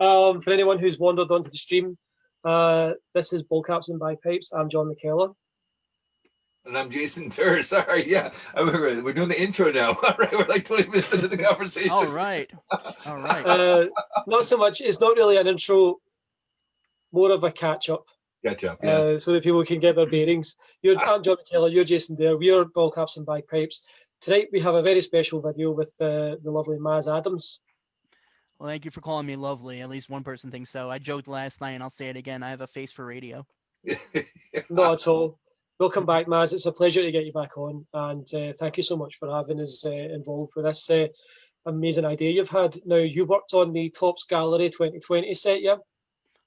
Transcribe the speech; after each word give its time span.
Um, 0.00 0.40
for 0.42 0.52
anyone 0.52 0.78
who's 0.78 0.98
wandered 0.98 1.30
onto 1.30 1.50
the 1.50 1.58
stream, 1.58 1.96
uh, 2.44 2.92
this 3.14 3.32
is 3.32 3.42
Ball 3.42 3.62
Caps 3.62 3.88
and 3.88 4.00
Bagpipes. 4.00 4.50
I'm 4.52 4.68
John 4.68 4.92
McKellar. 4.92 5.34
And 6.66 6.76
I'm 6.76 6.90
Jason 6.90 7.30
Tur. 7.30 7.62
Sorry, 7.62 8.10
yeah, 8.10 8.32
we're, 8.56 9.02
we're 9.02 9.12
doing 9.12 9.28
the 9.28 9.40
intro 9.40 9.70
now. 9.70 9.90
All 10.02 10.14
right, 10.18 10.32
we're 10.32 10.46
like 10.46 10.64
20 10.64 10.88
minutes 10.88 11.12
into 11.12 11.28
the 11.28 11.38
conversation. 11.38 11.90
All 11.90 12.06
right, 12.06 12.50
all 13.06 13.20
right. 13.20 13.46
Uh, 13.46 13.86
not 14.26 14.44
so 14.44 14.56
much. 14.56 14.80
It's 14.80 15.00
not 15.00 15.16
really 15.16 15.36
an 15.36 15.46
intro. 15.46 16.00
More 17.12 17.30
of 17.30 17.44
a 17.44 17.52
catch 17.52 17.90
up. 17.90 18.06
Catch 18.44 18.64
up, 18.64 18.80
yes. 18.82 19.04
uh, 19.04 19.18
so 19.20 19.32
that 19.32 19.44
people 19.44 19.64
can 19.64 19.78
get 19.78 19.94
their 19.96 20.06
bearings. 20.06 20.56
You're, 20.82 20.98
I'm 20.98 21.22
John 21.22 21.36
McKellar, 21.36 21.72
you're 21.72 21.84
Jason 21.84 22.16
Dare, 22.16 22.36
we're 22.36 22.64
Ball 22.64 22.90
Caps 22.90 23.16
and 23.16 23.24
Bagpipes. 23.24 23.84
Tonight 24.20 24.48
we 24.52 24.60
have 24.60 24.74
a 24.74 24.82
very 24.82 25.00
special 25.00 25.40
video 25.40 25.70
with 25.70 25.94
uh, 26.00 26.36
the 26.42 26.50
lovely 26.50 26.78
Maz 26.78 27.14
Adams. 27.14 27.60
Well, 28.58 28.68
thank 28.68 28.84
you 28.84 28.90
for 28.90 29.00
calling 29.00 29.26
me 29.26 29.36
lovely. 29.36 29.80
At 29.80 29.88
least 29.88 30.08
one 30.08 30.22
person 30.22 30.50
thinks 30.50 30.70
so. 30.70 30.90
I 30.90 30.98
joked 30.98 31.28
last 31.28 31.60
night, 31.60 31.72
and 31.72 31.82
I'll 31.82 31.90
say 31.90 32.08
it 32.08 32.16
again. 32.16 32.42
I 32.42 32.50
have 32.50 32.60
a 32.60 32.66
face 32.66 32.92
for 32.92 33.04
radio. 33.04 33.46
Not 34.70 34.92
at 34.92 35.06
all. 35.08 35.38
Welcome 35.80 36.06
back, 36.06 36.26
Maz. 36.26 36.52
It's 36.54 36.66
a 36.66 36.72
pleasure 36.72 37.02
to 37.02 37.10
get 37.10 37.26
you 37.26 37.32
back 37.32 37.58
on, 37.58 37.84
and 37.92 38.26
uh, 38.34 38.52
thank 38.58 38.76
you 38.76 38.82
so 38.84 38.96
much 38.96 39.16
for 39.16 39.28
having 39.28 39.60
us 39.60 39.84
uh, 39.84 39.90
involved 39.90 40.52
with 40.54 40.66
this 40.66 40.88
uh, 40.88 41.08
amazing 41.66 42.04
idea 42.04 42.30
you've 42.30 42.48
had. 42.48 42.76
Now, 42.86 42.96
you 42.96 43.24
worked 43.24 43.54
on 43.54 43.72
the 43.72 43.90
Topps 43.90 44.24
Gallery 44.24 44.70
2020 44.70 45.34
set, 45.34 45.62
yeah? 45.62 45.76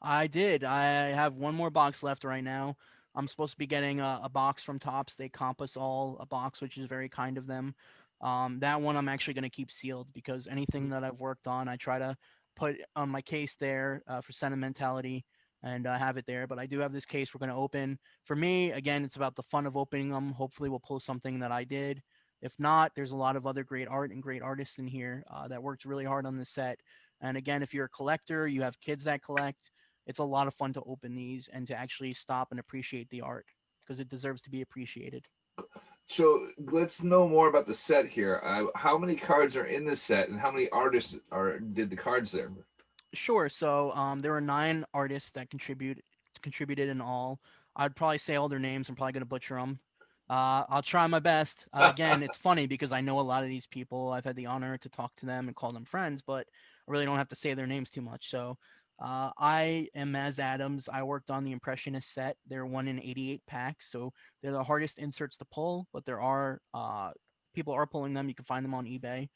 I 0.01 0.27
did. 0.27 0.63
I 0.63 1.07
have 1.09 1.33
one 1.33 1.55
more 1.55 1.69
box 1.69 2.03
left 2.03 2.23
right 2.23 2.43
now. 2.43 2.77
I'm 3.15 3.27
supposed 3.27 3.51
to 3.51 3.57
be 3.57 3.67
getting 3.67 3.99
a, 3.99 4.21
a 4.23 4.29
box 4.29 4.63
from 4.63 4.79
Topps. 4.79 5.15
They 5.15 5.27
comp 5.27 5.61
us 5.61 5.75
all 5.75 6.17
a 6.19 6.25
box, 6.25 6.61
which 6.61 6.77
is 6.77 6.85
very 6.85 7.09
kind 7.09 7.37
of 7.37 7.47
them. 7.47 7.75
Um, 8.21 8.59
that 8.59 8.81
one 8.81 8.97
I'm 8.97 9.09
actually 9.09 9.35
going 9.35 9.43
to 9.43 9.49
keep 9.49 9.71
sealed 9.71 10.07
because 10.13 10.47
anything 10.47 10.89
that 10.89 11.03
I've 11.03 11.19
worked 11.19 11.47
on, 11.47 11.67
I 11.67 11.75
try 11.75 11.99
to 11.99 12.15
put 12.55 12.77
on 12.95 13.09
my 13.09 13.21
case 13.21 13.55
there 13.55 14.01
uh, 14.07 14.21
for 14.21 14.33
sentimentality 14.33 15.23
and 15.63 15.85
uh, 15.87 15.97
have 15.97 16.17
it 16.17 16.25
there. 16.25 16.47
But 16.47 16.59
I 16.59 16.65
do 16.65 16.79
have 16.79 16.93
this 16.93 17.05
case 17.05 17.33
we're 17.33 17.39
going 17.39 17.49
to 17.49 17.55
open. 17.55 17.99
For 18.25 18.35
me, 18.35 18.71
again, 18.71 19.03
it's 19.03 19.15
about 19.15 19.35
the 19.35 19.43
fun 19.43 19.65
of 19.65 19.77
opening 19.77 20.09
them. 20.09 20.31
Hopefully, 20.31 20.69
we'll 20.69 20.79
pull 20.79 20.99
something 20.99 21.39
that 21.39 21.51
I 21.51 21.63
did. 21.63 22.01
If 22.41 22.53
not, 22.59 22.91
there's 22.95 23.11
a 23.11 23.15
lot 23.15 23.35
of 23.35 23.47
other 23.47 23.63
great 23.63 23.87
art 23.87 24.11
and 24.11 24.21
great 24.21 24.41
artists 24.41 24.77
in 24.77 24.87
here 24.87 25.23
uh, 25.31 25.47
that 25.47 25.61
worked 25.61 25.85
really 25.85 26.05
hard 26.05 26.25
on 26.25 26.37
this 26.37 26.51
set. 26.51 26.79
And 27.21 27.35
again, 27.35 27.63
if 27.63 27.73
you're 27.73 27.85
a 27.85 27.89
collector, 27.89 28.47
you 28.47 28.61
have 28.61 28.79
kids 28.79 29.03
that 29.05 29.23
collect, 29.23 29.71
it's 30.05 30.19
a 30.19 30.23
lot 30.23 30.47
of 30.47 30.53
fun 30.53 30.71
to 30.73 30.81
open 30.83 31.15
these 31.15 31.49
and 31.51 31.65
to 31.67 31.75
actually 31.75 32.13
stop 32.13 32.49
and 32.51 32.59
appreciate 32.59 33.09
the 33.09 33.21
art 33.21 33.47
because 33.83 33.99
it 33.99 34.09
deserves 34.09 34.41
to 34.43 34.51
be 34.51 34.61
appreciated. 34.61 35.25
So 36.07 36.47
let's 36.57 37.03
know 37.03 37.27
more 37.27 37.49
about 37.49 37.65
the 37.65 37.73
set 37.73 38.07
here. 38.07 38.41
Uh, 38.43 38.65
how 38.75 38.97
many 38.97 39.15
cards 39.15 39.57
are 39.57 39.65
in 39.65 39.85
the 39.85 39.95
set, 39.95 40.29
and 40.29 40.39
how 40.39 40.51
many 40.51 40.69
artists 40.69 41.17
are 41.31 41.59
did 41.59 41.89
the 41.89 41.97
cards 41.97 42.31
there? 42.31 42.51
Sure. 43.13 43.49
So 43.49 43.91
um, 43.91 44.19
there 44.19 44.31
were 44.31 44.41
nine 44.41 44.85
artists 44.93 45.31
that 45.31 45.49
contribute 45.49 46.01
contributed 46.41 46.89
in 46.89 47.01
all. 47.01 47.39
I'd 47.75 47.95
probably 47.95 48.19
say 48.19 48.35
all 48.35 48.47
their 48.47 48.59
names. 48.59 48.89
I'm 48.89 48.95
probably 48.95 49.13
going 49.13 49.21
to 49.21 49.27
butcher 49.27 49.55
them. 49.55 49.79
Uh, 50.29 50.63
I'll 50.69 50.81
try 50.81 51.07
my 51.07 51.19
best. 51.19 51.67
Uh, 51.73 51.89
again, 51.93 52.23
it's 52.23 52.37
funny 52.37 52.67
because 52.73 52.91
I 52.91 53.01
know 53.01 53.19
a 53.19 53.21
lot 53.21 53.43
of 53.43 53.49
these 53.49 53.67
people. 53.67 54.11
I've 54.11 54.25
had 54.25 54.35
the 54.35 54.45
honor 54.45 54.77
to 54.77 54.89
talk 54.89 55.15
to 55.17 55.25
them 55.25 55.47
and 55.47 55.55
call 55.55 55.71
them 55.71 55.85
friends, 55.85 56.21
but 56.21 56.47
I 56.87 56.91
really 56.91 57.05
don't 57.05 57.17
have 57.17 57.29
to 57.29 57.35
say 57.35 57.53
their 57.53 57.67
names 57.67 57.91
too 57.91 58.01
much. 58.01 58.29
So 58.29 58.57
uh, 58.99 59.31
I 59.37 59.87
am 59.95 60.11
Maz 60.13 60.39
Adams. 60.39 60.89
I 60.91 61.03
worked 61.03 61.29
on 61.29 61.43
the 61.43 61.51
Impressionist 61.51 62.13
set. 62.13 62.35
They're 62.47 62.65
one 62.65 62.87
in 62.87 62.99
88 62.99 63.41
packs, 63.47 63.91
so 63.91 64.11
they're 64.41 64.51
the 64.51 64.63
hardest 64.63 64.97
inserts 64.97 65.37
to 65.37 65.45
pull, 65.45 65.87
but 65.93 66.05
there 66.05 66.21
are 66.21 66.59
uh, 66.73 67.11
people 67.53 67.73
are 67.73 67.85
pulling 67.87 68.13
them. 68.13 68.27
You 68.27 68.35
can 68.35 68.45
find 68.45 68.65
them 68.65 68.73
on 68.73 68.85
eBay. 68.85 69.27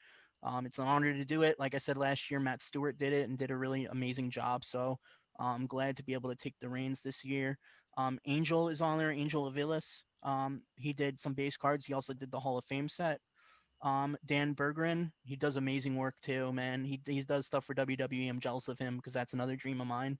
Um, 0.43 0.65
it's 0.65 0.79
an 0.79 0.87
honor 0.87 1.13
to 1.13 1.25
do 1.25 1.43
it. 1.43 1.59
Like 1.59 1.75
I 1.75 1.77
said 1.77 1.97
last 1.97 2.31
year, 2.31 2.39
Matt 2.39 2.63
Stewart 2.63 2.97
did 2.97 3.13
it 3.13 3.29
and 3.29 3.37
did 3.37 3.51
a 3.51 3.57
really 3.57 3.85
amazing 3.85 4.31
job. 4.31 4.65
So 4.65 4.97
I'm 5.39 5.67
glad 5.67 5.97
to 5.97 6.03
be 6.03 6.13
able 6.13 6.29
to 6.29 6.35
take 6.35 6.55
the 6.59 6.69
reins 6.69 7.01
this 7.01 7.23
year. 7.23 7.57
Um, 7.97 8.19
Angel 8.25 8.69
is 8.69 8.81
on 8.81 8.97
there, 8.97 9.11
Angel 9.11 9.51
Avilas. 9.51 10.03
Um, 10.23 10.61
he 10.75 10.93
did 10.93 11.19
some 11.19 11.33
base 11.33 11.57
cards. 11.57 11.85
He 11.85 11.93
also 11.93 12.13
did 12.13 12.31
the 12.31 12.39
Hall 12.39 12.57
of 12.57 12.65
Fame 12.65 12.89
set. 12.89 13.19
Um, 13.83 14.15
Dan 14.25 14.53
Berggren, 14.53 15.11
he 15.23 15.35
does 15.35 15.57
amazing 15.57 15.95
work 15.95 16.15
too, 16.21 16.53
man. 16.53 16.83
He 16.83 17.01
he 17.05 17.21
does 17.21 17.45
stuff 17.45 17.65
for 17.65 17.73
WWE. 17.73 18.29
I'm 18.29 18.39
jealous 18.39 18.67
of 18.67 18.77
him 18.77 18.97
because 18.97 19.13
that's 19.13 19.33
another 19.33 19.55
dream 19.55 19.81
of 19.81 19.87
mine. 19.87 20.17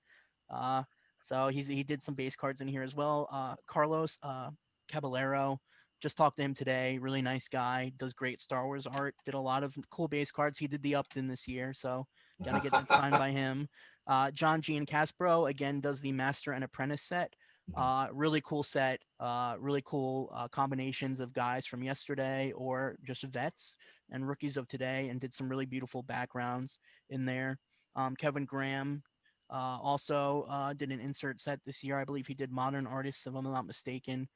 Uh, 0.50 0.84
so 1.24 1.48
he's 1.48 1.68
he 1.68 1.84
did 1.84 2.02
some 2.02 2.16
base 2.16 2.36
cards 2.36 2.62
in 2.62 2.68
here 2.68 2.82
as 2.82 2.96
well. 2.96 3.28
Uh, 3.32 3.56
Carlos 3.68 4.18
uh, 4.24 4.50
Caballero, 4.92 5.60
just 6.02 6.18
talked 6.18 6.38
to 6.38 6.44
him 6.44 6.54
today. 6.54 6.98
Really 6.98 7.22
nice 7.22 7.48
guy. 7.48 7.92
Does 7.98 8.14
great 8.14 8.42
Star 8.42 8.66
Wars 8.66 8.88
art. 8.88 9.16
Did 9.26 9.36
a 9.36 9.40
lot 9.40 9.64
of 9.64 9.76
cool 9.92 10.08
base 10.08 10.32
cards. 10.32 10.58
He 10.58 10.68
did 10.68 10.82
the 10.82 10.96
Upton 10.96 11.28
this 11.28 11.48
year, 11.48 11.74
so 11.74 12.08
gotta 12.44 12.60
get 12.60 12.72
that 12.72 12.90
signed 12.90 13.18
by 13.18 13.30
him. 13.32 13.70
Uh, 14.08 14.32
John 14.32 14.62
Giancaspro 14.62 15.50
again 15.50 15.80
does 15.80 16.02
the 16.02 16.12
Master 16.12 16.54
and 16.54 16.64
Apprentice 16.64 17.04
set. 17.04 17.34
Uh, 17.76 18.08
really 18.12 18.42
cool 18.42 18.64
set. 18.64 19.00
Uh, 19.20 19.56
really 19.60 19.82
cool 19.86 20.32
uh, 20.36 20.48
combinations 20.48 21.20
of 21.20 21.34
guys 21.34 21.66
from 21.66 21.84
yesterday 21.84 22.52
or 22.56 22.98
just 23.06 23.24
vets 23.24 23.76
and 24.12 24.28
rookies 24.28 24.58
of 24.58 24.68
today, 24.68 25.08
and 25.10 25.20
did 25.22 25.34
some 25.34 25.48
really 25.48 25.66
beautiful 25.66 26.04
backgrounds 26.04 26.80
in 27.10 27.26
there. 27.26 27.58
Um, 27.96 28.16
Kevin 28.16 28.46
Graham 28.46 29.04
uh, 29.50 29.78
also 29.82 30.46
uh, 30.50 30.74
did 30.74 30.92
an 30.92 31.00
insert 31.00 31.40
set 31.40 31.60
this 31.66 31.84
year. 31.84 31.98
I 31.98 32.06
believe 32.06 32.28
he 32.28 32.34
did 32.34 32.52
Modern 32.52 32.88
Artists, 32.88 33.26
if 33.28 33.36
I'm 33.36 33.44
not 33.44 33.66
mistaken. 33.68 34.28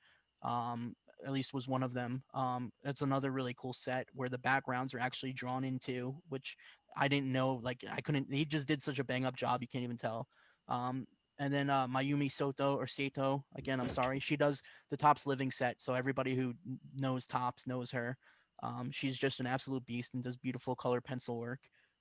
Um, 0.44 0.96
at 1.26 1.32
least 1.32 1.54
was 1.54 1.68
one 1.68 1.84
of 1.84 1.94
them. 1.94 2.24
Um, 2.34 2.72
another 3.02 3.32
really 3.32 3.56
cool 3.58 3.74
set 3.74 4.08
where 4.14 4.30
the 4.30 4.38
backgrounds 4.38 4.94
are 4.94 5.00
actually 5.00 5.34
drawn 5.34 5.64
into, 5.64 6.16
which 6.30 6.56
I 6.96 7.08
didn't 7.08 7.32
know. 7.32 7.60
Like 7.64 7.84
I 7.92 8.02
couldn't. 8.02 8.32
He 8.32 8.46
just 8.46 8.68
did 8.68 8.82
such 8.82 9.00
a 9.00 9.04
bang 9.04 9.26
up 9.26 9.36
job. 9.36 9.62
You 9.62 9.68
can't 9.68 9.84
even 9.84 9.98
tell. 9.98 10.28
Um, 10.68 11.08
and 11.40 11.54
then 11.54 11.70
uh, 11.70 11.88
Mayumi 11.88 12.32
Soto 12.32 12.76
or 12.76 12.88
Sato, 12.88 13.44
again, 13.56 13.80
I'm 13.80 13.90
sorry, 13.90 14.20
she 14.20 14.38
does 14.38 14.62
the 14.90 14.98
Topps 14.98 15.26
Living 15.26 15.52
set. 15.52 15.82
So 15.82 15.94
everybody 15.94 16.36
who 16.36 16.54
knows 16.96 17.28
Topps 17.28 17.68
knows 17.68 17.92
her. 17.92 18.18
Um, 18.64 18.90
she's 18.92 19.18
just 19.18 19.40
an 19.40 19.48
absolute 19.48 19.86
beast 19.86 20.14
and 20.14 20.24
does 20.24 20.38
beautiful 20.38 20.76
color 20.76 21.02
pencil 21.02 21.38
work. 21.38 21.60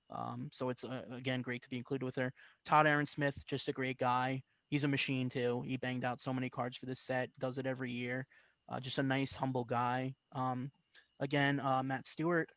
Um, 0.09 0.49
so 0.51 0.69
it's 0.69 0.83
uh, 0.83 1.01
again 1.11 1.41
great 1.41 1.61
to 1.63 1.69
be 1.69 1.77
included 1.77 2.05
with 2.05 2.15
her. 2.15 2.31
Todd 2.65 2.87
Aaron 2.87 3.07
Smith, 3.07 3.35
just 3.47 3.67
a 3.67 3.73
great 3.73 3.97
guy. 3.97 4.41
He's 4.69 4.83
a 4.83 4.87
machine 4.87 5.29
too. 5.29 5.63
He 5.65 5.77
banged 5.77 6.05
out 6.05 6.21
so 6.21 6.33
many 6.33 6.49
cards 6.49 6.77
for 6.77 6.85
this 6.85 7.01
set. 7.01 7.29
Does 7.39 7.57
it 7.57 7.65
every 7.65 7.91
year. 7.91 8.25
Uh, 8.69 8.79
just 8.79 8.99
a 8.99 9.03
nice, 9.03 9.35
humble 9.35 9.63
guy. 9.63 10.15
Um, 10.31 10.71
again, 11.19 11.59
uh, 11.59 11.83
Matt 11.83 12.07
Stewart. 12.07 12.49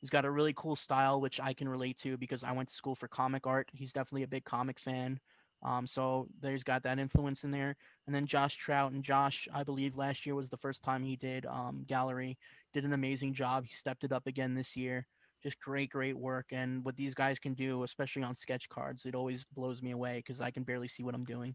He's 0.00 0.10
got 0.10 0.24
a 0.24 0.30
really 0.30 0.52
cool 0.56 0.74
style, 0.74 1.20
which 1.20 1.40
I 1.40 1.52
can 1.52 1.68
relate 1.68 1.96
to 1.98 2.16
because 2.16 2.42
I 2.42 2.52
went 2.52 2.68
to 2.68 2.74
school 2.74 2.96
for 2.96 3.06
comic 3.06 3.46
art. 3.46 3.68
He's 3.72 3.92
definitely 3.92 4.24
a 4.24 4.28
big 4.28 4.44
comic 4.44 4.80
fan. 4.80 5.20
Um, 5.62 5.86
so 5.86 6.28
there's 6.40 6.64
got 6.64 6.82
that 6.82 6.98
influence 6.98 7.44
in 7.44 7.50
there. 7.50 7.76
And 8.06 8.14
then 8.14 8.26
Josh 8.26 8.56
Trout 8.56 8.92
and 8.92 9.04
Josh, 9.04 9.48
I 9.52 9.62
believe 9.62 9.96
last 9.96 10.26
year 10.26 10.34
was 10.34 10.48
the 10.48 10.56
first 10.56 10.82
time 10.82 11.02
he 11.02 11.16
did 11.16 11.46
um, 11.46 11.84
gallery. 11.86 12.38
Did 12.72 12.84
an 12.84 12.92
amazing 12.92 13.34
job. 13.34 13.64
He 13.64 13.74
stepped 13.74 14.04
it 14.04 14.12
up 14.12 14.26
again 14.26 14.54
this 14.54 14.76
year. 14.76 15.06
Just 15.42 15.60
great, 15.60 15.90
great 15.90 16.16
work. 16.16 16.46
And 16.52 16.84
what 16.84 16.96
these 16.96 17.14
guys 17.14 17.38
can 17.38 17.54
do, 17.54 17.82
especially 17.82 18.22
on 18.22 18.34
sketch 18.34 18.68
cards, 18.68 19.06
it 19.06 19.14
always 19.14 19.44
blows 19.54 19.82
me 19.82 19.90
away 19.90 20.18
because 20.18 20.40
I 20.40 20.50
can 20.50 20.62
barely 20.62 20.88
see 20.88 21.02
what 21.02 21.14
I'm 21.14 21.24
doing. 21.24 21.54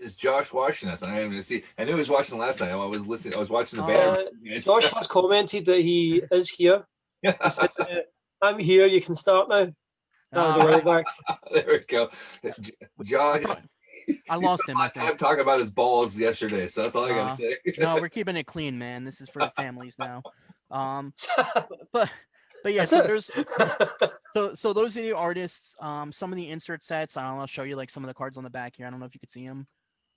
Is 0.00 0.14
Josh 0.14 0.52
watching 0.52 0.90
us? 0.90 1.02
I 1.02 1.14
didn't 1.14 1.42
see. 1.42 1.62
I 1.78 1.84
knew 1.84 1.92
he 1.92 1.98
was 1.98 2.10
watching 2.10 2.38
last 2.38 2.60
night. 2.60 2.70
I 2.70 2.76
was 2.76 3.06
listening. 3.06 3.34
I 3.34 3.38
was 3.38 3.48
watching 3.48 3.78
the 3.78 3.86
banner. 3.86 4.18
Uh, 4.18 4.58
Josh 4.58 4.92
has 4.92 5.06
commented 5.06 5.66
that 5.66 5.80
he 5.80 6.22
is 6.30 6.50
here. 6.50 6.84
Yeah. 7.22 7.48
Said, 7.48 7.70
uh, 7.80 7.86
I'm 8.42 8.58
here. 8.58 8.84
You 8.84 9.00
can 9.00 9.14
start 9.14 9.48
now. 9.48 9.68
That 10.34 10.46
was 10.46 10.56
a 10.56 10.58
while 10.60 10.80
back. 10.82 11.06
there 11.54 11.64
we 11.68 11.78
go. 11.80 12.10
John. 13.02 13.44
I 14.28 14.36
lost 14.36 14.68
him. 14.68 14.76
I 14.76 14.88
think. 14.90 15.06
I'm 15.08 15.16
talking 15.16 15.40
about 15.40 15.60
his 15.60 15.70
balls 15.70 16.18
yesterday, 16.18 16.66
so 16.66 16.82
that's 16.82 16.96
all 16.96 17.04
I 17.04 17.08
gotta 17.10 17.32
Uh, 17.32 17.36
say. 17.36 17.56
no, 17.78 17.96
we're 18.00 18.08
keeping 18.08 18.36
it 18.36 18.44
clean, 18.46 18.76
man. 18.78 19.04
This 19.04 19.20
is 19.20 19.28
for 19.30 19.38
the 19.40 19.52
families 19.56 19.96
now. 19.98 20.22
Um, 20.70 21.12
but 21.92 22.10
but 22.64 22.72
yeah, 22.72 22.84
so 22.84 23.02
there's 23.02 23.30
so 24.32 24.54
so 24.54 24.72
those 24.72 24.96
are 24.96 25.02
the 25.02 25.12
artists. 25.12 25.76
Um, 25.80 26.10
some 26.10 26.32
of 26.32 26.36
the 26.36 26.50
insert 26.50 26.82
sets. 26.82 27.16
I 27.16 27.22
don't 27.22 27.34
know. 27.36 27.40
I'll 27.42 27.46
show 27.46 27.62
you 27.62 27.76
like 27.76 27.90
some 27.90 28.02
of 28.02 28.08
the 28.08 28.14
cards 28.14 28.36
on 28.36 28.44
the 28.44 28.50
back 28.50 28.74
here. 28.76 28.86
I 28.86 28.90
don't 28.90 28.98
know 29.00 29.06
if 29.06 29.14
you 29.14 29.20
could 29.20 29.30
see 29.30 29.46
them. 29.46 29.66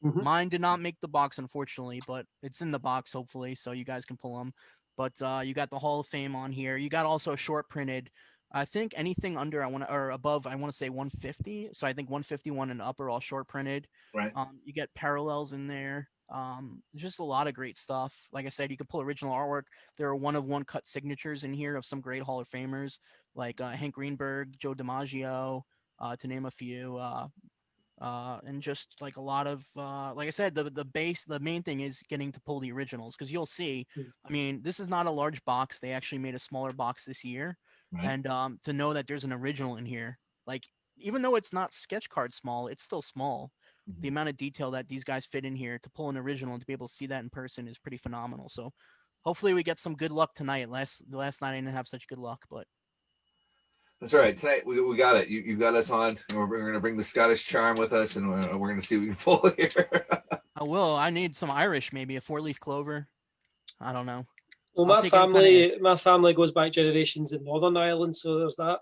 Mhm. 0.03 0.23
Mine 0.23 0.49
did 0.49 0.61
not 0.61 0.79
make 0.79 0.95
the 1.01 1.07
box, 1.07 1.37
unfortunately, 1.37 2.01
but 2.07 2.25
it's 2.43 2.61
in 2.61 2.71
the 2.71 2.79
box 2.79 3.11
hopefully, 3.13 3.55
so 3.55 3.71
you 3.71 3.85
guys 3.85 4.05
can 4.05 4.17
pull 4.17 4.37
them. 4.37 4.53
But 4.95 5.13
uh, 5.21 5.41
you 5.43 5.53
got 5.53 5.69
the 5.69 5.79
Hall 5.79 5.99
of 5.99 6.07
Fame 6.07 6.35
on 6.35 6.51
here. 6.51 6.77
You 6.77 6.89
got 6.89 7.05
also 7.05 7.33
a 7.33 7.37
short 7.37 7.69
printed. 7.69 8.09
I 8.51 8.65
think 8.65 8.93
anything 8.95 9.37
under 9.37 9.63
I 9.63 9.67
want 9.67 9.83
to 9.83 9.93
or 9.93 10.11
above 10.11 10.47
I 10.47 10.55
want 10.55 10.71
to 10.71 10.77
say 10.77 10.89
150. 10.89 11.69
So 11.73 11.85
I 11.85 11.93
think 11.93 12.09
151 12.09 12.71
and 12.71 12.81
up 12.81 12.99
are 12.99 13.09
all 13.09 13.19
short 13.19 13.47
printed. 13.47 13.87
Right. 14.15 14.31
Um, 14.35 14.59
you 14.63 14.73
get 14.73 14.93
parallels 14.95 15.53
in 15.53 15.67
there. 15.67 16.07
Um, 16.29 16.81
just 16.95 17.19
a 17.19 17.23
lot 17.23 17.47
of 17.47 17.53
great 17.53 17.77
stuff. 17.77 18.13
Like 18.31 18.45
I 18.45 18.49
said, 18.49 18.69
you 18.69 18.77
can 18.77 18.87
pull 18.87 19.01
original 19.01 19.33
artwork. 19.33 19.63
There 19.97 20.07
are 20.07 20.15
one 20.15 20.35
of 20.35 20.45
one 20.45 20.63
cut 20.63 20.87
signatures 20.87 21.43
in 21.43 21.53
here 21.53 21.75
of 21.75 21.85
some 21.85 22.01
great 22.01 22.21
Hall 22.21 22.39
of 22.39 22.49
Famers 22.49 22.97
like 23.35 23.61
uh, 23.61 23.69
Hank 23.69 23.95
Greenberg, 23.95 24.55
Joe 24.59 24.73
DiMaggio, 24.73 25.61
uh, 25.99 26.15
to 26.17 26.27
name 26.27 26.45
a 26.45 26.51
few. 26.51 26.97
Uh, 26.97 27.27
uh, 28.01 28.39
and 28.45 28.61
just 28.61 28.95
like 29.01 29.17
a 29.17 29.21
lot 29.21 29.47
of, 29.47 29.65
uh, 29.75 30.13
like 30.13 30.27
I 30.27 30.31
said, 30.31 30.53
the 30.53 30.65
the 30.65 30.85
base, 30.85 31.23
the 31.23 31.39
main 31.39 31.63
thing 31.63 31.79
is 31.79 31.99
getting 32.09 32.31
to 32.31 32.41
pull 32.41 32.59
the 32.59 32.71
originals 32.71 33.15
because 33.15 33.31
you'll 33.31 33.47
see. 33.47 33.87
Mm. 33.97 34.05
I 34.25 34.31
mean, 34.31 34.61
this 34.63 34.79
is 34.79 34.87
not 34.87 35.07
a 35.07 35.11
large 35.11 35.43
box. 35.45 35.79
They 35.79 35.91
actually 35.91 36.19
made 36.19 36.35
a 36.35 36.39
smaller 36.39 36.71
box 36.71 37.05
this 37.05 37.23
year, 37.23 37.57
Right. 37.91 38.05
and 38.05 38.27
um, 38.27 38.59
to 38.65 38.73
know 38.73 38.93
that 38.93 39.07
there's 39.07 39.23
an 39.23 39.31
original 39.33 39.77
in 39.77 39.85
here, 39.85 40.19
like 40.45 40.65
even 40.97 41.21
though 41.21 41.35
it's 41.35 41.53
not 41.53 41.73
sketch 41.73 42.09
card 42.09 42.33
small, 42.33 42.67
it's 42.67 42.83
still 42.83 43.01
small. 43.01 43.51
The 43.87 44.07
Mhm. 44.09 44.11
amount 44.11 44.29
of 44.29 44.37
detail 44.37 44.71
that 44.71 44.89
these 44.89 45.03
guys 45.05 45.25
fit 45.25 45.45
in 45.45 45.55
here 45.55 45.79
to 45.79 45.89
pull 45.91 46.09
an 46.09 46.17
original 46.17 46.53
and 46.53 46.61
to 46.61 46.67
be 46.67 46.73
able 46.73 46.89
to 46.89 46.93
see 46.93 47.07
that 47.07 47.23
in 47.23 47.29
person 47.29 47.67
is 47.67 47.77
pretty 47.79 47.97
phenomenal. 47.97 48.49
So 48.49 48.73
hopefully 49.23 49.53
we 49.53 49.63
get 49.63 49.79
some 49.79 49.95
good 49.95 50.11
luck 50.11 50.33
tonight. 50.35 50.69
Last 50.69 51.09
the 51.09 51.17
last 51.17 51.41
night 51.41 51.51
I 51.53 51.55
didn't 51.61 51.71
have 51.73 51.87
such 51.87 52.07
good 52.07 52.17
luck, 52.19 52.43
but 52.49 52.67
That's 54.01 54.13
all 54.13 54.19
right. 54.19 54.37
Tonight 54.37 54.65
we, 54.65 54.79
we 54.81 54.97
got 54.97 55.15
it. 55.15 55.27
You, 55.29 55.39
you 55.41 55.55
got 55.57 55.73
us 55.75 55.89
on. 55.89 56.17
We're, 56.33 56.45
we're 56.45 56.59
going 56.59 56.73
to 56.73 56.79
bring 56.79 56.97
the 56.97 57.03
Scottish 57.03 57.45
charm 57.45 57.77
with 57.77 57.93
us, 57.93 58.15
and 58.15 58.29
we're, 58.29 58.57
we're 58.57 58.67
going 58.67 58.79
to 58.81 58.85
see 58.85 58.97
what 58.97 59.01
we 59.01 59.07
can 59.07 59.15
pull 59.15 59.49
here. 59.57 60.05
I 60.55 60.63
will. 60.63 60.95
I 60.95 61.09
need 61.09 61.35
some 61.35 61.49
Irish, 61.49 61.93
maybe 61.93 62.15
a 62.17 62.21
four 62.21 62.41
leaf 62.41 62.59
clover. 62.59 63.07
I 63.79 63.93
don't 63.93 64.05
know. 64.05 64.25
Well, 64.77 64.85
my 64.85 65.01
take 65.01 65.13
any 65.13 65.33
kinda 65.33 65.39
family, 65.39 65.79
my 65.79 65.95
family 65.95 66.33
goes 66.33 66.51
back 66.51 66.71
generations 66.71 67.33
in 67.33 67.43
Northern 67.43 67.75
Ireland, 67.75 68.15
so 68.15 68.37
there's 68.37 68.55
that. 68.57 68.79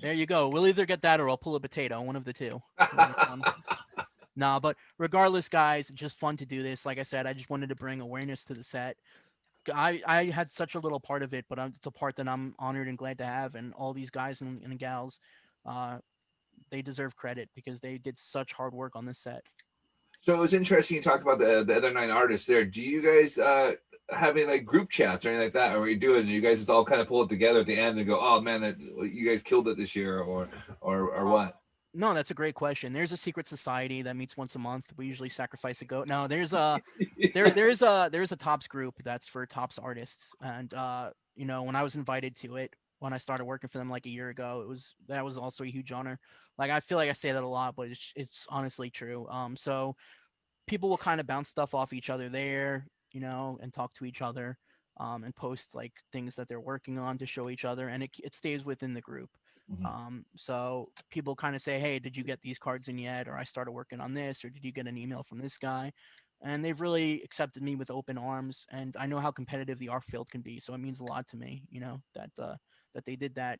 There 0.00 0.12
you 0.12 0.26
go. 0.26 0.48
We'll 0.48 0.68
either 0.68 0.86
get 0.86 1.02
that 1.02 1.20
or 1.20 1.28
I'll 1.28 1.36
pull 1.36 1.56
a 1.56 1.60
potato, 1.60 2.00
one 2.00 2.16
of 2.16 2.24
the 2.24 2.32
two. 2.32 2.62
Nah, 4.34 4.58
but 4.58 4.76
regardless, 4.98 5.48
guys, 5.48 5.90
just 5.94 6.18
fun 6.18 6.38
to 6.38 6.46
do 6.46 6.62
this. 6.62 6.86
Like 6.86 6.98
I 6.98 7.02
said, 7.02 7.26
I 7.26 7.34
just 7.34 7.50
wanted 7.50 7.68
to 7.68 7.74
bring 7.74 8.00
awareness 8.00 8.44
to 8.46 8.54
the 8.54 8.64
set. 8.64 8.96
I, 9.72 10.00
I 10.06 10.24
had 10.24 10.50
such 10.50 10.74
a 10.74 10.78
little 10.78 10.98
part 10.98 11.22
of 11.22 11.34
it, 11.34 11.44
but 11.50 11.58
I'm, 11.58 11.72
it's 11.76 11.86
a 11.86 11.90
part 11.90 12.16
that 12.16 12.26
I'm 12.28 12.54
honored 12.58 12.88
and 12.88 12.96
glad 12.96 13.18
to 13.18 13.26
have. 13.26 13.56
And 13.56 13.74
all 13.74 13.92
these 13.92 14.08
guys 14.08 14.40
and, 14.40 14.62
and 14.62 14.78
gals, 14.78 15.20
uh, 15.66 15.98
they 16.70 16.80
deserve 16.80 17.14
credit 17.14 17.50
because 17.54 17.78
they 17.78 17.98
did 17.98 18.18
such 18.18 18.54
hard 18.54 18.72
work 18.72 18.96
on 18.96 19.04
this 19.04 19.18
set. 19.18 19.42
So 20.22 20.34
it 20.34 20.38
was 20.38 20.54
interesting 20.54 20.96
you 20.96 21.02
talked 21.02 21.22
about 21.22 21.38
the, 21.38 21.64
the 21.64 21.76
other 21.76 21.92
nine 21.92 22.10
artists 22.10 22.46
there. 22.46 22.64
Do 22.64 22.80
you 22.80 23.02
guys 23.02 23.38
uh, 23.38 23.72
have 24.10 24.36
any 24.36 24.46
like 24.46 24.64
group 24.64 24.88
chats 24.88 25.26
or 25.26 25.30
anything 25.30 25.46
like 25.46 25.54
that? 25.54 25.76
Or 25.76 25.88
you 25.88 25.96
do 25.96 26.14
it 26.14 26.20
and 26.20 26.28
you 26.28 26.40
guys 26.40 26.58
just 26.58 26.70
all 26.70 26.84
kind 26.84 27.00
of 27.00 27.08
pull 27.08 27.22
it 27.22 27.28
together 27.28 27.60
at 27.60 27.66
the 27.66 27.76
end 27.76 27.98
and 27.98 28.06
go, 28.06 28.18
oh 28.20 28.40
man, 28.40 28.60
that 28.60 28.78
you 28.78 29.28
guys 29.28 29.42
killed 29.42 29.68
it 29.68 29.76
this 29.76 29.96
year 29.96 30.20
or, 30.20 30.48
or, 30.80 31.10
or 31.10 31.26
what? 31.26 31.58
No, 31.94 32.14
that's 32.14 32.30
a 32.30 32.34
great 32.34 32.54
question. 32.54 32.92
There's 32.92 33.12
a 33.12 33.16
secret 33.16 33.46
society 33.46 34.00
that 34.02 34.16
meets 34.16 34.36
once 34.36 34.54
a 34.54 34.58
month. 34.58 34.86
We 34.96 35.06
usually 35.06 35.28
sacrifice 35.28 35.82
a 35.82 35.84
goat. 35.84 36.08
No, 36.08 36.26
there's 36.26 36.54
a 36.54 36.80
there 37.34 37.50
there's 37.50 37.82
a 37.82 38.08
there's 38.10 38.32
a 38.32 38.36
Topps 38.36 38.66
group 38.66 38.94
that's 39.04 39.28
for 39.28 39.44
Topps 39.44 39.78
artists 39.78 40.30
and 40.40 40.72
uh 40.72 41.10
you 41.36 41.46
know 41.46 41.62
when 41.62 41.76
i 41.76 41.82
was 41.82 41.94
invited 41.94 42.36
to 42.36 42.56
it 42.56 42.74
when 43.02 43.12
i 43.12 43.18
started 43.18 43.44
working 43.44 43.68
for 43.68 43.78
them 43.78 43.90
like 43.90 44.06
a 44.06 44.10
year 44.10 44.30
ago 44.30 44.62
it 44.62 44.68
was 44.68 44.94
that 45.06 45.24
was 45.24 45.36
also 45.36 45.64
a 45.64 45.68
huge 45.68 45.92
honor 45.92 46.18
like 46.58 46.70
i 46.70 46.80
feel 46.80 46.98
like 46.98 47.10
i 47.10 47.14
say 47.14 47.32
that 47.32 47.42
a 47.44 47.48
lot 47.48 47.76
but 47.76 47.90
it's, 47.90 48.12
it's 48.16 48.46
honestly 48.50 48.90
true 48.90 49.28
um 49.28 49.56
so 49.56 49.94
people 50.66 50.88
will 50.88 50.98
kind 50.98 51.20
of 51.20 51.26
bounce 51.26 51.48
stuff 51.48 51.74
off 51.74 51.92
each 51.92 52.10
other 52.10 52.28
there 52.28 52.86
you 53.12 53.20
know 53.20 53.58
and 53.62 53.72
talk 53.74 53.92
to 53.94 54.04
each 54.04 54.22
other 54.22 54.58
um 54.98 55.24
and 55.24 55.34
post 55.36 55.74
like 55.74 55.92
things 56.12 56.34
that 56.34 56.48
they're 56.48 56.60
working 56.60 56.98
on 56.98 57.18
to 57.18 57.26
show 57.26 57.50
each 57.50 57.64
other 57.64 57.88
and 57.88 58.02
it, 58.02 58.10
it 58.22 58.34
stays 58.34 58.64
within 58.64 58.94
the 58.94 59.00
group 59.00 59.30
Mhm. 59.68 59.86
um, 59.86 60.24
so 60.36 60.92
people 61.10 61.34
kind 61.34 61.56
of 61.56 61.62
say, 61.62 61.80
"Hey, 61.80 61.98
did 61.98 62.16
you 62.16 62.22
get 62.22 62.40
these 62.40 62.58
cards 62.58 62.88
in 62.88 62.98
yet?" 62.98 63.26
Or 63.28 63.36
I 63.36 63.44
started 63.44 63.72
working 63.72 64.00
on 64.00 64.14
this, 64.14 64.44
or 64.44 64.50
did 64.50 64.64
you 64.64 64.72
get 64.72 64.86
an 64.86 64.96
email 64.96 65.24
from 65.24 65.38
this 65.38 65.58
guy? 65.58 65.92
And 66.40 66.64
they've 66.64 66.80
really 66.80 67.22
accepted 67.22 67.62
me 67.62 67.74
with 67.76 67.90
open 67.90 68.18
arms, 68.18 68.64
and 68.70 68.96
I 68.96 69.06
know 69.06 69.18
how 69.20 69.32
competitive 69.32 69.78
the 69.78 69.88
art 69.88 70.04
field 70.04 70.30
can 70.30 70.40
be, 70.42 70.60
so 70.60 70.74
it 70.74 70.78
means 70.78 71.00
a 71.00 71.04
lot 71.04 71.26
to 71.28 71.36
me, 71.36 71.66
you 71.68 71.80
know, 71.80 72.00
that 72.14 72.30
uh, 72.38 72.56
that 72.94 73.04
they 73.04 73.16
did 73.16 73.34
that. 73.36 73.58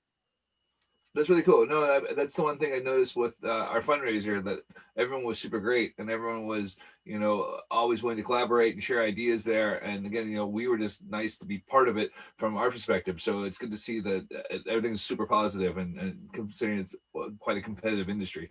That's 1.15 1.29
really 1.29 1.43
cool. 1.43 1.67
No, 1.67 2.01
that's 2.17 2.35
the 2.37 2.43
one 2.43 2.57
thing 2.57 2.73
I 2.73 2.79
noticed 2.79 3.17
with 3.17 3.35
uh, 3.45 3.51
our 3.51 3.83
fundraiser 3.83 4.43
that 4.45 4.61
everyone 4.97 5.27
was 5.27 5.39
super 5.39 5.61
great 5.61 5.93
and 5.99 6.09
everyone 6.09 6.47
was, 6.47 6.79
you 7.05 7.19
know, 7.19 7.61
always 7.71 8.03
willing 8.03 8.17
to 8.17 8.23
collaborate 8.23 8.73
and 8.73 8.83
share 8.83 9.03
ideas 9.03 9.45
there. 9.45 9.85
And 9.85 10.07
again, 10.07 10.31
you 10.31 10.37
know, 10.37 10.47
we 10.47 10.69
were 10.69 10.79
just 10.79 11.05
nice 11.11 11.37
to 11.37 11.45
be 11.45 11.59
part 11.59 11.91
of 11.91 11.99
it 11.99 12.13
from 12.39 12.57
our 12.57 12.71
perspective. 12.71 13.21
So 13.21 13.43
it's 13.43 13.59
good 13.59 13.71
to 13.73 13.77
see 13.77 14.01
that 14.01 14.27
uh, 14.35 14.59
everything's 14.67 15.03
super 15.03 15.27
positive 15.27 15.77
and, 15.77 15.99
and 15.99 16.33
considering 16.33 16.79
it's 16.79 16.97
uh, 17.15 17.29
quite 17.39 17.59
a 17.59 17.63
competitive 17.63 18.09
industry. 18.09 18.51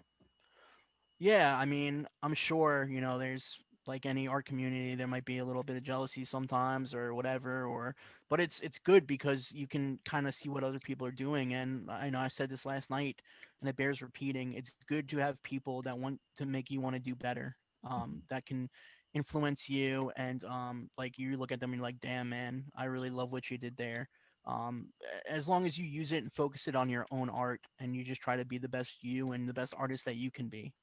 Yeah, 1.17 1.57
I 1.57 1.65
mean, 1.65 2.07
I'm 2.21 2.35
sure, 2.35 2.87
you 2.91 3.01
know, 3.01 3.17
there's 3.17 3.59
like 3.87 4.05
any 4.05 4.27
art 4.27 4.45
community, 4.45 4.95
there 4.95 5.07
might 5.07 5.25
be 5.25 5.39
a 5.39 5.45
little 5.45 5.63
bit 5.63 5.75
of 5.77 5.83
jealousy 5.83 6.23
sometimes 6.25 6.93
or 6.93 7.13
whatever, 7.13 7.65
or 7.65 7.95
but 8.29 8.39
it's 8.39 8.59
it's 8.61 8.79
good 8.79 9.07
because 9.07 9.51
you 9.53 9.67
can 9.67 9.99
kind 10.05 10.27
of 10.27 10.35
see 10.35 10.49
what 10.49 10.63
other 10.63 10.79
people 10.79 11.07
are 11.07 11.11
doing. 11.11 11.53
And 11.53 11.89
I 11.89 12.09
know 12.09 12.19
I 12.19 12.27
said 12.27 12.49
this 12.49 12.65
last 12.65 12.89
night 12.89 13.21
and 13.61 13.69
it 13.69 13.75
bears 13.77 14.01
repeating. 14.01 14.53
It's 14.53 14.75
good 14.87 15.09
to 15.09 15.17
have 15.17 15.41
people 15.43 15.81
that 15.83 15.97
want 15.97 16.19
to 16.37 16.45
make 16.45 16.69
you 16.69 16.81
want 16.81 16.95
to 16.95 16.99
do 17.01 17.15
better, 17.15 17.55
um, 17.83 18.23
that 18.29 18.45
can 18.45 18.69
influence 19.13 19.67
you 19.67 20.09
and 20.15 20.43
um 20.45 20.89
like 20.97 21.17
you 21.17 21.35
look 21.37 21.51
at 21.51 21.59
them 21.59 21.71
and 21.71 21.79
you're 21.79 21.83
like, 21.87 21.99
damn 21.99 22.29
man, 22.29 22.63
I 22.75 22.85
really 22.85 23.09
love 23.09 23.31
what 23.31 23.49
you 23.51 23.57
did 23.57 23.75
there. 23.77 24.07
Um, 24.45 24.87
as 25.27 25.47
long 25.47 25.65
as 25.65 25.77
you 25.77 25.85
use 25.85 26.11
it 26.11 26.23
and 26.23 26.33
focus 26.33 26.67
it 26.67 26.75
on 26.75 26.89
your 26.89 27.05
own 27.11 27.29
art 27.29 27.61
and 27.79 27.95
you 27.95 28.03
just 28.03 28.21
try 28.21 28.37
to 28.37 28.45
be 28.45 28.57
the 28.57 28.69
best 28.69 29.03
you 29.03 29.27
and 29.27 29.47
the 29.47 29.53
best 29.53 29.73
artist 29.77 30.05
that 30.05 30.15
you 30.15 30.31
can 30.31 30.47
be. 30.49 30.73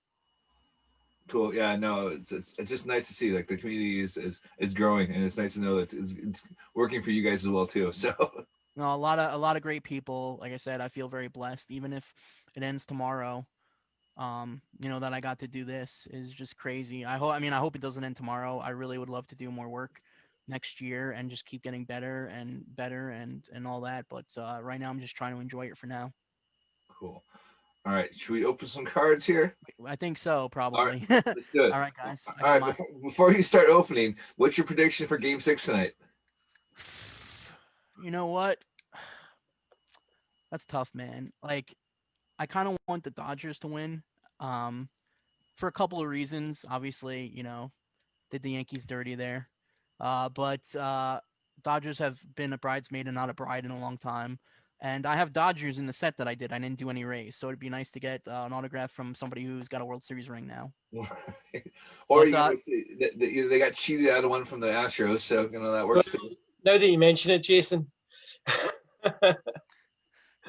Cool. 1.28 1.54
Yeah, 1.54 1.76
no, 1.76 2.08
it's, 2.08 2.32
it's 2.32 2.54
it's 2.58 2.70
just 2.70 2.86
nice 2.86 3.06
to 3.08 3.14
see 3.14 3.32
like 3.32 3.46
the 3.46 3.56
community 3.56 4.00
is 4.00 4.16
is, 4.16 4.40
is 4.58 4.72
growing 4.72 5.12
and 5.12 5.24
it's 5.24 5.36
nice 5.36 5.54
to 5.54 5.60
know 5.60 5.76
that 5.76 5.92
it's, 5.92 6.12
it's, 6.12 6.42
working 6.74 7.02
for 7.02 7.10
you 7.10 7.22
guys 7.22 7.44
as 7.44 7.50
well 7.50 7.66
too. 7.66 7.92
So 7.98 8.14
No, 8.76 8.94
a 8.94 8.96
lot 8.96 9.18
of 9.18 9.34
a 9.34 9.36
lot 9.36 9.56
of 9.56 9.62
great 9.62 9.82
people. 9.82 10.38
Like 10.40 10.52
I 10.52 10.56
said, 10.56 10.80
I 10.80 10.88
feel 10.88 11.08
very 11.08 11.28
blessed. 11.28 11.70
Even 11.70 11.92
if 11.92 12.14
it 12.54 12.62
ends 12.62 12.86
tomorrow, 12.86 13.46
um, 14.16 14.62
you 14.80 14.88
know 14.88 15.00
that 15.00 15.12
I 15.12 15.20
got 15.20 15.38
to 15.40 15.48
do 15.48 15.64
this 15.64 16.06
is 16.10 16.30
just 16.30 16.56
crazy. 16.56 17.04
I 17.04 17.18
hope. 17.18 17.32
I 17.32 17.40
mean, 17.40 17.52
I 17.52 17.58
hope 17.58 17.76
it 17.76 17.82
doesn't 17.82 18.04
end 18.04 18.16
tomorrow. 18.16 18.58
I 18.58 18.70
really 18.70 18.98
would 18.98 19.10
love 19.10 19.26
to 19.28 19.36
do 19.36 19.50
more 19.50 19.68
work 19.68 20.00
next 20.46 20.80
year 20.80 21.10
and 21.10 21.28
just 21.28 21.44
keep 21.44 21.62
getting 21.62 21.84
better 21.84 22.26
and 22.26 22.64
better 22.76 23.10
and 23.10 23.44
and 23.52 23.66
all 23.66 23.80
that. 23.82 24.06
But 24.08 24.26
uh, 24.36 24.60
right 24.62 24.80
now, 24.80 24.90
I'm 24.90 25.00
just 25.00 25.16
trying 25.16 25.34
to 25.34 25.40
enjoy 25.40 25.66
it 25.66 25.76
for 25.76 25.88
now. 25.88 26.12
cool. 26.98 27.22
All 27.88 27.94
right, 27.94 28.14
should 28.14 28.34
we 28.34 28.44
open 28.44 28.68
some 28.68 28.84
cards 28.84 29.24
here? 29.24 29.56
I 29.86 29.96
think 29.96 30.18
so, 30.18 30.50
probably. 30.50 30.78
All 30.78 30.86
right, 30.86 31.08
Let's 31.26 31.48
do 31.48 31.64
it. 31.64 31.72
all 31.72 31.80
right, 31.80 31.94
guys. 31.96 32.22
All 32.42 32.58
right, 32.58 32.62
before, 32.62 32.86
before 33.02 33.32
you 33.32 33.42
start 33.42 33.70
opening, 33.70 34.14
what's 34.36 34.58
your 34.58 34.66
prediction 34.66 35.06
for 35.06 35.16
Game 35.16 35.40
Six 35.40 35.64
tonight? 35.64 35.92
You 38.04 38.10
know 38.10 38.26
what? 38.26 38.62
That's 40.50 40.66
tough, 40.66 40.90
man. 40.92 41.30
Like, 41.42 41.74
I 42.38 42.44
kind 42.44 42.68
of 42.68 42.76
want 42.88 43.04
the 43.04 43.10
Dodgers 43.10 43.58
to 43.60 43.68
win. 43.68 44.02
Um, 44.38 44.90
for 45.56 45.68
a 45.68 45.72
couple 45.72 45.98
of 46.02 46.08
reasons. 46.08 46.66
Obviously, 46.68 47.32
you 47.34 47.42
know, 47.42 47.72
did 48.30 48.42
the 48.42 48.50
Yankees 48.50 48.84
dirty 48.84 49.14
there. 49.14 49.48
Uh, 49.98 50.28
but 50.28 50.60
uh, 50.76 51.20
Dodgers 51.62 51.98
have 51.98 52.18
been 52.36 52.52
a 52.52 52.58
bridesmaid 52.58 53.06
and 53.06 53.14
not 53.14 53.30
a 53.30 53.34
bride 53.34 53.64
in 53.64 53.70
a 53.70 53.80
long 53.80 53.96
time. 53.96 54.38
And 54.80 55.06
I 55.06 55.16
have 55.16 55.32
Dodgers 55.32 55.78
in 55.78 55.86
the 55.86 55.92
set 55.92 56.16
that 56.18 56.28
I 56.28 56.34
did. 56.36 56.52
I 56.52 56.58
didn't 56.58 56.78
do 56.78 56.88
any 56.88 57.04
Rays, 57.04 57.34
so 57.36 57.48
it'd 57.48 57.58
be 57.58 57.68
nice 57.68 57.90
to 57.90 58.00
get 58.00 58.20
uh, 58.28 58.44
an 58.46 58.52
autograph 58.52 58.92
from 58.92 59.12
somebody 59.14 59.42
who's 59.42 59.66
got 59.66 59.80
a 59.82 59.84
World 59.84 60.04
Series 60.04 60.28
ring 60.28 60.46
now. 60.46 60.72
or 62.08 62.26
But, 62.26 62.28
you 62.28 62.36
uh, 62.36 62.54
they, 63.00 63.10
they- 63.16 63.40
they 63.48 63.58
got 63.58 63.74
cheated 63.74 64.08
out 64.08 64.22
of 64.22 64.30
one 64.30 64.44
from 64.44 64.60
the 64.60 64.68
Astros, 64.68 65.20
so 65.20 65.48
you 65.52 65.58
know 65.60 65.72
that 65.72 65.86
works. 65.86 66.12
too. 66.12 66.36
Now 66.64 66.78
that 66.78 66.88
you 66.88 66.98
mention 66.98 67.32
it, 67.32 67.42
Jason, 67.42 67.90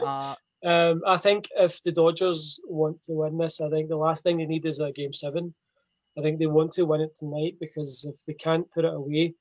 Uh, 0.01 0.33
um, 0.63 1.01
I 1.05 1.17
think 1.17 1.47
if 1.57 1.81
the 1.83 1.91
Dodgers 1.91 2.59
want 2.65 3.01
to 3.03 3.13
win 3.13 3.37
this, 3.37 3.59
I 3.61 3.69
think 3.69 3.89
the 3.89 3.97
last 3.97 4.23
thing 4.23 4.37
they 4.37 4.45
need 4.45 4.65
is 4.65 4.79
a 4.79 4.91
game 4.93 5.13
seven. 5.13 5.53
I 6.17 6.21
think 6.21 6.39
they 6.39 6.47
want 6.47 6.71
to 6.73 6.83
win 6.85 7.01
it 7.01 7.15
tonight 7.15 7.55
because 7.59 8.05
if 8.07 8.23
they 8.25 8.33
can't 8.33 8.69
put 8.71 8.85
it 8.85 8.93
away 8.93 9.33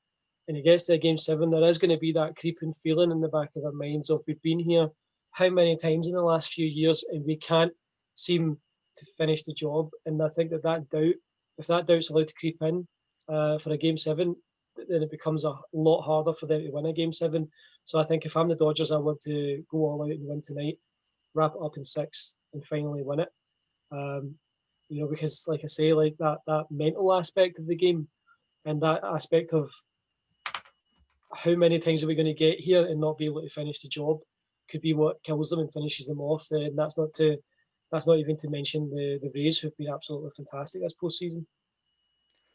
and 0.49 0.57
it 0.57 0.64
gets 0.64 0.87
to 0.87 0.95
a 0.95 0.99
game 0.99 1.19
seven, 1.19 1.50
there 1.50 1.69
is 1.69 1.78
going 1.78 1.90
to 1.90 1.99
be 1.99 2.12
that 2.12 2.37
creeping 2.37 2.73
feeling 2.83 3.11
in 3.11 3.21
the 3.21 3.28
back 3.28 3.50
of 3.55 3.62
their 3.62 3.73
minds 3.73 4.11
of 4.11 4.23
we've 4.26 4.43
been 4.43 4.59
here 4.59 4.88
how 5.33 5.49
many 5.49 5.76
times 5.76 6.09
in 6.09 6.14
the 6.14 6.23
last 6.23 6.52
few 6.52 6.67
years 6.67 7.05
and 7.12 7.25
we 7.25 7.37
can't 7.37 7.73
seem 8.14 8.57
to 8.97 9.07
finish 9.17 9.43
the 9.43 9.52
job. 9.52 9.90
And 10.07 10.21
I 10.23 10.28
think 10.31 10.50
that 10.50 10.62
that 10.64 10.88
doubt, 10.88 11.14
if 11.59 11.67
that 11.67 11.87
doubt's 11.87 12.11
allowed 12.11 12.28
to 12.28 12.35
creep 12.35 12.61
in 12.62 12.88
uh, 13.28 13.59
for 13.59 13.73
a 13.73 13.76
game 13.76 13.97
seven, 13.97 14.35
then 14.88 15.02
it 15.02 15.11
becomes 15.11 15.45
a 15.45 15.55
lot 15.73 16.02
harder 16.02 16.33
for 16.33 16.47
them 16.47 16.62
to 16.62 16.71
win 16.71 16.87
a 16.87 16.93
game 16.93 17.12
seven. 17.12 17.49
So 17.85 17.99
I 17.99 18.05
think 18.05 18.25
if 18.25 18.37
I'm 18.37 18.49
the 18.49 18.55
Dodgers, 18.55 18.90
I 18.90 18.97
want 18.97 19.21
to 19.23 19.62
go 19.71 19.78
all 19.78 20.02
out 20.02 20.11
and 20.11 20.26
win 20.26 20.43
tonight, 20.43 20.78
wrap 21.35 21.55
it 21.55 21.64
up 21.64 21.76
in 21.76 21.85
six, 21.85 22.37
and 22.52 22.64
finally 22.64 23.02
win 23.02 23.21
it. 23.21 23.28
Um, 23.90 24.35
you 24.88 25.00
know, 25.00 25.09
because 25.09 25.45
like 25.47 25.61
I 25.64 25.67
say, 25.67 25.93
like 25.93 26.17
that 26.19 26.38
that 26.47 26.67
mental 26.71 27.12
aspect 27.12 27.59
of 27.59 27.67
the 27.67 27.76
game, 27.76 28.09
and 28.64 28.81
that 28.83 29.05
aspect 29.05 29.52
of 29.52 29.71
how 31.35 31.54
many 31.54 31.78
times 31.78 32.02
are 32.02 32.06
we 32.06 32.14
going 32.14 32.26
to 32.26 32.35
get 32.35 32.58
here 32.58 32.87
and 32.87 33.00
not 33.00 33.18
be 33.18 33.26
able 33.26 33.42
to 33.42 33.49
finish 33.49 33.80
the 33.80 33.88
job, 33.88 34.20
could 34.70 34.80
be 34.80 34.92
what 34.92 35.23
kills 35.23 35.50
them 35.50 35.61
and 35.61 35.73
finishes 35.73 36.06
them 36.06 36.20
off. 36.20 36.47
Uh, 36.52 36.56
and 36.56 36.78
that's 36.78 36.97
not 36.97 37.12
to 37.14 37.37
that's 37.90 38.06
not 38.06 38.18
even 38.18 38.37
to 38.38 38.50
mention 38.50 38.90
the 38.90 39.18
the 39.23 39.30
Rays 39.35 39.58
who've 39.58 39.76
been 39.76 39.92
absolutely 39.92 40.30
fantastic 40.37 40.82
this 40.82 40.94
postseason. 41.02 41.44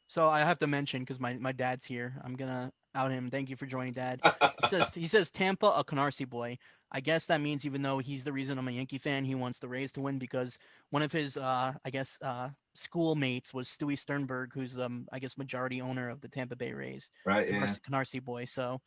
so 0.08 0.30
I 0.30 0.40
have 0.40 0.60
to 0.60 0.68
mention 0.68 1.02
because 1.02 1.20
my, 1.20 1.34
my 1.38 1.52
dad's 1.52 1.86
here. 1.86 2.16
I'm 2.24 2.36
gonna 2.36 2.72
out 2.96 3.12
him. 3.12 3.30
Thank 3.30 3.50
you 3.50 3.56
for 3.56 3.66
joining, 3.66 3.94
Dad. 3.94 4.22
He 4.64 4.70
says 4.70 4.94
he 4.94 5.08
says 5.08 5.30
Tampa 5.30 5.68
a 5.68 5.84
Canarsie 5.84 6.30
boy. 6.30 6.58
I 6.94 7.00
guess 7.00 7.26
that 7.26 7.42
means 7.42 7.66
even 7.66 7.82
though 7.82 7.98
he's 7.98 8.24
the 8.24 8.32
reason 8.32 8.58
I'm 8.58 8.68
a 8.68 8.72
Yankee 8.72 9.00
fan, 9.00 9.26
he 9.26 9.34
wants 9.36 9.58
the 9.58 9.68
Rays 9.68 9.92
to 9.94 10.02
win 10.02 10.20
because 10.20 10.60
one 10.92 11.02
of 11.02 11.12
his 11.12 11.38
uh 11.38 11.74
I 11.84 11.90
guess 11.90 12.18
uh 12.22 12.50
schoolmates 12.76 13.54
was 13.54 13.68
Stewie 13.68 13.98
Sternberg, 13.98 14.52
who's 14.54 14.78
um 14.78 15.08
I 15.12 15.20
guess 15.20 15.38
majority 15.38 15.82
owner 15.82 16.10
of 16.10 16.22
the 16.22 16.28
Tampa 16.28 16.56
Bay 16.56 16.72
Rays. 16.72 17.10
right? 17.26 17.50
Yeah. 17.50 17.60
Canarsie, 17.60 17.80
Canarsie 17.82 18.24
boy. 18.24 18.46
So 18.46 18.80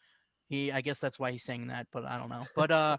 he 0.48 0.70
I 0.70 0.80
guess 0.80 1.00
that's 1.00 1.18
why 1.18 1.32
he's 1.32 1.42
saying 1.42 1.66
that, 1.68 1.88
but 1.92 2.04
I 2.04 2.18
don't 2.18 2.30
know. 2.30 2.46
But 2.54 2.70
uh 2.70 2.96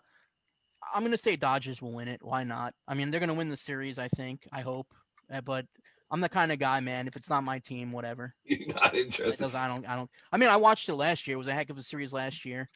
I'm 0.93 1.03
gonna 1.03 1.17
say 1.17 1.35
Dodgers 1.35 1.81
will 1.81 1.93
win 1.93 2.07
it. 2.07 2.19
Why 2.21 2.43
not? 2.43 2.73
I 2.87 2.93
mean, 2.93 3.09
they're 3.09 3.19
gonna 3.19 3.33
win 3.33 3.49
the 3.49 3.57
series. 3.57 3.97
I 3.97 4.09
think. 4.09 4.47
I 4.51 4.61
hope. 4.61 4.93
Uh, 5.31 5.41
but 5.41 5.65
I'm 6.11 6.21
the 6.21 6.29
kind 6.29 6.51
of 6.51 6.59
guy, 6.59 6.79
man. 6.79 7.07
If 7.07 7.15
it's 7.15 7.29
not 7.29 7.43
my 7.43 7.59
team, 7.59 7.91
whatever. 7.91 8.33
You're 8.45 8.73
not 8.73 8.95
interested. 8.95 9.37
Because 9.37 9.55
I 9.55 9.67
don't. 9.67 9.87
I 9.87 9.95
don't. 9.95 10.09
I 10.31 10.37
mean, 10.37 10.49
I 10.49 10.57
watched 10.57 10.89
it 10.89 10.95
last 10.95 11.27
year. 11.27 11.35
It 11.35 11.39
was 11.39 11.47
a 11.47 11.53
heck 11.53 11.69
of 11.69 11.77
a 11.77 11.83
series 11.83 12.13
last 12.13 12.45
year. 12.45 12.69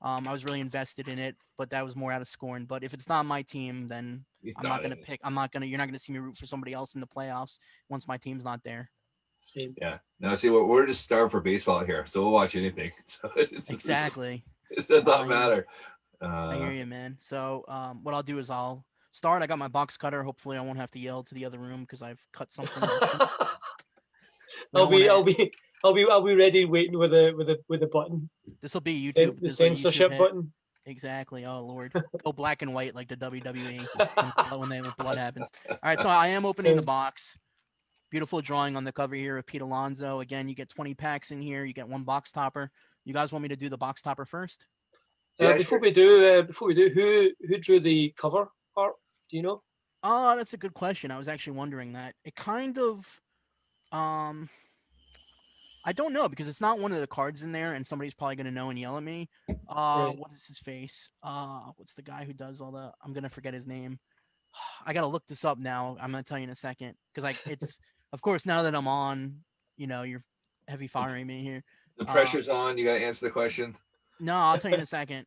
Um, 0.00 0.28
I 0.28 0.32
was 0.32 0.44
really 0.44 0.60
invested 0.60 1.08
in 1.08 1.18
it, 1.18 1.36
but 1.56 1.70
that 1.70 1.84
was 1.84 1.96
more 1.96 2.12
out 2.12 2.20
of 2.22 2.28
scorn. 2.28 2.66
But 2.66 2.84
if 2.84 2.94
it's 2.94 3.08
not 3.08 3.26
my 3.26 3.42
team, 3.42 3.88
then 3.88 4.24
You're 4.42 4.54
I'm 4.56 4.68
not 4.68 4.82
gonna 4.82 4.94
it. 4.94 5.02
pick. 5.02 5.20
I'm 5.24 5.34
not 5.34 5.50
gonna. 5.50 5.66
You're 5.66 5.78
not 5.78 5.86
gonna 5.86 5.98
see 5.98 6.12
me 6.12 6.20
root 6.20 6.36
for 6.36 6.46
somebody 6.46 6.72
else 6.72 6.94
in 6.94 7.00
the 7.00 7.06
playoffs 7.06 7.58
once 7.88 8.06
my 8.06 8.16
team's 8.16 8.44
not 8.44 8.62
there. 8.64 8.90
Same. 9.44 9.74
Yeah. 9.80 9.98
No, 10.20 10.34
see, 10.34 10.50
we're, 10.50 10.64
we're 10.64 10.86
just 10.86 11.02
starved 11.02 11.32
for 11.32 11.40
baseball 11.40 11.84
here, 11.84 12.04
so 12.06 12.22
we'll 12.22 12.32
watch 12.32 12.54
anything. 12.54 12.92
So 13.06 13.30
it's, 13.36 13.70
Exactly. 13.70 14.44
It 14.70 14.86
does 14.86 15.04
not 15.04 15.20
yeah. 15.22 15.26
matter. 15.26 15.66
I 16.20 16.56
hear 16.56 16.66
Uh, 16.66 16.70
you, 16.70 16.86
man. 16.86 17.16
So 17.20 17.64
um, 17.68 18.00
what 18.02 18.14
I'll 18.14 18.22
do 18.22 18.38
is 18.38 18.50
I'll 18.50 18.84
start. 19.12 19.42
I 19.42 19.46
got 19.46 19.58
my 19.58 19.68
box 19.68 19.96
cutter. 19.96 20.22
Hopefully, 20.22 20.58
I 20.58 20.60
won't 20.60 20.78
have 20.78 20.90
to 20.90 20.98
yell 20.98 21.22
to 21.24 21.34
the 21.34 21.44
other 21.44 21.58
room 21.58 21.80
because 21.80 22.02
I've 22.02 22.20
cut 22.32 22.52
something. 22.52 22.82
open. 24.74 24.88
We 24.90 25.08
I'll 25.84 25.92
don't 25.92 25.96
be, 25.96 26.02
I'll 26.04 26.06
be, 26.06 26.12
I'll 26.12 26.20
be, 26.20 26.30
I'll 26.32 26.36
be 26.36 26.42
ready 26.42 26.64
waiting 26.64 26.98
with 26.98 27.12
a, 27.14 27.32
with 27.36 27.48
a, 27.50 27.58
with 27.68 27.82
a 27.82 27.86
button, 27.86 28.28
This 28.62 28.74
will 28.74 28.80
be 28.80 29.10
Cen- 29.12 29.30
YouTube. 29.30 29.34
the 29.36 29.40
this 29.42 29.58
will 29.58 29.66
be 29.66 29.70
YouTube 29.70 29.76
censorship 29.76 30.18
button. 30.18 30.52
Exactly. 30.86 31.44
Oh 31.44 31.60
lord. 31.60 31.92
Go 32.24 32.32
black 32.32 32.62
and 32.62 32.72
white 32.72 32.94
like 32.94 33.08
the 33.08 33.16
WWE 33.16 33.86
when- 34.48 34.60
when 34.60 34.68
they 34.70 34.80
when 34.80 34.92
blood 34.98 35.16
happens. 35.18 35.50
All 35.68 35.76
right, 35.84 36.00
so 36.00 36.08
I 36.08 36.28
am 36.28 36.46
opening 36.46 36.74
the 36.76 36.82
box. 36.82 37.36
Beautiful 38.10 38.40
drawing 38.40 38.74
on 38.74 38.84
the 38.84 38.92
cover 38.92 39.14
here 39.14 39.36
of 39.36 39.44
Pete 39.44 39.60
Alonso. 39.60 40.20
Again, 40.20 40.48
you 40.48 40.54
get 40.54 40.70
20 40.70 40.94
packs 40.94 41.30
in 41.30 41.42
here. 41.42 41.64
You 41.66 41.74
get 41.74 41.86
one 41.86 42.04
box 42.04 42.32
topper. 42.32 42.70
You 43.04 43.12
guys 43.12 43.32
want 43.32 43.42
me 43.42 43.48
to 43.50 43.56
do 43.56 43.68
the 43.68 43.76
box 43.76 44.00
topper 44.00 44.24
first? 44.24 44.64
Uh, 45.38 45.44
Yeah, 45.48 45.52
before 45.58 45.76
sure. 45.76 45.80
we 45.80 45.90
do, 45.90 46.24
uh, 46.26 46.42
before 46.42 46.68
we 46.68 46.74
do, 46.74 46.88
who, 46.88 47.28
who 47.46 47.58
drew 47.58 47.80
the 47.80 48.14
cover 48.16 48.48
art? 48.78 48.94
Do 49.30 49.36
you 49.36 49.42
know? 49.42 49.62
Oh, 50.02 50.36
that's 50.36 50.54
a 50.54 50.56
good 50.56 50.72
question. 50.72 51.10
I 51.10 51.18
was 51.18 51.28
actually 51.28 51.58
wondering 51.58 51.92
that. 51.92 52.14
It 52.24 52.34
kind 52.34 52.78
of, 52.78 53.20
um, 53.92 54.48
I 55.88 55.92
don't 55.92 56.12
know 56.12 56.28
because 56.28 56.48
it's 56.48 56.60
not 56.60 56.78
one 56.78 56.92
of 56.92 57.00
the 57.00 57.06
cards 57.06 57.40
in 57.42 57.50
there, 57.50 57.72
and 57.72 57.86
somebody's 57.86 58.12
probably 58.12 58.36
gonna 58.36 58.50
know 58.50 58.68
and 58.68 58.78
yell 58.78 58.98
at 58.98 59.02
me. 59.02 59.26
Uh, 59.48 59.54
Right. 60.08 60.18
what 60.18 60.30
is 60.34 60.44
his 60.44 60.58
face? 60.58 61.08
Uh, 61.22 61.60
what's 61.76 61.94
the 61.94 62.02
guy 62.02 62.24
who 62.26 62.34
does 62.34 62.60
all 62.60 62.72
the? 62.72 62.92
I'm 63.02 63.14
gonna 63.14 63.30
forget 63.30 63.54
his 63.54 63.66
name. 63.66 63.98
I 64.86 64.92
gotta 64.92 65.06
look 65.06 65.26
this 65.26 65.46
up 65.46 65.56
now. 65.56 65.96
I'm 65.98 66.10
gonna 66.10 66.22
tell 66.22 66.36
you 66.36 66.44
in 66.44 66.50
a 66.50 66.56
second 66.56 66.94
because 67.14 67.24
I 67.24 67.50
it's 67.50 67.78
of 68.12 68.20
course 68.20 68.44
now 68.44 68.62
that 68.64 68.74
I'm 68.74 68.86
on, 68.86 69.36
you 69.78 69.86
know, 69.86 70.02
you're 70.02 70.22
heavy 70.68 70.88
firing 70.88 71.26
me 71.26 71.42
here. 71.42 71.64
the 71.96 72.04
uh, 72.04 72.12
pressure's 72.12 72.50
on. 72.50 72.76
You 72.76 72.84
got 72.84 72.92
to 72.98 73.02
answer 73.04 73.24
the 73.24 73.32
question. 73.32 73.74
No, 74.20 74.34
I'll 74.34 74.58
tell 74.58 74.70
you 74.70 74.76
in 74.76 74.82
a 74.82 74.86
second. 75.00 75.24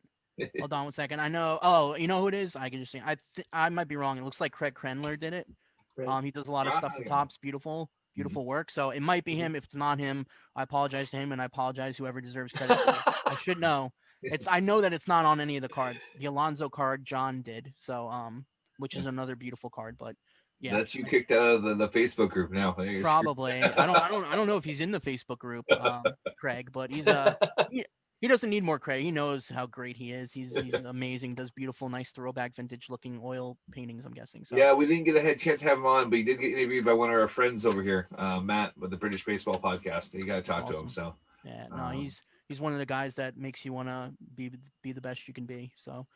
Hold 0.60 0.72
on 0.72 0.84
one 0.84 0.92
second. 0.92 1.18
I 1.20 1.26
know. 1.26 1.58
Oh, 1.62 1.96
you 1.96 2.06
know 2.06 2.20
who 2.20 2.28
it 2.28 2.34
is? 2.34 2.54
I 2.54 2.70
can 2.70 2.78
just 2.78 2.92
see. 2.92 3.02
I 3.04 3.16
th- 3.34 3.48
I 3.52 3.68
might 3.68 3.88
be 3.88 3.96
wrong. 3.96 4.16
It 4.16 4.22
looks 4.24 4.40
like 4.40 4.52
Craig 4.52 4.74
Krenler 4.74 5.18
did 5.18 5.32
it. 5.34 5.48
Right. 5.96 6.06
Um, 6.08 6.24
he 6.24 6.30
does 6.30 6.46
a 6.46 6.52
lot 6.52 6.68
of 6.68 6.74
stuff 6.74 6.94
for 6.96 7.02
Topps. 7.04 7.36
Beautiful, 7.36 7.90
beautiful 8.14 8.44
work. 8.46 8.70
So 8.70 8.90
it 8.90 9.00
might 9.00 9.24
be 9.24 9.34
him. 9.34 9.56
If 9.56 9.64
it's 9.64 9.74
not 9.74 9.98
him, 9.98 10.26
I 10.56 10.62
apologize 10.62 11.10
to 11.10 11.16
him, 11.16 11.32
and 11.32 11.40
I 11.40 11.46
apologize 11.46 11.96
whoever 11.96 12.20
deserves 12.20 12.52
credit. 12.52 12.78
I 13.26 13.36
should 13.40 13.58
know. 13.60 13.92
It's. 14.22 14.46
I 14.48 14.60
know 14.60 14.80
that 14.80 14.92
it's 14.92 15.08
not 15.08 15.24
on 15.24 15.40
any 15.40 15.56
of 15.56 15.62
the 15.62 15.68
cards. 15.68 16.00
The 16.18 16.26
Alonso 16.26 16.68
card 16.68 17.04
John 17.04 17.42
did. 17.42 17.72
So 17.76 18.08
um, 18.08 18.46
which 18.78 18.96
is 18.96 19.06
another 19.06 19.36
beautiful 19.36 19.70
card. 19.70 19.96
But 19.98 20.16
yeah, 20.60 20.76
That's 20.76 20.94
you 20.94 21.04
kicked 21.04 21.30
out 21.32 21.56
of 21.56 21.62
the, 21.62 21.74
the 21.74 21.88
Facebook 21.88 22.30
group 22.30 22.52
now. 22.52 22.76
Probably. 23.02 23.62
I 23.62 23.86
don't. 23.86 23.96
I 23.96 24.08
don't. 24.08 24.24
I 24.26 24.36
don't 24.36 24.46
know 24.46 24.56
if 24.56 24.64
he's 24.64 24.80
in 24.80 24.90
the 24.90 25.00
Facebook 25.00 25.38
group, 25.38 25.64
um, 25.72 26.02
Craig, 26.38 26.70
but 26.72 26.92
he's 26.92 27.08
uh 27.08 27.34
he, 27.70 27.84
he 28.22 28.28
doesn't 28.28 28.50
need 28.50 28.62
more 28.62 28.78
credit. 28.78 29.02
He 29.02 29.10
knows 29.10 29.48
how 29.48 29.66
great 29.66 29.96
he 29.96 30.12
is. 30.12 30.32
He's 30.32 30.56
he's 30.56 30.74
amazing. 30.74 31.34
Does 31.34 31.50
beautiful, 31.50 31.88
nice 31.88 32.12
throwback, 32.12 32.54
vintage 32.54 32.88
looking 32.88 33.20
oil 33.22 33.58
paintings. 33.72 34.06
I'm 34.06 34.14
guessing. 34.14 34.44
So 34.44 34.56
Yeah, 34.56 34.72
we 34.74 34.86
didn't 34.86 35.04
get 35.04 35.16
a 35.16 35.20
head 35.20 35.40
chance 35.40 35.58
to 35.60 35.66
have 35.66 35.78
him 35.78 35.86
on, 35.86 36.08
but 36.08 36.18
he 36.18 36.22
did 36.22 36.38
get 36.38 36.52
interviewed 36.52 36.84
by 36.84 36.92
one 36.92 37.10
of 37.10 37.16
our 37.16 37.26
friends 37.26 37.66
over 37.66 37.82
here, 37.82 38.06
uh, 38.16 38.40
Matt, 38.40 38.78
with 38.78 38.90
the 38.90 38.96
British 38.96 39.24
Baseball 39.24 39.56
Podcast. 39.60 40.14
You 40.14 40.22
got 40.22 40.36
to 40.36 40.42
talk 40.42 40.70
to 40.70 40.78
him. 40.78 40.88
So 40.88 41.16
Yeah, 41.44 41.66
no, 41.68 41.76
Um, 41.76 41.92
he's 41.94 42.22
he's 42.48 42.60
one 42.60 42.72
of 42.72 42.78
the 42.78 42.86
guys 42.86 43.16
that 43.16 43.36
makes 43.36 43.64
you 43.64 43.72
want 43.72 43.88
to 43.88 44.12
be 44.36 44.52
be 44.82 44.92
the 44.92 45.00
best 45.00 45.26
you 45.26 45.34
can 45.34 45.44
be. 45.44 45.72
So 45.76 46.06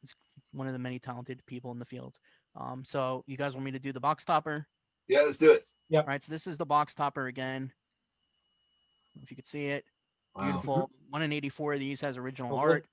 he's 0.00 0.14
one 0.52 0.68
of 0.68 0.72
the 0.72 0.78
many 0.78 1.00
talented 1.00 1.44
people 1.46 1.72
in 1.72 1.80
the 1.80 1.84
field. 1.84 2.16
Um, 2.54 2.84
so 2.84 3.24
you 3.26 3.36
guys 3.36 3.54
want 3.54 3.64
me 3.64 3.72
to 3.72 3.80
do 3.80 3.92
the 3.92 3.98
box 3.98 4.24
topper? 4.24 4.68
yeah, 5.08 5.22
let's 5.22 5.36
do 5.36 5.50
it. 5.50 5.64
Yeah. 5.88 6.00
All 6.00 6.06
right, 6.06 6.22
so 6.22 6.30
this 6.30 6.46
is 6.46 6.58
the 6.58 6.66
box 6.66 6.94
topper 6.94 7.26
again. 7.26 7.72
If 9.20 9.30
you 9.32 9.36
could 9.36 9.46
see 9.46 9.66
it, 9.66 9.84
Wow. 10.36 10.44
beautiful. 10.44 10.90
One 11.10 11.22
in 11.22 11.32
eighty-four 11.32 11.74
of 11.74 11.80
these 11.80 12.00
has 12.00 12.16
original 12.16 12.54
Lovely. 12.54 12.72
art. 12.72 12.86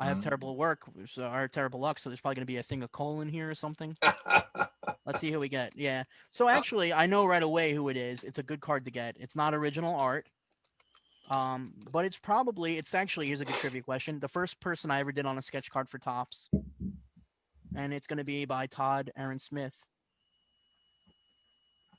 I 0.00 0.06
have 0.06 0.20
terrible 0.20 0.56
work, 0.56 0.82
so 1.06 1.26
or 1.26 1.48
terrible 1.48 1.80
luck. 1.80 1.98
So 1.98 2.08
there's 2.08 2.20
probably 2.20 2.36
gonna 2.36 2.46
be 2.46 2.58
a 2.58 2.62
thing 2.62 2.82
of 2.82 2.92
coal 2.92 3.20
in 3.20 3.28
here 3.28 3.50
or 3.50 3.54
something. 3.54 3.96
Let's 5.06 5.20
see 5.20 5.30
who 5.30 5.40
we 5.40 5.48
get. 5.48 5.72
Yeah. 5.76 6.04
So 6.30 6.48
actually, 6.48 6.92
I 6.92 7.06
know 7.06 7.26
right 7.26 7.42
away 7.42 7.72
who 7.72 7.88
it 7.88 7.96
is. 7.96 8.22
It's 8.22 8.38
a 8.38 8.42
good 8.42 8.60
card 8.60 8.84
to 8.84 8.90
get. 8.90 9.16
It's 9.18 9.34
not 9.34 9.54
original 9.54 9.96
art. 9.96 10.28
Um, 11.30 11.74
but 11.92 12.04
it's 12.04 12.16
probably 12.16 12.78
it's 12.78 12.94
actually 12.94 13.26
here's 13.26 13.40
a 13.40 13.44
good 13.44 13.54
trivia 13.54 13.82
question. 13.82 14.20
The 14.20 14.28
first 14.28 14.60
person 14.60 14.90
I 14.90 15.00
ever 15.00 15.12
did 15.12 15.26
on 15.26 15.38
a 15.38 15.42
sketch 15.42 15.70
card 15.70 15.88
for 15.88 15.98
Topps. 15.98 16.48
And 17.74 17.92
it's 17.92 18.06
gonna 18.06 18.24
be 18.24 18.44
by 18.44 18.66
Todd 18.66 19.10
Aaron 19.16 19.38
Smith. 19.38 19.74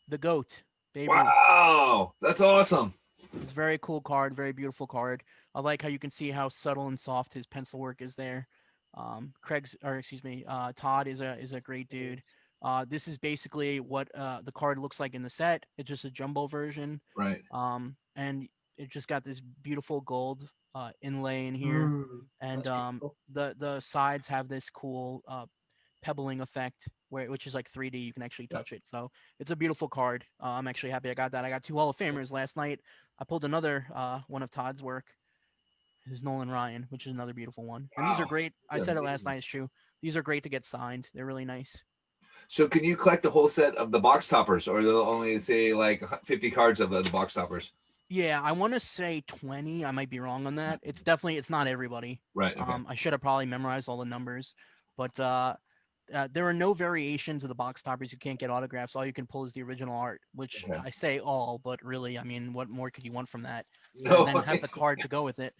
The 0.07 0.17
goat. 0.17 0.61
Baby. 0.93 1.09
Wow, 1.09 2.13
that's 2.21 2.41
awesome. 2.41 2.95
It's 3.33 3.51
a 3.51 3.55
very 3.55 3.77
cool 3.79 4.01
card, 4.01 4.35
very 4.35 4.51
beautiful 4.51 4.87
card. 4.87 5.23
I 5.55 5.61
like 5.61 5.81
how 5.81 5.87
you 5.89 5.99
can 5.99 6.11
see 6.11 6.31
how 6.31 6.49
subtle 6.49 6.87
and 6.87 6.99
soft 6.99 7.33
his 7.33 7.45
pencil 7.47 7.79
work 7.79 8.01
is 8.01 8.15
there. 8.15 8.47
Um, 8.95 9.33
Craig's, 9.41 9.75
or 9.83 9.97
excuse 9.97 10.23
me, 10.23 10.43
uh, 10.47 10.71
Todd 10.75 11.07
is 11.07 11.21
a 11.21 11.33
is 11.39 11.53
a 11.53 11.61
great 11.61 11.89
dude. 11.89 12.21
Uh, 12.61 12.85
this 12.87 13.07
is 13.07 13.17
basically 13.17 13.79
what 13.79 14.13
uh, 14.15 14.41
the 14.43 14.51
card 14.51 14.79
looks 14.79 14.99
like 14.99 15.13
in 15.13 15.21
the 15.23 15.29
set. 15.29 15.65
It's 15.77 15.87
just 15.87 16.05
a 16.05 16.11
jumbo 16.11 16.47
version, 16.47 16.99
Right. 17.15 17.41
um, 17.51 17.95
and 18.15 18.47
it 18.77 18.89
just 18.89 19.07
got 19.07 19.23
this 19.23 19.41
beautiful 19.61 20.01
gold 20.01 20.49
uh, 20.75 20.91
inlay 21.01 21.47
in 21.47 21.55
here, 21.55 21.85
Mm, 21.85 22.25
and 22.41 22.67
um, 22.67 23.01
the 23.31 23.55
the 23.57 23.79
sides 23.79 24.27
have 24.27 24.47
this 24.47 24.69
cool 24.69 25.21
uh, 25.27 25.45
pebbling 26.01 26.41
effect, 26.41 26.89
where 27.09 27.29
which 27.29 27.47
is 27.47 27.53
like 27.53 27.71
3D. 27.71 28.03
You 28.03 28.13
can 28.13 28.23
actually 28.23 28.47
touch 28.47 28.71
it, 28.73 28.83
so 28.85 29.11
it's 29.39 29.51
a 29.51 29.55
beautiful 29.55 29.87
card. 29.87 30.25
Uh, 30.41 30.47
I'm 30.47 30.67
actually 30.67 30.89
happy 30.89 31.09
I 31.09 31.13
got 31.13 31.31
that. 31.31 31.45
I 31.45 31.49
got 31.49 31.63
two 31.63 31.75
Hall 31.75 31.89
of 31.89 31.97
Famers 31.97 32.31
last 32.31 32.57
night. 32.57 32.79
I 33.19 33.25
pulled 33.25 33.43
another 33.43 33.85
uh, 33.93 34.21
one 34.27 34.43
of 34.43 34.49
Todd's 34.49 34.81
work. 34.81 35.05
Is 36.11 36.23
Nolan 36.23 36.49
Ryan, 36.49 36.87
which 36.89 37.05
is 37.05 37.13
another 37.13 37.33
beautiful 37.33 37.65
one. 37.65 37.87
And 37.95 38.07
these 38.07 38.19
are 38.19 38.25
great. 38.25 38.53
I 38.71 38.77
Yeah, 38.77 38.83
said 38.83 38.97
it 38.97 39.01
last 39.01 39.25
night. 39.25 39.37
It's 39.37 39.45
true. 39.45 39.69
These 40.01 40.15
are 40.15 40.23
great 40.23 40.41
to 40.43 40.49
get 40.49 40.65
signed. 40.65 41.07
They're 41.13 41.25
really 41.25 41.45
nice. 41.45 41.83
So 42.47 42.67
can 42.67 42.83
you 42.83 42.95
collect 42.95 43.21
the 43.21 43.29
whole 43.29 43.47
set 43.47 43.75
of 43.75 43.91
the 43.91 43.99
box 43.99 44.27
toppers, 44.27 44.67
or 44.67 44.81
they'll 44.81 45.01
only 45.01 45.37
say 45.37 45.71
like 45.73 46.03
50 46.25 46.49
cards 46.49 46.79
of 46.79 46.89
the, 46.89 47.03
the 47.03 47.09
box 47.11 47.35
toppers? 47.35 47.73
Yeah, 48.07 48.41
I 48.41 48.53
want 48.53 48.73
to 48.73 48.79
say 48.79 49.23
20. 49.27 49.85
I 49.85 49.91
might 49.91 50.09
be 50.09 50.19
wrong 50.19 50.47
on 50.47 50.55
that. 50.55 50.79
It's 50.81 51.03
definitely 51.03 51.37
it's 51.37 51.51
not 51.51 51.67
everybody. 51.67 52.21
Right. 52.33 52.57
Okay. 52.57 52.71
Um, 52.71 52.87
I 52.89 52.95
should 52.95 53.13
have 53.13 53.21
probably 53.21 53.45
memorized 53.45 53.87
all 53.87 53.97
the 53.97 54.05
numbers, 54.05 54.55
but 54.97 55.17
uh, 55.19 55.55
uh, 56.13 56.27
there 56.31 56.47
are 56.47 56.53
no 56.53 56.73
variations 56.73 57.43
of 57.43 57.49
the 57.49 57.55
box 57.55 57.81
toppers. 57.81 58.11
You 58.11 58.17
can't 58.17 58.39
get 58.39 58.49
autographs. 58.49 58.95
All 58.95 59.05
you 59.05 59.13
can 59.13 59.25
pull 59.27 59.45
is 59.45 59.53
the 59.53 59.63
original 59.63 59.95
art, 59.95 60.21
which 60.33 60.65
Okay. 60.67 60.79
I 60.83 60.89
say 60.89 61.19
all, 61.19 61.59
but 61.63 61.83
really, 61.83 62.17
I 62.17 62.23
mean, 62.23 62.53
what 62.53 62.69
more 62.69 62.89
could 62.89 63.03
you 63.05 63.11
want 63.11 63.29
from 63.29 63.43
that? 63.43 63.65
no, 63.95 64.25
and 64.25 64.35
then 64.35 64.43
have 64.43 64.61
the 64.61 64.67
card 64.67 65.01
to 65.01 65.07
go 65.07 65.23
with 65.23 65.39
it. 65.39 65.53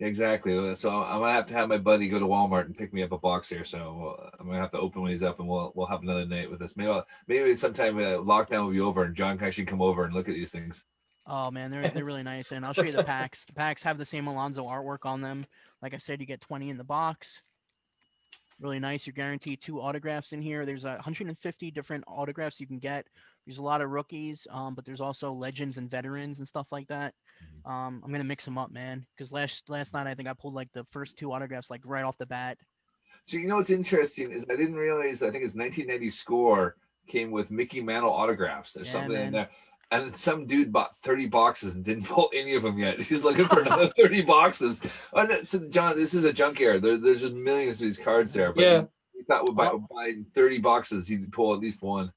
Exactly. 0.00 0.74
So 0.74 0.90
I'm 1.02 1.20
gonna 1.20 1.32
have 1.32 1.46
to 1.46 1.54
have 1.54 1.68
my 1.68 1.76
buddy 1.76 2.08
go 2.08 2.18
to 2.18 2.26
Walmart 2.26 2.64
and 2.64 2.76
pick 2.76 2.92
me 2.94 3.02
up 3.02 3.12
a 3.12 3.18
box 3.18 3.50
here. 3.50 3.64
So 3.64 4.16
uh, 4.18 4.30
I'm 4.40 4.46
gonna 4.46 4.58
have 4.58 4.70
to 4.70 4.78
open 4.80 5.02
one 5.02 5.10
of 5.10 5.12
these 5.12 5.22
up, 5.22 5.40
and 5.40 5.48
we'll 5.48 5.72
we'll 5.74 5.86
have 5.86 6.02
another 6.02 6.24
night 6.24 6.50
with 6.50 6.58
this. 6.60 6.76
Maybe 6.76 6.90
I'll, 6.90 7.06
maybe 7.28 7.54
sometime 7.54 7.98
uh, 7.98 8.16
lockdown 8.18 8.64
will 8.64 8.72
be 8.72 8.80
over, 8.80 9.04
and 9.04 9.14
John 9.14 9.36
can 9.36 9.46
actually 9.46 9.66
come 9.66 9.82
over 9.82 10.04
and 10.04 10.14
look 10.14 10.28
at 10.28 10.34
these 10.34 10.50
things. 10.50 10.84
Oh 11.26 11.50
man, 11.50 11.70
they're 11.70 11.86
they're 11.88 12.04
really 12.04 12.22
nice, 12.22 12.50
and 12.52 12.64
I'll 12.64 12.72
show 12.72 12.82
you 12.82 12.92
the 12.92 13.04
packs. 13.04 13.44
The 13.44 13.52
packs 13.52 13.82
have 13.82 13.98
the 13.98 14.06
same 14.06 14.26
Alonso 14.26 14.64
artwork 14.64 15.04
on 15.04 15.20
them. 15.20 15.44
Like 15.82 15.92
I 15.92 15.98
said, 15.98 16.18
you 16.20 16.26
get 16.26 16.40
20 16.40 16.70
in 16.70 16.78
the 16.78 16.84
box. 16.84 17.42
Really 18.60 18.78
nice. 18.78 19.06
You're 19.06 19.14
guaranteed 19.14 19.60
two 19.60 19.80
autographs 19.80 20.32
in 20.32 20.42
here. 20.42 20.66
There's 20.66 20.84
a 20.84 20.90
150 20.90 21.70
different 21.70 22.04
autographs 22.06 22.60
you 22.60 22.66
can 22.66 22.78
get. 22.78 23.06
There's 23.46 23.58
a 23.58 23.62
lot 23.62 23.80
of 23.80 23.90
rookies, 23.90 24.46
um, 24.50 24.74
but 24.74 24.84
there's 24.84 25.00
also 25.00 25.32
legends 25.32 25.78
and 25.78 25.90
veterans 25.90 26.38
and 26.38 26.46
stuff 26.46 26.70
like 26.70 26.86
that. 26.88 27.14
Um, 27.64 28.02
I'm 28.04 28.12
gonna 28.12 28.24
mix 28.24 28.44
them 28.44 28.58
up, 28.58 28.70
man, 28.70 29.06
because 29.16 29.32
last 29.32 29.68
last 29.68 29.94
night 29.94 30.06
I 30.06 30.14
think 30.14 30.28
I 30.28 30.34
pulled 30.34 30.54
like 30.54 30.68
the 30.72 30.84
first 30.84 31.16
two 31.16 31.32
autographs 31.32 31.70
like 31.70 31.80
right 31.86 32.04
off 32.04 32.18
the 32.18 32.26
bat. 32.26 32.58
So 33.26 33.38
you 33.38 33.48
know 33.48 33.56
what's 33.56 33.70
interesting 33.70 34.30
is 34.30 34.44
I 34.50 34.56
didn't 34.56 34.76
realize 34.76 35.22
I 35.22 35.30
think 35.30 35.44
it's 35.44 35.54
1990 35.54 36.10
score 36.10 36.76
came 37.06 37.30
with 37.30 37.50
Mickey 37.50 37.80
Mantle 37.80 38.12
autographs. 38.12 38.72
There's 38.72 38.88
Yeah, 38.88 38.92
something 38.92 39.20
in 39.20 39.32
there. 39.32 39.48
And 39.92 40.14
some 40.16 40.46
dude 40.46 40.72
bought 40.72 40.94
30 40.96 41.26
boxes 41.26 41.74
and 41.74 41.84
didn't 41.84 42.04
pull 42.08 42.30
any 42.34 42.54
of 42.54 42.62
them 42.62 42.78
yet. 42.78 43.00
He's 43.02 43.24
looking 43.24 43.44
for 43.44 43.60
another 43.66 43.88
30 43.88 44.22
boxes. 44.22 44.80
Oh, 45.12 45.22
no, 45.24 45.42
so 45.42 45.58
John, 45.68 45.96
this 45.96 46.14
is 46.14 46.24
a 46.24 46.32
junk 46.32 46.60
era. 46.60 46.78
There, 46.78 46.96
there's 46.96 47.20
just 47.22 47.34
millions 47.34 47.76
of 47.76 47.80
these 47.82 47.98
cards 47.98 48.32
there. 48.32 48.52
But 48.52 48.62
Yeah. 48.62 48.84
he 49.14 49.22
thought 49.24 49.54
buying 49.90 50.26
30 50.34 50.58
boxes, 50.58 51.08
he'd 51.08 51.30
pull 51.32 51.54
at 51.54 51.60
least 51.60 51.82
one. 51.82 52.12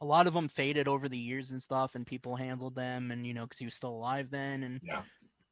A 0.00 0.06
lot 0.06 0.26
of 0.28 0.32
them 0.34 0.48
faded 0.48 0.86
over 0.86 1.08
the 1.08 1.18
years 1.18 1.50
and 1.50 1.60
stuff, 1.62 1.96
and 1.96 2.06
people 2.06 2.36
handled 2.36 2.76
them, 2.76 3.10
and 3.10 3.26
you 3.26 3.34
know, 3.34 3.42
because 3.44 3.58
he 3.58 3.64
was 3.64 3.74
still 3.74 3.90
alive 3.90 4.28
then, 4.30 4.62
and 4.62 4.80
Yeah. 4.84 5.02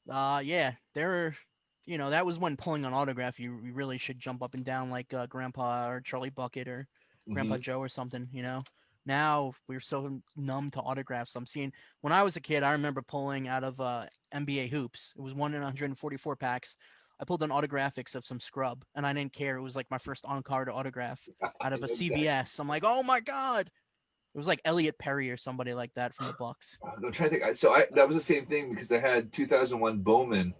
uh, 0.09 0.38
yeah, 0.38 0.73
there 0.95 1.12
are. 1.26 1.37
you 1.85 1.99
know, 1.99 2.11
that 2.11 2.25
was 2.25 2.38
when 2.38 2.56
pulling 2.56 2.85
an 2.85 2.92
autograph, 2.95 3.38
you, 3.40 3.61
you 3.64 3.73
really 3.73 3.99
should 3.99 4.18
jump 4.21 4.42
up 4.45 4.54
and 4.54 4.64
down 4.64 4.88
like 4.88 5.12
uh, 5.12 5.26
Grandpa 5.26 5.88
or 5.88 6.00
Charlie 6.00 6.30
Bucket 6.30 6.68
or 6.68 6.87
Grandpa 7.33 7.56
Mhm. 7.56 7.61
Joe 7.61 7.78
or 7.80 7.88
something, 7.88 8.28
you 8.33 8.42
know. 8.42 8.61
Now 9.06 9.52
we're 9.68 9.80
so 9.80 10.20
numb 10.36 10.70
to 10.72 10.80
autographs. 10.80 11.36
I'm 11.36 11.46
seeing 11.46 11.72
when 12.00 12.12
I 12.12 12.22
was 12.22 12.36
a 12.36 12.40
kid, 12.40 12.62
I 12.62 12.72
remember 12.72 13.02
pulling 13.02 13.48
out 13.48 13.64
of 13.64 13.80
uh, 13.80 14.06
NBA 14.34 14.68
hoops. 14.70 15.12
It 15.16 15.22
was 15.22 15.34
one 15.34 15.54
in 15.54 15.60
144 15.60 16.36
packs. 16.36 16.76
I 17.18 17.25
pulled 17.25 17.42
an 17.42 17.50
autographics 17.50 18.14
of 18.14 18.26
some 18.26 18.40
scrub, 18.40 18.84
and 18.94 19.06
I 19.06 19.12
didn't 19.12 19.32
care. 19.32 19.56
It 19.56 19.62
was 19.62 19.75
like 19.75 19.86
my 19.90 19.96
first 19.98 20.25
on-card 20.26 20.68
autograph 20.68 21.20
out 21.62 21.72
of 21.72 21.82
a. 21.82 21.86
CVS. 21.86 22.58
I'm 22.58 22.68
like, 22.68 22.84
oh 22.84 23.02
my 23.02 23.20
god! 23.20 23.70
It 24.34 24.38
was 24.38 24.46
like 24.46 24.60
Elliot 24.66 24.98
Perry 24.98 25.30
or 25.30 25.36
somebody 25.38 25.72
like 25.72 25.94
that 25.94 26.14
from 26.14 26.26
the 26.26 26.34
Bucks. 26.38 26.78
I'm 26.84 27.10
trying 27.12 27.30
to 27.30 27.38
think. 27.38 27.54
So 27.54 27.72
I 27.72 27.86
that 27.94 28.06
was 28.06 28.16
the 28.16 28.22
same 28.22 28.44
thing 28.44 28.70
because 28.70 28.92
I 28.92 28.98
had 28.98 29.32
2001 29.32 30.00
Bowman, 30.00 30.52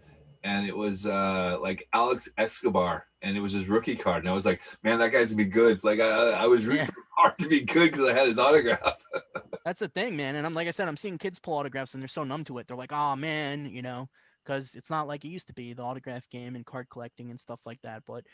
and 0.47 0.67
it 0.67 0.76
was 0.76 1.07
uh 1.07 1.59
like 1.61 1.88
Alex 1.93 2.31
Escobar, 2.38 3.07
and 3.23 3.37
it 3.37 3.41
was 3.41 3.53
his 3.53 3.69
rookie 3.69 3.97
card, 3.97 4.23
and 4.23 4.31
I 4.31 4.33
was 4.33 4.47
like, 4.47 4.62
man, 4.85 4.99
that 5.00 5.11
guy's 5.12 5.33
gonna 5.35 5.45
be 5.45 5.50
good. 5.50 5.83
Like 5.85 6.00
I, 6.00 6.31
I 6.33 6.47
was 6.47 6.65
rooting 6.67 6.87
Yeah. 6.87 6.91
hard 7.19 7.38
to 7.41 7.49
be 7.49 7.62
good 7.62 7.91
because 7.93 8.09
I 8.09 8.15
had 8.15 8.29
his 8.29 8.38
autograph. 8.38 9.05
That's 9.65 9.81
the 9.81 9.88
thing, 9.88 10.17
man. 10.17 10.37
And 10.37 10.47
I'm 10.47 10.55
like 10.55 10.69
I 10.69 10.71
said, 10.71 10.88
I'm 10.88 10.97
seeing 10.97 11.19
kids 11.19 11.38
pull 11.41 11.55
autographs, 11.59 11.95
and 11.95 12.03
they're 12.03 12.09
so 12.09 12.25
numb 12.25 12.45
to 12.45 12.59
it. 12.59 12.67
They're 12.69 12.76
like, 12.76 12.93
oh 12.93 13.17
man, 13.17 13.67
you 13.67 13.83
know, 13.83 14.09
because 14.45 14.75
it's 14.75 14.91
not 14.91 15.09
like 15.09 15.25
it 15.25 15.29
used 15.29 15.49
to 15.49 15.55
be 15.55 15.73
the 15.75 15.83
autograph 15.83 16.29
game 16.31 16.55
and 16.55 16.65
card 16.65 16.88
collecting 16.91 17.31
and 17.31 17.41
stuff 17.41 17.61
like 17.67 17.81
that. 17.83 18.03
But 18.07 18.25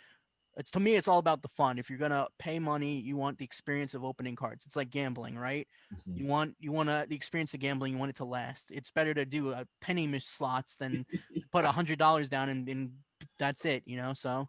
it's 0.56 0.70
to 0.72 0.80
me, 0.80 0.96
it's 0.96 1.08
all 1.08 1.18
about 1.18 1.42
the 1.42 1.48
fun. 1.48 1.78
If 1.78 1.88
you're 1.88 1.98
gonna 1.98 2.26
pay 2.38 2.58
money, 2.58 3.00
you 3.00 3.16
want 3.16 3.38
the 3.38 3.44
experience 3.44 3.94
of 3.94 4.04
opening 4.04 4.36
cards. 4.36 4.66
It's 4.66 4.76
like 4.76 4.90
gambling, 4.90 5.36
right? 5.36 5.66
You 6.06 6.24
mm-hmm. 6.24 6.28
want 6.28 6.54
you 6.58 6.72
want 6.72 6.88
to 6.88 7.06
the 7.08 7.16
experience 7.16 7.54
of 7.54 7.60
gambling. 7.60 7.92
You 7.92 7.98
want 7.98 8.10
it 8.10 8.16
to 8.16 8.24
last. 8.24 8.70
It's 8.70 8.90
better 8.90 9.14
to 9.14 9.24
do 9.24 9.52
a 9.52 9.66
penny 9.80 10.06
miss 10.06 10.26
slots 10.26 10.76
than 10.76 11.06
put 11.52 11.64
a 11.64 11.72
hundred 11.72 11.98
dollars 11.98 12.28
down 12.28 12.50
and, 12.50 12.68
and 12.68 12.92
that's 13.38 13.64
it. 13.64 13.82
You 13.86 13.96
know. 13.96 14.12
So, 14.12 14.48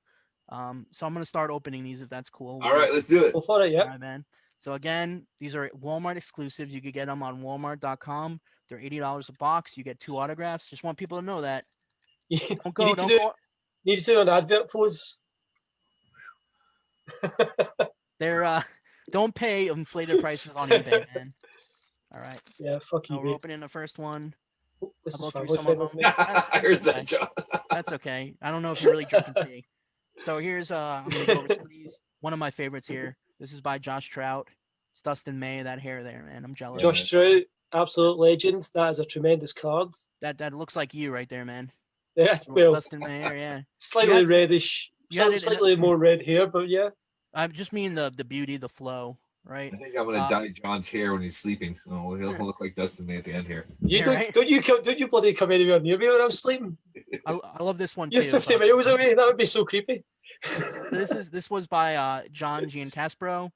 um, 0.50 0.86
so 0.92 1.06
I'm 1.06 1.14
gonna 1.14 1.26
start 1.26 1.52
opening 1.52 1.84
these 1.84 2.02
if 2.02 2.10
that's 2.10 2.30
cool. 2.30 2.60
All 2.62 2.76
right, 2.76 2.92
let's 2.92 3.08
do 3.08 3.26
it. 3.26 3.34
Go 3.34 3.42
for 3.42 3.62
it, 3.62 3.72
yeah. 3.72 3.84
right, 3.84 4.00
man. 4.00 4.26
So 4.60 4.74
again, 4.74 5.26
these 5.40 5.56
are 5.56 5.70
Walmart 5.82 6.18
exclusives. 6.18 6.74
You 6.74 6.82
could 6.82 6.94
get 6.94 7.08
them 7.08 7.24
on 7.24 7.42
Walmart.com. 7.42 8.42
They're 8.68 8.80
eighty 8.80 9.00
dollars 9.00 9.30
a 9.30 9.34
box. 9.34 9.78
You 9.78 9.86
get 9.86 10.00
two 10.00 10.18
autographs. 10.18 10.70
Just 10.70 10.84
want 10.84 10.98
people 10.98 11.20
to 11.20 11.26
know 11.26 11.42
that. 11.42 11.64
You 12.30 12.40
Don't 12.64 12.74
go. 12.74 12.86
need 12.86 12.92
to 12.92 12.96
Don't 12.98 13.08
do- 13.10 13.18
go. 13.20 13.34
need 13.86 14.00
to 14.00 14.06
do 14.06 14.22
an 14.22 14.30
advert 14.30 14.72
pose. 14.72 15.20
They're 18.20 18.44
uh, 18.44 18.62
don't 19.12 19.34
pay 19.34 19.68
inflated 19.68 20.22
prices 20.22 20.52
on 20.56 20.70
eBay, 20.70 21.06
man. 21.16 21.26
All 22.16 22.22
right. 22.22 22.42
Yeah, 22.60 22.78
fuck 22.82 23.08
So 23.08 23.18
we're 23.18 23.26
mate. 23.26 23.34
opening 23.36 23.60
the 23.60 23.68
first 23.68 23.98
one. 23.98 24.34
This 25.06 25.20
I'll 25.22 25.28
is 25.28 25.34
go 25.34 25.46
through 25.46 25.56
some 25.56 25.68
of 25.68 25.92
them. 25.92 26.00
I 26.06 26.60
heard 26.62 26.84
that, 26.84 27.06
John. 27.06 27.28
That's 27.70 27.92
okay. 27.94 28.36
I 28.42 28.52
don't 28.52 28.62
know 28.62 28.72
if 28.72 28.82
you're 28.84 28.92
really 28.92 29.06
drinking 29.06 29.34
tea. 29.44 29.66
So 30.20 30.38
here's 30.38 30.72
uh, 30.72 31.02
I'm 31.06 31.10
gonna 31.10 31.26
go 31.26 31.34
over 31.34 31.54
some 31.54 31.64
of 31.64 31.70
these. 31.70 31.96
One 32.22 32.34
of 32.34 32.40
my 32.40 32.52
favorites 32.52 32.88
here. 32.88 33.18
This 33.40 33.52
is 33.54 33.62
by 33.62 33.78
Josh 33.80 34.08
Trout. 34.10 34.48
It's 34.94 35.02
Dustin 35.02 35.40
May. 35.40 35.64
That 35.64 35.80
hair 35.80 36.04
there, 36.04 36.24
man. 36.24 36.46
I'm 36.46 36.54
jealous. 36.54 36.82
Josh 36.82 37.10
Trout, 37.10 37.42
absolute 37.74 38.18
legend. 38.20 38.70
That 38.76 38.92
is 38.92 39.00
a 39.00 39.06
tremendous 39.06 39.52
card. 39.54 39.90
That 40.22 40.38
that 40.38 40.54
looks 40.54 40.76
like 40.76 40.94
you 40.94 41.12
right 41.12 41.28
there, 41.28 41.46
man. 41.46 41.72
Yeah, 42.16 42.34
Little 42.48 42.54
well, 42.54 42.74
Dustin 42.74 43.00
May. 43.00 43.22
Yeah. 43.40 43.62
slightly 43.80 44.14
had- 44.14 44.28
reddish, 44.28 44.92
you 45.14 45.22
had 45.22 45.26
slightly, 45.26 45.36
it 45.36 45.36
in 45.36 45.36
a- 45.36 45.40
slightly 45.40 45.76
more 45.76 45.98
red 45.98 46.26
hair, 46.26 46.48
but 46.48 46.70
yeah. 46.70 46.90
I 47.34 47.48
just 47.48 47.74
mean 47.74 47.96
the 47.96 48.12
the 48.16 48.24
beauty, 48.24 48.58
the 48.58 48.70
flow, 48.70 49.18
right? 49.44 49.74
I 49.74 49.78
think 49.78 49.96
I'm 49.98 50.06
gonna 50.06 50.20
Uh, 50.20 50.30
dye 50.30 50.50
John's 50.50 50.88
hair 50.88 51.14
when 51.14 51.22
he's 51.22 51.36
sleeping. 51.38 51.74
So 51.74 51.90
he'll, 52.16 52.34
he'll 52.34 52.46
look 52.46 52.62
like 52.62 52.76
Dustin 52.76 53.06
May 53.08 53.18
at 53.18 53.24
the 53.24 53.34
end 53.34 53.48
here. 53.48 53.66
You 53.82 53.98
Yeah, 53.98 54.04
don't, 54.06 54.16
right? 54.16 54.34
don't 54.34 54.50
you 54.50 54.62
come, 54.62 54.82
don't 54.84 55.00
you 55.00 55.08
bloody 55.08 55.34
come 55.34 55.52
anywhere 55.52 55.80
near 55.80 55.98
me 55.98 56.08
when 56.10 56.22
I'm 56.22 56.32
sleeping? 56.32 56.78
I, 57.26 57.40
I 57.60 57.64
love 57.64 57.78
this 57.78 57.98
one 57.98 58.10
You're 58.12 58.24
too. 58.24 58.32
50 58.32 58.56
uh, 58.56 58.60
miles 58.60 58.88
away. 58.88 59.14
That 59.16 59.26
would 59.26 59.38
be 59.38 59.46
so 59.46 59.66
creepy. 59.66 60.04
this 60.92 61.12
is 61.12 61.30
this 61.38 61.50
was 61.50 61.66
by 61.68 61.96
uh, 61.96 62.22
John 62.32 62.66
Giancaspro, 62.66 63.50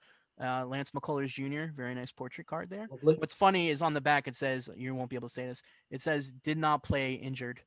uh, 0.44 0.66
Lance 0.66 0.90
McCullers 0.92 1.30
Jr. 1.30 1.72
Very 1.76 1.94
nice 1.94 2.12
portrait 2.12 2.48
card 2.48 2.70
there. 2.72 2.88
Lovely. 2.90 3.16
What's 3.16 3.34
funny 3.36 3.70
is 3.70 3.82
on 3.84 3.94
the 3.94 4.02
back 4.02 4.28
it 4.28 4.36
says 4.36 4.70
you 4.76 4.96
won't 4.96 5.10
be 5.12 5.16
able 5.16 5.30
to 5.30 5.34
say 5.34 5.46
this. 5.46 5.62
It 5.92 6.02
says 6.02 6.32
did 6.44 6.58
not 6.58 6.82
play 6.84 7.14
injured. 7.14 7.62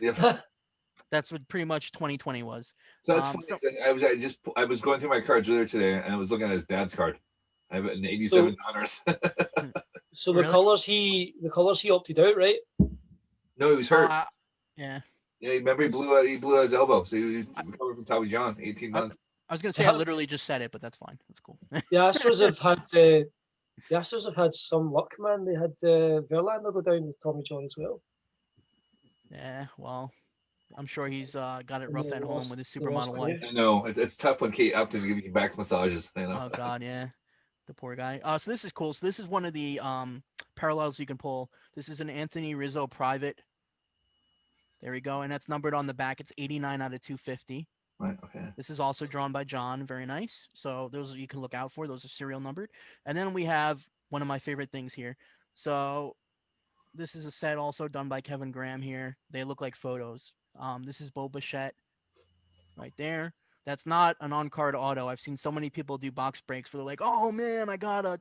Yep. 0.00 0.16
That's 1.10 1.32
what 1.32 1.46
pretty 1.48 1.64
much 1.64 1.92
2020 1.92 2.42
was. 2.44 2.72
So 3.02 3.16
it's 3.16 3.26
Um, 3.26 3.34
funny. 3.34 3.58
so- 3.58 3.82
I 3.84 3.92
was 3.92 4.02
I 4.04 4.16
just 4.16 4.38
I 4.56 4.64
was 4.64 4.80
going 4.80 5.00
through 5.00 5.08
my 5.10 5.20
cards 5.20 5.48
earlier 5.48 5.66
today, 5.66 5.94
and 5.94 6.12
I 6.12 6.16
was 6.16 6.30
looking 6.30 6.46
at 6.46 6.52
his 6.52 6.66
dad's 6.66 6.94
card. 6.94 7.18
I 7.70 7.76
have 7.76 7.86
an 7.86 8.04
87 8.04 8.56
honors. 8.68 9.00
So 10.12 10.32
the 10.32 10.40
Really? 10.40 10.50
colours 10.50 10.84
he 10.84 11.34
the 11.40 11.50
colours 11.50 11.80
he 11.80 11.90
opted 11.92 12.18
out, 12.18 12.36
right? 12.36 12.58
no, 13.56 13.70
he 13.70 13.76
was 13.76 13.88
hurt. 13.88 14.10
Uh, 14.10 14.24
yeah, 14.76 15.00
yeah, 15.38 15.50
remember 15.52 15.84
he 15.84 15.88
blew 15.88 16.16
out 16.18 16.26
he 16.26 16.36
blew 16.36 16.56
out 16.58 16.62
his 16.64 16.74
elbow, 16.74 17.04
so 17.04 17.16
he 17.16 17.22
was 17.22 17.46
recovered 17.64 17.94
from 17.94 18.04
Tommy 18.04 18.28
John, 18.28 18.56
18 18.60 18.94
I- 18.94 19.00
months. 19.00 19.16
I 19.48 19.54
was 19.54 19.62
gonna 19.62 19.72
say 19.72 19.86
I 19.86 19.92
literally 19.92 20.26
just 20.26 20.46
said 20.46 20.62
it, 20.62 20.72
but 20.72 20.80
that's 20.80 20.96
fine. 20.98 21.16
That's 21.28 21.38
cool. 21.40 21.58
The 21.70 21.96
Astros 21.96 22.40
have 22.40 22.58
had 22.58 22.78
uh, 22.80 23.24
the 23.88 23.92
Astros 23.92 24.24
have 24.26 24.34
had 24.34 24.52
some 24.52 24.92
luck, 24.92 25.12
man. 25.20 25.44
They 25.44 25.54
had 25.54 25.74
uh, 25.84 26.22
Verlander 26.22 26.72
go 26.74 26.80
down 26.80 27.06
with 27.06 27.22
Tommy 27.22 27.44
John 27.44 27.64
as 27.64 27.76
well. 27.78 28.02
yeah, 29.30 29.66
well, 29.78 30.10
I'm 30.76 30.86
sure 30.86 31.08
he's 31.08 31.34
uh, 31.34 31.60
got 31.66 31.82
it 31.82 31.92
rough 31.92 32.12
at 32.12 32.22
home 32.22 32.38
with 32.38 32.58
his 32.58 32.68
supermodel 32.68 33.16
wife. 33.16 33.40
I 33.46 33.50
know 33.50 33.84
it's 33.86 34.16
tough 34.16 34.40
when 34.40 34.52
Kate 34.52 34.74
Upton 34.74 35.06
give 35.06 35.18
you 35.18 35.32
back 35.32 35.56
massages. 35.56 36.12
You 36.16 36.28
know. 36.28 36.42
Oh 36.44 36.48
God, 36.56 36.82
yeah, 36.82 37.08
the 37.66 37.74
poor 37.74 37.96
guy. 37.96 38.20
Uh, 38.24 38.38
so 38.38 38.50
this 38.50 38.64
is 38.64 38.72
cool. 38.72 38.92
So 38.92 39.06
this 39.06 39.18
is 39.18 39.28
one 39.28 39.44
of 39.44 39.52
the 39.52 39.80
um 39.80 40.22
parallels 40.56 40.98
you 40.98 41.06
can 41.06 41.18
pull. 41.18 41.50
This 41.74 41.88
is 41.88 42.00
an 42.00 42.10
Anthony 42.10 42.54
Rizzo 42.54 42.86
private. 42.86 43.40
There 44.82 44.92
we 44.92 45.00
go, 45.00 45.22
and 45.22 45.32
that's 45.32 45.48
numbered 45.48 45.74
on 45.74 45.86
the 45.86 45.94
back. 45.94 46.20
It's 46.20 46.32
89 46.38 46.80
out 46.80 46.94
of 46.94 47.00
250. 47.02 47.66
Right. 47.98 48.16
Okay. 48.24 48.46
This 48.56 48.70
is 48.70 48.80
also 48.80 49.04
drawn 49.04 49.30
by 49.30 49.44
John. 49.44 49.86
Very 49.86 50.06
nice. 50.06 50.48
So 50.54 50.88
those 50.90 51.14
you 51.14 51.26
can 51.26 51.40
look 51.40 51.52
out 51.52 51.70
for. 51.70 51.86
Those 51.86 52.04
are 52.04 52.08
serial 52.08 52.40
numbered. 52.40 52.70
And 53.04 53.16
then 53.16 53.34
we 53.34 53.44
have 53.44 53.84
one 54.08 54.22
of 54.22 54.28
my 54.28 54.38
favorite 54.38 54.70
things 54.70 54.94
here. 54.94 55.16
So 55.54 56.16
this 56.94 57.14
is 57.14 57.26
a 57.26 57.30
set 57.30 57.58
also 57.58 57.88
done 57.88 58.08
by 58.08 58.22
Kevin 58.22 58.50
Graham 58.50 58.80
here. 58.80 59.18
They 59.30 59.44
look 59.44 59.60
like 59.60 59.76
photos. 59.76 60.32
Um, 60.60 60.82
this 60.82 61.00
is 61.00 61.10
Bo 61.10 61.28
Bichette 61.28 61.74
right 62.76 62.92
there. 62.96 63.32
That's 63.64 63.86
not 63.86 64.16
an 64.20 64.32
on-card 64.32 64.74
auto. 64.74 65.08
I've 65.08 65.20
seen 65.20 65.36
so 65.36 65.50
many 65.50 65.70
people 65.70 65.98
do 65.98 66.12
box 66.12 66.40
breaks 66.40 66.72
where 66.72 66.78
they're 66.78 66.86
like, 66.86 67.00
"Oh 67.02 67.32
man, 67.32 67.68
I 67.68 67.76
got 67.76 68.04
a 68.04 68.18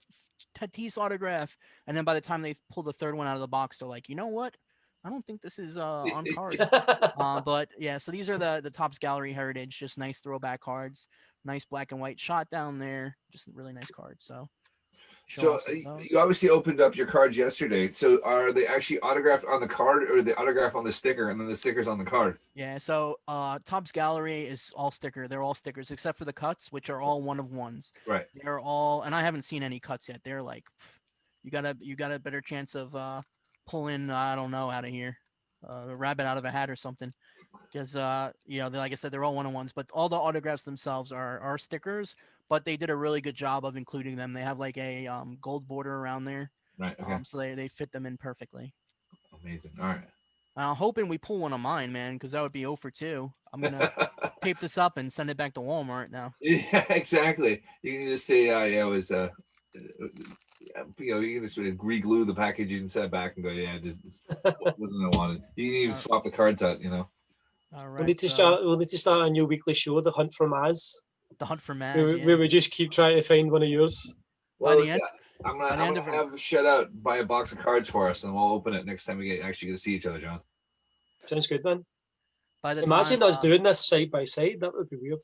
Tatis 0.58 0.98
autograph," 0.98 1.56
and 1.86 1.96
then 1.96 2.06
by 2.06 2.14
the 2.14 2.22
time 2.22 2.42
they 2.42 2.56
pull 2.72 2.84
the 2.84 2.94
third 2.94 3.16
one 3.16 3.28
out 3.28 3.36
of 3.36 3.42
the 3.42 3.48
box, 3.48 3.78
they're 3.78 3.88
like, 3.88 4.10
"You 4.10 4.16
know 4.16 4.28
what? 4.28 4.56
I 5.04 5.10
don't 5.10 5.26
think 5.26 5.42
this 5.42 5.60
is 5.60 5.78
uh, 5.78 6.04
on 6.14 6.26
card." 6.34 6.58
uh, 6.60 7.42
but 7.42 7.70
yeah, 7.78 7.98
so 7.98 8.12
these 8.12 8.30
are 8.30 8.38
the 8.38 8.62
the 8.64 8.72
Topps 8.72 8.98
Gallery 8.98 9.34
Heritage, 9.34 9.78
just 9.78 9.98
nice 9.98 10.20
throwback 10.20 10.62
cards, 10.62 11.10
nice 11.44 11.66
black 11.66 11.92
and 11.92 12.00
white 12.00 12.20
shot 12.20 12.50
down 12.50 12.80
there, 12.80 13.18
just 13.32 13.48
a 13.48 13.52
really 13.54 13.74
nice 13.74 13.92
card. 13.92 14.18
So, 14.20 14.50
So 15.38 15.56
off 15.56 15.64
some 15.64 15.74
uh, 15.74 15.78
of 15.78 16.00
those. 16.00 16.12
you 16.12 16.20
obviously 16.20 16.50
opened 16.50 16.82
up 16.82 16.96
your 16.96 17.06
cards 17.06 17.38
yesterday. 17.38 17.92
So 17.92 18.20
are 18.24 18.52
they 18.52 18.66
actually 18.66 19.00
autographed 19.00 19.46
on 19.46 19.62
the 19.62 19.68
card, 19.68 20.10
or 20.10 20.22
the 20.22 20.36
autograph 20.38 20.76
on 20.76 20.84
the 20.84 20.92
sticker, 20.92 21.30
and 21.30 21.40
then 21.40 21.48
the 21.48 21.56
stickers 21.56 21.88
on 21.88 21.98
the 21.98 22.06
card? 22.06 22.40
yeah, 22.56 22.78
so 22.78 23.20
uh, 23.28 23.60
Topps 23.66 23.92
Gallery 23.92 24.46
is 24.46 24.72
all 24.76 24.92
sticker. 24.92 25.28
They're 25.28 25.44
all 25.44 25.54
stickers 25.54 25.92
except 25.92 26.18
for 26.18 26.26
the 26.26 26.34
cuts, 26.34 26.72
which 26.72 26.90
are 26.90 27.02
all 27.02 27.22
one 27.22 27.40
of 27.40 27.52
ones. 27.52 27.94
Right. 28.08 28.26
They're 28.36 28.60
all, 28.60 29.04
and 29.04 29.14
I 29.14 29.22
haven't 29.22 29.44
seen 29.44 29.64
any 29.64 29.80
cuts 29.80 30.10
yet. 30.10 30.22
They're 30.24 30.42
like, 30.42 30.66
you 31.44 31.52
got 31.52 31.66
a 31.66 31.76
you 31.80 31.96
got 31.96 32.12
a 32.12 32.20
better 32.20 32.42
chance 32.42 32.76
of 32.76 32.96
uh, 32.96 33.22
pulling 33.68 34.10
I 34.10 34.36
don't 34.36 34.52
know 34.52 34.70
out 34.70 34.86
of 34.86 34.92
here, 34.92 35.18
uh, 35.68 35.90
a 35.90 35.96
rabbit 35.96 36.26
out 36.26 36.38
of 36.38 36.46
a 36.46 36.52
hat 36.52 36.70
or 36.70 36.76
something, 36.76 37.14
because 37.72 37.96
uh, 37.96 38.32
you 38.46 38.60
know, 38.62 38.68
like 38.70 38.92
I 38.92 38.96
said, 38.96 39.12
they're 39.12 39.24
all 39.24 39.36
one 39.36 39.46
on 39.46 39.54
ones. 39.54 39.72
But 39.74 39.88
all 39.94 40.10
the 40.10 40.18
autographs 40.18 40.64
themselves 40.64 41.12
are 41.12 41.40
are 41.40 41.58
stickers. 41.58 42.16
But 42.50 42.66
they 42.66 42.78
did 42.78 42.90
a 42.90 42.96
really 42.96 43.22
good 43.22 43.36
job 43.36 43.64
of 43.66 43.78
including 43.78 44.16
them. 44.16 44.34
They 44.34 44.42
have 44.42 44.58
like 44.60 44.78
a 44.78 45.08
um, 45.08 45.38
gold 45.42 45.68
border 45.68 45.94
around 45.96 46.26
there, 46.26 46.52
Right. 46.80 47.00
Okay. 47.00 47.14
um, 47.14 47.24
so 47.24 47.38
they 47.38 47.54
they 47.54 47.68
fit 47.68 47.92
them 47.92 48.06
in 48.06 48.18
perfectly. 48.18 48.74
Amazing. 49.44 49.74
All 49.80 49.88
right. 49.88 50.02
And 50.56 50.66
I'm 50.66 50.76
hoping 50.76 51.08
we 51.08 51.18
pull 51.18 51.38
one 51.40 51.54
of 51.54 51.60
mine, 51.60 51.92
man, 51.92 52.16
because 52.16 52.32
that 52.32 52.42
would 52.42 52.52
be 52.52 52.62
0 52.62 52.76
for 52.76 52.90
2. 52.92 53.32
I'm 53.54 53.62
gonna 53.62 53.92
tape 54.42 54.60
this 54.60 54.78
up 54.78 54.98
and 54.98 55.14
send 55.14 55.30
it 55.30 55.38
back 55.38 55.54
to 55.54 55.60
Walmart 55.62 56.10
now. 56.12 56.34
yeah, 56.42 56.86
exactly. 56.90 57.62
You 57.84 58.00
can 58.00 58.08
just 58.08 58.26
say, 58.26 58.50
uh, 58.50 58.64
yeah, 58.64 58.86
it 58.86 58.90
was, 58.90 59.12
uh, 59.12 59.30
uh, 59.76 60.84
you 60.98 61.14
know, 61.14 61.20
you 61.20 61.40
can 61.40 61.48
just 61.48 61.58
re-glue 61.58 62.26
the 62.26 62.34
package 62.34 62.74
and 62.74 62.92
send 62.92 63.06
it 63.06 63.12
back 63.12 63.36
and 63.36 63.46
go, 63.46 63.52
yeah, 63.52 63.78
this, 63.82 63.98
this 63.98 64.22
wasn't 64.78 65.02
what 65.02 65.14
I 65.14 65.18
wanted. 65.18 65.44
You 65.56 65.68
can 65.68 65.76
even 65.76 65.92
Uh, 65.92 65.94
swap 65.94 66.24
the 66.24 66.32
cards 66.32 66.64
out, 66.64 66.82
you 66.82 66.90
know. 66.90 67.08
All 67.76 67.90
we 67.92 68.04
need 68.04 68.18
to 68.20 68.28
so 68.30 68.34
start. 68.34 68.66
We 68.66 68.76
need 68.78 68.88
to 68.90 68.98
start 68.98 69.28
a 69.28 69.30
new 69.30 69.46
weekly 69.46 69.76
show, 69.76 70.02
The 70.02 70.12
Hunt 70.12 70.34
for 70.34 70.50
Maz, 70.50 70.96
the 71.40 71.46
hunt 71.46 71.62
for 71.62 71.74
man. 71.74 71.98
we- 72.06 72.20
yeah. 72.20 72.26
where 72.26 72.38
we 72.38 72.48
just 72.48 72.72
keep 72.72 72.92
trying 72.92 73.16
to 73.16 73.22
find 73.22 73.52
one 73.52 73.64
of 73.64 73.70
yours. 73.70 74.16
By 74.60 74.76
the 74.76 74.92
end- 74.92 75.02
I'm 75.46 75.58
gonna, 75.58 75.74
I'm 75.74 75.80
end 75.80 75.96
gonna 75.96 76.02
of 76.02 76.08
it- 76.28 76.32
have 76.32 76.40
shut 76.40 76.66
out 76.66 76.88
buy 77.02 77.18
a 77.18 77.24
box 77.26 77.54
of 77.54 77.60
cards 77.60 77.90
for 77.90 78.10
us, 78.10 78.24
and 78.26 78.36
we'll 78.36 78.52
open 78.52 78.74
it 78.74 78.86
next 78.86 79.06
time 79.06 79.18
we 79.18 79.26
get 79.30 79.42
actually 79.42 79.70
get 79.70 79.76
to 79.76 79.82
see 79.82 79.96
each 79.96 80.06
other, 80.06 80.20
John. 80.20 80.42
Sounds 81.26 81.48
good, 81.48 81.64
man. 81.64 81.86
By 82.62 82.74
the 82.74 82.84
Imagine 82.84 83.22
time, 83.22 83.30
us 83.30 83.38
uh, 83.38 83.42
doing 83.44 83.64
this 83.64 83.88
side 83.88 84.12
by 84.12 84.26
side. 84.26 84.58
That 84.60 84.74
would 84.74 84.90
be 84.90 84.98
weird. 84.98 85.20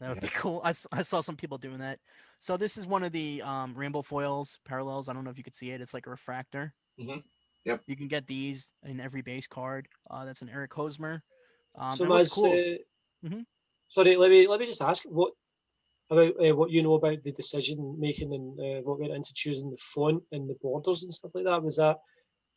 That 0.00 0.08
would 0.08 0.20
be 0.20 0.28
cool. 0.34 0.60
I, 0.64 0.70
I 0.90 1.02
saw 1.04 1.20
some 1.20 1.36
people 1.36 1.56
doing 1.56 1.78
that. 1.78 2.00
So 2.40 2.56
this 2.56 2.76
is 2.78 2.86
one 2.86 3.04
of 3.04 3.12
the 3.12 3.42
um, 3.42 3.74
rainbow 3.76 4.02
foils 4.02 4.58
parallels. 4.64 5.08
I 5.08 5.12
don't 5.12 5.22
know 5.22 5.30
if 5.30 5.38
you 5.38 5.44
could 5.44 5.54
see 5.54 5.70
it. 5.70 5.80
It's 5.80 5.94
like 5.94 6.06
a 6.08 6.10
refractor. 6.10 6.74
Mhm. 6.98 7.22
Yep. 7.64 7.82
You 7.86 7.94
can 7.96 8.08
get 8.08 8.26
these 8.26 8.72
in 8.84 8.98
every 8.98 9.20
base 9.22 9.46
card. 9.46 9.86
Uh, 10.10 10.24
that's 10.24 10.42
an 10.42 10.48
Eric 10.48 10.72
Hosmer. 10.74 11.22
Um, 11.76 11.94
so, 11.94 12.04
and 12.04 12.12
Maz, 12.12 12.34
cool, 12.34 12.46
uh, 12.50 13.28
Mhm. 13.28 13.44
sorry, 13.88 14.16
let 14.16 14.30
me 14.30 14.48
let 14.48 14.58
me 14.58 14.66
just 14.66 14.82
ask 14.82 15.04
what 15.04 15.32
about 16.10 16.34
uh, 16.44 16.54
what 16.56 16.70
you 16.70 16.82
know 16.82 16.94
about 16.94 17.22
the 17.22 17.32
decision 17.32 17.96
making 17.98 18.32
and 18.34 18.58
uh, 18.60 18.82
what 18.82 19.00
went 19.00 19.12
into 19.14 19.32
choosing 19.34 19.70
the 19.70 19.78
font 19.94 20.22
and 20.32 20.48
the 20.48 20.56
borders 20.62 21.02
and 21.04 21.12
stuff 21.14 21.32
like 21.34 21.44
that. 21.44 21.62
Was 21.62 21.76
that 21.76 21.96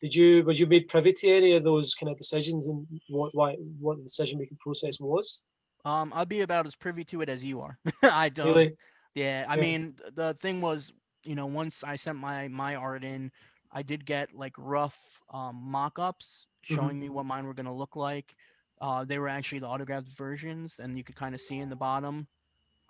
did 0.02 0.14
you 0.14 0.44
were 0.44 0.52
you 0.52 0.66
made 0.66 0.88
privy 0.88 1.12
to 1.14 1.28
any 1.30 1.54
of 1.56 1.64
those 1.64 1.94
kind 1.94 2.10
of 2.10 2.18
decisions 2.18 2.66
and 2.66 2.86
what 3.08 3.34
why 3.34 3.54
what 3.80 3.96
the 3.98 4.04
decision 4.04 4.38
making 4.38 4.58
process 4.60 4.98
was? 5.00 5.42
um, 5.84 6.12
I'll 6.14 6.26
be 6.26 6.40
about 6.40 6.66
as 6.66 6.74
privy 6.76 7.04
to 7.06 7.20
it 7.22 7.28
as 7.28 7.44
you 7.44 7.60
are. 7.60 7.78
I 8.02 8.28
don't. 8.28 8.68
Really? 8.68 8.76
Yeah, 9.14 9.46
I 9.48 9.56
Yeah. 9.56 9.56
mean, 9.56 9.96
the 10.12 10.34
thing 10.34 10.60
was, 10.60 10.92
you 11.24 11.34
know, 11.34 11.46
once 11.46 11.82
I 11.84 11.96
sent 11.96 12.18
my 12.18 12.48
my 12.48 12.74
art 12.76 13.04
in, 13.04 13.30
I 13.70 13.82
did 13.82 14.04
get 14.06 14.34
like 14.34 14.54
rough 14.58 15.20
um, 15.32 15.56
mock-ups 15.56 16.46
Mhm. 16.68 16.88
showing 16.88 16.98
me 16.98 17.08
what 17.08 17.26
mine 17.26 17.46
were 17.46 17.54
gonna 17.54 17.74
look 17.74 17.96
like. 17.96 18.36
Uh, 18.80 19.04
they 19.04 19.18
were 19.18 19.28
actually 19.28 19.60
the 19.60 19.68
autographed 19.68 20.08
versions, 20.08 20.78
and 20.78 20.96
you 20.96 21.04
could 21.04 21.16
kind 21.16 21.34
of 21.34 21.40
see 21.40 21.58
in 21.58 21.68
the 21.68 21.76
bottom. 21.76 22.26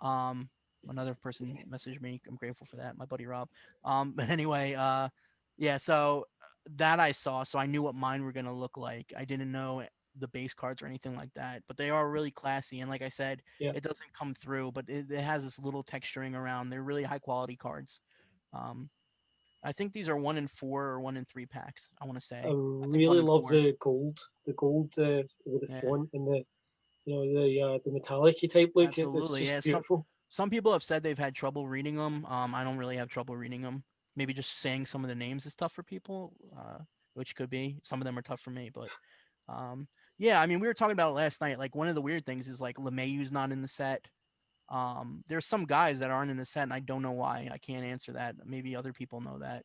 Um, 0.01 0.49
another 0.89 1.15
person 1.15 1.57
messaged 1.71 2.01
me. 2.01 2.21
I'm 2.27 2.35
grateful 2.35 2.67
for 2.67 2.77
that, 2.77 2.97
my 2.97 3.05
buddy 3.05 3.25
Rob. 3.25 3.49
Um, 3.83 4.13
but 4.15 4.29
anyway, 4.29 4.75
uh, 4.75 5.09
yeah, 5.57 5.77
so 5.77 6.25
that 6.77 6.99
I 6.99 7.11
saw, 7.11 7.43
so 7.43 7.59
I 7.59 7.65
knew 7.65 7.81
what 7.81 7.95
mine 7.95 8.23
were 8.23 8.31
gonna 8.31 8.53
look 8.53 8.77
like. 8.77 9.13
I 9.17 9.25
didn't 9.25 9.51
know 9.51 9.83
the 10.17 10.27
base 10.29 10.53
cards 10.53 10.81
or 10.81 10.87
anything 10.87 11.15
like 11.15 11.33
that, 11.35 11.61
but 11.67 11.77
they 11.77 11.89
are 11.89 12.09
really 12.09 12.31
classy. 12.31 12.79
And 12.79 12.89
like 12.89 13.01
I 13.01 13.09
said, 13.09 13.41
Yeah. 13.59 13.71
it 13.75 13.83
doesn't 13.83 14.13
come 14.17 14.33
through, 14.33 14.71
but 14.71 14.85
it, 14.87 15.11
it 15.11 15.21
has 15.21 15.43
this 15.43 15.59
little 15.59 15.83
texturing 15.83 16.35
around. 16.35 16.69
They're 16.69 16.83
really 16.83 17.03
high 17.03 17.19
quality 17.19 17.55
cards. 17.55 18.01
Um, 18.53 18.89
I 19.63 19.71
think 19.71 19.93
these 19.93 20.07
are 20.07 20.15
one 20.15 20.37
in 20.37 20.47
four 20.47 20.83
or 20.85 21.01
one 21.01 21.17
in 21.17 21.25
three 21.25 21.45
packs. 21.45 21.89
I 22.01 22.05
want 22.05 22.19
to 22.19 22.25
say. 22.25 22.41
I 22.43 22.49
really 22.49 23.21
love 23.21 23.41
four. 23.41 23.51
the 23.51 23.75
gold, 23.79 24.19
the 24.45 24.53
gold 24.53 24.93
uh, 24.99 25.23
with 25.45 25.67
the 25.67 25.73
Yeah. 25.73 25.81
font 25.81 26.09
and 26.13 26.27
the 26.27 26.45
you 27.05 27.15
know 27.15 27.41
the 27.41 27.61
uh, 27.61 27.79
the 27.83 27.91
metallic 27.91 28.37
type 28.49 28.71
look. 28.75 28.89
It's 28.89 28.99
Absolutely, 28.99 29.39
just 29.39 29.53
yeah, 29.53 29.59
beautiful. 29.61 29.97
Some 29.97 30.05
people 30.49 30.71
have 30.73 30.83
said 30.83 31.03
they've 31.03 31.17
had 31.17 31.35
trouble 31.35 31.67
reading 31.67 31.95
them. 31.95 32.25
Um, 32.25 32.55
I 32.55 32.63
don't 32.63 32.77
really 32.77 32.97
have 32.97 33.09
trouble 33.09 33.35
reading 33.35 33.61
them. 33.61 33.83
Maybe 34.15 34.33
just 34.33 34.61
saying 34.61 34.85
some 34.85 35.03
of 35.03 35.09
the 35.09 35.15
names 35.15 35.45
is 35.45 35.55
tough 35.55 35.73
for 35.73 35.83
people, 35.83 36.33
uh, 36.57 36.79
which 37.13 37.35
could 37.35 37.49
be. 37.49 37.77
Some 37.81 38.01
of 38.01 38.05
them 38.05 38.17
are 38.17 38.21
tough 38.21 38.39
for 38.41 38.51
me, 38.51 38.69
but 38.73 38.89
um, 39.49 39.87
yeah. 40.17 40.41
I 40.41 40.45
mean, 40.45 40.59
we 40.59 40.67
were 40.67 40.73
talking 40.73 40.93
about 40.93 41.11
it 41.11 41.15
last 41.15 41.41
night. 41.41 41.59
Like 41.59 41.75
one 41.75 41.87
of 41.87 41.95
the 41.95 42.01
weird 42.01 42.25
things 42.25 42.47
is 42.47 42.61
like 42.61 42.77
LeMahieu's 42.77 43.31
not 43.31 43.51
in 43.51 43.61
the 43.61 43.67
set. 43.67 44.05
Um, 44.69 45.23
there's 45.27 45.45
some 45.45 45.65
guys 45.65 45.99
that 45.99 46.11
aren't 46.11 46.31
in 46.31 46.37
the 46.37 46.45
set, 46.45 46.63
and 46.63 46.73
I 46.73 46.79
don't 46.79 47.01
know 47.01 47.11
why. 47.11 47.49
I 47.51 47.57
can't 47.57 47.85
answer 47.85 48.13
that. 48.13 48.35
Maybe 48.45 48.75
other 48.75 48.93
people 48.93 49.21
know 49.21 49.39
that. 49.39 49.63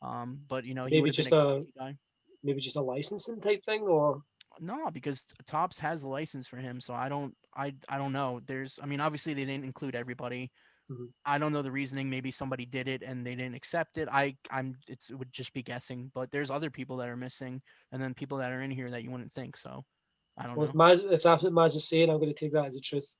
Um, 0.00 0.40
but 0.48 0.64
you 0.64 0.74
know, 0.74 0.86
he 0.86 0.96
Maybe 0.96 1.10
just 1.10 1.32
a 1.32 1.38
a- 1.38 1.62
guy. 1.78 1.96
Maybe 2.42 2.60
just 2.60 2.76
a 2.76 2.82
licensing 2.82 3.40
type 3.40 3.64
thing, 3.64 3.82
or 3.82 4.20
No, 4.60 4.90
because 4.90 5.24
Topps 5.46 5.78
has 5.78 6.02
the 6.02 6.08
license 6.08 6.46
for 6.46 6.56
him, 6.56 6.80
so 6.80 6.94
I 6.94 7.08
don't, 7.08 7.34
I, 7.56 7.74
I 7.88 7.98
don't 7.98 8.12
know. 8.12 8.40
There's, 8.46 8.78
I 8.82 8.86
mean, 8.86 9.00
obviously 9.00 9.34
they 9.34 9.44
didn't 9.44 9.64
include 9.64 9.94
everybody. 9.94 10.50
Mhm. 10.90 11.08
I 11.24 11.38
don't 11.38 11.52
know 11.52 11.62
the 11.62 11.70
reasoning. 11.70 12.10
Maybe 12.10 12.30
somebody 12.30 12.66
did 12.66 12.88
it 12.88 13.02
and 13.02 13.24
they 13.24 13.34
didn't 13.34 13.54
accept 13.54 13.98
it. 13.98 14.08
I, 14.10 14.36
I'm, 14.50 14.76
it's, 14.88 15.10
it 15.10 15.14
would 15.14 15.32
just 15.32 15.52
be 15.52 15.62
guessing. 15.62 16.10
But 16.14 16.30
there's 16.30 16.50
other 16.50 16.70
people 16.70 16.96
that 16.98 17.08
are 17.08 17.16
missing, 17.16 17.62
and 17.92 18.02
then 18.02 18.14
people 18.14 18.38
that 18.38 18.52
are 18.52 18.62
in 18.62 18.70
here 18.70 18.90
that 18.90 19.02
you 19.02 19.10
wouldn't 19.10 19.32
think. 19.34 19.56
So, 19.56 19.84
I 20.36 20.46
don't 20.46 20.56
well, 20.56 20.68
if 20.68 20.74
know. 20.74 20.84
Maz, 20.84 21.12
if 21.12 21.22
that's 21.22 21.42
what 21.42 21.52
Maz 21.52 21.76
is 21.76 21.88
saying, 21.88 22.10
I'm 22.10 22.18
going 22.18 22.34
to 22.34 22.34
take 22.34 22.52
that 22.52 22.66
as 22.66 22.74
the 22.74 22.80
truth. 22.80 23.18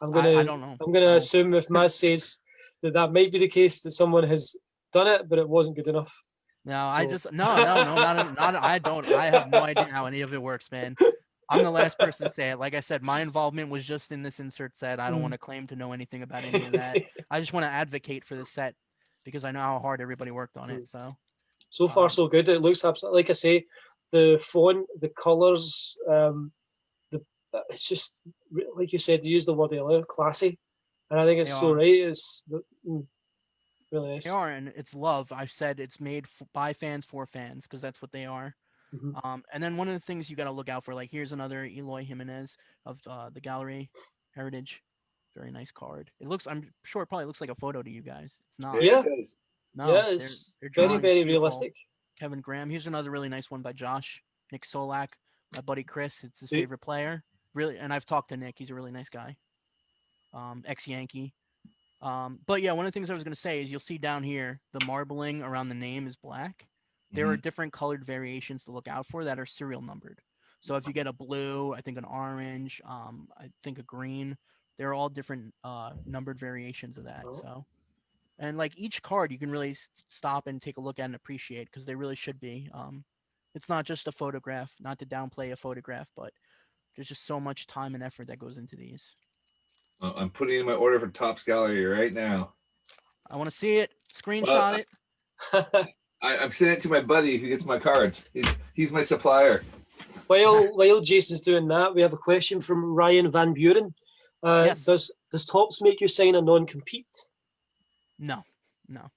I'm 0.00 0.10
going 0.10 0.24
to 0.24 0.38
I 0.38 0.42
don't 0.42 0.60
know. 0.60 0.76
I'm 0.80 0.92
going 0.92 1.06
to 1.06 1.12
I- 1.12 1.16
assume 1.16 1.54
if 1.54 1.68
Maz 1.68 1.92
says 1.92 2.40
that 2.82 2.94
that 2.94 3.12
might 3.12 3.30
be 3.30 3.38
the 3.38 3.48
case 3.48 3.80
that 3.80 3.92
someone 3.92 4.24
has 4.24 4.56
done 4.92 5.06
it, 5.06 5.28
but 5.28 5.38
it 5.38 5.48
wasn't 5.48 5.76
good 5.76 5.88
enough. 5.88 6.12
No, 6.64 6.78
I 6.78 7.06
just 7.06 7.32
no, 7.32 7.56
no, 7.56 7.84
no, 7.84 7.94
not, 7.96 8.34
not. 8.36 8.54
I 8.56 8.78
don't. 8.78 9.06
I 9.08 9.26
have 9.26 9.48
no 9.50 9.62
idea 9.62 9.86
how 9.86 10.06
any 10.06 10.20
of 10.20 10.32
it 10.32 10.40
works, 10.40 10.70
man. 10.70 10.94
I'm 11.50 11.64
the 11.64 11.70
last 11.70 11.98
person 11.98 12.28
to 12.28 12.32
say 12.32 12.50
it. 12.50 12.58
Like 12.58 12.74
I 12.74 12.80
said, 12.80 13.02
my 13.02 13.20
involvement 13.20 13.68
was 13.68 13.84
just 13.84 14.12
in 14.12 14.22
this 14.22 14.38
insert 14.38 14.76
set. 14.76 15.00
I 15.00 15.10
don't 15.10 15.18
Mm. 15.18 15.22
want 15.22 15.32
to 15.32 15.38
claim 15.38 15.66
to 15.66 15.76
know 15.76 15.92
anything 15.92 16.22
about 16.22 16.44
any 16.44 16.64
of 16.64 16.72
that. 16.72 17.02
I 17.30 17.40
just 17.40 17.52
want 17.52 17.64
to 17.64 17.70
advocate 17.70 18.24
for 18.24 18.36
the 18.36 18.46
set 18.46 18.74
because 19.24 19.44
I 19.44 19.50
know 19.50 19.58
how 19.60 19.80
hard 19.80 20.00
everybody 20.00 20.30
worked 20.30 20.56
on 20.56 20.70
it. 20.70 20.86
So 20.86 21.08
so 21.70 21.88
far, 21.88 22.04
Um, 22.04 22.10
so 22.10 22.28
good. 22.28 22.48
It 22.48 22.60
looks 22.62 22.84
absolutely 22.84 23.22
like 23.22 23.30
I 23.30 23.32
say, 23.34 23.66
the 24.12 24.38
font, 24.40 24.86
the 25.00 25.08
colors, 25.08 25.96
um, 26.08 26.52
the 27.10 27.18
uh, 27.52 27.60
it's 27.70 27.88
just 27.88 28.14
like 28.76 28.92
you 28.92 28.98
said. 29.00 29.24
You 29.26 29.32
used 29.32 29.48
the 29.48 29.54
word 29.54 29.72
earlier, 29.72 30.04
classy, 30.04 30.58
and 31.10 31.18
I 31.18 31.24
think 31.26 31.40
it's 31.40 31.52
so 31.58 31.70
are. 31.72 31.74
right. 31.76 31.94
It's 32.08 32.44
the- 32.48 32.62
mm, 32.86 33.04
really 33.92 34.14
nice. 34.14 34.24
they 34.24 34.30
are, 34.30 34.50
and 34.50 34.68
it's 34.76 34.94
love. 34.94 35.30
I've 35.32 35.50
said 35.50 35.78
it's 35.80 36.00
made 36.00 36.24
f- 36.24 36.46
by 36.52 36.72
fans 36.72 37.04
for 37.06 37.26
fans 37.26 37.64
because 37.64 37.80
that's 37.80 38.00
what 38.02 38.12
they 38.12 38.26
are. 38.26 38.54
Mhm. 38.94 39.24
Um, 39.24 39.42
and 39.52 39.62
then 39.62 39.76
one 39.76 39.88
of 39.88 39.94
the 39.94 40.00
things 40.00 40.28
you 40.28 40.36
got 40.36 40.44
to 40.44 40.50
look 40.52 40.68
out 40.68 40.84
for, 40.84 40.94
like 40.94 41.10
here's 41.10 41.32
another 41.32 41.64
Eloy 41.64 42.04
Jimenez 42.04 42.56
of 42.86 43.00
uh, 43.06 43.30
the 43.30 43.40
Gallery 43.40 43.90
Heritage. 44.34 44.82
Very 45.34 45.50
nice 45.50 45.70
card. 45.70 46.10
It 46.20 46.28
looks. 46.28 46.46
I'm 46.46 46.70
sure 46.84 47.02
it 47.02 47.06
probably 47.06 47.24
looks 47.24 47.40
like 47.40 47.48
a 47.50 47.54
photo 47.54 47.82
to 47.82 47.90
you 47.90 48.02
guys. 48.02 48.40
It's 48.48 48.58
not. 48.58 48.82
Yeah. 48.82 49.02
No, 49.74 49.88
yeah, 49.94 50.02
they're- 50.02 50.14
it's 50.14 50.56
they're 50.60 50.70
very, 50.74 50.88
very 50.98 51.00
beautiful. 51.24 51.24
realistic. 51.26 51.74
Kevin 52.20 52.42
Graham. 52.42 52.68
Here's 52.68 52.86
another 52.86 53.10
really 53.10 53.30
nice 53.30 53.50
one 53.50 53.62
by 53.62 53.72
Josh. 53.72 54.22
Nick 54.52 54.64
Solak, 54.66 55.08
my 55.54 55.62
buddy 55.62 55.82
Chris. 55.82 56.22
It's 56.24 56.40
his 56.40 56.50
See? 56.50 56.56
favorite 56.56 56.82
player. 56.82 57.24
Really, 57.54 57.78
and 57.78 57.92
I've 57.94 58.04
talked 58.04 58.28
to 58.28 58.36
Nick. 58.36 58.56
He's 58.58 58.68
a 58.70 58.74
really 58.74 58.92
nice 58.92 59.08
guy. 59.08 59.34
Um, 60.34 60.62
ex 60.66 60.86
Yankee. 60.86 61.32
Um, 62.02 62.40
but 62.46 62.60
yeah, 62.60 62.72
one 62.72 62.84
of 62.84 62.92
the 62.92 62.94
things 62.94 63.08
I 63.08 63.14
was 63.14 63.22
gonna 63.22 63.36
say 63.36 63.62
is 63.62 63.70
you'll 63.70 63.80
see 63.80 63.96
down 63.96 64.22
here 64.22 64.60
the 64.72 64.84
marbling 64.86 65.42
around 65.42 65.68
the 65.68 65.74
name 65.74 66.06
is 66.06 66.16
black. 66.16 66.66
There 67.14 67.28
are 67.28 67.36
different 67.36 67.72
colored 67.72 68.04
variations 68.04 68.64
to 68.64 68.72
look 68.72 68.88
out 68.88 69.06
for 69.06 69.24
that 69.24 69.38
are 69.38 69.46
serial 69.46 69.82
numbered. 69.82 70.20
So 70.62 70.76
if 70.76 70.86
you 70.86 70.92
get 70.92 71.06
a 71.06 71.12
blue, 71.12 71.74
I 71.74 71.80
think 71.80 71.98
an 71.98 72.04
orange, 72.04 72.80
um, 72.84 73.28
I 73.36 73.50
think 73.62 73.78
a 73.78 73.82
green, 73.82 74.36
they're 74.78 74.94
all 74.94 75.08
different 75.08 75.52
uh, 75.64 75.92
numbered 76.06 76.38
variations 76.38 76.98
of 76.98 77.04
that. 77.04 77.24
Oh. 77.26 77.34
So, 77.34 77.66
and 78.38 78.56
like 78.56 78.72
each 78.76 79.02
card, 79.02 79.32
you 79.32 79.38
can 79.38 79.50
really 79.50 79.72
s- 79.72 79.90
stop 80.08 80.46
and 80.46 80.62
take 80.62 80.78
a 80.78 80.80
look 80.80 80.98
at 80.98 81.04
and 81.04 81.14
appreciate 81.14 81.66
because 81.66 81.84
they 81.84 81.96
really 81.96 82.16
should 82.16 82.40
be. 82.40 82.70
Um, 82.72 83.04
it's 83.54 83.68
not 83.68 83.84
just 83.84 84.08
a 84.08 84.12
photograph, 84.12 84.72
not 84.80 84.98
to 85.00 85.06
downplay 85.06 85.52
a 85.52 85.56
photograph, 85.56 86.08
but 86.16 86.32
there's 86.96 87.08
just 87.08 87.26
so 87.26 87.38
much 87.38 87.66
time 87.66 87.94
and 87.94 88.02
effort 88.02 88.28
that 88.28 88.38
goes 88.38 88.56
into 88.56 88.76
these. 88.76 89.16
I'm 90.02 90.30
putting 90.30 90.60
in 90.60 90.66
my 90.66 90.72
order 90.74 90.98
for 90.98 91.08
Topps 91.08 91.42
Gallery 91.44 91.84
right 91.84 92.12
now. 92.12 92.52
I 93.30 93.36
want 93.36 93.48
to 93.48 93.56
see 93.56 93.78
it. 93.78 93.92
Screenshot 94.14 94.80
it. 94.80 94.88
I, 96.22 96.38
I'm 96.38 96.52
sending 96.52 96.76
it 96.76 96.80
to 96.82 96.88
my 96.88 97.00
buddy 97.00 97.36
who 97.38 97.48
gets 97.48 97.64
my 97.64 97.78
cards. 97.78 98.24
He's, 98.32 98.46
he's 98.74 98.92
my 98.92 99.02
supplier. 99.02 99.64
while 100.26 100.64
while 100.74 101.00
Jason's 101.00 101.40
doing 101.40 101.66
that, 101.68 101.94
we 101.94 102.02
have 102.02 102.12
a 102.12 102.16
question 102.18 102.60
from 102.60 102.94
Ryan 102.94 103.30
Van 103.30 103.52
Buren. 103.52 103.94
Uh, 104.42 104.64
Yes. 104.66 104.84
Does 104.84 105.12
does 105.30 105.46
Topps 105.46 105.80
make 105.82 106.00
you 106.00 106.08
sign 106.08 106.34
a 106.34 106.42
non-compete? 106.42 107.06
No, 108.18 108.42
no, 108.88 109.10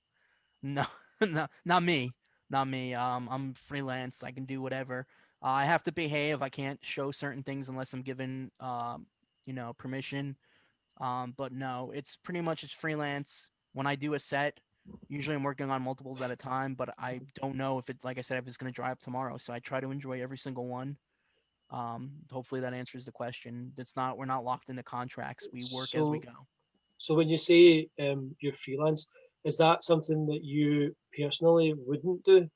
no, 0.63 0.85
no, 1.21 1.47
not 1.65 1.83
me, 1.83 2.11
not 2.49 2.67
me. 2.67 2.93
Um, 2.93 3.27
I'm 3.31 3.53
freelance. 3.53 4.23
I 4.23 4.31
can 4.31 4.45
do 4.45 4.61
whatever. 4.61 5.05
Uh, 5.43 5.47
I 5.49 5.65
have 5.65 5.83
to 5.83 5.91
behave. 5.91 6.41
I 6.41 6.49
can't 6.49 6.79
show 6.83 7.11
certain 7.11 7.43
things 7.43 7.69
unless 7.69 7.93
I'm 7.93 8.01
given, 8.01 8.51
um, 8.59 9.05
you 9.45 9.53
know, 9.53 9.73
permission. 9.73 10.35
Um, 10.99 11.33
but 11.37 11.51
no, 11.51 11.91
it's 11.93 12.15
pretty 12.17 12.41
much 12.41 12.63
it's 12.63 12.73
freelance. 12.73 13.47
When 13.73 13.87
I 13.87 13.95
do 13.95 14.13
a 14.13 14.19
set, 14.19 14.59
usually 15.07 15.35
I'm 15.35 15.43
working 15.43 15.69
on 15.69 15.81
multiples 15.81 16.21
at 16.21 16.31
a 16.31 16.35
time, 16.35 16.75
but 16.75 16.93
I 16.97 17.19
don't 17.35 17.55
know 17.55 17.77
if 17.77 17.89
it's 17.89 18.05
like 18.05 18.17
I 18.17 18.21
said 18.21 18.37
if 18.37 18.47
it's 18.47 18.57
going 18.57 18.71
to 18.71 18.75
dry 18.75 18.91
up 18.91 18.99
tomorrow. 18.99 19.37
So 19.37 19.53
I 19.53 19.59
try 19.59 19.79
to 19.79 19.91
enjoy 19.91 20.21
every 20.21 20.37
single 20.37 20.67
one. 20.67 20.97
Um, 21.71 22.11
hopefully 22.31 22.61
that 22.61 22.73
answers 22.73 23.05
the 23.05 23.11
question. 23.11 23.73
It's 23.77 23.95
not 23.95 24.17
we're 24.17 24.25
not 24.25 24.45
locked 24.45 24.69
into 24.69 24.83
contracts. 24.83 25.47
We 25.51 25.63
work 25.73 25.93
as 25.95 26.07
we 26.07 26.19
go. 26.19 26.47
So 26.97 27.15
when 27.15 27.27
you 27.27 27.37
say 27.37 27.89
um, 27.99 28.35
you're 28.39 28.53
freelance, 28.53 29.07
is 29.43 29.57
that 29.57 29.83
something 29.83 30.25
that 30.27 30.43
you 30.43 30.95
personally 31.17 31.73
wouldn't 31.77 32.23
do? 32.23 32.49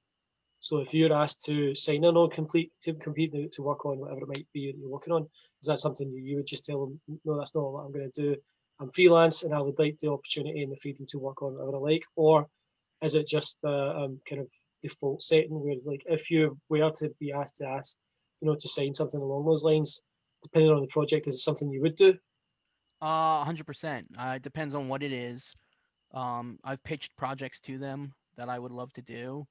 So 0.59 0.79
if 0.79 0.93
you're 0.93 1.13
asked 1.13 1.45
to 1.45 1.73
sign 1.73 2.03
a 2.03 2.11
non-complete 2.11 2.71
to 2.81 2.93
compete 2.95 3.33
to, 3.53 3.61
work 3.61 3.85
on 3.85 3.99
whatever 3.99 4.21
it 4.21 4.27
might 4.27 4.47
be 4.53 4.71
that 4.71 4.77
you're 4.77 4.89
working 4.89 5.13
on, 5.13 5.27
is 5.61 5.67
that 5.67 5.79
something 5.79 6.09
you, 6.11 6.21
you 6.21 6.35
would 6.37 6.47
just 6.47 6.65
tell 6.65 6.85
them, 6.85 6.99
no, 7.23 7.37
that's 7.37 7.55
not 7.55 7.71
what 7.71 7.85
I'm 7.85 7.93
going 7.93 8.11
to 8.11 8.21
do. 8.21 8.35
I'm 8.79 8.89
freelance 8.89 9.43
and 9.43 9.53
I 9.53 9.61
would 9.61 9.79
like 9.79 9.97
the 9.99 10.11
opportunity 10.11 10.63
and 10.63 10.71
the 10.71 10.77
freedom 10.77 11.05
to 11.09 11.19
work 11.19 11.41
on 11.41 11.53
whatever 11.53 11.77
I 11.77 11.79
like, 11.79 12.03
or 12.15 12.47
is 13.01 13.15
it 13.15 13.27
just 13.27 13.63
a 13.63 13.97
um, 13.97 14.19
kind 14.27 14.41
of 14.41 14.47
default 14.81 15.21
setting 15.21 15.59
where 15.61 15.75
like 15.85 16.03
if 16.05 16.29
you 16.29 16.57
were 16.69 16.89
to 16.91 17.09
be 17.19 17.31
asked 17.31 17.57
to 17.57 17.67
ask, 17.67 17.97
you 18.41 18.47
know, 18.47 18.55
to 18.55 18.67
sign 18.67 18.93
something 18.93 19.19
along 19.19 19.45
those 19.45 19.63
lines, 19.63 20.01
depending 20.43 20.71
on 20.71 20.81
the 20.81 20.87
project, 20.87 21.27
is 21.27 21.35
it 21.35 21.39
something 21.39 21.69
you 21.69 21.81
would 21.81 21.95
do? 21.95 22.13
Uh, 23.01 23.43
hundred 23.43 23.65
percent. 23.65 24.07
Uh, 24.17 24.33
it 24.35 24.41
depends 24.41 24.75
on 24.75 24.87
what 24.87 25.03
it 25.03 25.13
is. 25.13 25.53
Um, 26.13 26.59
I've 26.63 26.83
pitched 26.83 27.15
projects 27.17 27.61
to 27.61 27.77
them 27.77 28.13
that 28.35 28.49
I 28.49 28.59
would 28.59 28.71
love 28.71 28.91
to 28.93 29.01
do. 29.01 29.45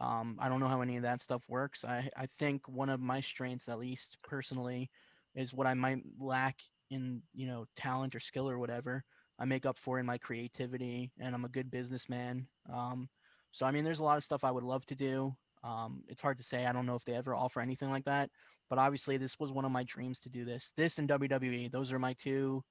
Um, 0.00 0.38
I 0.40 0.48
don't 0.48 0.60
know 0.60 0.68
how 0.68 0.80
any 0.80 0.96
of 0.96 1.02
that 1.02 1.22
stuff 1.22 1.42
works. 1.48 1.84
I 1.84 2.08
I 2.16 2.26
think 2.38 2.66
one 2.68 2.88
of 2.88 3.00
my 3.00 3.20
strengths, 3.20 3.68
at 3.68 3.78
least 3.78 4.18
personally, 4.22 4.90
is 5.34 5.54
what 5.54 5.66
I 5.66 5.74
might 5.74 6.02
lack 6.18 6.60
in 6.90 7.22
you 7.34 7.46
know 7.46 7.66
talent 7.76 8.14
or 8.14 8.20
skill 8.20 8.48
or 8.48 8.58
whatever. 8.58 9.04
I 9.38 9.44
make 9.44 9.66
up 9.66 9.78
for 9.78 9.98
in 9.98 10.06
my 10.06 10.18
creativity, 10.18 11.12
and 11.18 11.34
I'm 11.34 11.44
a 11.44 11.48
good 11.48 11.70
businessman. 11.70 12.46
Um, 12.72 13.08
so 13.52 13.66
I 13.66 13.70
mean, 13.70 13.84
there's 13.84 13.98
a 14.00 14.04
lot 14.04 14.16
of 14.18 14.24
stuff 14.24 14.44
I 14.44 14.50
would 14.50 14.64
love 14.64 14.84
to 14.86 14.94
do. 14.94 15.34
Um, 15.64 16.02
it's 16.08 16.22
hard 16.22 16.38
to 16.38 16.44
say. 16.44 16.66
I 16.66 16.72
don't 16.72 16.86
know 16.86 16.96
if 16.96 17.04
they 17.04 17.14
ever 17.14 17.34
offer 17.34 17.60
anything 17.60 17.90
like 17.90 18.04
that. 18.04 18.30
But 18.68 18.78
obviously, 18.78 19.16
this 19.18 19.38
was 19.38 19.52
one 19.52 19.64
of 19.64 19.72
my 19.72 19.84
dreams 19.84 20.18
to 20.20 20.30
do 20.30 20.44
this. 20.44 20.72
This 20.76 20.98
and 20.98 21.08
WWE, 21.08 21.68
those 21.68 21.92
are 21.92 21.98
my 21.98 22.14
two 22.14 22.64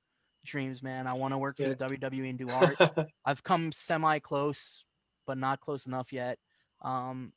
dreams, 0.46 0.82
man. 0.82 1.08
I 1.08 1.14
want 1.14 1.34
to 1.34 1.38
work 1.38 1.58
for 1.58 1.68
Yeah. 1.68 1.70
the 1.70 1.76
WWE 1.76 2.30
and 2.30 2.40
do 2.40 2.52
art. 2.52 2.80
I've 3.26 3.44
come 3.44 3.72
semi 3.72 4.20
close, 4.20 4.86
but 5.28 5.38
not 5.38 5.60
close 5.60 5.86
enough 5.86 6.12
yet. 6.12 6.40
Um, 6.82 7.34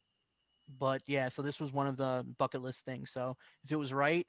but 0.78 1.02
yeah, 1.06 1.28
so 1.28 1.42
this 1.42 1.60
was 1.60 1.72
one 1.72 1.86
of 1.86 1.96
the 1.96 2.24
bucket 2.38 2.62
list 2.62 2.84
things. 2.84 3.10
So 3.10 3.36
if 3.64 3.72
it 3.72 3.76
was 3.76 3.92
right, 3.92 4.28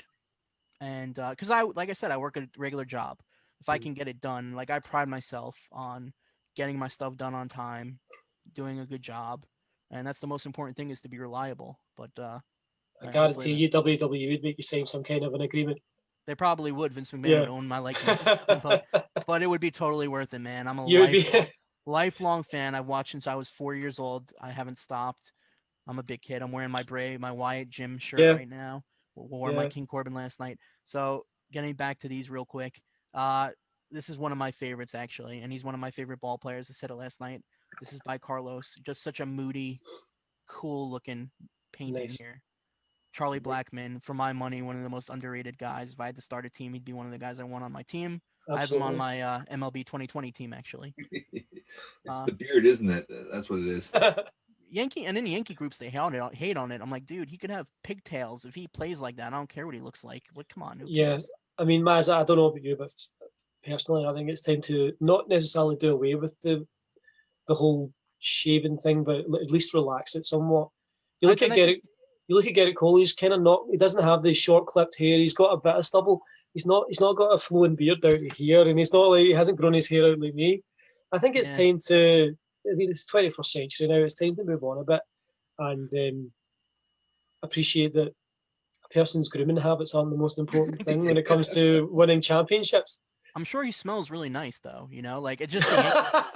and 0.82 1.15
because 1.15 1.49
I, 1.49 1.62
like 1.63 1.89
I 1.89 1.93
said, 1.93 2.12
I 2.12 2.17
work 2.17 2.38
a 2.38 2.47
regular 2.58 2.86
job. 2.86 3.19
If 3.62 3.69
I 3.69 3.78
Mm. 3.78 3.84
can 3.84 3.93
get 3.93 4.08
it 4.08 4.21
done, 4.21 4.54
like 4.54 4.69
I 4.69 4.80
pride 4.80 5.08
myself 5.08 5.58
on 5.71 6.13
getting 6.56 6.78
my 6.78 6.88
stuff 6.88 7.15
done 7.17 7.34
on 7.34 7.47
time, 7.49 7.99
doing 8.54 8.80
a 8.80 8.86
good 8.86 9.01
job, 9.01 9.45
and 9.91 10.06
that's 10.08 10.19
the 10.19 10.28
most 10.28 10.45
important 10.45 10.78
thing 10.78 10.89
is 10.91 11.01
to 11.01 11.10
be 11.10 11.19
reliable. 11.19 11.80
But 11.97 12.12
uh, 12.19 12.39
I 13.01 13.08
uh, 13.08 13.12
guarantee 13.12 13.54
you, 13.54 13.69
WWE 13.69 14.32
would 14.32 14.43
make 14.43 14.58
you 14.58 14.63
sign 14.63 14.86
some 14.86 15.04
kind 15.04 15.23
of 15.23 15.34
an 15.34 15.41
agreement. 15.41 15.80
they 16.28 16.36
probably 16.36 16.71
would. 16.71 16.93
Vince 16.93 17.12
McMahon 17.12 17.32
Yeah. 17.32 17.39
would 17.39 17.49
own 17.49 17.67
my 17.67 17.80
likeness, 17.80 18.32
but 18.63 18.84
but 19.25 19.41
it 19.41 19.47
would 19.47 19.62
be 19.62 19.71
totally 19.71 20.08
worth 20.08 20.34
it, 20.34 20.39
man. 20.39 20.67
I'm 20.67 20.80
a 20.80 20.88
would 20.88 21.12
be. 21.12 21.25
Lifelong, 21.85 22.43
fan. 22.43 22.73
I've 22.75 22.87
watched 22.87 23.11
since 23.11 23.27
I 23.27 23.35
was 23.35 23.49
four 23.49 23.75
years 23.75 23.99
old. 23.99 24.31
I 24.41 24.51
haven't 24.51 24.77
stopped. 24.77 25.31
I'm 25.87 25.99
a 25.99 26.03
big 26.03 26.21
kid. 26.21 26.41
I'm 26.41 26.51
wearing 26.51 26.71
my 26.71 26.83
Bray, 26.83 27.15
my 27.17 27.31
Wyatt 27.31 27.69
Jim 27.69 27.97
shirt 27.99 28.19
Yeah. 28.19 28.31
right 28.33 28.49
now. 28.49 28.83
Wore 29.15 29.51
my 29.51 29.67
King 29.69 29.85
Corbin 29.87 30.13
last 30.13 30.39
night. 30.39 30.57
So 30.83 31.25
getting 31.51 31.73
back 31.75 31.99
to 31.99 32.07
these 32.09 32.29
real 32.29 32.45
quick. 32.45 32.81
Uh, 33.13 33.51
this 33.91 34.09
is 34.09 34.17
one 34.17 34.31
of 34.31 34.37
my 34.37 34.51
favorites 34.51 34.95
actually, 34.95 35.41
and 35.41 35.53
he's 35.53 35.63
one 35.63 35.73
of 35.75 35.79
my 35.79 35.91
favorite 35.91 36.19
ball 36.19 36.37
players. 36.37 36.69
I 36.69 36.73
said 36.73 36.89
it 36.89 36.95
last 36.95 37.21
night. 37.21 37.41
This 37.79 37.93
is 37.93 37.99
by 38.05 38.17
Carlos. 38.17 38.73
Just 38.85 39.03
such 39.03 39.19
a 39.19 39.25
moody, 39.25 39.79
cool 40.49 40.89
looking 40.89 41.29
painting 41.71 42.01
Nice. 42.01 42.19
here. 42.19 42.41
Charlie 43.13 43.39
Blackmon, 43.39 44.03
for 44.03 44.13
my 44.13 44.33
money, 44.33 44.61
one 44.61 44.75
of 44.75 44.83
the 44.83 44.89
most 44.89 45.09
underrated 45.09 45.57
guys. 45.57 45.93
If 45.93 45.99
I 46.01 46.07
had 46.07 46.15
to 46.17 46.21
start 46.21 46.45
a 46.45 46.49
team, 46.49 46.73
he'd 46.73 46.83
be 46.83 46.91
one 46.93 47.05
of 47.05 47.13
the 47.13 47.17
guys 47.17 47.39
I 47.39 47.43
want 47.45 47.63
on 47.63 47.71
my 47.71 47.83
team. 47.83 48.21
I 48.51 48.60
have 48.60 48.71
him 48.71 48.81
on 48.81 48.95
my 48.95 49.21
uh, 49.21 49.41
MLB 49.51 49.86
2020 49.86 50.31
team 50.31 50.53
actually. 50.53 50.93
it's 51.12 51.45
Uh, 52.08 52.25
the 52.25 52.31
beard, 52.31 52.65
isn't 52.65 52.89
it? 52.89 53.08
That's 53.31 53.49
what 53.49 53.60
it 53.60 53.67
is. 53.67 53.91
Yankee 54.69 55.05
and 55.05 55.17
in 55.17 55.25
Yankee 55.25 55.53
groups 55.53 55.77
they 55.77 55.89
hate 55.89 55.99
on 55.99 56.13
it. 56.13 56.36
Hate 56.36 56.58
on 56.58 56.71
it. 56.71 56.81
I'm 56.81 56.91
like, 56.91 57.05
dude, 57.05 57.29
he 57.29 57.38
could 57.38 57.49
have 57.49 57.67
pigtails 57.84 58.45
if 58.45 58.55
he 58.55 58.67
plays 58.67 58.99
like 58.99 59.15
that. 59.17 59.34
I 59.34 59.38
don't 59.38 59.49
care 59.49 59.65
what 59.65 59.75
he 59.75 59.81
looks 59.81 60.03
like. 60.03 60.23
Like, 60.36 60.49
come 60.49 60.63
on. 60.63 60.81
Yeah. 60.86 61.12
cares? 61.12 61.29
I 61.58 61.63
mean, 61.63 61.81
Maz, 61.81 62.13
I 62.13 62.23
don't 62.23 62.38
know 62.38 62.45
about 62.45 62.63
you, 62.63 62.75
but 62.75 62.91
personally, 63.65 64.05
I 64.05 64.13
think 64.13 64.29
it's 64.29 64.41
time 64.41 64.62
to 64.62 64.91
not 64.99 65.29
necessarily 65.29 65.75
do 65.77 65.93
away 65.93 66.15
with 66.15 66.39
the 66.41 66.67
the 67.47 67.55
whole 67.55 67.91
shaving 68.19 68.77
thing, 68.77 69.03
but 69.03 69.19
at 69.19 69.51
least 69.51 69.73
relax 69.73 70.15
it 70.15 70.25
somewhat. 70.25 70.69
You 71.21 71.29
look 71.29 71.41
at 71.41 71.51
can- 71.51 71.60
I 71.60 71.62
Gerrit. 71.62 71.81
You 72.27 72.36
look 72.36 72.47
at 72.47 72.55
Gerrit 72.55 72.75
Cole. 72.75 72.97
He's 72.97 73.13
kind 73.13 73.34
of 73.34 73.41
not. 73.41 73.65
He 73.69 73.77
doesn't 73.77 74.03
have 74.03 74.23
the 74.23 74.34
short 74.34 74.65
clipped 74.65 74.97
hair. 74.97 75.17
He's 75.17 75.34
got 75.34 75.53
a 75.53 75.58
bit 75.58 75.75
of 75.75 75.86
stubble. 75.86 76.21
He's 76.55 76.65
not. 76.65 76.85
He's 76.87 77.01
not 77.01 77.17
got 77.17 77.33
a 77.33 77.37
flowing 77.37 77.75
beard 77.75 78.03
out 78.05 78.17
here, 78.33 78.61
and 78.67 78.79
he's 78.79 78.93
not 78.93 79.09
like 79.09 79.25
he 79.25 79.33
hasn't 79.33 79.59
grown 79.59 79.73
his 79.73 79.89
hair 79.89 80.05
out 80.11 80.19
like 80.19 80.33
me. 80.33 80.63
I 81.11 81.19
think 81.19 81.35
it's 81.35 81.49
Yeah. 81.49 81.65
time 81.65 81.79
to. 81.87 82.33
I 82.71 82.73
mean, 82.75 82.89
it's 82.89 83.05
21st 83.11 83.45
century 83.45 83.87
now. 83.87 83.95
It's 83.97 84.15
time 84.15 84.35
to 84.37 84.43
move 84.45 84.63
on 84.63 84.79
a 84.79 84.83
bit, 84.83 85.01
and 85.59 85.89
um, 85.93 86.31
appreciate 87.43 87.93
that 87.93 88.07
a 88.07 88.93
person's 88.93 89.29
grooming 89.29 89.57
habits 89.57 89.93
aren't 89.93 90.11
the 90.11 90.17
most 90.17 90.39
important 90.39 90.81
thing 90.81 91.03
when 91.05 91.17
it 91.17 91.27
comes 91.27 91.49
to 91.49 91.87
winning 91.91 92.21
championships. 92.21 93.01
I'm 93.35 93.43
sure 93.43 93.63
he 93.65 93.73
smells 93.73 94.09
really 94.09 94.29
nice 94.29 94.59
though. 94.59 94.87
You 94.89 95.01
know, 95.01 95.19
like 95.19 95.41
it 95.41 95.49
just 95.49 95.67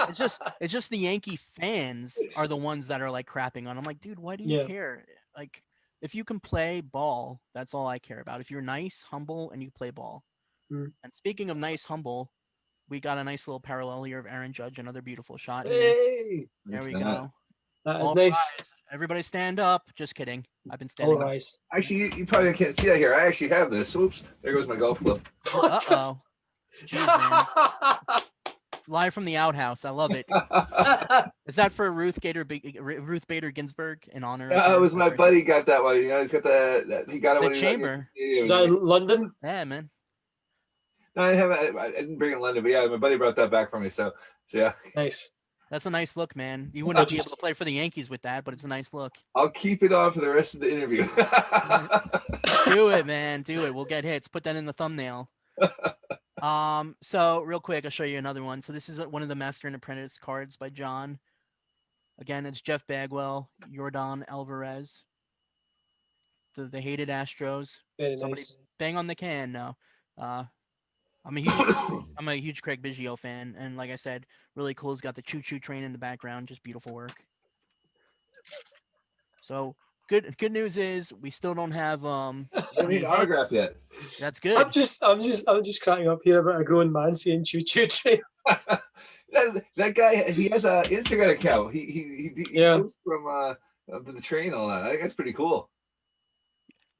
it's 0.09 0.17
just 0.17 0.41
it's 0.59 0.73
just 0.73 0.89
the 0.89 0.97
Yankee 0.97 1.39
fans 1.55 2.17
are 2.35 2.47
the 2.47 2.57
ones 2.57 2.87
that 2.87 3.01
are 3.01 3.09
like 3.09 3.25
crapping 3.27 3.67
on. 3.69 3.77
I'm 3.77 3.85
like, 3.85 4.01
dude, 4.01 4.19
why 4.19 4.35
do 4.35 4.43
you 4.43 4.57
Yeah. 4.57 4.65
care? 4.65 5.05
Like, 5.37 5.63
if 6.01 6.15
you 6.15 6.23
can 6.23 6.39
play 6.39 6.81
ball, 6.81 7.39
that's 7.53 7.73
all 7.73 7.87
I 7.87 7.99
care 7.99 8.19
about. 8.21 8.41
If 8.41 8.49
you're 8.51 8.61
nice, 8.61 9.03
humble, 9.09 9.51
and 9.51 9.61
you 9.61 9.69
play 9.71 9.91
ball. 9.91 10.23
Mm. 10.71 10.91
And 11.03 11.13
speaking 11.13 11.49
of 11.49 11.57
nice, 11.57 11.83
humble, 11.83 12.31
we 12.89 12.99
got 12.99 13.17
a 13.17 13.23
nice 13.23 13.47
little 13.47 13.59
parallel 13.59 14.03
here 14.03 14.19
of 14.19 14.25
Aaron 14.27 14.53
Judge, 14.53 14.79
another 14.79 15.01
beautiful 15.01 15.37
shot. 15.37 15.67
Hey, 15.67 16.47
There 16.65 16.81
we 16.81 16.89
It's 16.95 16.99
go. 16.99 17.31
that 17.85 18.01
is 18.01 18.09
All 18.09 18.15
nice. 18.15 18.31
rise. 18.31 18.67
Everybody 18.91 19.21
stand 19.21 19.59
up. 19.59 19.83
Just 19.95 20.15
kidding. 20.15 20.43
I've 20.71 20.79
been 20.79 20.87
All 20.87 20.89
standing 20.89 21.17
up. 21.17 21.23
rise. 21.23 21.57
Actually, 21.73 21.97
you, 21.97 22.11
you 22.17 22.25
probably 22.25 22.53
can't 22.53 22.75
see 22.75 22.87
that 22.87 22.97
here. 22.97 23.13
I 23.13 23.27
actually 23.27 23.49
have 23.49 23.69
this. 23.69 23.95
Oops, 23.95 24.23
there 24.41 24.53
goes 24.53 24.67
my 24.67 24.75
golf 24.75 24.99
club. 24.99 25.21
Uh 25.53 25.79
oh. 25.91 26.21
Jeez, 28.89 28.93
man. 28.93 29.01
Live 29.03 29.13
from 29.13 29.25
the 29.25 29.37
outhouse. 29.37 29.85
I 29.85 29.89
love 29.91 30.11
it. 30.11 30.25
Is 31.47 31.55
that 31.55 31.71
for 31.71 31.91
Ruth 31.91 32.19
Gator 32.21 32.43
Big- 32.43 32.77
uh, 32.77 32.83
Ruth 32.83 33.27
Bader 33.27 33.51
Ginsburg 33.51 34.07
in 34.11 34.23
honor? 34.23 34.47
of 34.47 34.51
Yeah, 34.57 34.73
it 34.75 34.79
was 34.79 34.95
my 34.95 35.09
buddy 35.09 35.43
got 35.43 35.65
that 35.67 35.83
one. 35.83 35.97
You 35.97 36.09
know, 36.09 36.19
he's 36.21 36.31
got 36.31 36.43
the, 36.43 36.83
that 36.87 37.09
he 37.09 37.19
got 37.19 37.37
it 37.37 37.41
The 37.41 37.47
when 37.47 37.55
he 37.55 37.57
was- 37.57 37.59
chamber. 37.61 38.09
Yeah, 38.15 38.25
yeah, 38.35 38.41
Is 38.43 38.49
yeah. 38.49 38.57
that 38.57 38.63
in 38.65 38.83
London? 38.85 39.31
Yeah, 39.43 39.63
man. 39.63 39.89
No, 41.15 41.23
I 41.23 41.33
haven't. 41.35 41.77
I, 41.77 41.85
I 41.85 41.91
didn't 41.91 42.17
bring 42.17 42.31
it 42.31 42.35
in 42.35 42.41
London, 42.41 42.63
but 42.63 42.71
yeah, 42.71 42.85
my 42.85 42.97
buddy 42.97 43.17
brought 43.17 43.35
that 43.37 43.49
back 43.51 43.71
for 43.71 43.79
me. 43.79 43.89
So, 43.89 44.11
so 44.47 44.57
yeah, 44.57 44.73
Nice. 44.95 45.31
That's 45.71 45.85
a 45.85 45.89
nice 45.91 46.17
look, 46.17 46.35
man. 46.35 46.71
You 46.73 46.87
wouldn't 46.87 47.09
be 47.09 47.15
able 47.17 47.25
to 47.25 47.35
play 47.35 47.53
for 47.53 47.63
the 47.63 47.71
Yankees 47.73 48.09
with 48.09 48.23
that, 48.23 48.43
but 48.43 48.55
it's 48.55 48.63
a 48.63 48.67
nice 48.67 48.91
look. 48.91 49.13
I'll 49.35 49.51
keep 49.51 49.83
it 49.83 49.93
on 49.93 50.11
for 50.11 50.19
the 50.19 50.29
rest 50.29 50.55
of 50.55 50.61
the 50.61 50.71
interview. 50.71 51.03
Do 52.73 52.89
it, 52.89 53.05
man. 53.05 53.43
Do 53.43 53.65
it. 53.67 53.75
We'll 53.75 53.85
get 53.85 54.03
hits. 54.03 54.27
Put 54.27 54.43
that 54.45 54.55
in 54.55 54.65
the 54.65 54.73
thumbnail. 54.73 55.29
Um, 56.41 56.95
so 57.01 57.41
real 57.41 57.59
quick, 57.59 57.85
I'll 57.85 57.91
show 57.91 58.03
you 58.03 58.17
another 58.17 58.43
one. 58.43 58.61
So 58.61 58.73
this 58.73 58.89
is 58.89 58.99
uh, 58.99 59.07
one 59.07 59.21
of 59.21 59.27
the 59.29 59.35
Master 59.35 59.67
and 59.67 59.75
Apprentice 59.75 60.17
cards 60.17 60.57
by 60.57 60.69
John. 60.69 61.19
Again, 62.19 62.45
it's 62.45 62.61
Jeff 62.61 62.85
Bagwell, 62.87 63.49
Yordan 63.71 64.23
Alvarez, 64.27 65.03
the 66.55 66.65
the 66.65 66.81
hated 66.81 67.09
Astros. 67.09 67.77
Very 67.97 68.17
Somebody- 68.17 68.41
nice. 68.41 68.57
Bang 68.77 68.95
on 68.97 69.07
the 69.07 69.15
can. 69.15 69.51
No, 69.51 69.75
uh, 70.17 70.43
I'm 71.25 71.37
a 71.37 71.41
huge 71.41 71.53
I'm 72.17 72.27
a 72.27 72.35
huge 72.35 72.61
Craig 72.61 72.81
Biggio 72.81 73.17
fan, 73.17 73.55
and 73.57 73.75
like 73.77 73.91
I 73.91 73.95
said, 73.95 74.25
really 74.55 74.73
cool. 74.73 74.91
He's 74.91 75.01
got 75.01 75.15
the 75.15 75.21
choo 75.21 75.41
choo 75.41 75.59
train 75.59 75.83
in 75.83 75.91
the 75.91 75.97
background, 75.97 76.47
just 76.47 76.63
beautiful 76.63 76.93
work. 76.93 77.23
So 79.41 79.75
good 80.09 80.37
good 80.37 80.51
news 80.51 80.75
is 80.75 81.13
we 81.21 81.31
still 81.31 81.53
don't 81.53 81.71
have 81.71 82.03
um. 82.03 82.49
I 82.55 82.63
don't 82.75 82.89
need 82.89 83.03
autograph 83.05 83.51
yet. 83.51 83.75
That's 84.19 84.39
good. 84.39 84.57
I'm 84.57 84.69
just, 84.71 85.03
I'm 85.03 85.21
just, 85.21 85.47
I'm 85.47 85.63
just 85.63 85.81
cracking 85.81 86.09
up 86.09 86.19
here 86.23 86.39
about 86.39 86.59
a 86.59 86.63
grown 86.65 86.91
man 86.91 87.13
saying 87.13 87.45
"choo 87.45 87.61
choo 87.61 87.85
train." 87.85 88.19
that, 88.45 89.63
that 89.75 89.95
guy, 89.95 90.31
he 90.31 90.49
has 90.49 90.65
an 90.65 90.85
Instagram 90.85 91.31
account. 91.31 91.71
He 91.71 91.85
he 91.85 92.31
he, 92.35 92.43
he 92.51 92.59
Yeah. 92.59 92.81
from 93.03 93.27
uh 93.27 93.53
up 93.95 94.05
to 94.05 94.11
the 94.11 94.21
train 94.21 94.53
all 94.53 94.67
that. 94.67 94.83
I 94.83 94.89
think 94.89 95.01
that's 95.01 95.13
pretty 95.13 95.33
cool. 95.33 95.69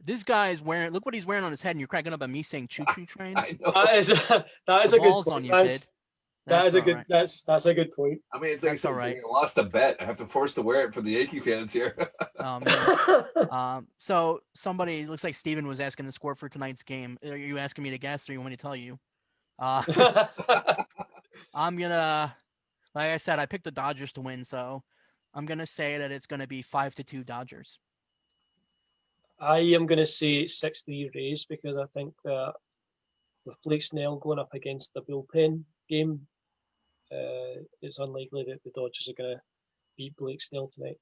This 0.03 0.23
guy's 0.23 0.61
wearing. 0.61 0.91
Look 0.91 1.05
what 1.05 1.13
he's 1.13 1.25
wearing 1.25 1.43
on 1.43 1.51
his 1.51 1.61
head, 1.61 1.71
and 1.71 1.79
you're 1.79 1.87
cracking 1.87 2.13
up 2.13 2.21
at 2.21 2.29
me 2.29 2.41
saying 2.43 2.67
choo 2.69 2.85
choo 2.95 3.05
train. 3.05 3.35
I 3.37 3.57
know. 3.59 3.71
That 3.73 3.95
is, 3.95 4.07
that 4.67 4.85
is 4.85 4.93
a 4.93 4.99
good 4.99 5.09
Balls 5.09 5.25
point. 5.25 5.35
on 5.35 5.43
you, 5.45 5.51
That's- 5.51 5.79
kid. 5.79 5.87
That 6.47 6.63
That's 6.63 6.67
is 6.69 6.75
a 6.75 6.81
good. 6.81 6.95
right. 6.95 7.05
That's 7.07 7.43
that's 7.43 7.65
a 7.65 7.73
good 7.73 7.91
point. 7.91 8.21
I 8.33 8.39
mean, 8.39 8.51
it's 8.51 8.63
like 8.63 8.71
That's 8.73 8.85
all 8.85 8.93
something 8.93 9.15
right. 9.15 9.17
I 9.23 9.31
lost 9.31 9.57
a 9.57 9.63
bet. 9.63 9.97
I 9.99 10.05
have 10.05 10.17
to 10.17 10.25
force 10.25 10.53
to 10.55 10.61
wear 10.61 10.85
it 10.85 10.93
for 10.93 11.01
the 11.01 11.11
Yankee 11.11 11.39
fans 11.39 11.73
here. 11.73 11.95
Oh. 12.41 13.25
Um, 13.51 13.87
so 13.97 14.39
somebody 14.53 15.05
looks 15.05 15.23
like 15.23 15.35
Steven 15.35 15.67
was 15.67 15.79
asking 15.79 16.05
the 16.05 16.11
score 16.11 16.35
for 16.35 16.47
tonight's 16.47 16.83
game. 16.83 17.17
Are 17.25 17.35
you 17.35 17.57
asking 17.57 17.83
me 17.83 17.89
to 17.89 17.97
guess, 17.97 18.29
or 18.29 18.33
you 18.33 18.39
want 18.39 18.51
me 18.51 18.55
to 18.55 18.61
tell 18.61 18.75
you? 18.75 18.97
Uh, 19.57 19.83
I'm 21.55 21.77
gonna, 21.77 22.35
like 22.95 23.09
I 23.09 23.17
said, 23.17 23.39
I 23.39 23.45
picked 23.45 23.65
the 23.65 23.71
Dodgers 23.71 24.11
to 24.13 24.21
win, 24.21 24.45
so 24.45 24.83
I'm 25.33 25.45
gonna 25.45 25.65
say 25.65 25.97
that 25.97 26.11
it's 26.11 26.27
gonna 26.27 26.47
be 26.47 26.61
five 26.61 26.95
to 26.95 27.03
two 27.03 27.23
Dodgers. 27.23 27.79
I 29.39 29.59
am 29.59 29.85
going 29.85 29.99
to 29.99 30.05
say 30.05 30.47
six 30.47 30.81
three 30.81 31.09
Rays 31.15 31.45
because 31.45 31.77
I 31.77 31.85
think 31.93 32.13
that 32.25 32.53
with 33.45 33.61
Blake 33.63 33.81
Snell 33.81 34.17
going 34.17 34.39
up 34.39 34.53
against 34.53 34.93
the 34.93 35.01
bullpen 35.01 35.63
game, 35.89 36.27
uh, 37.11 37.61
it's 37.81 37.99
unlikely 37.99 38.45
that 38.47 38.63
the 38.63 38.71
Dodgers 38.75 39.09
are 39.09 39.21
going 39.21 39.35
to 39.35 39.41
beat 39.97 40.15
Blake 40.17 40.41
Snell 40.41 40.69
tonight. 40.73 40.97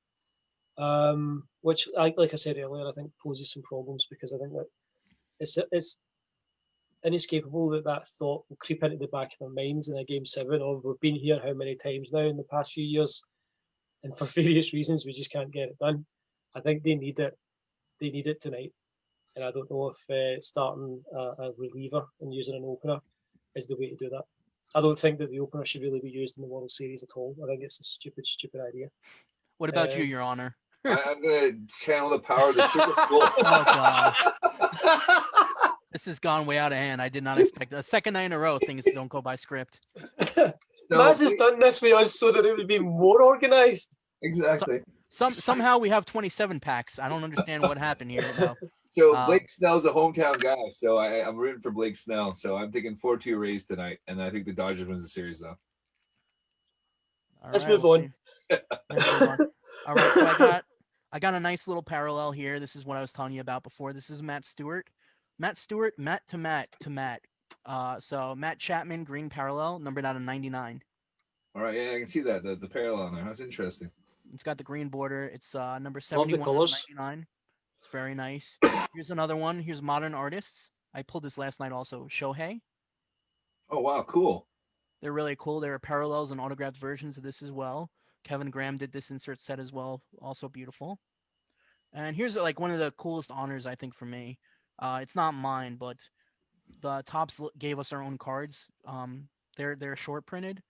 Um, 0.78 1.48
which, 1.62 1.90
like 1.96 2.16
I 2.20 2.36
said 2.36 2.58
earlier, 2.58 2.88
I 2.88 2.92
think 2.92 3.12
poses 3.22 3.52
some 3.52 3.64
problems 3.64 4.08
because 4.10 4.34
I 4.34 4.38
think 4.38 4.54
that 4.54 4.68
it's 5.40 5.58
it's 5.72 6.00
inescapable 7.04 7.70
that 7.70 7.86
that 7.86 8.08
thought 8.08 8.46
will 8.50 8.58
creep 8.58 8.84
into 8.84 8.98
the 8.98 9.08
back 9.08 9.34
of 9.34 9.40
their 9.40 9.50
minds 9.50 9.90
in 9.90 9.98
a 9.98 10.04
game 10.04 10.26
seven 10.26 10.62
of 10.62 10.84
we've 10.84 11.00
been 11.00 11.16
here 11.16 11.40
how 11.44 11.54
many 11.54 11.76
times 11.76 12.12
now 12.12 12.20
in 12.20 12.38
the 12.38 12.44
past 12.44 12.74
few 12.74 12.84
years, 12.84 13.24
and 14.04 14.16
for 14.16 14.26
various 14.42 14.74
reasons 14.74 15.06
we 15.06 15.14
just 15.14 15.32
can't 15.32 15.52
get 15.52 15.70
it 15.70 15.80
done. 15.80 16.06
I 16.56 16.60
think 16.60 16.84
they 16.84 16.96
need 16.96 17.20
it 17.20 17.38
they 18.00 18.10
need 18.10 18.28
it 18.28 18.42
tonight. 18.42 18.74
And 19.36 19.46
I 19.46 19.52
don't 19.52 19.70
know 19.70 19.92
if 19.92 20.10
uh, 20.10 20.42
starting 20.42 21.02
a, 21.14 21.20
a 21.20 21.52
reliever 21.58 22.06
and 22.22 22.34
using 22.34 22.56
an 22.56 22.64
opener 22.66 23.00
is 23.56 23.68
the 23.68 23.78
way 23.78 23.90
to 23.90 23.96
do 23.96 24.10
that. 24.10 24.24
I 24.76 24.82
don't 24.82 24.98
think 24.98 25.18
that 25.20 25.32
the 25.32 25.40
opener 25.40 25.66
should 25.66 25.82
really 25.82 26.00
be 26.02 26.10
used 26.10 26.38
in 26.38 26.42
the 26.42 26.48
World 26.48 26.70
Series 26.72 27.04
at 27.04 27.10
all. 27.16 27.36
I 27.44 27.48
think 27.48 27.64
it's 27.64 27.80
a 27.80 27.84
stupid, 27.84 28.28
stupid 28.28 28.62
idea. 28.68 28.88
What 29.58 29.70
about 29.70 29.96
you, 29.98 30.04
Uh, 30.04 30.08
Your 30.08 30.22
Honor? 30.22 30.56
I, 30.86 31.02
I'm 31.08 31.22
gonna 31.22 31.52
channel 31.80 32.10
the 32.10 32.20
power 32.20 32.50
of 32.50 32.56
the 32.56 32.68
sugar 32.70 32.92
school. 33.06 33.22
Oh, 33.24 33.64
God. 33.66 34.14
This 35.94 36.06
has 36.06 36.20
gone 36.20 36.46
way 36.46 36.58
out 36.58 36.74
of 36.74 36.78
hand. 36.78 37.02
I 37.02 37.08
did 37.10 37.24
not 37.24 37.40
expect 37.40 37.72
a 37.74 37.82
second 37.82 38.14
night 38.14 38.24
in 38.24 38.34
a 38.34 38.38
row. 38.38 38.60
Things 38.60 38.86
don't 38.94 39.08
go 39.08 39.22
by 39.22 39.36
script. 39.36 39.80
So, 40.90 40.98
Maz 40.98 41.20
has 41.20 41.34
done 41.34 41.60
this 41.60 41.82
with 41.82 41.92
us 41.94 42.18
so 42.18 42.32
that 42.32 42.46
it 42.46 42.56
would 42.56 42.66
be 42.68 42.80
more 42.80 43.22
organised. 43.22 43.98
exactly. 44.22 44.80
Some 45.10 45.34
somehow 45.34 45.78
we 45.80 45.90
have 45.90 46.06
27 46.06 46.62
packs. 46.62 46.98
I 46.98 47.10
don't 47.10 47.26
understand 47.26 47.62
what 47.64 47.78
happened 47.78 48.10
here. 48.12 48.22
though. 48.38 48.56
So 48.98 49.16
Um, 49.16 49.28
Blake 49.28 49.48
Snell's 49.48 49.86
a 49.86 49.92
hometown 49.92 50.42
guy, 50.42 50.70
so 50.72 50.98
I, 50.98 51.28
I'm 51.28 51.38
rooting 51.38 51.62
for 51.62 51.70
Blake 51.70 51.96
Snell. 51.96 52.34
So 52.34 52.58
I'm 52.58 52.72
thinking 52.72 52.96
four 52.96 53.16
two 53.16 53.38
Rays 53.38 53.66
tonight, 53.66 54.00
and 54.08 54.22
I 54.22 54.32
think 54.32 54.46
the 54.46 54.54
Dodgers 54.54 54.88
wins 54.88 55.04
the 55.04 55.10
series 55.10 55.40
though. 55.40 55.56
All 57.44 57.52
Let's 57.52 57.66
right, 57.66 57.74
move 57.74 57.84
we'll 57.84 57.94
on. 57.94 58.14
Let's 58.90 59.22
move 59.22 59.30
on. 59.30 59.48
All 59.88 59.96
right, 59.96 60.14
so 60.14 60.26
I 60.26 60.38
got 60.38 60.66
I 61.12 61.20
got 61.20 61.36
a 61.36 61.40
nice 61.40 61.68
little 61.68 61.84
parallel 61.84 62.32
here. 62.32 62.60
This 62.60 62.76
is 62.76 62.86
what 62.86 62.98
I 62.98 63.02
was 63.02 63.12
telling 63.12 63.34
you 63.34 63.42
about 63.42 63.64
before. 63.64 63.94
This 63.94 64.10
is 64.10 64.24
Matt 64.24 64.46
Stewart. 64.46 64.90
Matt 65.38 65.60
Stewart, 65.60 65.94
Matt 66.00 66.28
to 66.30 66.38
Matt 66.40 66.70
to 66.80 66.90
Matt. 66.90 67.22
Uh, 67.68 68.00
so 68.00 68.34
Matt 68.34 68.58
Chapman, 68.58 69.04
green 69.04 69.30
parallel, 69.30 69.78
numbered 69.78 70.06
out 70.06 70.16
of 70.16 70.24
99. 70.24 70.82
All 71.56 71.62
right, 71.62 71.76
yeah, 71.76 71.92
I 71.92 71.98
can 72.00 72.08
see 72.08 72.22
that 72.22 72.44
the, 72.44 72.56
the 72.56 72.68
parallel 72.68 73.12
there. 73.12 73.24
That's 73.24 73.40
interesting. 73.42 73.92
It's 74.34 74.44
got 74.44 74.58
the 74.58 74.64
green 74.64 74.90
border. 74.90 75.26
It's 75.26 75.54
uh, 75.54 75.78
number 75.80 76.00
Love 76.12 76.28
the 76.28 76.32
71 76.32 76.40
out 76.40 76.42
of 76.42 76.46
colours. 76.46 76.86
99. 76.98 77.28
It's 77.88 77.92
very 77.94 78.14
nice. 78.16 78.58
Here's 78.94 79.12
another 79.12 79.38
one. 79.38 79.62
Here's 79.62 79.82
modern 79.82 80.14
artists. 80.14 80.72
I 80.94 81.04
pulled 81.04 81.24
this 81.24 81.38
last 81.38 81.62
night 81.62 81.72
also. 81.72 82.06
Shohei. 82.10 82.60
Oh 83.70 83.80
wow, 83.80 84.04
cool. 84.06 84.46
They're 85.02 85.14
really 85.14 85.38
cool. 85.40 85.62
There 85.62 85.74
are 85.74 85.80
parallels 85.80 86.32
and 86.32 86.42
autographed 86.42 86.76
versions 86.76 87.16
of 87.16 87.24
this 87.24 87.42
as 87.42 87.50
well. 87.50 87.90
Kevin 88.26 88.50
Graham 88.50 88.76
did 88.76 88.92
this 88.92 89.10
insert 89.10 89.40
set 89.40 89.58
as 89.58 89.72
well. 89.72 90.02
Also 90.22 90.50
beautiful. 90.50 91.00
And 91.94 92.14
here's 92.14 92.36
like 92.36 92.60
one 92.60 92.72
of 92.72 92.80
the 92.80 92.92
coolest 92.98 93.32
honors 93.32 93.66
I 93.66 93.76
think 93.76 93.96
for 93.96 94.04
me. 94.04 94.38
Uh, 94.80 95.00
it's 95.02 95.16
not 95.16 95.34
mine, 95.34 95.78
but 95.80 95.96
the 96.82 97.02
Topps 97.06 97.40
gave 97.58 97.80
us 97.80 97.94
our 97.94 98.04
own 98.04 98.18
cards. 98.18 98.68
Um, 98.86 99.30
they're 99.56 99.78
they're 99.78 99.96
short 99.96 100.26
printed. 100.26 100.62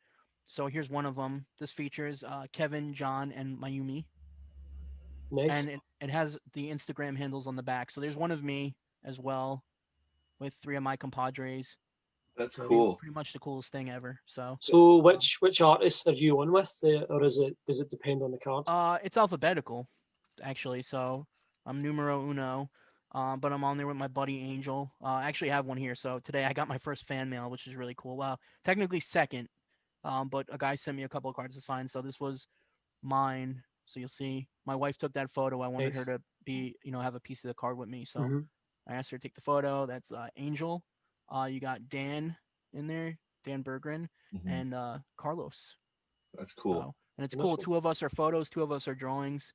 So 0.45 0.67
here's 0.67 0.91
one 0.91 1.07
of 1.07 1.15
them. 1.15 1.47
This 1.59 1.71
features 1.71 2.21
uh, 2.21 2.45
Kevin, 2.53 2.93
John, 2.93 3.31
and 3.31 3.57
Mayumi, 3.57 4.05
Nice. 5.31 5.61
and 5.63 5.69
it, 5.71 5.79
it 6.01 6.09
has 6.09 6.37
the 6.53 6.69
Instagram 6.69 7.17
handles 7.17 7.47
on 7.47 7.55
the 7.55 7.63
back. 7.63 7.91
So 7.91 8.01
there's 8.01 8.17
one 8.17 8.31
of 8.31 8.43
me 8.43 8.75
as 9.03 9.19
well, 9.19 9.63
with 10.39 10.53
three 10.55 10.75
of 10.75 10.83
my 10.83 10.95
compadres. 10.95 11.77
That's 12.37 12.55
So 12.55 12.67
cool. 12.67 12.95
Pretty 12.97 13.13
much 13.13 13.33
the 13.33 13.39
coolest 13.39 13.71
thing 13.71 13.89
ever. 13.89 14.19
So 14.25 14.57
So 14.61 14.97
which 14.97 15.37
which 15.39 15.59
artists 15.61 16.05
are 16.05 16.13
you 16.13 16.39
on 16.41 16.51
with, 16.51 16.71
uh, 16.83 17.01
or 17.09 17.23
is 17.23 17.39
it 17.39 17.57
does 17.65 17.79
it 17.79 17.89
depend 17.89 18.21
on 18.21 18.31
the 18.31 18.37
card? 18.37 18.65
Uh, 18.67 18.99
it's 19.03 19.17
alphabetical, 19.17 19.87
actually. 20.43 20.83
So 20.83 21.25
I'm 21.65 21.79
numero 21.79 22.29
uno, 22.29 22.69
uh, 23.15 23.37
but 23.37 23.51
I'm 23.51 23.63
on 23.63 23.75
there 23.77 23.87
with 23.87 23.97
my 23.97 24.07
buddy 24.07 24.39
Angel. 24.39 24.91
Uh, 25.01 25.15
I 25.15 25.27
actually 25.27 25.49
have 25.49 25.65
one 25.65 25.77
here. 25.77 25.95
So 25.95 26.19
today 26.19 26.45
I 26.45 26.53
got 26.53 26.67
my 26.67 26.77
first 26.77 27.07
fan 27.07 27.27
mail, 27.27 27.49
which 27.49 27.65
is 27.65 27.75
really 27.75 27.95
cool. 27.97 28.17
Well, 28.17 28.39
technically 28.63 28.99
second, 28.99 29.49
um, 30.03 30.27
but 30.29 30.45
a 30.51 30.59
guy 30.59 30.75
sent 30.75 30.95
me 30.95 31.03
a 31.03 31.09
couple 31.09 31.31
of 31.31 31.35
cards 31.35 31.55
to 31.55 31.61
sign. 31.61 31.87
So 31.87 32.03
this 32.03 32.19
was 32.19 32.45
mine. 33.01 33.63
So 33.87 33.99
you'll 34.01 34.09
see, 34.09 34.47
my 34.65 34.75
wife 34.75 34.97
took 34.97 35.13
that 35.13 35.31
photo. 35.31 35.61
I 35.61 35.67
wanted 35.67 35.93
Nice. 35.95 36.05
her 36.05 36.17
to 36.17 36.21
be, 36.45 36.75
you 36.83 36.91
know, 36.91 36.99
have 36.99 37.15
a 37.15 37.19
piece 37.21 37.43
of 37.43 37.47
the 37.47 37.53
card 37.53 37.77
with 37.77 37.89
me. 37.89 38.05
So 38.05 38.19
Mhm. 38.19 38.47
I 38.87 38.95
asked 38.95 39.09
her 39.11 39.17
to 39.17 39.21
take 39.21 39.33
the 39.33 39.41
photo. 39.41 39.85
That's 39.85 40.11
uh, 40.11 40.27
Angel. 40.35 40.83
Uh, 41.29 41.47
you 41.49 41.59
got 41.59 41.87
Dan 41.89 42.35
in 42.73 42.85
there, 42.87 43.17
Dan 43.43 43.63
Bergren, 43.63 44.07
Mhm. 44.33 44.51
and 44.51 44.73
uh, 44.73 44.99
Carlos. 45.17 45.75
That's 46.33 46.53
cool. 46.53 46.81
So, 46.81 46.95
and 47.17 47.25
it's 47.25 47.35
Nice 47.35 47.41
cool. 47.41 47.57
Two 47.57 47.75
of 47.75 47.85
us 47.85 48.03
are 48.03 48.09
photos, 48.09 48.49
two 48.49 48.61
of 48.61 48.71
us 48.71 48.87
are 48.87 48.95
drawings. 48.95 49.53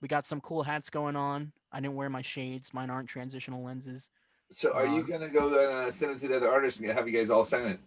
We 0.00 0.08
got 0.08 0.26
some 0.26 0.40
cool 0.42 0.62
hats 0.62 0.90
going 0.90 1.16
on. 1.16 1.52
I 1.72 1.80
didn't 1.80 1.96
wear 1.96 2.10
my 2.10 2.22
shades. 2.22 2.74
Mine 2.74 2.90
aren't 2.90 3.08
transitional 3.08 3.62
lenses. 3.62 4.10
So 4.50 4.72
are 4.74 4.86
you 4.86 5.00
uh, 5.00 5.06
gonna 5.06 5.30
go 5.30 5.46
and 5.48 5.86
uh, 5.86 5.90
send 5.90 6.12
it 6.12 6.18
to 6.20 6.28
the 6.28 6.36
other 6.36 6.50
artists 6.50 6.80
and 6.80 6.90
have 6.90 7.08
you 7.08 7.14
guys 7.18 7.30
all 7.30 7.44
sign 7.44 7.66
it? 7.68 7.80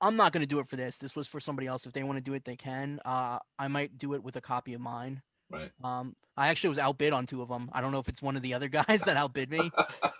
I'm 0.00 0.16
not 0.16 0.32
going 0.32 0.42
to 0.42 0.46
do 0.46 0.58
it 0.58 0.68
for 0.68 0.76
this. 0.76 0.98
This 0.98 1.16
was 1.16 1.26
for 1.28 1.40
somebody 1.40 1.66
else. 1.66 1.86
If 1.86 1.92
they 1.92 2.02
want 2.02 2.16
to 2.18 2.22
do 2.22 2.34
it, 2.34 2.44
they 2.44 2.56
can. 2.56 3.00
Uh, 3.04 3.38
I 3.58 3.68
might 3.68 3.96
do 3.98 4.14
it 4.14 4.22
with 4.22 4.36
a 4.36 4.40
copy 4.40 4.74
of 4.74 4.80
mine. 4.80 5.22
Right. 5.50 5.70
Um, 5.82 6.16
I 6.36 6.48
actually 6.48 6.70
was 6.70 6.78
outbid 6.78 7.12
on 7.12 7.26
two 7.26 7.42
of 7.42 7.48
them. 7.48 7.70
I 7.72 7.80
don't 7.80 7.92
know 7.92 8.00
if 8.00 8.08
it's 8.08 8.22
one 8.22 8.36
of 8.36 8.42
the 8.42 8.54
other 8.54 8.68
guys 8.80 9.02
that 9.02 9.16
outbid 9.16 9.50
me. 9.50 9.70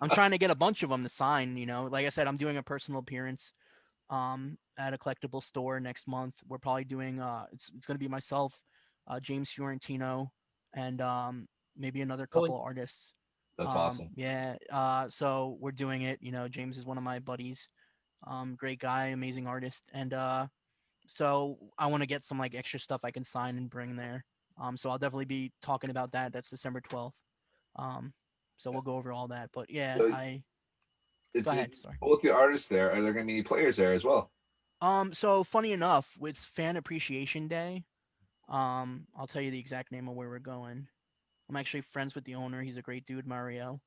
I'm 0.01 0.11
trying 0.11 0.31
to 0.31 0.39
get 0.39 0.51
a 0.51 0.55
bunch 0.55 0.83
of 0.83 0.91
them 0.91 1.03
to 1.03 1.09
sign. 1.09 1.57
You 1.57 1.67
know, 1.67 1.85
like 1.85 2.07
I 2.07 2.11
said, 2.11 2.27
I'm 2.27 2.37
doing 2.37 2.57
a 2.57 2.63
personal 2.63 3.01
appearance 3.01 3.53
um, 4.11 4.57
at 4.79 4.95
a 4.95 4.99
collectible 4.99 5.43
store 5.43 5.81
next 5.81 6.07
month. 6.07 6.35
We're 6.49 6.59
probably 6.59 6.85
doing. 6.85 7.21
Uh, 7.21 7.47
it's 7.53 7.69
it's 7.77 7.87
going 7.87 7.97
to 7.97 7.99
be 8.05 8.09
myself, 8.09 8.59
uh, 9.09 9.19
James 9.21 9.51
Fiorentino, 9.51 10.31
and 10.75 11.01
um, 11.01 11.49
maybe 11.77 12.01
another 12.01 12.27
Cool. 12.27 12.43
couple 12.43 12.61
artists. 12.61 13.15
That's 13.59 13.73
Um, 13.73 13.79
awesome. 13.79 14.09
Yeah. 14.15 14.57
Uh, 14.71 15.09
so 15.11 15.57
we're 15.61 15.73
doing 15.73 16.03
it. 16.03 16.19
You 16.23 16.33
know, 16.33 16.49
James 16.49 16.77
is 16.79 16.85
one 16.85 16.99
of 16.99 17.05
my 17.05 17.19
buddies. 17.19 17.69
Um, 18.27 18.55
great 18.57 18.79
guy, 18.79 19.07
amazing 19.07 19.47
artist, 19.47 19.83
and 19.93 20.15
uh, 20.15 20.47
so 21.07 21.59
I 21.79 21.87
want 21.87 22.03
to 22.03 22.07
get 22.07 22.25
some 22.25 22.39
like 22.39 22.55
extra 22.55 22.81
stuff 22.81 23.01
I 23.05 23.11
can 23.11 23.25
sign 23.25 23.59
and 23.59 23.69
bring 23.69 23.97
there. 23.97 24.25
Um, 24.59 24.77
so 24.77 24.89
I'll 24.91 24.99
definitely 24.99 25.27
be 25.27 25.53
talking 25.63 25.91
about 25.91 26.13
that. 26.13 26.33
That's 26.33 26.51
December 26.51 26.81
twelfth. 26.81 27.17
Um, 27.77 28.13
so 28.57 28.71
we'll 28.71 28.83
go 28.83 28.97
over 28.97 29.13
all 29.13 29.29
that. 29.29 29.51
But 29.53 29.71
yeah, 29.71 29.97
So 29.99 30.13
I 30.13 30.43
It's 31.35 31.49
ahead. 31.49 31.77
Sorry. 31.77 31.97
both 32.01 32.23
the 32.23 32.33
artists 32.33 32.69
there. 32.69 32.93
Are 32.93 33.03
there 33.03 33.13
gonna 33.13 33.27
be 33.27 33.43
players 33.43 33.77
there 33.77 33.93
as 33.93 34.05
well? 34.05 34.31
Um, 34.81 35.13
so 35.13 35.45
funny 35.45 35.73
enough, 35.73 36.13
it's 36.21 36.45
Fan 36.45 36.77
Appreciation 36.77 37.49
Day. 37.49 37.85
Um, 38.49 39.07
I'll 39.17 39.27
tell 39.27 39.43
you 39.43 39.51
the 39.51 39.59
exact 39.59 39.91
name 39.93 40.09
of 40.09 40.15
where 40.15 40.29
we're 40.29 40.39
going. 40.39 40.87
I'm 41.49 41.57
actually 41.57 41.83
friends 41.83 42.15
with 42.15 42.25
the 42.25 42.35
owner. 42.35 42.63
He's 42.63 42.77
a 42.77 42.83
great 42.83 43.05
dude, 43.05 43.27
Mario. 43.27 43.81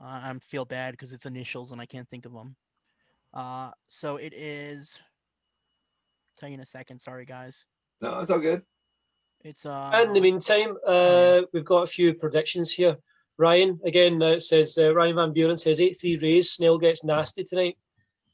Uh, 0.00 0.20
I 0.22 0.38
feel 0.40 0.64
bad 0.64 0.92
because 0.92 1.12
it's 1.12 1.26
initials 1.26 1.72
and 1.72 1.80
I 1.80 1.86
can't 1.86 2.08
think 2.08 2.24
of 2.26 2.32
them. 2.32 2.56
Uh, 3.34 3.70
so 3.88 4.16
it 4.16 4.32
is. 4.34 4.98
tell 6.38 6.48
you 6.48 6.54
in 6.54 6.60
a 6.60 6.66
second. 6.66 7.00
Sorry, 7.00 7.24
guys. 7.24 7.64
No, 8.00 8.20
it's 8.20 8.30
all 8.30 8.38
good. 8.38 8.62
It's 9.44 9.66
uh. 9.66 9.90
In 10.04 10.12
the 10.12 10.20
meantime, 10.20 10.76
uh, 10.86 11.42
we've 11.52 11.64
got 11.64 11.82
a 11.82 11.86
few 11.86 12.14
predictions 12.14 12.72
here. 12.72 12.96
Ryan, 13.38 13.78
again, 13.84 14.20
uh, 14.20 14.32
it 14.32 14.42
says 14.42 14.76
uh, 14.78 14.92
Ryan 14.92 15.14
Van 15.14 15.32
Buren 15.32 15.56
says 15.56 15.80
8 15.80 15.96
3 15.96 16.18
Rays, 16.22 16.50
Snell 16.50 16.76
gets 16.76 17.04
nasty 17.04 17.44
tonight. 17.44 17.78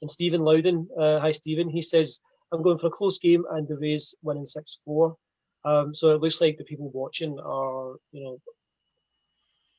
And 0.01 0.11
Stephen 0.11 0.43
Loudon, 0.43 0.89
uh, 0.99 1.21
hi 1.21 1.31
Stephen, 1.33 1.69
he 1.69 1.83
says, 1.83 2.21
I'm 2.53 2.63
going 2.63 2.79
for 2.79 2.87
a 2.87 2.91
close 2.91 3.19
game 3.19 3.45
and 3.53 3.69
the 3.69 3.77
Rays 3.77 4.15
winning 4.23 4.47
6 4.47 4.79
4. 4.85 5.17
Um, 5.67 5.95
so 5.95 6.15
it 6.15 6.21
looks 6.21 6.41
like 6.41 6.57
the 6.57 6.65
people 6.65 6.91
watching 6.91 7.39
are, 7.39 7.97
you 8.13 8.25
know, 8.25 8.41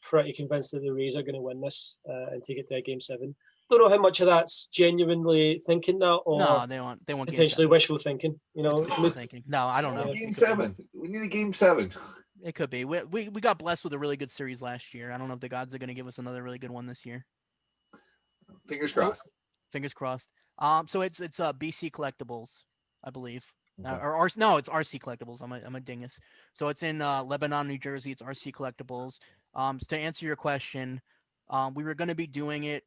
pretty 0.01 0.33
convinced 0.33 0.71
that 0.71 0.81
the 0.81 0.93
Rays 0.93 1.15
are 1.15 1.23
going 1.23 1.35
to 1.35 1.41
win 1.41 1.61
this 1.61 1.97
uh, 2.07 2.27
and 2.31 2.43
take 2.43 2.57
it 2.57 2.67
to 2.67 2.75
a 2.75 2.81
game 2.81 3.01
seven. 3.01 3.35
Don't 3.69 3.79
know 3.79 3.89
how 3.89 3.97
much 3.97 4.19
of 4.21 4.27
that's 4.27 4.67
genuinely 4.67 5.59
thinking 5.65 5.97
that 5.99 6.13
or 6.25 6.39
no, 6.39 6.65
they 6.67 6.79
want 6.79 7.05
they 7.07 7.15
want 7.15 7.29
game 7.29 7.35
potentially 7.35 7.65
wishful 7.65 7.97
thinking. 7.97 8.39
You 8.53 8.61
know, 8.63 8.75
wishful 8.75 9.09
thinking. 9.09 9.43
No, 9.47 9.65
I 9.65 9.81
don't 9.81 9.95
know. 9.95 10.13
Game 10.13 10.33
seven. 10.33 10.75
We 10.93 11.07
need 11.07 11.23
a 11.23 11.27
game 11.27 11.51
seven. 11.51 11.89
It 12.43 12.53
could 12.53 12.69
be. 12.69 12.85
We, 12.85 13.01
we 13.03 13.29
we 13.29 13.41
got 13.41 13.57
blessed 13.57 13.83
with 13.83 13.93
a 13.93 13.97
really 13.97 14.17
good 14.17 14.29
series 14.29 14.61
last 14.61 14.93
year. 14.93 15.11
I 15.11 15.17
don't 15.17 15.27
know 15.27 15.33
if 15.33 15.39
the 15.39 15.49
gods 15.49 15.73
are 15.73 15.79
going 15.79 15.87
to 15.87 15.95
give 15.95 16.05
us 16.05 16.19
another 16.19 16.43
really 16.43 16.59
good 16.59 16.69
one 16.69 16.85
this 16.85 17.05
year. 17.05 17.25
Fingers 18.67 18.93
crossed. 18.93 19.23
Fingers 19.71 19.93
crossed. 19.93 20.29
Um, 20.59 20.87
so 20.87 21.01
it's 21.01 21.19
it's 21.19 21.39
uh 21.39 21.51
BC 21.53 21.91
Collectibles, 21.91 22.63
I 23.03 23.09
believe, 23.09 23.43
uh, 23.83 23.89
Okay. 23.89 24.01
or 24.03 24.13
R- 24.15 24.29
no, 24.37 24.57
it's 24.57 24.69
RC 24.69 25.01
Collectibles. 25.01 25.41
I'm 25.41 25.51
a 25.51 25.61
I'm 25.65 25.75
a 25.75 25.79
dingus. 25.81 26.19
So 26.53 26.69
it's 26.69 26.83
in 26.83 27.01
uh, 27.01 27.23
Lebanon, 27.23 27.67
New 27.67 27.77
Jersey. 27.79 28.11
It's 28.11 28.21
RC 28.21 28.53
Collectibles. 28.53 29.17
Um, 29.55 29.79
so 29.79 29.95
to 29.95 29.99
answer 29.99 30.25
your 30.25 30.35
question, 30.35 31.01
um, 31.49 31.73
we 31.73 31.83
were 31.83 31.95
going 31.95 32.07
to 32.09 32.15
be 32.15 32.27
doing 32.27 32.65
it 32.65 32.83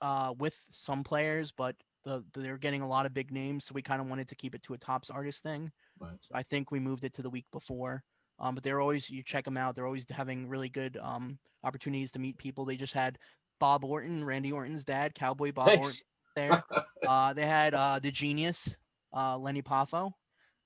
uh 0.00 0.34
with 0.38 0.54
some 0.70 1.04
players, 1.04 1.52
but 1.52 1.76
the 2.04 2.24
they're 2.34 2.58
getting 2.58 2.82
a 2.82 2.88
lot 2.88 3.06
of 3.06 3.14
big 3.14 3.30
names, 3.30 3.64
so 3.64 3.72
we 3.74 3.82
kind 3.82 4.00
of 4.00 4.08
wanted 4.08 4.28
to 4.28 4.34
keep 4.34 4.54
it 4.54 4.62
to 4.64 4.74
a 4.74 4.78
Topps 4.78 5.10
artist 5.10 5.42
thing. 5.42 5.70
Right. 5.98 6.16
So 6.20 6.34
I 6.34 6.42
think 6.42 6.70
we 6.70 6.80
moved 6.80 7.04
it 7.04 7.14
to 7.14 7.22
the 7.22 7.30
week 7.30 7.46
before. 7.52 8.02
Um, 8.38 8.54
but 8.54 8.64
they're 8.64 8.80
always 8.80 9.10
you 9.10 9.22
check 9.22 9.44
them 9.44 9.58
out. 9.58 9.74
They're 9.74 9.86
always 9.86 10.06
having 10.10 10.48
really 10.48 10.68
good 10.68 10.98
um 11.02 11.38
opportunities 11.62 12.10
to 12.12 12.18
meet 12.18 12.38
people. 12.38 12.64
They 12.64 12.76
just 12.76 12.94
had 12.94 13.18
Bob 13.58 13.84
Orton, 13.84 14.24
Randy 14.24 14.50
Orton's 14.50 14.84
dad, 14.84 15.14
Cowboy 15.14 15.52
Bob 15.52 15.68
Orton 15.68 15.92
there. 16.34 16.64
Uh, 17.08 17.32
they 17.32 17.46
had 17.46 17.72
uh, 17.72 17.98
the 17.98 18.10
genius, 18.10 18.76
uh, 19.16 19.36
Lenny 19.36 19.62
Poffo, 19.62 20.12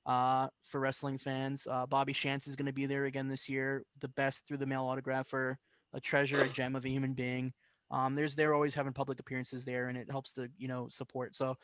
uh, 0.04 0.48
for 0.66 0.80
wrestling 0.80 1.16
fans. 1.16 1.64
Uh, 1.70 1.86
Bobby 1.86 2.12
Shantz 2.12 2.48
is 2.48 2.56
going 2.56 2.66
to 2.66 2.72
be 2.72 2.86
there 2.86 3.04
again 3.04 3.28
this 3.28 3.48
year. 3.48 3.84
The 4.00 4.08
best 4.08 4.42
through 4.46 4.56
the 4.56 4.66
mail 4.66 4.82
autographer, 4.82 5.54
a 5.92 6.00
treasure, 6.00 6.42
a 6.42 6.48
gem 6.48 6.74
of 6.74 6.84
a 6.84 6.88
human 6.88 7.14
being. 7.14 7.52
Um, 7.94 8.16
there's 8.16 8.34
they're 8.34 8.54
always 8.54 8.74
having 8.74 8.92
public 8.92 9.20
appearances 9.20 9.64
there, 9.64 9.86
and 9.86 9.96
it 9.96 10.10
helps 10.10 10.32
to 10.32 10.48
you 10.58 10.66
know 10.66 10.88
support. 10.90 11.36
So 11.36 11.56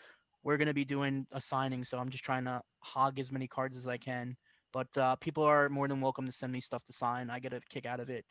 we're 0.45 0.57
going 0.57 0.69
to 0.69 0.75
be 0.75 0.85
doing 0.85 1.27
a 1.33 1.41
signing. 1.41 1.85
So 1.85 1.99
I'm 1.99 2.09
just 2.09 2.23
trying 2.23 2.45
to 2.45 2.63
hog 2.79 3.19
as 3.19 3.33
many 3.33 3.49
cards 3.49 3.77
as 3.77 3.89
I 3.89 3.97
can. 3.97 4.37
But 4.73 4.97
uh, 4.97 5.17
people 5.17 5.43
are 5.43 5.69
more 5.69 5.89
than 5.89 6.01
welcome 6.01 6.25
to 6.27 6.33
send 6.33 6.53
me 6.53 6.61
stuff 6.61 6.85
to 6.85 6.93
sign. 6.93 7.31
I 7.31 7.41
get 7.41 7.53
a 7.53 7.61
kick 7.69 7.85
out 7.85 7.99
of 7.99 8.11
it, 8.11 8.25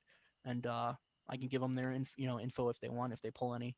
and 0.46 0.66
uh, 0.66 0.94
I 1.28 1.36
can 1.36 1.50
give 1.50 1.60
them 1.60 1.76
their 1.76 1.92
inf- 1.92 2.14
you 2.16 2.26
know 2.26 2.40
info 2.40 2.70
if 2.70 2.80
they 2.80 2.88
want, 2.88 3.12
if 3.12 3.22
they 3.22 3.32
pull 3.32 3.54
any. 3.54 3.76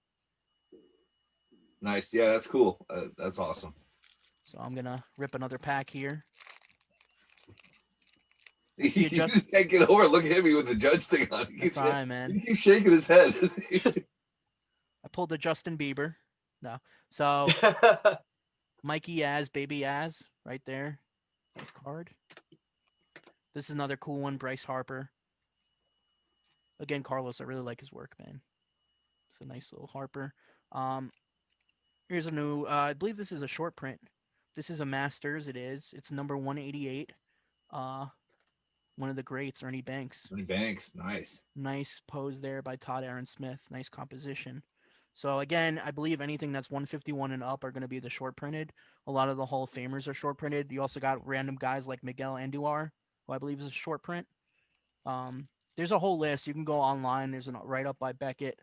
Nice. 1.82 2.14
Yeah, 2.14 2.28
that's 2.28 2.46
cool. 2.46 2.86
Uh, 2.92 3.06
that's 3.18 3.40
awesome. 3.40 3.74
So 4.46 4.60
I'm 4.62 4.76
gonna 4.76 4.98
rip 5.18 5.34
another 5.34 5.58
pack 5.58 5.90
here. 5.90 6.22
You 8.78 9.10
just, 9.10 9.52
can't 9.52 9.70
get 9.70 9.88
over 9.90 10.08
looking 10.08 10.32
at 10.32 10.44
me 10.44 10.56
with 10.56 10.68
the 10.68 10.74
judge 10.74 11.06
thing 11.06 11.28
on. 11.32 11.46
He 11.46 11.60
That's 11.60 11.76
keeps, 11.76 11.78
right, 11.78 12.06
man. 12.06 12.34
he 12.34 12.40
keeps 12.40 12.62
shaking 12.62 12.92
his 12.92 13.06
head. 13.06 13.36
I 15.12 15.16
pulled 15.16 15.30
the 15.30 15.38
Justin 15.38 15.78
Bieber. 15.78 16.16
No. 16.62 16.78
So 17.10 17.48
Mikey 18.84 19.18
Yaz, 19.18 19.52
Baby 19.52 19.82
Yaz, 19.82 20.24
right 20.46 20.62
there. 20.66 21.00
Nice 21.58 21.72
card. 21.72 22.10
This 23.54 23.66
is 23.66 23.72
another 23.72 23.98
cool 23.98 24.22
one, 24.22 24.38
Bryce 24.38 24.64
Harper. 24.64 25.10
Again, 26.80 27.04
Carlos, 27.04 27.42
I 27.42 27.44
really 27.44 27.62
like 27.62 27.82
his 27.82 27.92
work, 27.92 28.14
man. 28.20 28.40
It's 29.30 29.42
a 29.42 29.46
nice 29.46 29.74
little 29.74 29.88
Harper. 29.88 30.34
Um, 30.72 31.12
here's 32.08 32.28
a 32.28 32.32
new. 32.32 32.64
Uh, 32.64 32.70
I 32.70 32.94
believe 32.94 33.18
this 33.18 33.34
is 33.34 33.42
a 33.42 33.48
short 33.48 33.76
print. 33.76 34.00
This 34.56 34.70
is 34.70 34.80
a 34.80 34.86
Masters. 34.86 35.48
It 35.48 35.58
is. 35.58 35.94
It's 35.96 36.12
number 36.12 36.38
188. 36.38 37.12
Uh, 37.74 38.06
one 38.96 39.10
of 39.10 39.16
the 39.18 39.24
greats, 39.24 39.62
Ernie 39.62 39.82
Banks. 39.82 40.28
Ernie 40.32 40.44
Banks, 40.44 40.92
nice. 40.96 41.42
Nice 41.56 42.02
pose 42.08 42.40
there 42.40 42.62
by 42.62 42.78
Todd 42.78 43.04
Aaron 43.04 43.26
Smith. 43.26 43.60
Nice 43.70 43.90
composition. 43.90 44.64
So 45.14 45.40
again, 45.40 45.82
I 45.84 45.92
believe 45.92 46.22
anything 46.22 46.52
that's 46.52 46.70
151 46.70 47.32
and 47.32 47.44
up 47.44 47.64
are 47.64 47.72
going 47.72 47.82
to 47.82 47.88
be 47.88 48.00
the 48.00 48.10
short 48.10 48.36
printed. 48.36 48.72
A 49.08 49.12
lot 49.12 49.30
of 49.30 49.38
the 49.38 49.46
Hall 49.46 49.64
of 49.64 49.72
Famers 49.72 50.08
are 50.08 50.14
short 50.14 50.38
printed. 50.38 50.72
You 50.72 50.82
also 50.82 51.00
got 51.00 51.26
random 51.28 51.56
guys 51.60 51.88
like 51.88 52.04
Miguel 52.04 52.36
Andujar, 52.36 52.90
who 53.28 53.34
I 53.34 53.38
believe 53.38 53.60
is 53.60 53.66
a 53.66 53.72
short 53.72 54.04
print. 54.04 54.26
Um, 55.06 55.48
there's 55.78 55.92
a 55.92 56.00
whole 56.00 56.18
list. 56.18 56.48
You 56.48 56.54
can 56.54 56.64
go 56.64 56.80
online. 56.80 57.32
There's 57.32 57.48
a 57.48 57.52
write 57.52 57.86
up 57.86 57.98
by 58.00 58.14
Beckett. 58.14 58.60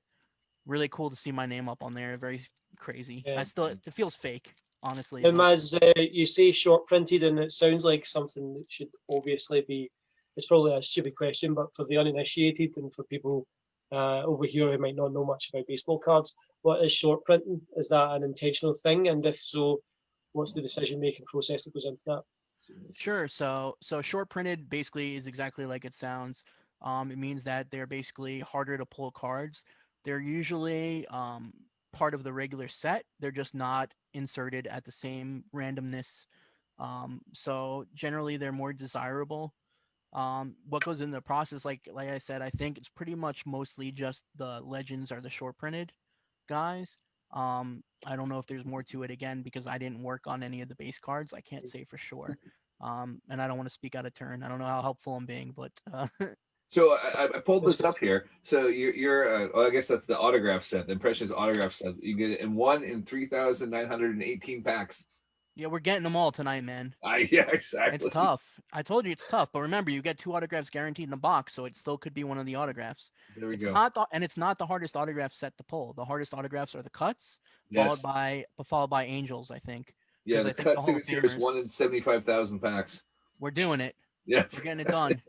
Really 0.66 0.88
cool 0.88 1.10
to 1.10 1.16
see 1.16 1.32
my 1.32 1.46
name 1.46 1.68
up 1.68 1.82
on 1.82 1.92
there. 1.92 2.16
Very 2.16 2.42
crazy. 2.76 3.22
Yeah. 3.26 3.40
I 3.40 3.42
still 3.42 3.66
it 3.66 3.80
feels 3.92 4.14
fake, 4.14 4.54
honestly. 4.82 5.24
And 5.24 5.40
as 5.40 5.74
uh, 5.74 5.92
you 5.96 6.26
say, 6.26 6.50
short 6.50 6.86
printed, 6.86 7.22
and 7.22 7.38
it 7.38 7.52
sounds 7.52 7.84
like 7.84 8.06
something 8.06 8.54
that 8.54 8.64
should 8.68 8.90
obviously 9.10 9.62
be. 9.62 9.90
It's 10.36 10.46
probably 10.46 10.76
a 10.76 10.82
stupid 10.82 11.16
question, 11.16 11.52
but 11.52 11.74
for 11.74 11.84
the 11.86 11.96
uninitiated 11.96 12.76
and 12.76 12.94
for 12.94 13.02
people 13.04 13.46
uh, 13.92 14.22
over 14.22 14.44
here 14.44 14.70
who 14.70 14.78
might 14.78 14.96
not 14.96 15.12
know 15.12 15.24
much 15.24 15.50
about 15.50 15.66
baseball 15.66 15.98
cards, 15.98 16.34
what 16.62 16.84
is 16.84 16.92
short 16.92 17.24
printing? 17.24 17.60
Is 17.76 17.88
that 17.88 18.10
an 18.12 18.22
intentional 18.22 18.74
thing? 18.74 19.08
And 19.08 19.24
if 19.24 19.36
so, 19.36 19.80
what's 20.32 20.52
the 20.52 20.62
decision 20.62 21.00
making 21.00 21.26
process 21.26 21.64
that 21.64 21.74
goes 21.74 21.86
into 21.86 22.02
that? 22.06 22.22
Sure. 22.92 23.28
So 23.28 23.76
so 23.80 24.02
short 24.02 24.28
printed 24.28 24.68
basically 24.68 25.16
is 25.16 25.26
exactly 25.26 25.64
like 25.64 25.84
it 25.84 25.94
sounds. 25.94 26.44
Um, 26.82 27.10
it 27.10 27.18
means 27.18 27.44
that 27.44 27.70
they're 27.70 27.86
basically 27.86 28.40
harder 28.40 28.76
to 28.76 28.86
pull 28.86 29.10
cards. 29.10 29.64
They're 30.04 30.20
usually 30.20 31.06
um, 31.08 31.52
part 31.92 32.14
of 32.14 32.22
the 32.22 32.32
regular 32.32 32.68
set. 32.68 33.04
They're 33.20 33.30
just 33.30 33.54
not 33.54 33.92
inserted 34.14 34.66
at 34.66 34.84
the 34.84 34.92
same 34.92 35.44
randomness. 35.54 36.26
Um, 36.78 37.20
so 37.32 37.86
generally, 37.94 38.36
they're 38.36 38.52
more 38.52 38.72
desirable. 38.72 39.54
Um, 40.18 40.56
what 40.68 40.84
goes 40.84 41.00
in 41.00 41.12
the 41.12 41.20
process, 41.20 41.64
like 41.64 41.80
like 41.92 42.08
I 42.08 42.18
said, 42.18 42.42
I 42.42 42.50
think 42.50 42.76
it's 42.76 42.88
pretty 42.88 43.14
much 43.14 43.46
mostly 43.46 43.92
just 43.92 44.24
the 44.36 44.60
legends 44.64 45.12
are 45.12 45.20
the 45.20 45.30
short 45.30 45.56
printed 45.56 45.92
guys. 46.48 46.96
Um, 47.32 47.84
I 48.04 48.16
don't 48.16 48.28
know 48.28 48.38
if 48.38 48.46
there's 48.46 48.64
more 48.64 48.82
to 48.84 49.04
it 49.04 49.12
again 49.12 49.42
because 49.42 49.68
I 49.68 49.78
didn't 49.78 50.02
work 50.02 50.22
on 50.26 50.42
any 50.42 50.60
of 50.60 50.68
the 50.68 50.74
base 50.74 50.98
cards. 50.98 51.32
I 51.32 51.40
can't 51.40 51.68
say 51.68 51.84
for 51.84 51.98
sure. 51.98 52.36
Um, 52.80 53.20
and 53.28 53.42
I 53.42 53.48
don't 53.48 53.56
want 53.56 53.68
to 53.68 53.74
speak 53.74 53.96
out 53.96 54.06
of 54.06 54.14
turn. 54.14 54.44
I 54.44 54.48
don't 54.48 54.60
know 54.60 54.64
how 54.64 54.80
helpful 54.80 55.16
I'm 55.16 55.26
being, 55.26 55.52
but 55.52 55.72
uh, 55.92 56.06
So 56.68 56.92
I, 56.92 57.24
I- 57.24 57.40
pulled 57.40 57.66
this 57.66 57.80
up 57.80 57.98
here. 57.98 58.28
So 58.44 58.68
you're, 58.68 58.94
you're 58.94 59.46
uh, 59.46 59.48
well, 59.52 59.66
I 59.66 59.70
guess 59.70 59.88
that's 59.88 60.04
the 60.04 60.16
autograph 60.16 60.62
set, 60.62 60.86
the 60.86 60.92
Impressions 60.92 61.32
autograph 61.32 61.72
set. 61.72 62.00
You 62.00 62.14
get 62.14 62.30
it 62.30 62.40
in 62.40 62.54
one 62.54 62.84
in 62.84 63.02
3,918 63.02 64.62
packs. 64.62 65.06
Yeah, 65.58 65.66
we're 65.66 65.80
getting 65.80 66.04
them 66.04 66.14
all 66.14 66.30
tonight, 66.30 66.62
man. 66.62 66.94
I, 67.04 67.28
yeah, 67.32 67.48
exactly. 67.52 67.96
It's 67.96 68.08
tough. 68.14 68.42
I 68.72 68.80
told 68.80 69.04
you 69.04 69.10
it's 69.10 69.26
tough, 69.26 69.48
but 69.52 69.60
remember, 69.60 69.90
you 69.90 70.00
get 70.00 70.16
two 70.16 70.32
autographs 70.32 70.70
guaranteed 70.70 71.04
in 71.04 71.10
the 71.10 71.16
box, 71.16 71.52
so 71.52 71.64
it 71.64 71.76
still 71.76 71.98
could 71.98 72.14
be 72.14 72.22
one 72.22 72.38
of 72.38 72.46
the 72.46 72.54
autographs. 72.54 73.10
There 73.36 73.48
we 73.48 73.56
It's 73.56 73.64
go. 73.64 73.72
not 73.72 73.92
the, 73.92 74.06
and 74.12 74.22
it's 74.22 74.36
not 74.36 74.56
the 74.56 74.66
hardest 74.66 74.96
autograph 74.96 75.32
set 75.32 75.56
to 75.58 75.64
pull. 75.64 75.94
The 75.94 76.04
hardest 76.04 76.32
autographs 76.32 76.76
are 76.76 76.82
the 76.82 76.90
cuts, 76.90 77.40
yes. 77.70 78.00
followed 78.00 78.02
by 78.02 78.44
followed 78.66 78.90
by 78.90 79.04
angels. 79.06 79.50
I 79.50 79.58
think 79.58 79.92
Yeah, 80.24 80.42
the 80.44 80.50
I 80.50 80.52
think 80.52 80.56
the 80.58 80.74
cut 80.76 80.84
signature 80.84 81.26
is 81.26 81.36
one 81.36 81.56
in 81.56 81.66
75,000 81.68 82.60
packs. 82.60 83.02
we're 83.40 83.50
doing 83.50 83.80
it. 83.80 83.96
Yeah. 84.26 84.44
We're 84.54 84.62
getting 84.62 84.80
it 84.80 84.88
done. 84.88 85.22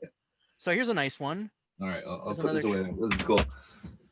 so 0.57 0.73
here's 0.73 0.89
a 0.89 0.93
nice 0.93 1.21
one. 1.21 1.49
All 1.81 1.87
right. 1.87 2.03
I'll, 2.05 2.21
I'll 2.27 2.35
put 2.35 2.51
this 2.53 2.65
away. 2.65 2.93
This 2.99 3.13
is 3.17 3.21
cool. 3.21 3.39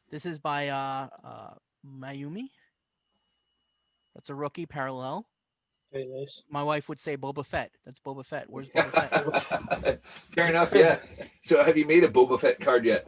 This 0.10 0.26
is 0.26 0.40
by 0.40 0.70
uh, 0.70 1.10
uh, 1.26 1.50
Mayumi. 1.86 2.46
That's 4.16 4.30
a 4.30 4.34
rookie 4.36 4.66
parallel. 4.66 5.28
Very 5.92 6.08
nice. 6.08 6.44
My 6.50 6.64
wife 6.64 6.90
would 6.90 7.00
say 7.00 7.16
Boba 7.16 7.46
Fett. 7.46 7.72
That's 7.86 8.00
Boba 8.00 8.26
Fett. 8.26 8.50
Where's 8.50 8.68
Boba 8.70 9.42
Fett? 9.42 10.06
Fair 10.36 10.50
enough. 10.50 10.74
Yeah. 10.74 11.00
So 11.44 11.64
have 11.64 11.78
you 11.78 11.86
made 11.86 12.04
a 12.04 12.10
Boba 12.10 12.40
Fett 12.40 12.60
card 12.60 12.86
yet? 12.86 13.08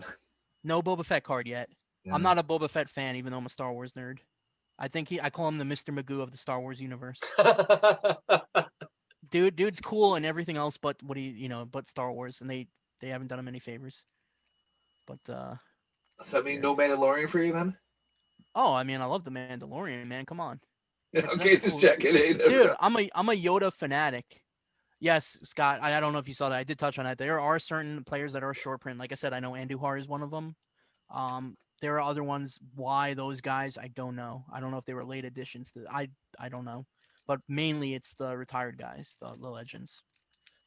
No 0.63 0.81
Boba 0.81 1.05
Fett 1.05 1.23
card 1.23 1.47
yet. 1.47 1.69
Yeah. 2.05 2.15
I'm 2.15 2.21
not 2.21 2.37
a 2.37 2.43
Boba 2.43 2.69
Fett 2.69 2.89
fan, 2.89 3.17
even 3.17 3.31
though 3.31 3.37
I'm 3.37 3.45
a 3.45 3.49
Star 3.49 3.73
Wars 3.73 3.93
nerd. 3.93 4.19
I 4.77 4.87
think 4.87 5.09
he, 5.09 5.19
I 5.19 5.29
call 5.29 5.49
him 5.49 5.57
the 5.57 5.65
Mr. 5.65 5.93
Magoo 5.93 6.21
of 6.21 6.31
the 6.31 6.37
Star 6.37 6.61
Wars 6.61 6.79
universe. 6.79 7.19
Dude, 9.31 9.57
dude's 9.57 9.81
cool 9.81 10.15
and 10.15 10.25
everything 10.25 10.55
else, 10.55 10.77
but 10.77 10.95
what 11.03 11.15
do 11.15 11.21
you 11.21 11.31
you 11.31 11.49
know, 11.49 11.65
but 11.65 11.89
Star 11.89 12.11
Wars, 12.11 12.39
and 12.39 12.49
they 12.49 12.67
they 13.01 13.09
haven't 13.09 13.27
done 13.27 13.39
him 13.39 13.49
any 13.49 13.59
favors. 13.59 14.05
But 15.05 15.19
uh, 15.33 15.55
Does 16.17 16.31
that 16.31 16.45
mean 16.45 16.61
no 16.61 16.73
Mandalorian 16.75 17.27
for 17.27 17.43
you 17.43 17.51
then? 17.51 17.77
oh, 18.55 18.73
I 18.73 18.83
mean, 18.83 19.01
I 19.01 19.05
love 19.05 19.25
the 19.25 19.31
Mandalorian, 19.31 20.07
man. 20.07 20.25
Come 20.25 20.39
on. 20.39 20.61
Okay, 21.15 21.55
just 21.55 21.71
cool. 21.71 21.79
checking 21.79 22.15
in. 22.15 22.37
dude 22.37 22.75
i'm 22.79 22.95
a 22.97 23.09
i'm 23.15 23.29
a 23.29 23.33
yoda 23.33 23.73
fanatic. 23.73 24.25
Yes 24.99 25.37
scott 25.43 25.79
I, 25.81 25.97
I 25.97 25.99
don't 25.99 26.13
know 26.13 26.19
if 26.19 26.27
you 26.27 26.33
saw 26.35 26.49
that. 26.49 26.57
I 26.57 26.63
did 26.63 26.77
touch 26.77 26.99
on 26.99 27.05
that. 27.05 27.17
There 27.17 27.39
are 27.39 27.57
certain 27.59 28.03
players 28.03 28.33
that 28.33 28.43
are 28.43 28.53
short 28.53 28.81
print. 28.81 28.99
Like 28.99 29.11
i 29.11 29.15
said 29.15 29.33
i 29.33 29.39
know 29.39 29.53
andujar 29.53 29.97
is 29.97 30.07
one 30.07 30.21
of 30.21 30.29
them. 30.31 30.55
Um 31.13 31.55
there 31.81 31.95
are 31.95 32.01
other 32.01 32.23
ones. 32.23 32.59
Why 32.75 33.13
those 33.13 33.41
guys 33.41 33.77
i 33.77 33.87
don't 33.95 34.15
know. 34.15 34.43
I 34.53 34.59
don't 34.59 34.71
know 34.71 34.77
if 34.77 34.85
they 34.85 34.93
were 34.93 35.05
late 35.05 35.25
additions 35.25 35.71
to 35.71 35.85
i 35.91 36.07
i 36.39 36.47
don't 36.49 36.65
know. 36.65 36.85
But 37.27 37.39
mainly 37.47 37.93
it's 37.95 38.13
the 38.13 38.35
retired 38.37 38.77
guys 38.77 39.15
the, 39.19 39.35
the 39.41 39.49
legends. 39.49 40.03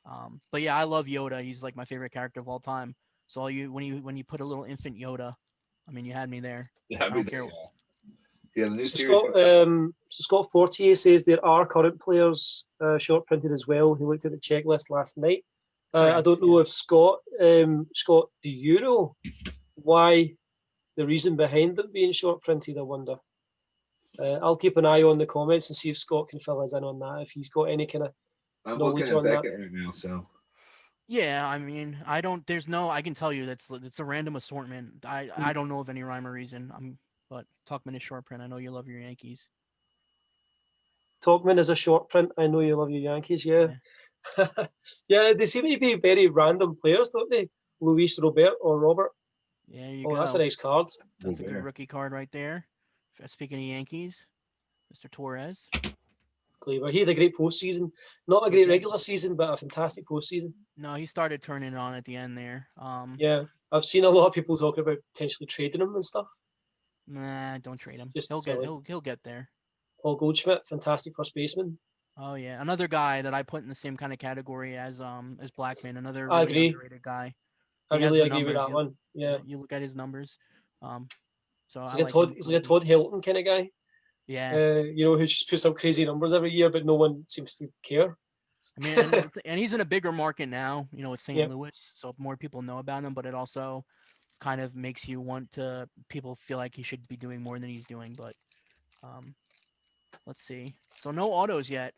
Um 0.07 0.40
but 0.51 0.62
yeah 0.62 0.76
i 0.76 0.82
love 0.84 1.05
yoda. 1.07 1.40
He's 1.40 1.62
like 1.62 1.76
my 1.76 1.84
favorite 1.84 2.11
character 2.12 2.40
of 2.40 2.49
all 2.49 2.61
time. 2.61 2.95
So 3.28 3.47
you 3.47 3.72
when 3.72 3.84
you 3.84 3.99
when 4.03 4.16
you 4.16 4.24
put 4.24 4.40
a 4.40 4.45
little 4.45 4.64
infant 4.64 4.97
yoda 4.99 5.34
i 5.88 5.93
mean 5.93 6.05
you 6.05 6.12
had 6.14 6.28
me 6.30 6.40
there. 6.40 6.70
Yeah, 6.88 7.05
I 7.05 7.09
don't 7.09 7.18
mean, 7.18 7.26
care. 7.26 7.45
yeah. 7.45 7.51
Yeah, 8.55 8.64
the 8.64 8.70
new 8.70 8.84
So 8.84 8.96
series. 8.96 9.18
Scott, 9.18 9.42
um, 9.42 9.94
so 10.09 10.22
Scott 10.22 10.46
Fortier 10.53 10.94
says 10.94 11.24
there 11.24 11.44
are 11.44 11.66
current 11.66 12.00
players 12.00 12.66
uh, 12.80 12.98
short 12.98 13.26
printed 13.26 13.53
as 13.53 13.66
well. 13.66 13.94
He 13.94 14.05
looked 14.05 14.24
at 14.24 14.32
the 14.32 14.38
checklist 14.38 14.90
last 14.90 15.18
night. 15.18 15.44
Uh, 15.94 16.14
I 16.16 16.22
don't 16.22 16.40
know 16.40 16.59
if 16.59 16.68
Scott, 16.68 17.18
um, 17.40 17.86
Scott, 17.94 18.28
do 18.42 18.48
you 18.48 18.80
know 18.80 19.14
why 19.74 20.34
the 20.96 21.07
reason 21.07 21.36
behind 21.36 21.76
them 21.76 21.90
being 21.92 22.12
short 22.12 22.40
printed? 22.42 22.78
I 22.78 22.82
wonder. 22.82 23.16
Uh, 24.18 24.38
I'll 24.42 24.57
keep 24.57 24.76
an 24.76 24.86
eye 24.86 25.03
on 25.03 25.18
the 25.18 25.26
comments 25.26 25.68
and 25.70 25.76
see 25.76 25.90
if 25.90 25.98
Scott 25.98 26.28
can 26.28 26.38
fill 26.38 26.62
us 26.62 26.74
in 26.74 26.84
on 26.84 26.98
that. 26.98 27.22
If 27.22 27.30
he's 27.30 27.50
got 27.50 27.64
any 27.64 27.86
kind 27.86 28.05
of 28.05 28.12
I'm 28.64 28.78
knowledge 28.78 29.11
looking 29.11 29.14
at 29.14 29.18
on 29.18 29.24
that. 29.24 29.59
Right 29.59 29.72
now. 29.72 29.90
So 29.90 30.26
Yeah, 31.09 31.46
I 31.46 31.59
mean, 31.59 31.98
I 32.07 32.20
don't. 32.20 32.46
There's 32.46 32.68
no. 32.68 32.90
I 32.90 33.03
can 33.03 33.14
tell 33.14 33.32
you 33.32 33.46
that's 33.46 33.70
it's 33.70 34.00
a 34.00 34.05
random 34.05 34.36
assortment. 34.36 35.05
I 35.05 35.26
Hmm. 35.26 35.44
I 35.44 35.53
don't 35.53 35.68
know 35.68 35.80
of 35.80 35.88
any 35.88 36.03
rhyme 36.03 36.26
or 36.26 36.32
reason. 36.32 36.72
I'm 36.74 36.98
but 37.33 37.47
Tauchman 37.66 37.97
is 37.97 38.03
short 38.03 38.26
print. 38.26 38.43
I 38.43 38.47
know 38.47 38.59
you 38.59 38.70
love 38.70 38.87
your 38.87 39.01
Yankees. 39.01 39.49
Tauchman 41.24 41.59
is 41.59 41.70
a 41.70 41.74
short 41.76 42.11
print. 42.11 42.30
I 42.37 42.47
know 42.47 42.61
you 42.61 42.76
love 42.76 42.91
your 42.91 43.01
Yankees, 43.01 43.47
yeah. 43.47 43.68
yeah, 45.09 45.33
they 45.39 45.47
seem 45.47 45.66
to 45.66 45.78
be 45.78 45.95
very 45.95 46.26
random 46.28 46.76
players, 46.80 47.09
don't 47.09 47.30
they? 47.30 47.49
Luis 47.80 48.20
Robert 48.22 48.53
or 48.61 48.78
Robert. 48.78 49.12
Yeah, 49.66 49.89
you 49.89 50.07
Oh, 50.07 50.11
go. 50.11 50.16
that's 50.16 50.35
a 50.35 50.39
nice 50.39 50.57
card. 50.57 50.89
That's 51.20 51.41
a 51.41 51.45
good 51.45 51.64
rookie 51.64 51.87
card 51.87 52.12
right 52.12 52.30
there. 52.33 52.66
F- 53.18 53.30
Speaking 53.30 53.57
of 53.59 53.64
Yankees, 53.64 54.26
Mr. 54.93 55.11
Torres. 55.11 55.68
Gleyber. 56.61 56.93
He 56.93 57.01
had 57.01 57.09
a 57.09 57.14
great 57.14 57.35
postseason. 57.35 57.91
Not 58.28 58.47
a 58.47 58.51
great 58.51 58.68
regular 58.68 58.99
season, 58.99 59.35
but 59.37 59.53
a 59.55 59.57
fantastic 59.57 60.05
postseason. 60.07 60.53
No, 60.76 60.95
he 60.95 61.07
started 61.07 61.41
turning 61.43 61.72
it 61.72 61.76
on 61.78 61.95
at 61.95 62.05
the 62.05 62.14
end 62.14 62.37
there. 62.37 62.68
Um, 62.76 63.16
Yeah, 63.18 63.45
I've 63.72 63.85
seen 63.87 64.05
a 64.05 64.11
lot 64.11 64.26
of 64.26 64.35
people 64.35 64.57
talking 64.59 64.83
about 64.83 64.99
potentially 65.14 65.47
trading 65.47 65.80
him 65.80 65.95
and 65.95 66.05
stuff. 66.05 66.26
Nah, 67.07 67.59
don't 67.59 67.78
trade 67.78 67.98
him. 67.98 68.11
Just 68.14 68.28
he'll 68.28 68.40
get 68.40 68.61
he'll 68.61 68.82
he'll 68.86 69.00
get 69.00 69.18
there. 69.24 69.48
Paul 70.03 70.16
Goldschmidt, 70.16 70.66
fantastic 70.66 71.14
first 71.16 71.34
baseman. 71.34 71.78
Oh 72.18 72.34
yeah, 72.34 72.61
another 72.61 72.88
guy 72.88 73.22
that 73.22 73.34
I 73.34 73.42
put 73.42 73.62
in 73.62 73.68
the 73.68 73.74
same 73.74 73.96
kind 73.96 74.12
of 74.12 74.18
category 74.18 74.76
as 74.76 75.00
um 75.00 75.38
as 75.40 75.50
Blackmon. 75.50 75.96
Another 75.98 76.30
I 76.30 76.42
agree. 76.42 76.68
underrated 76.68 77.03
guy. 77.03 77.34
I 77.90 77.96
He 77.98 78.03
has 78.05 78.14
really 78.16 78.26
agree 78.26 78.44
with 78.44 78.55
that 78.57 78.68
you- 78.68 78.74
one. 78.74 78.94
Yeah, 79.14 79.38
You 79.44 79.59
look 79.59 79.72
at 79.72 79.82
his 79.82 79.94
numbers. 79.94 80.38
Um, 80.80 81.09
so 81.68 81.80
he's 81.82 81.90
I 81.90 81.92
like, 81.94 82.00
a 82.00 82.05
like 82.05 82.12
Todd. 82.12 82.30
him 82.30 82.36
He's 82.36 82.46
like 82.48 82.57
a. 82.57 82.61
Todd 82.61 82.84
Helton 82.84 83.24
kind 83.24 83.38
of 83.38 83.44
guy. 83.44 83.70
Yeah. 84.26 84.53
Uh, 84.55 84.82
you 84.84 85.05
know, 85.05 85.18
who 85.18 85.26
just 85.26 85.50
puts 85.50 85.66
up 85.66 85.76
crazy 85.76 86.05
numbers 86.05 86.32
every 86.32 86.50
year, 86.53 86.70
but 86.70 86.84
no 86.86 86.94
one 86.94 87.24
seems 87.28 87.57
to 87.57 87.68
care. 87.82 88.16
I 88.80 88.84
mean, 88.84 88.98
and, 89.14 89.30
and 89.44 89.59
he's 89.61 89.74
in 89.74 89.80
a 89.80 89.84
bigger 89.84 90.12
market 90.12 90.48
now, 90.48 90.88
you 90.92 91.03
know, 91.03 91.11
with 91.11 91.20
St. 91.20 91.50
Louis, 91.50 91.92
so 91.94 92.14
more 92.18 92.36
people 92.36 92.62
know 92.62 92.78
about 92.78 93.05
him. 93.05 93.12
But 93.14 93.26
it 93.26 93.34
also 93.34 93.84
kind 94.43 94.61
of 94.61 94.74
makes 94.74 95.07
you 95.07 95.20
want 95.20 95.51
to 95.53 95.88
people 96.09 96.34
feel 96.34 96.59
like 96.59 96.74
he 96.74 96.82
should 96.82 97.07
be 97.09 97.16
doing 97.16 97.40
more 97.40 97.59
than 97.61 97.70
he's 97.70 97.86
doing. 97.86 98.12
But 98.18 98.34
um, 99.05 99.34
let's 100.26 100.43
see. 100.43 100.74
So 100.95 101.11
no 101.12 101.26
autos 101.26 101.70
yet, 101.70 101.95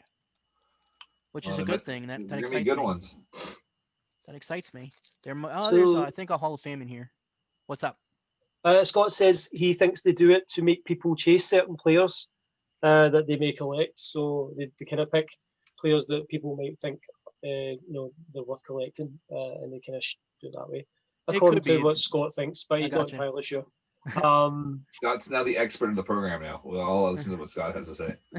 which 1.32 1.48
is 1.48 1.58
a 1.58 1.62
good 1.64 1.80
thing. 1.80 2.06
That 2.06 2.20
that 2.20 2.28
They're 2.28 2.38
excites 2.40 2.64
good 2.64 2.78
me. 2.78 2.84
ones. 2.84 3.16
That 4.28 4.36
excites 4.36 4.74
me. 4.74 4.92
There, 5.22 5.34
mo- 5.34 5.50
oh, 5.52 5.70
there's 5.70 5.94
uh, 5.94 6.02
I 6.02 6.10
think 6.10 6.30
a 6.30 6.36
Hall 6.36 6.54
of 6.54 6.60
Fame 6.60 6.82
in 6.82 6.88
here. 6.88 7.10
What's 7.66 7.82
up? 7.82 7.96
Uh, 8.62 8.84
Scott 8.84 9.12
says 9.12 9.48
he 9.52 9.72
thinks 9.72 10.02
they 10.02 10.12
do 10.12 10.30
it 10.30 10.48
to 10.50 10.62
make 10.62 10.84
people 10.84 11.16
chase 11.16 11.46
certain 11.46 11.76
players 11.76 12.28
uh, 12.82 13.08
that 13.10 13.26
they 13.26 13.36
may 13.36 13.52
collect. 13.52 13.98
So 13.98 14.52
they, 14.56 14.70
they 14.78 14.86
kind 14.86 15.00
of 15.00 15.10
pick 15.10 15.28
players 15.80 16.06
that 16.06 16.28
people 16.28 16.56
might 16.56 16.78
think 16.80 17.00
uh, 17.44 17.76
you 17.88 17.92
know 17.96 18.10
they're 18.32 18.42
worth 18.44 18.64
collecting, 18.64 19.18
uh, 19.30 19.62
and 19.62 19.72
they 19.72 19.80
kind 19.86 19.96
of 19.96 20.04
do 20.40 20.48
it 20.48 20.54
that 20.56 20.68
way, 20.68 20.78
It 20.78 20.86
according 21.28 21.60
could 21.60 21.64
be. 21.64 21.76
to 21.78 21.84
what 21.84 21.98
Scott 21.98 22.34
thinks, 22.34 22.64
but 22.64 22.78
I 22.78 22.82
he's 22.82 22.92
not 22.92 23.00
gotcha. 23.00 23.14
entirely 23.14 23.42
sure. 23.42 23.66
Um, 24.22 24.82
Scott's 24.92 25.30
now 25.30 25.42
the 25.42 25.56
expert 25.56 25.88
in 25.88 25.94
the 25.94 26.02
program 26.02 26.42
now. 26.42 26.60
Well, 26.62 26.82
I'll 26.82 27.10
listen 27.12 27.32
to 27.32 27.38
what 27.38 27.48
Scott 27.48 27.74
has 27.74 27.88
to 27.88 27.94
say. 27.94 28.16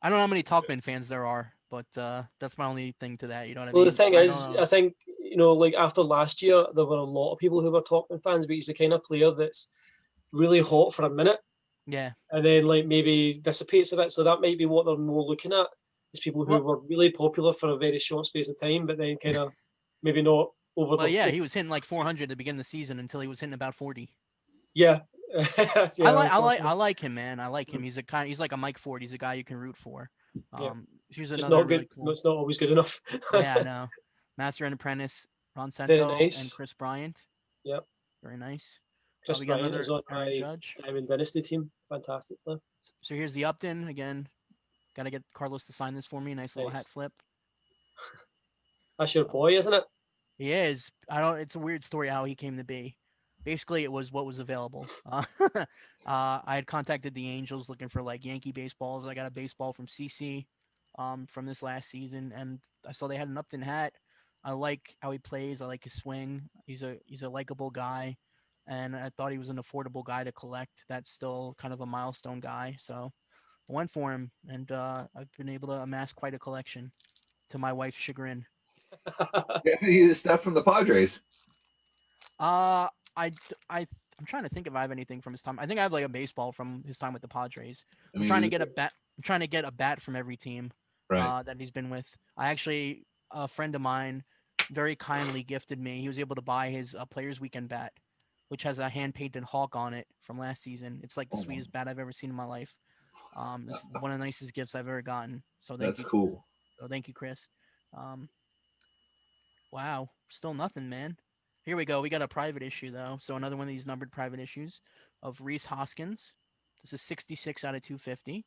I 0.00 0.08
don't 0.08 0.12
know 0.12 0.20
how 0.20 0.28
many 0.28 0.44
Tauchman 0.44 0.80
fans 0.80 1.08
there 1.08 1.26
are, 1.26 1.52
but 1.72 1.86
uh, 1.96 2.22
that's 2.38 2.56
my 2.56 2.66
only 2.66 2.94
thing 3.00 3.18
to 3.18 3.26
that. 3.26 3.48
You 3.48 3.56
know 3.56 3.62
what 3.62 3.70
I 3.70 3.72
well, 3.72 3.82
mean? 3.82 3.90
the 3.90 3.96
thing 3.96 4.14
I 4.14 4.20
is, 4.20 4.48
know. 4.48 4.60
I 4.60 4.64
think 4.64 4.94
you 5.18 5.36
know, 5.36 5.52
like 5.52 5.74
after 5.74 6.02
last 6.02 6.40
year, 6.40 6.64
there 6.72 6.84
were 6.84 6.98
a 6.98 7.02
lot 7.02 7.32
of 7.32 7.40
people 7.40 7.60
who 7.60 7.72
were 7.72 7.82
Tauchman 7.82 8.22
fans, 8.22 8.46
but 8.46 8.54
he's 8.54 8.66
the 8.66 8.74
kind 8.74 8.92
of 8.92 9.02
player 9.02 9.32
that's 9.32 9.70
really 10.30 10.60
hot 10.60 10.94
for 10.94 11.04
a 11.06 11.10
minute 11.10 11.40
yeah, 11.88 12.10
and 12.32 12.44
then 12.44 12.66
like 12.66 12.86
maybe 12.86 13.40
dissipates 13.42 13.92
a 13.92 13.96
bit. 13.96 14.12
So 14.12 14.22
that 14.22 14.42
might 14.42 14.58
be 14.58 14.66
what 14.66 14.84
they're 14.84 14.98
more 14.98 15.22
looking 15.22 15.54
at 15.54 15.66
is 16.12 16.20
people 16.20 16.44
who 16.44 16.52
Well- 16.52 16.62
were 16.62 16.80
really 16.80 17.10
popular 17.10 17.54
for 17.54 17.70
a 17.70 17.78
very 17.78 17.98
short 17.98 18.26
space 18.26 18.50
of 18.50 18.60
time, 18.60 18.86
but 18.86 18.98
then 18.98 19.16
kind 19.22 19.36
of 19.36 19.52
maybe 20.02 20.20
not 20.20 20.50
over 20.78 20.96
well, 20.96 21.08
yeah, 21.08 21.28
he 21.28 21.40
was 21.40 21.52
hitting 21.52 21.68
like 21.68 21.84
400 21.84 22.22
at 22.22 22.28
the 22.28 22.36
beginning 22.36 22.60
of 22.60 22.64
the 22.64 22.70
season 22.70 23.00
until 23.00 23.20
he 23.20 23.26
was 23.26 23.40
hitting 23.40 23.52
about 23.52 23.74
40. 23.74 24.08
yeah. 24.74 25.00
I 25.36 25.90
like, 25.96 26.30
I 26.32 26.38
like, 26.38 26.60
I 26.62 26.72
like 26.72 27.00
him, 27.00 27.12
man. 27.12 27.38
I 27.38 27.48
like 27.48 27.68
him. 27.68 27.82
He's 27.82 27.98
a 27.98 28.02
kind, 28.02 28.28
he's 28.28 28.40
like 28.40 28.52
a 28.52 28.56
Mike 28.56 28.78
Ford. 28.78 29.02
He's 29.02 29.12
a 29.12 29.18
guy 29.18 29.34
you 29.34 29.44
can 29.44 29.58
root 29.58 29.76
for. 29.76 30.08
Yeah. 30.58 30.68
Um, 30.68 30.86
he's 31.10 31.28
Just 31.28 31.42
another 31.42 31.56
not 31.56 31.68
really 31.68 31.84
good. 31.84 31.94
cool. 31.94 32.10
It's 32.10 32.24
not 32.24 32.36
always 32.36 32.56
good 32.56 32.70
enough. 32.70 33.02
yeah, 33.34 33.56
I 33.58 33.62
know. 33.62 33.88
Master 34.38 34.64
and 34.64 34.72
Apprentice, 34.72 35.26
Ron 35.54 35.70
Very 35.70 35.98
Santo 35.98 36.16
and. 36.16 36.52
Kris 36.54 36.72
Bryant. 36.72 37.20
Yep. 37.64 37.84
Very 38.22 38.38
nice. 38.38 38.78
Kris 39.26 39.44
Bryant 39.44 39.66
another 39.66 39.80
is 39.80 39.90
on 39.90 40.00
my 40.08 40.34
Judge. 40.34 40.76
Diamond 40.82 41.08
Dynasty 41.08 41.42
team. 41.42 41.70
Fantastic 41.90 42.42
player. 42.42 42.58
So 43.02 43.14
here's 43.14 43.34
the 43.34 43.44
Upton 43.44 43.88
again. 43.88 44.28
Got 44.96 45.02
to 45.02 45.10
get 45.10 45.24
Carlos 45.34 45.66
to 45.66 45.74
sign 45.74 45.94
this 45.94 46.06
for 46.06 46.22
me. 46.22 46.32
Nice 46.34 46.56
little 46.56 46.70
hat 46.70 46.86
flip. 46.86 47.12
That's 48.98 49.14
your 49.14 49.26
boy, 49.26 49.56
isn't 49.58 49.74
it? 49.74 49.84
He 50.38 50.52
is. 50.52 50.90
I 51.10 51.20
don't. 51.20 51.40
It's 51.40 51.56
a 51.56 51.60
weird 51.60 51.84
story 51.84 52.08
how 52.08 52.24
he 52.24 52.34
came 52.34 52.56
to 52.56 52.64
be. 52.64 52.96
Basically, 53.44 53.84
it 53.84 53.92
was 53.92 54.12
what 54.12 54.26
was 54.26 54.38
available. 54.38 54.86
Uh, 55.10 55.24
uh, 56.06 56.40
I 56.44 56.54
had 56.54 56.66
contacted 56.66 57.14
the 57.14 57.28
Angels 57.28 57.68
looking 57.68 57.88
for 57.88 58.02
like 58.02 58.24
Yankee 58.24 58.52
baseballs. 58.52 59.06
I 59.06 59.14
got 59.14 59.26
a 59.26 59.30
baseball 59.30 59.72
from 59.72 59.86
CC 59.86 60.46
um, 60.98 61.26
from 61.26 61.44
this 61.44 61.62
last 61.62 61.90
season, 61.90 62.32
and 62.34 62.60
I 62.86 62.92
saw 62.92 63.08
they 63.08 63.16
had 63.16 63.28
an 63.28 63.38
Upton 63.38 63.62
hat. 63.62 63.92
I 64.44 64.52
like 64.52 64.96
how 65.00 65.10
he 65.10 65.18
plays. 65.18 65.60
I 65.60 65.66
like 65.66 65.84
his 65.84 65.94
swing. 65.94 66.48
He's 66.66 66.82
a 66.82 66.96
he's 67.06 67.22
a 67.22 67.28
likable 67.28 67.70
guy, 67.70 68.16
and 68.66 68.94
I 68.94 69.10
thought 69.10 69.32
he 69.32 69.38
was 69.38 69.48
an 69.48 69.56
affordable 69.56 70.04
guy 70.04 70.24
to 70.24 70.32
collect. 70.32 70.84
That's 70.88 71.10
still 71.10 71.54
kind 71.58 71.74
of 71.74 71.80
a 71.80 71.86
milestone 71.86 72.40
guy. 72.40 72.76
So 72.78 73.10
I 73.68 73.72
went 73.72 73.90
for 73.90 74.12
him, 74.12 74.30
and 74.48 74.70
uh, 74.70 75.04
I've 75.16 75.32
been 75.36 75.48
able 75.48 75.68
to 75.68 75.74
amass 75.74 76.12
quite 76.12 76.34
a 76.34 76.38
collection, 76.38 76.92
to 77.50 77.58
my 77.58 77.72
wife's 77.72 77.96
chagrin. 77.98 78.44
You 79.64 79.72
have 79.72 79.82
any 79.82 80.14
stuff 80.14 80.42
from 80.42 80.54
the 80.54 80.62
Padres? 80.62 81.20
Uh, 82.38 82.88
I, 83.16 83.32
I, 83.68 83.80
am 83.80 84.26
trying 84.26 84.44
to 84.44 84.48
think 84.48 84.66
if 84.66 84.74
I 84.74 84.80
have 84.80 84.92
anything 84.92 85.20
from 85.20 85.32
his 85.32 85.42
time. 85.42 85.58
I 85.58 85.66
think 85.66 85.80
I 85.80 85.82
have 85.82 85.92
like 85.92 86.04
a 86.04 86.08
baseball 86.08 86.52
from 86.52 86.84
his 86.86 86.98
time 86.98 87.12
with 87.12 87.22
the 87.22 87.28
Padres. 87.28 87.84
I 87.92 87.94
I'm 88.14 88.20
mean, 88.20 88.28
trying 88.28 88.42
to 88.42 88.48
get 88.48 88.62
a 88.62 88.66
bat. 88.66 88.92
I'm 89.16 89.22
trying 89.22 89.40
to 89.40 89.48
get 89.48 89.64
a 89.64 89.72
bat 89.72 90.00
from 90.00 90.14
every 90.14 90.36
team 90.36 90.70
right. 91.10 91.26
uh, 91.26 91.42
that 91.42 91.58
he's 91.58 91.72
been 91.72 91.90
with. 91.90 92.06
I 92.36 92.48
actually, 92.50 93.04
a 93.32 93.48
friend 93.48 93.74
of 93.74 93.80
mine, 93.80 94.22
very 94.70 94.94
kindly 94.94 95.42
gifted 95.42 95.80
me. 95.80 96.00
He 96.00 96.08
was 96.08 96.18
able 96.18 96.36
to 96.36 96.42
buy 96.42 96.70
his 96.70 96.94
uh, 96.94 97.04
Players 97.06 97.40
Weekend 97.40 97.68
bat, 97.68 97.92
which 98.48 98.62
has 98.62 98.78
a 98.78 98.88
hand 98.88 99.14
painted 99.14 99.42
hawk 99.44 99.74
on 99.74 99.94
it 99.94 100.06
from 100.22 100.38
last 100.38 100.62
season. 100.62 101.00
It's 101.02 101.16
like 101.16 101.28
the 101.30 101.38
Oh, 101.38 101.42
sweetest 101.42 101.72
bat 101.72 101.88
I've 101.88 101.98
ever 101.98 102.12
seen 102.12 102.30
in 102.30 102.36
my 102.36 102.44
life. 102.44 102.72
Um, 103.36 103.66
it's 103.68 103.84
one 104.00 104.12
of 104.12 104.18
the 104.18 104.24
nicest 104.24 104.54
gifts 104.54 104.74
I've 104.74 104.86
ever 104.86 105.02
gotten. 105.02 105.42
So 105.60 105.74
thank 105.74 105.88
That's 105.88 106.00
you. 106.00 106.04
cool. 106.04 106.46
So 106.78 106.86
thank 106.86 107.08
you, 107.08 107.14
Chris. 107.14 107.48
Um, 107.96 108.28
wow, 109.72 110.08
still 110.28 110.54
nothing, 110.54 110.88
man. 110.88 111.16
Here 111.64 111.76
we 111.76 111.84
go. 111.84 112.00
We 112.00 112.08
got 112.08 112.22
a 112.22 112.28
private 112.28 112.62
issue 112.62 112.90
though. 112.90 113.18
So 113.20 113.36
another 113.36 113.56
one 113.56 113.68
of 113.68 113.72
these 113.72 113.86
numbered 113.86 114.10
private 114.10 114.40
issues 114.40 114.80
of 115.22 115.38
Rhys 115.40 115.66
Hoskins. 115.66 116.32
This 116.82 116.92
is 116.92 117.02
66 117.02 117.64
out 117.64 117.74
of 117.74 117.82
250. 117.82 118.44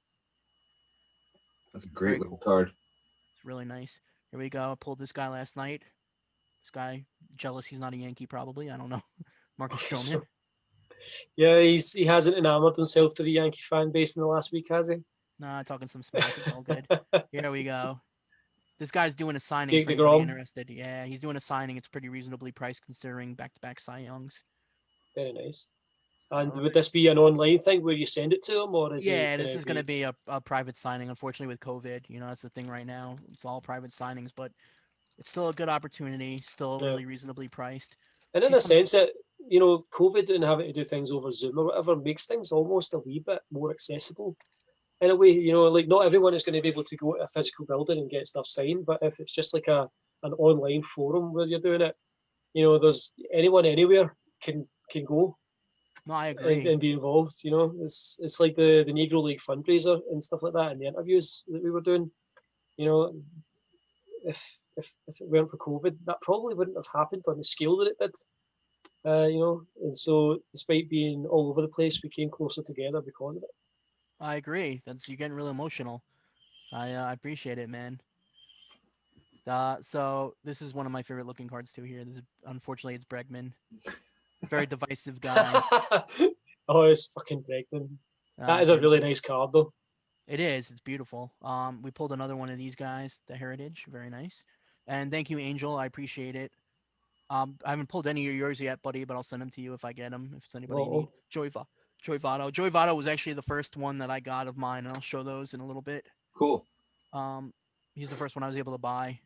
That's 1.74 1.86
a 1.86 1.89
great 1.89 2.11
Very 2.11 2.19
little 2.19 2.38
card. 2.38 2.69
It's 2.69 3.45
really 3.45 3.65
nice. 3.65 3.99
Here 4.32 4.39
we 4.39 4.49
go. 4.49 4.72
I 4.72 4.76
pulled 4.80 4.99
this 4.99 5.11
guy 5.11 5.28
last 5.28 5.55
night. 5.55 5.84
This 6.61 6.69
guy 6.72 7.05
jealous 7.36 7.65
he's 7.65 7.80
not 7.80 7.93
a 7.93 7.97
Yankee 7.97 8.26
probably. 8.26 8.69
I 8.69 8.78
don't 8.78 8.89
know. 8.89 9.01
Marcus 9.57 9.82
Stroman. 9.89 10.24
yeah, 11.36 11.59
he's 11.59 11.93
he 11.93 12.05
hasn't 12.05 12.38
enamored 12.38 12.76
himself 12.76 13.13
to 13.15 13.24
the 13.24 13.32
Yankee 13.32 13.61
fan 13.69 13.91
base 13.91 14.15
in 14.15 14.22
the 14.22 14.28
last 14.28 14.51
week, 14.51 14.67
has 14.69 14.89
he? 14.89 14.95
Nah, 15.39 15.63
talking 15.63 15.88
some 15.88 16.03
smack. 16.03 16.24
It's 16.24 16.51
all 16.51 16.61
good. 16.61 16.88
Here 17.32 17.51
we 17.51 17.63
go. 17.63 17.99
This 18.82 18.89
guy's 18.89 19.13
doing 19.13 19.36
a 19.36 19.39
signing. 19.39 19.75
Interested. 19.75 20.67
Yeah, 20.67 21.05
he's 21.05 21.21
doing 21.21 21.36
a 21.36 21.39
signing. 21.39 21.77
It's 21.77 21.88
pretty 21.88 22.09
reasonably 22.09 22.51
priced 22.51 22.84
considering 22.84 23.36
back-to-back 23.36 23.79
Cy 23.79 23.99
Youngs. 23.99 24.43
Very 25.13 25.34
nice. 25.34 25.67
And 26.32 26.51
would 26.55 26.73
this 26.73 26.89
be 26.89 27.07
an 27.07 27.19
online 27.19 27.59
thing 27.59 27.84
where 27.84 27.93
you 27.93 28.07
send 28.07 28.34
it 28.34 28.41
to 28.45 28.63
him, 28.63 28.73
or 28.73 28.95
is 28.95 29.05
Yeah, 29.05 29.36
it, 29.36 29.38
this 29.38 29.53
uh, 29.53 29.59
is 29.59 29.65
going 29.65 29.77
to 29.77 29.84
be 29.84 30.01
a, 30.01 30.15
a 30.25 30.41
private 30.41 30.75
signing. 30.75 31.09
Unfortunately, 31.09 31.45
with 31.45 31.59
COVID, 31.59 32.09
you 32.09 32.19
know, 32.19 32.25
that's 32.29 32.41
the 32.41 32.49
thing 32.49 32.65
right 32.65 32.88
now. 32.88 33.17
It's 33.32 33.45
all 33.45 33.61
private 33.61 33.91
signings, 33.91 34.32
but 34.36 34.51
it's 35.19 35.29
still 35.29 35.49
a 35.49 35.53
good 35.53 35.69
opportunity. 35.69 36.39
Still 36.43 36.79
Yeah. 36.82 36.88
really 36.88 37.05
reasonably 37.05 37.49
priced. 37.49 37.97
And 38.34 38.43
in 38.43 38.49
see 38.49 38.57
a 38.57 38.61
some- 38.61 38.69
sense 38.69 38.91
that 38.93 39.11
you 39.47 39.59
know, 39.59 39.86
COVID 39.91 40.34
and 40.34 40.43
having 40.43 40.65
to 40.65 40.73
do 40.73 40.84
things 40.84 41.11
over 41.11 41.32
Zoom 41.32 41.59
or 41.59 41.65
whatever 41.65 41.95
makes 41.95 42.25
things 42.25 42.51
almost 42.51 42.95
a 42.95 42.99
wee 42.99 43.19
bit 43.19 43.41
more 43.51 43.69
accessible. 43.69 44.36
In 45.01 45.09
a 45.09 45.15
way, 45.15 45.29
you 45.31 45.51
know, 45.51 45.63
like 45.63 45.87
not 45.87 46.05
everyone 46.05 46.33
is 46.35 46.43
going 46.43 46.55
to 46.55 46.61
be 46.61 46.69
able 46.69 46.83
to 46.83 46.97
go 46.97 47.13
to 47.15 47.23
a 47.23 47.27
physical 47.27 47.65
building 47.65 47.97
and 47.99 48.09
get 48.09 48.27
stuff 48.27 48.45
signed, 48.47 48.85
but 48.85 48.99
if 49.01 49.19
it's 49.19 49.33
just 49.33 49.53
like 49.53 49.67
a 49.67 49.89
an 50.23 50.33
online 50.33 50.83
forum 50.95 51.33
where 51.33 51.47
you're 51.47 51.59
doing 51.59 51.81
it, 51.81 51.95
you 52.53 52.63
know, 52.63 52.77
there's 52.77 53.13
anyone 53.33 53.65
anywhere 53.65 54.15
can 54.43 54.67
can 54.91 55.03
go 55.05 55.35
No, 56.07 56.13
I 56.13 56.27
and, 56.27 56.39
agree. 56.39 56.71
and 56.71 56.79
be 56.79 56.91
involved. 56.91 57.37
You 57.43 57.51
know, 57.51 57.73
it's 57.81 58.19
it's 58.21 58.39
like 58.39 58.55
the 58.55 58.83
the 58.85 58.93
Negro 58.93 59.23
League 59.23 59.41
fundraiser 59.47 59.99
and 60.11 60.23
stuff 60.23 60.43
like 60.43 60.53
that, 60.53 60.71
and 60.71 60.79
the 60.79 60.87
interviews 60.87 61.43
that 61.47 61.63
we 61.63 61.71
were 61.71 61.81
doing. 61.89 62.11
You 62.77 62.85
know, 62.85 62.99
if 64.25 64.39
if 64.77 64.93
if 65.07 65.19
it 65.21 65.27
weren't 65.29 65.49
for 65.51 65.57
COVID, 65.57 65.97
that 66.05 66.21
probably 66.21 66.53
wouldn't 66.55 66.77
have 66.77 66.91
happened 66.93 67.23
on 67.27 67.37
the 67.37 67.43
scale 67.43 67.77
that 67.77 67.91
it 67.91 67.97
did. 67.99 68.15
Uh, 69.03 69.25
you 69.33 69.39
know, 69.39 69.63
and 69.83 69.97
so 69.97 70.37
despite 70.51 70.89
being 70.89 71.25
all 71.25 71.49
over 71.49 71.61
the 71.63 71.75
place, 71.77 72.01
we 72.03 72.09
came 72.09 72.29
closer 72.29 72.61
together 72.61 73.01
because 73.01 73.37
of 73.37 73.43
it. 73.43 73.49
I 74.22 74.36
agree. 74.36 74.82
That's 74.86 75.09
you're 75.09 75.17
getting 75.17 75.36
really 75.36 75.49
emotional. 75.49 76.03
I 76.72 76.93
uh, 76.93 77.05
I 77.05 77.13
appreciate 77.13 77.57
it, 77.57 77.69
man. 77.69 77.99
Uh, 79.47 79.78
so 79.82 80.36
this 80.43 80.61
is 80.61 80.74
one 80.74 80.86
of 80.86 80.91
my 80.91 81.01
favorite 81.01 81.26
looking 81.26 81.47
cards 81.47 81.74
too. 81.74 81.84
Here, 81.84 82.05
this 82.05 82.17
is 82.17 82.22
unfortunately 82.45 82.95
it's 82.95 83.05
Bregman, 83.05 83.51
very 84.47 84.67
divisive 84.67 85.19
guy. 85.22 85.61
oh, 86.69 86.84
it's 86.84 87.07
fucking 87.07 87.43
Bregman. 87.43 87.88
Uh, 88.39 88.45
That 88.45 88.61
is 88.61 88.69
a 88.69 88.80
really 88.80 88.99
nice 88.99 89.19
card, 89.19 89.51
though. 89.53 89.74
It 90.28 90.39
is. 90.39 90.69
It's 90.69 90.80
beautiful. 90.80 91.34
Um, 91.41 91.82
we 91.82 91.91
pulled 91.91 92.13
another 92.13 92.36
one 92.36 92.49
of 92.49 92.57
these 92.57 92.76
guys, 92.76 93.19
the 93.28 93.36
Heritage. 93.36 93.86
Very 93.89 94.09
nice. 94.09 94.43
And 94.88 95.11
thank 95.11 95.30
you, 95.30 95.39
Angel. 95.39 95.76
I 95.76 95.88
appreciate 95.88 96.36
it. 96.36 96.51
Um, 97.30 97.57
I 97.65 97.72
haven't 97.72 97.89
pulled 97.89 98.07
any 98.07 98.28
of 98.28 98.36
yours 98.36 98.59
yet, 98.61 98.82
buddy, 98.82 99.03
but 99.03 99.15
I'll 99.15 99.24
send 99.24 99.41
them 99.41 99.49
to 99.51 99.61
you 99.61 99.74
if 99.74 99.84
I 99.84 99.93
get 99.93 100.11
them. 100.11 100.34
If 100.38 100.45
it's 100.45 100.55
anybody 100.55 100.82
you 101.61 101.80
Joey, 102.01 102.19
Votto. 102.19 102.51
Joey 102.51 102.71
Votto 102.71 102.95
was 102.95 103.07
actually 103.07 103.33
the 103.33 103.43
first 103.43 103.77
one 103.77 103.97
that 103.99 104.09
I 104.09 104.19
got 104.19 104.47
of 104.47 104.57
mine, 104.57 104.85
and 104.85 104.95
I'll 104.95 105.01
show 105.01 105.23
those 105.23 105.53
in 105.53 105.59
a 105.59 105.65
little 105.65 105.81
bit. 105.81 106.05
Cool. 106.35 106.65
Um, 107.13 107.53
he's 107.93 108.09
the 108.09 108.15
first 108.15 108.35
one 108.35 108.43
I 108.43 108.47
was 108.47 108.57
able 108.57 108.71
to 108.73 108.79
buy. 108.79 109.19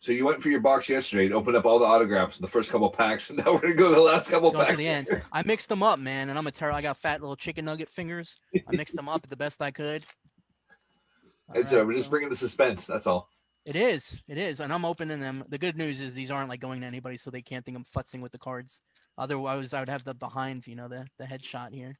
So 0.00 0.12
you 0.12 0.24
went 0.24 0.40
for 0.40 0.48
your 0.48 0.60
box 0.60 0.88
yesterday 0.88 1.26
and 1.26 1.34
opened 1.34 1.56
up 1.56 1.66
all 1.66 1.78
the 1.78 1.84
autographs 1.84 2.38
in 2.38 2.42
the 2.42 2.48
first 2.48 2.70
couple 2.70 2.88
packs, 2.90 3.30
and 3.30 3.38
now 3.44 3.52
we're 3.52 3.60
gonna 3.60 3.74
go 3.74 3.88
to 3.88 3.94
the 3.94 4.00
last 4.00 4.30
couple 4.30 4.50
Going 4.52 4.66
packs. 4.66 4.76
to 4.76 4.78
the 4.78 4.88
end. 4.88 5.22
I 5.32 5.42
mixed 5.44 5.68
them 5.68 5.82
up, 5.82 5.98
man, 5.98 6.28
and 6.28 6.38
I'm 6.38 6.46
a 6.46 6.52
terror. 6.52 6.72
I 6.72 6.82
got 6.82 6.96
fat 6.98 7.20
little 7.20 7.36
chicken 7.36 7.64
nugget 7.64 7.88
fingers. 7.88 8.36
I 8.54 8.76
mixed 8.76 8.94
them 8.94 9.08
up 9.08 9.26
the 9.26 9.36
best 9.36 9.62
I 9.62 9.70
could. 9.70 10.04
It's 11.54 11.72
uh, 11.72 11.76
Alright, 11.76 11.86
we're 11.88 11.94
just 11.94 12.10
bringing 12.10 12.28
the 12.28 12.36
suspense. 12.36 12.86
That's 12.86 13.06
all. 13.06 13.30
It 13.64 13.74
is. 13.74 14.20
It 14.28 14.36
is. 14.36 14.60
And 14.60 14.70
I'm 14.70 14.84
opening 14.84 15.18
them. 15.18 15.42
The 15.48 15.56
good 15.56 15.78
news 15.78 15.98
is 15.98 16.12
these 16.12 16.30
aren't 16.30 16.50
like 16.50 16.60
going 16.60 16.82
to 16.82 16.86
anybody, 16.86 17.16
so 17.16 17.30
they 17.30 17.40
can't 17.40 17.64
think 17.64 17.74
I'm 17.74 17.86
futzing 17.96 18.20
with 18.20 18.32
the 18.32 18.38
cards. 18.38 18.82
Otherwise, 19.18 19.74
I 19.74 19.80
would 19.80 19.88
have 19.88 20.04
the 20.04 20.14
behinds, 20.14 20.68
you 20.68 20.76
know, 20.76 20.88
the 20.88 21.06
the 21.18 21.24
headshot 21.24 21.72
here. 21.72 21.92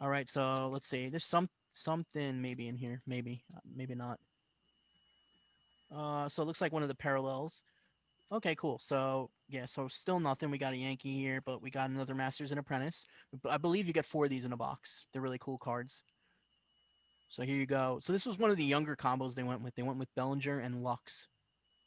All 0.00 0.08
right. 0.08 0.28
So 0.28 0.68
let's 0.72 0.88
see. 0.88 1.08
There's 1.08 1.24
some 1.24 1.48
something 1.70 2.42
maybe 2.42 2.68
in 2.68 2.76
here. 2.76 3.00
Maybe. 3.06 3.44
uh, 3.54 3.60
Maybe 3.74 3.94
not. 3.94 4.18
Uh, 5.94 6.28
so 6.28 6.42
it 6.42 6.46
looks 6.46 6.60
like 6.60 6.72
one 6.72 6.82
of 6.82 6.88
the 6.88 6.94
parallels. 6.94 7.62
Okay, 8.32 8.56
cool. 8.56 8.80
So 8.80 9.30
yeah, 9.48 9.66
so 9.66 9.86
still 9.86 10.18
nothing. 10.18 10.50
We 10.50 10.58
got 10.58 10.72
a 10.72 10.76
Yankee 10.76 11.12
here, 11.12 11.40
but 11.44 11.62
we 11.62 11.70
got 11.70 11.88
another 11.90 12.14
Masters 12.14 12.50
and 12.50 12.58
Apprentice. 12.58 13.04
I 13.48 13.58
believe 13.58 13.86
you 13.86 13.92
get 13.92 14.06
four 14.06 14.24
of 14.24 14.30
these 14.30 14.44
in 14.44 14.52
a 14.52 14.56
box. 14.56 15.06
They're 15.12 15.22
really 15.22 15.38
cool 15.40 15.58
cards. 15.58 16.02
So 17.28 17.42
here 17.42 17.56
you 17.56 17.66
go. 17.66 17.98
So 18.00 18.12
this 18.12 18.26
was 18.26 18.38
one 18.38 18.50
of 18.50 18.56
the 18.56 18.64
younger 18.64 18.96
combos 18.96 19.34
they 19.34 19.42
went 19.42 19.60
with. 19.62 19.74
They 19.74 19.82
went 19.82 19.98
with 19.98 20.12
Bellinger 20.16 20.58
and 20.58 20.82
Lux, 20.82 21.28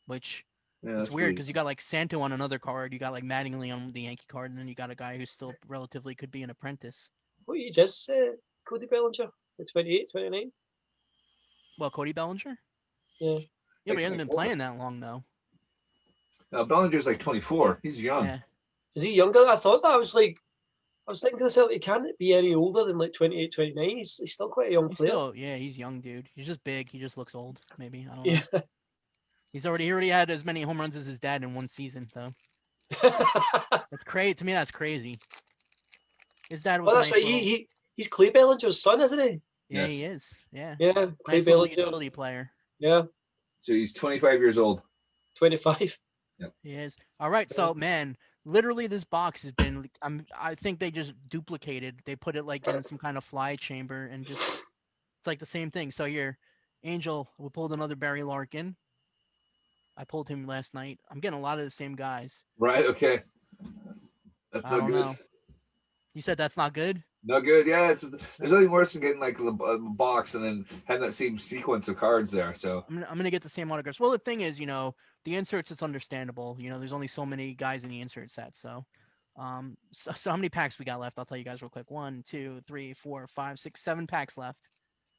which 0.06 0.46
Yeah, 0.84 1.00
it's 1.00 1.10
weird 1.12 1.34
because 1.34 1.48
you 1.48 1.54
got 1.54 1.66
like 1.66 1.82
Santo 1.82 2.22
on 2.22 2.32
another 2.32 2.60
card, 2.60 2.94
you 2.94 3.00
got 3.00 3.12
like 3.12 3.24
Mattingly 3.24 3.74
on 3.74 3.92
the 3.94 4.02
Yankee 4.02 4.26
card, 4.30 4.52
and 4.52 4.60
then 4.60 4.68
you 4.68 4.76
got 4.76 4.92
a 4.92 4.96
guy 4.96 5.18
who 5.18 5.26
still 5.26 5.54
relatively 5.68 6.14
could 6.14 6.32
be 6.32 6.44
an 6.44 6.50
apprentice. 6.50 7.10
What 7.46 7.60
you 7.60 7.72
just 7.72 8.06
said, 8.06 8.34
Cody 8.68 8.86
Bellinger, 8.86 9.30
at 9.60 9.72
28, 9.72 10.12
29? 10.12 10.52
Well, 11.80 11.90
Cody 11.90 12.14
Bellinger. 12.14 12.58
Yeah, 13.20 13.40
Yeah, 13.40 13.40
but 13.86 13.98
he 13.98 14.04
hasn't 14.04 14.20
been 14.20 14.28
playing 14.28 14.60
that 14.60 14.78
long 14.78 15.00
though. 15.00 15.24
Uh, 16.54 16.64
Bellinger's 16.64 17.06
like 17.06 17.20
24. 17.20 17.80
He's 17.84 18.02
young. 18.02 18.26
Yeah. 18.26 18.40
Is 18.96 19.04
he 19.04 19.14
younger? 19.14 19.42
than 19.42 19.50
I 19.50 19.56
thought 19.56 19.82
that. 19.82 19.92
I 19.92 19.98
was 19.98 20.16
like, 20.16 20.38
I 21.08 21.12
was 21.12 21.22
thinking 21.22 21.40
to 21.40 21.46
myself, 21.46 21.72
he 21.72 21.80
can't 21.80 22.06
be 22.18 22.34
any 22.34 22.54
older 22.56 22.86
than 22.86 22.98
like 22.98 23.14
28, 23.14 23.54
29. 23.54 23.98
He's, 23.98 24.18
he's 24.18 24.34
still 24.34 24.50
quite 24.50 24.70
a 24.70 24.74
young 24.74 24.90
He's 24.90 24.98
player. 24.98 25.10
still, 25.10 25.36
yeah, 25.36 25.56
he's 25.56 25.78
young, 25.78 26.02
dude. 26.02 26.30
He's 26.36 26.46
just 26.46 26.64
big. 26.64 26.90
He 26.90 27.00
just 27.00 27.18
looks 27.18 27.36
old. 27.36 27.60
Maybe 27.78 28.08
I 28.12 28.16
don't 28.16 28.26
know. 28.54 28.62
Yeah. 29.58 29.62
He's 29.62 29.66
already 29.66 29.84
he 29.86 29.92
already 29.92 30.10
had 30.10 30.30
as 30.30 30.46
many 30.46 30.62
home 30.62 30.80
runs 30.80 30.96
as 30.96 31.06
his 31.06 31.20
dad 31.20 31.44
in 31.44 31.54
one 31.54 31.68
season, 31.68 32.08
though. 32.14 32.34
That's 33.02 34.04
crazy. 34.06 34.36
To 34.36 34.46
me, 34.46 34.54
that's 34.54 34.72
crazy. 34.72 35.20
His 36.50 36.64
dad 36.64 36.82
was. 36.82 36.88
well, 36.88 36.96
a 36.96 37.00
that's 37.00 37.12
nice 37.12 37.22
right. 37.22 37.24
He, 37.28 37.34
little- 37.34 37.48
he 37.50 37.68
he's 37.96 38.08
Clay 38.08 38.30
Bellinger's 38.30 38.82
son, 38.82 39.02
isn't 39.02 39.20
he? 39.20 39.42
yeah, 39.70 39.88
he 39.88 40.04
is. 40.04 40.34
Yeah. 40.52 40.76
Yeah, 40.80 40.94
Clay 40.94 41.38
Nice 41.38 41.46
little 41.48 41.64
Bellinger. 41.66 41.76
utility 41.76 42.10
player. 42.10 42.50
Yeah, 42.80 43.02
So 43.62 43.74
he's 43.74 43.94
25 43.94 44.40
years 44.40 44.58
old. 44.58 44.82
25. 45.36 45.98
He 46.64 46.74
is. 46.74 46.96
All 47.20 47.30
right. 47.30 47.52
So 47.52 47.74
man, 47.74 48.16
literally 48.46 48.88
this 48.88 49.04
box 49.04 49.42
has 49.44 49.52
been 49.54 49.90
I'm 50.02 50.26
I 50.40 50.54
think 50.56 50.80
they 50.80 50.92
just 50.92 51.14
duplicated. 51.30 52.00
They 52.06 52.16
put 52.16 52.36
it 52.36 52.46
like 52.46 52.68
in 52.68 52.84
some 52.84 52.98
kind 53.00 53.18
of 53.18 53.24
fly 53.26 53.56
chamber 53.56 54.06
and 54.06 54.24
just 54.24 54.64
it's 55.20 55.28
like 55.28 55.40
the 55.40 55.46
same 55.48 55.72
thing. 55.72 55.90
So 55.92 56.06
here, 56.06 56.38
Angel, 56.84 57.28
we 57.40 57.50
pulled 57.50 57.74
another 57.74 57.96
Barry 57.96 58.22
Larkin. 58.24 58.76
I 59.98 60.04
pulled 60.04 60.30
him 60.30 60.46
last 60.46 60.74
night. 60.74 61.00
I'm 61.10 61.20
getting 61.20 61.40
a 61.40 61.42
lot 61.42 61.58
of 61.58 61.66
the 61.66 61.72
same 61.72 61.96
guys. 61.96 62.44
Right. 62.60 62.86
Okay. 62.86 63.22
That's 64.52 64.66
I 64.66 64.72
no 64.72 64.80
don't 64.80 64.92
good. 64.92 65.06
know. 65.06 65.16
You 66.14 66.22
said 66.22 66.38
that's 66.38 66.58
not 66.58 66.74
good? 66.74 67.04
No 67.24 67.42
good. 67.42 67.68
Yeah. 67.68 67.90
It's 67.90 68.02
there's 68.38 68.52
nothing 68.52 68.72
worse 68.72 68.94
than 68.94 69.02
getting 69.02 69.20
like 69.20 69.38
the 69.38 69.46
a 69.48 69.80
box 69.80 70.36
and 70.36 70.44
then 70.44 70.66
having 70.86 71.04
that 71.04 71.14
same 71.14 71.38
sequence 71.38 71.88
of 71.88 71.98
cards 71.98 72.32
there. 72.32 72.54
So 72.54 72.86
I'm 72.88 72.96
gonna, 72.96 73.08
I'm 73.10 73.18
gonna 73.18 73.32
get 73.32 73.42
the 73.44 73.50
same 73.50 73.72
autographs. 73.72 74.00
Well, 74.00 74.12
the 74.12 74.20
thing 74.20 74.42
is, 74.42 74.60
you 74.60 74.66
know, 74.68 74.96
the 75.26 75.36
inserts 75.36 75.72
it's 75.72 75.84
understandable. 75.84 76.56
You 76.60 76.70
know, 76.70 76.78
there's 76.80 76.94
only 76.94 77.08
so 77.08 77.26
many 77.26 77.54
guys 77.54 77.84
in 77.84 77.90
the 77.90 78.00
insert 78.02 78.32
set. 78.32 78.56
So, 78.56 78.86
um, 79.38 79.76
so, 79.94 80.12
so 80.16 80.30
how 80.30 80.38
many 80.38 80.50
packs 80.50 80.80
we 80.80 80.86
got 80.86 81.00
left? 81.00 81.18
I'll 81.20 81.26
tell 81.26 81.38
you 81.38 81.44
guys 81.44 81.62
real 81.62 81.70
quick. 81.70 81.90
One, 81.92 82.24
two, 82.26 82.62
three, 82.68 82.94
four, 82.94 83.28
five, 83.28 83.60
six, 83.60 83.84
seven 83.84 84.08
packs 84.08 84.38
left. 84.38 84.70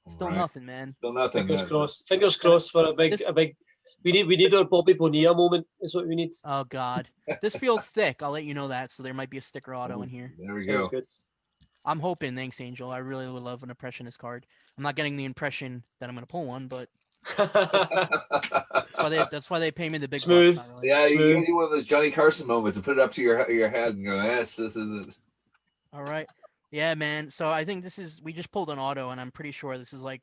Still 0.08 0.28
Right. 0.28 0.36
nothing, 0.38 0.64
man. 0.64 0.88
Still 0.88 1.12
nothing. 1.12 1.42
Fingers 1.42 1.60
man. 1.62 1.68
crossed. 1.68 2.08
Fingers 2.08 2.36
crossed 2.36 2.70
for 2.72 2.86
a 2.86 2.94
big, 2.94 3.12
This- 3.12 3.28
a 3.28 3.32
big. 3.32 3.54
We 4.04 4.12
need, 4.12 4.26
we 4.26 4.36
need 4.36 4.54
our 4.54 4.64
Bobby 4.64 4.92
Bonilla 4.92 5.34
moment. 5.34 5.66
Is 5.80 5.94
what 5.94 6.06
we 6.06 6.14
need. 6.14 6.32
Oh 6.44 6.64
God, 6.64 7.08
this 7.42 7.56
feels 7.56 7.84
thick. 7.84 8.22
I'll 8.22 8.30
let 8.30 8.44
you 8.44 8.54
know 8.54 8.68
that. 8.68 8.92
So 8.92 9.02
there 9.02 9.14
might 9.14 9.30
be 9.30 9.38
a 9.38 9.42
sticker 9.42 9.74
auto 9.74 10.02
in 10.02 10.08
here. 10.08 10.32
There 10.38 10.54
we 10.54 10.62
Sounds 10.62 10.78
go. 10.82 10.88
good. 10.88 11.04
I'm 11.84 12.00
hoping. 12.00 12.36
Thanks, 12.36 12.60
Angel. 12.60 12.90
I 12.90 12.98
really 12.98 13.30
would 13.30 13.42
love 13.42 13.62
an 13.62 13.70
impressionist 13.70 14.18
card. 14.18 14.46
I'm 14.76 14.82
not 14.82 14.96
getting 14.96 15.16
the 15.16 15.24
impression 15.24 15.82
that 16.00 16.08
I'm 16.08 16.14
gonna 16.14 16.26
pull 16.26 16.44
one, 16.46 16.66
but 16.66 16.88
that's 17.36 18.96
why 18.96 19.08
they 19.08 19.24
that's 19.30 19.50
why 19.50 19.58
they 19.58 19.70
pay 19.70 19.88
me 19.88 19.98
the 19.98 20.08
big 20.08 20.20
bucks, 20.20 20.24
Smooth. 20.24 20.56
not 20.56 20.68
really. 20.74 20.88
yeah, 20.88 21.06
you 21.06 21.16
Smooth. 21.16 21.34
gotta 21.34 21.46
do 21.46 21.54
one 21.56 21.64
of 21.64 21.70
those 21.70 21.84
Johnny 21.84 22.10
Carson 22.10 22.46
moments 22.46 22.76
and 22.76 22.84
put 22.84 22.98
it 22.98 23.00
up 23.00 23.12
to 23.12 23.22
your 23.22 23.50
your 23.50 23.68
head 23.68 23.94
and 23.94 24.04
go, 24.04 24.16
yes, 24.16 24.56
this 24.56 24.76
is 24.76 25.06
it. 25.08 25.16
All 25.92 26.04
right. 26.04 26.28
Yeah, 26.70 26.94
man. 26.94 27.30
So 27.30 27.48
I 27.48 27.64
think 27.64 27.82
this 27.82 27.98
is 27.98 28.20
we 28.22 28.32
just 28.32 28.50
pulled 28.52 28.70
an 28.70 28.78
auto, 28.78 29.10
and 29.10 29.20
I'm 29.20 29.30
pretty 29.30 29.52
sure 29.52 29.78
this 29.78 29.92
is 29.92 30.02
like 30.02 30.22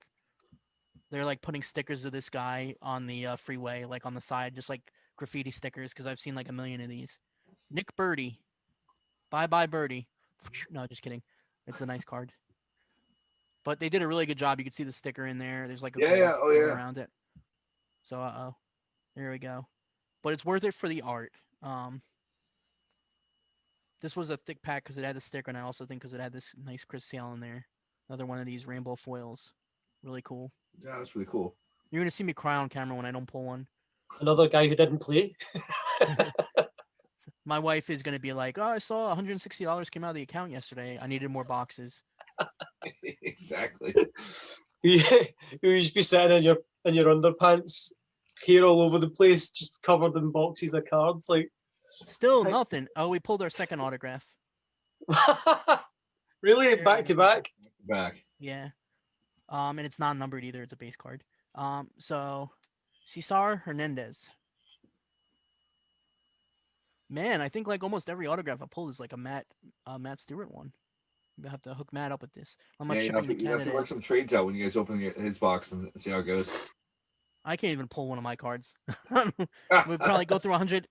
they're 1.16 1.24
like 1.24 1.42
putting 1.42 1.64
stickers 1.64 2.04
of 2.04 2.12
this 2.12 2.30
guy 2.30 2.76
on 2.82 3.08
the 3.08 3.26
uh, 3.26 3.36
freeway, 3.38 3.86
like 3.86 4.06
on 4.06 4.14
the 4.14 4.20
side, 4.20 4.54
just 4.54 4.68
like 4.68 4.82
graffiti 5.16 5.50
stickers, 5.50 5.94
because 5.94 6.08
I've 6.08 6.20
seen 6.20 6.36
like 6.36 6.50
a 6.50 6.54
million 6.54 6.82
of 6.82 6.90
these. 6.90 7.20
Nick 7.72 7.96
Burdi, 7.96 8.36
bye 9.32 9.48
bye 9.48 9.66
Birdie. 9.66 10.10
No, 10.70 10.86
just 10.88 11.02
kidding. 11.02 11.22
It's 11.68 11.80
a 11.80 11.86
nice 11.86 12.04
card. 12.04 12.34
But 13.64 13.80
they 13.80 13.88
did 13.88 14.02
a 14.02 14.08
really 14.08 14.26
good 14.26 14.38
job. 14.38 14.60
You 14.60 14.66
could 14.66 14.74
see 14.74 14.84
the 14.84 14.92
sticker 14.92 15.26
in 15.26 15.38
there. 15.38 15.70
There's 15.70 15.82
like 15.82 15.96
a 15.96 16.02
Yeah, 16.02 16.16
yeah. 16.16 16.34
Oh, 16.38 16.52
yeah. 16.52 16.64
around 16.64 16.98
it. 16.98 17.10
So 18.04 18.20
uh 18.20 18.34
oh, 18.38 18.56
there 19.16 19.32
we 19.32 19.40
go. 19.40 19.66
But 20.22 20.34
it's 20.34 20.44
worth 20.44 20.66
it 20.66 20.74
for 20.74 20.90
the 20.90 21.02
art. 21.02 21.32
Um, 21.64 22.02
this 24.02 24.18
was 24.18 24.30
a 24.32 24.38
thick 24.38 24.62
pack 24.62 24.84
because 24.84 24.98
it 24.98 25.06
had 25.06 25.16
the 25.16 25.22
sticker, 25.22 25.50
and 25.50 25.58
I 25.58 25.62
also 25.62 25.86
think 25.86 26.02
because 26.02 26.14
it 26.14 26.20
had 26.20 26.34
this 26.34 26.54
nice 26.62 26.84
Chris 26.84 27.06
Sale 27.06 27.32
in 27.34 27.40
there. 27.40 27.66
Another 28.10 28.26
one 28.26 28.40
of 28.40 28.46
these 28.46 28.68
rainbow 28.68 28.98
foils. 28.98 29.54
Really 30.04 30.22
cool. 30.22 30.52
Yeah, 30.84 30.98
that's 30.98 31.16
really 31.16 31.28
cool. 31.30 31.56
You're 31.92 32.02
gonna 32.02 32.12
see 32.12 32.24
me 32.24 32.34
cry 32.34 32.56
on 32.56 32.70
camera 32.70 32.96
when 32.96 33.06
I 33.06 33.12
don't 33.12 33.26
pull 33.26 33.44
one. 33.44 33.68
Another 34.20 34.48
guy 34.48 34.68
who 34.68 34.76
didn't 34.76 35.00
play. 35.00 35.36
My 37.46 37.60
wife 37.60 37.90
is 37.90 38.02
gonna 38.02 38.20
be 38.20 38.34
like, 38.34 38.58
"Oh, 38.58 38.64
I 38.64 38.80
saw 38.80 39.08
160 39.08 39.64
dollars 39.64 39.90
came 39.90 40.04
out 40.04 40.10
of 40.10 40.16
the 40.16 40.24
account 40.24 40.52
yesterday. 40.52 40.98
I 41.02 41.08
needed 41.08 41.30
more 41.30 41.44
boxes." 41.44 42.02
exactly. 43.22 43.94
you 44.84 45.00
you 45.62 45.70
used 45.70 45.94
be 45.94 46.02
sitting 46.02 46.38
in 46.38 46.44
your 46.44 46.58
in 46.86 46.96
your 46.96 47.10
underpants, 47.10 47.92
hair 48.46 48.64
all 48.64 48.82
over 48.82 49.00
the 49.00 49.10
place, 49.10 49.50
just 49.50 49.82
covered 49.84 50.16
in 50.18 50.32
boxes 50.32 50.74
of 50.74 50.86
cards. 50.90 51.28
Like, 51.30 51.50
Still 52.08 52.46
I- 52.48 52.52
nothing. 52.52 52.88
Oh, 52.96 53.10
we 53.10 53.20
pulled 53.20 53.42
our 53.42 53.50
second 53.50 53.80
autograph. 53.80 54.26
really, 56.42 56.76
back 56.76 57.06
to 57.06 57.16
back. 57.16 57.52
Back. 57.86 58.24
Yeah. 58.40 58.70
Um, 59.50 59.78
and 59.80 59.86
it's 59.86 60.00
not 60.00 60.18
numbered 60.18 60.44
either. 60.44 60.64
It's 60.64 60.74
a 60.74 60.78
base 60.78 60.96
card. 60.96 61.24
Um, 61.54 61.90
so 61.98 62.50
Cesar 63.06 63.58
Hernandez. 63.58 64.28
Man, 67.10 67.42
I 67.42 67.50
think 67.50 67.68
like 67.68 67.84
almost 67.84 68.10
every 68.10 68.28
autograph 68.28 68.62
I 68.62 68.66
pulled 68.70 68.90
is 68.90 69.00
like 69.00 69.14
a 69.14 69.18
Matt 69.18 69.46
uh, 69.86 69.98
Matt 69.98 70.20
Stewart 70.20 70.52
one. 70.52 70.72
You 71.38 71.50
have 71.50 71.62
to 71.62 71.74
hook 71.74 71.92
Matt 71.92 72.12
up 72.12 72.22
with 72.22 72.34
this. 72.34 72.58
How 72.80 72.86
much 72.86 72.98
Yeah, 72.98 73.04
you 73.04 73.12
have 73.14 73.28
to 73.28 73.44
you 73.44 73.50
have 73.50 73.64
to 73.64 73.72
work 73.72 73.88
some 73.88 74.02
trades 74.02 74.34
out 74.34 74.46
when 74.46 74.56
you 74.56 74.64
guys 74.64 74.78
open 74.78 75.00
his 75.00 75.38
box 75.38 75.72
and 75.72 75.92
see 75.98 76.10
how 76.10 76.20
it 76.20 76.24
goes. 76.24 76.74
I 77.44 77.56
can't 77.56 77.74
even 77.74 77.88
pull 77.88 78.08
one 78.08 78.18
of 78.18 78.24
my 78.24 78.36
cards. 78.36 78.74
We'd 79.12 80.00
probably 80.00 80.26
go 80.26 80.40
through 80.40 80.52
100. 80.52 80.88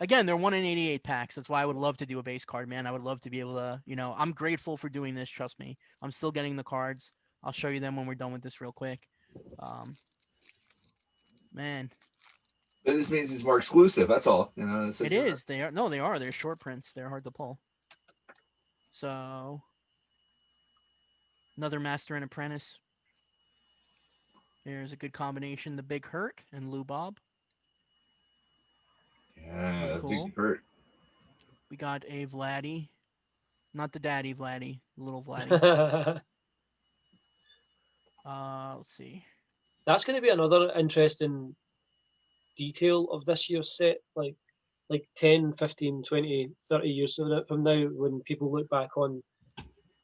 Again, 0.00 0.24
they're 0.24 0.36
one 0.36 0.54
in 0.54 0.64
88 0.64 1.04
packs. 1.04 1.34
That's 1.34 1.48
why 1.48 1.62
I 1.62 1.66
would 1.66 1.76
love 1.76 1.96
to 1.98 2.06
do 2.06 2.18
a 2.18 2.22
base 2.22 2.44
card, 2.44 2.68
man. 2.68 2.86
I 2.86 2.92
would 2.92 3.02
love 3.02 3.20
to 3.22 3.30
be 3.30 3.40
able 3.40 3.54
to, 3.54 3.82
you 3.84 3.96
know, 3.96 4.14
I'm 4.16 4.32
grateful 4.32 4.76
for 4.76 4.88
doing 4.88 5.14
this. 5.14 5.28
Trust 5.28 5.58
me. 5.58 5.76
I'm 6.00 6.10
still 6.10 6.32
getting 6.32 6.56
the 6.56 6.64
cards. 6.64 7.12
I'll 7.42 7.52
show 7.52 7.68
you 7.68 7.80
them 7.80 7.96
when 7.96 8.06
we're 8.06 8.14
done 8.14 8.32
with 8.32 8.42
this 8.42 8.60
real 8.60 8.72
quick. 8.72 9.06
Um, 9.62 9.94
man, 11.54 11.90
But 12.84 12.94
this 12.96 13.10
means 13.10 13.32
it's 13.32 13.44
more 13.44 13.58
exclusive. 13.58 14.08
That's 14.08 14.26
all. 14.26 14.52
You 14.56 14.64
know. 14.66 14.86
This 14.86 15.00
it 15.00 15.12
is. 15.12 15.44
They 15.44 15.60
are 15.62 15.70
no, 15.70 15.88
they 15.88 16.00
are. 16.00 16.18
They're 16.18 16.32
short 16.32 16.58
prints. 16.60 16.92
They're 16.92 17.08
hard 17.08 17.24
to 17.24 17.30
pull. 17.30 17.58
So, 18.92 19.62
another 21.56 21.80
master 21.80 22.14
and 22.16 22.24
apprentice. 22.24 22.78
There's 24.66 24.92
a 24.92 24.96
good 24.96 25.12
combination. 25.12 25.76
The 25.76 25.82
Big 25.82 26.04
Hurt 26.06 26.40
and 26.52 26.70
Lou 26.70 26.84
Bob. 26.84 27.18
Yeah, 29.46 29.98
Cool. 30.00 30.26
big 30.26 30.36
hurt. 30.36 30.60
We 31.70 31.76
got 31.78 32.04
a 32.08 32.26
Vladdy, 32.26 32.88
not 33.72 33.92
the 33.92 33.98
daddy 34.00 34.34
Vladdy, 34.34 34.80
little 34.98 35.22
Vladdy. 35.26 36.20
Uh, 38.30 38.74
let's 38.76 38.96
see. 38.96 39.24
That's 39.86 40.04
going 40.04 40.16
to 40.16 40.22
be 40.22 40.28
another 40.28 40.70
interesting 40.78 41.54
detail 42.56 43.08
of 43.10 43.24
this 43.24 43.50
year's 43.50 43.76
set. 43.76 43.98
Like, 44.14 44.36
like 44.88 45.08
10, 45.16 45.52
15, 45.52 46.02
20, 46.02 46.50
30 46.68 46.88
years 46.88 47.14
from 47.16 47.62
now- 47.62 47.88
when 47.92 48.20
people 48.22 48.52
look 48.52 48.68
back 48.68 48.96
on 48.96 49.22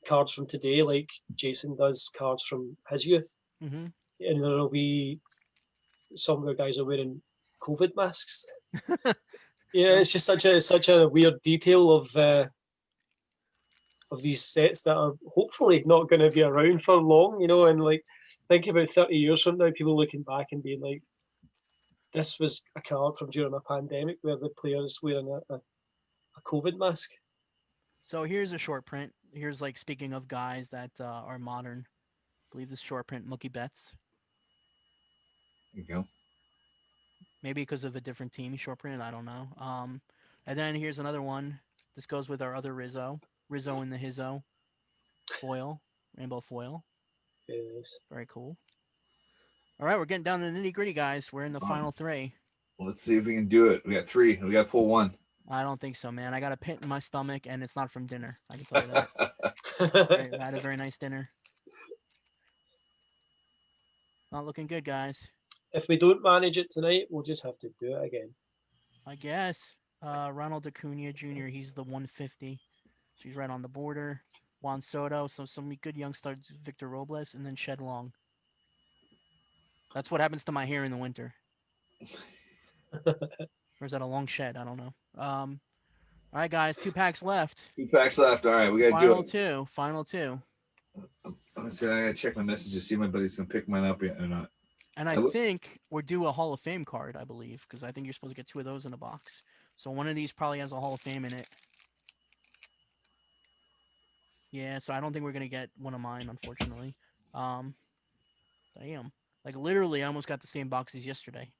cards 0.06 0.32
from 0.32 0.46
today, 0.46 0.82
like 0.82 1.10
Jason 1.34 1.76
does 1.76 2.08
cards 2.16 2.44
from 2.44 2.76
his 2.88 3.04
youth, 3.04 3.38
hmm 3.60 3.86
and 4.18 4.42
there'll 4.42 4.70
be 4.70 5.20
some 6.14 6.38
of 6.38 6.46
the 6.46 6.54
guys 6.54 6.78
are 6.78 6.86
wearing 6.86 7.20
COVID 7.60 7.94
masks. 7.96 8.46
yeah, 9.74 9.98
it's 10.00 10.12
just 10.12 10.24
such 10.24 10.46
a 10.46 10.58
such 10.60 10.88
a 10.88 11.06
weird 11.08 11.34
detail 11.42 11.92
of 11.92 12.16
uh, 12.16 12.46
of 14.10 14.22
these 14.22 14.42
sets 14.44 14.80
that 14.82 14.96
are 14.96 15.12
hopefully 15.34 15.82
not 15.84 16.08
going 16.08 16.20
to 16.20 16.30
be 16.30 16.42
around 16.42 16.82
for 16.82 16.96
long, 16.96 17.40
you 17.40 17.48
know. 17.48 17.66
And 17.66 17.82
like, 17.82 18.02
think 18.48 18.66
about 18.66 18.90
thirty 18.90 19.16
years 19.16 19.42
from 19.42 19.58
now, 19.58 19.70
people 19.76 19.96
looking 19.96 20.22
back 20.22 20.48
and 20.52 20.62
being 20.62 20.80
like, 20.80 21.02
"This 22.12 22.38
was 22.38 22.62
a 22.76 22.82
card 22.82 23.16
from 23.16 23.30
during 23.30 23.54
a 23.54 23.60
pandemic 23.60 24.18
where 24.22 24.36
the 24.36 24.50
players 24.50 24.98
wearing 25.02 25.28
a, 25.28 25.54
a, 25.54 25.56
a 25.56 26.42
COVID 26.44 26.78
mask." 26.78 27.10
So 28.04 28.24
here's 28.24 28.52
a 28.52 28.58
short 28.58 28.86
print. 28.86 29.12
Here's 29.32 29.60
like 29.60 29.76
speaking 29.78 30.12
of 30.12 30.28
guys 30.28 30.68
that 30.70 30.92
uh, 31.00 31.04
are 31.04 31.38
modern. 31.38 31.84
I 31.86 32.46
believe 32.52 32.70
this 32.70 32.80
short 32.80 33.06
print 33.06 33.28
Mookie 33.28 33.52
Betts. 33.52 33.92
There 35.74 35.82
you 35.82 35.94
go. 35.94 36.04
Maybe 37.42 37.62
because 37.62 37.84
of 37.84 37.96
a 37.96 38.00
different 38.00 38.32
team 38.32 38.56
short 38.56 38.78
printed. 38.78 39.00
I 39.00 39.10
don't 39.10 39.24
know. 39.24 39.48
Um, 39.58 40.00
and 40.46 40.58
then 40.58 40.74
here's 40.74 40.98
another 40.98 41.22
one. 41.22 41.58
This 41.94 42.06
goes 42.06 42.28
with 42.28 42.42
our 42.42 42.54
other 42.54 42.74
Rizzo. 42.74 43.20
Rizzo 43.48 43.82
in 43.82 43.90
the 43.90 43.98
Hizzo 43.98 44.42
foil, 45.40 45.80
rainbow 46.16 46.40
foil. 46.40 46.84
Yes. 47.48 47.98
Very 48.10 48.26
cool. 48.26 48.56
All 49.78 49.86
right, 49.86 49.98
we're 49.98 50.04
getting 50.06 50.22
down 50.24 50.40
to 50.40 50.50
the 50.50 50.58
nitty 50.58 50.72
gritty, 50.72 50.92
guys. 50.92 51.32
We're 51.32 51.44
in 51.44 51.52
the 51.52 51.60
final 51.60 51.92
three. 51.92 52.32
Well, 52.78 52.88
let's 52.88 53.02
see 53.02 53.16
if 53.16 53.26
we 53.26 53.34
can 53.34 53.48
do 53.48 53.68
it. 53.68 53.82
We 53.84 53.94
got 53.94 54.06
three. 54.06 54.36
We 54.42 54.50
got 54.52 54.64
to 54.64 54.68
pull 54.70 54.86
one. 54.86 55.14
I 55.48 55.62
don't 55.62 55.80
think 55.80 55.96
so, 55.96 56.10
man. 56.10 56.34
I 56.34 56.40
got 56.40 56.52
a 56.52 56.56
pit 56.56 56.78
in 56.82 56.88
my 56.88 56.98
stomach, 56.98 57.42
and 57.46 57.62
it's 57.62 57.76
not 57.76 57.90
from 57.92 58.06
dinner. 58.06 58.36
I 58.50 58.56
can 58.56 58.64
tell 58.64 58.82
you 58.82 58.92
that. 58.92 60.32
I 60.40 60.44
had 60.44 60.54
a 60.54 60.60
very 60.60 60.76
nice 60.76 60.96
dinner. 60.96 61.28
Not 64.32 64.44
looking 64.44 64.66
good, 64.66 64.84
guys. 64.84 65.28
if 65.72 65.88
we 65.88 65.96
don't 65.96 66.22
manage 66.22 66.58
it 66.58 66.70
tonight, 66.70 67.06
we'll 67.10 67.22
just 67.22 67.42
have 67.44 67.58
to 67.60 67.68
do 67.78 67.96
it 67.96 68.04
again. 68.04 68.30
I 69.06 69.14
guess. 69.14 69.76
Uh, 70.02 70.30
Ronald 70.32 70.66
Acuna 70.66 71.12
Jr. 71.12 71.46
He's 71.46 71.72
the 71.72 71.82
150. 71.84 72.58
She's 73.16 73.36
right 73.36 73.48
on 73.50 73.62
the 73.62 73.68
border. 73.68 74.20
Juan 74.66 74.82
Soto. 74.82 75.28
So 75.28 75.46
some 75.46 75.72
good 75.80 75.96
young 75.96 76.12
stars. 76.12 76.50
Victor 76.64 76.88
Robles 76.88 77.34
and 77.34 77.46
then 77.46 77.54
Shed 77.54 77.80
Long. 77.80 78.12
That's 79.94 80.10
what 80.10 80.20
happens 80.20 80.42
to 80.44 80.52
my 80.52 80.66
hair 80.66 80.82
in 80.82 80.90
the 80.90 80.96
winter. 80.96 81.32
or 83.06 83.14
is 83.82 83.92
that 83.92 84.02
a 84.02 84.06
long 84.06 84.26
shed? 84.26 84.56
I 84.56 84.64
don't 84.64 84.76
know. 84.76 84.92
Um, 85.16 85.60
all 86.32 86.40
right, 86.40 86.50
guys, 86.50 86.76
two 86.78 86.90
packs 86.90 87.22
left. 87.22 87.70
Two 87.76 87.86
packs 87.86 88.18
left. 88.18 88.44
All 88.44 88.52
right, 88.52 88.68
we 88.70 88.80
gotta 88.80 89.06
do 89.06 89.20
it. 89.20 89.28
two. 89.28 89.68
Final 89.70 90.04
two. 90.04 90.42
Let's 91.56 91.78
see, 91.78 91.86
I 91.86 92.00
gotta 92.00 92.14
check 92.14 92.36
my 92.36 92.42
messages, 92.42 92.88
see 92.88 92.96
if 92.96 93.00
my 93.00 93.06
buddy's 93.06 93.36
gonna 93.36 93.48
pick 93.48 93.68
mine 93.68 93.84
up 93.84 94.02
yet 94.02 94.18
or 94.18 94.26
not. 94.26 94.50
And 94.96 95.08
I 95.08 95.12
I 95.12 95.16
look- 95.16 95.32
think 95.32 95.78
we're 95.90 96.02
due 96.02 96.26
a 96.26 96.32
Hall 96.32 96.52
of 96.52 96.60
Fame 96.60 96.84
card, 96.84 97.16
I 97.16 97.22
believe, 97.24 97.62
because 97.62 97.84
I 97.84 97.92
think 97.92 98.06
you're 98.06 98.14
supposed 98.14 98.34
to 98.34 98.36
get 98.36 98.48
two 98.48 98.58
of 98.58 98.64
those 98.64 98.84
in 98.84 98.92
a 98.92 98.96
box. 98.98 99.42
So 99.76 99.90
one 99.92 100.08
of 100.08 100.16
these 100.16 100.32
probably 100.32 100.58
has 100.58 100.72
a 100.72 100.80
Hall 100.80 100.94
of 100.94 101.00
Fame 101.00 101.24
in 101.24 101.32
it. 101.32 101.48
Yeah, 104.52 104.78
so 104.78 104.94
I 104.94 105.00
don't 105.00 105.12
think 105.12 105.24
we're 105.24 105.32
gonna 105.32 105.48
get 105.48 105.70
one 105.76 105.94
of 105.94 106.00
mine, 106.00 106.28
unfortunately. 106.28 106.94
Um, 107.34 107.74
damn, 108.80 109.12
like 109.44 109.56
literally, 109.56 110.02
I 110.02 110.06
almost 110.06 110.28
got 110.28 110.40
the 110.40 110.46
same 110.46 110.68
boxes 110.68 111.06
yesterday. 111.06 111.50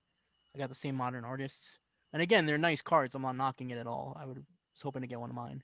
I 0.54 0.58
got 0.58 0.68
the 0.68 0.74
same 0.74 0.94
modern 0.94 1.24
artists, 1.24 1.78
and 2.12 2.22
again, 2.22 2.46
they're 2.46 2.58
nice 2.58 2.82
cards. 2.82 3.14
I'm 3.14 3.22
not 3.22 3.36
knocking 3.36 3.70
it 3.70 3.78
at 3.78 3.86
all. 3.86 4.16
I 4.20 4.24
would 4.24 4.38
was 4.76 4.82
hoping 4.82 5.02
to 5.02 5.08
get 5.08 5.20
one 5.20 5.30
of 5.30 5.36
mine. 5.36 5.62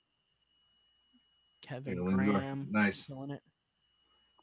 Kevin 1.62 1.98
Lindor. 1.98 2.32
Graham, 2.32 2.68
Nice. 2.70 3.04
killing 3.04 3.30
it. 3.30 3.40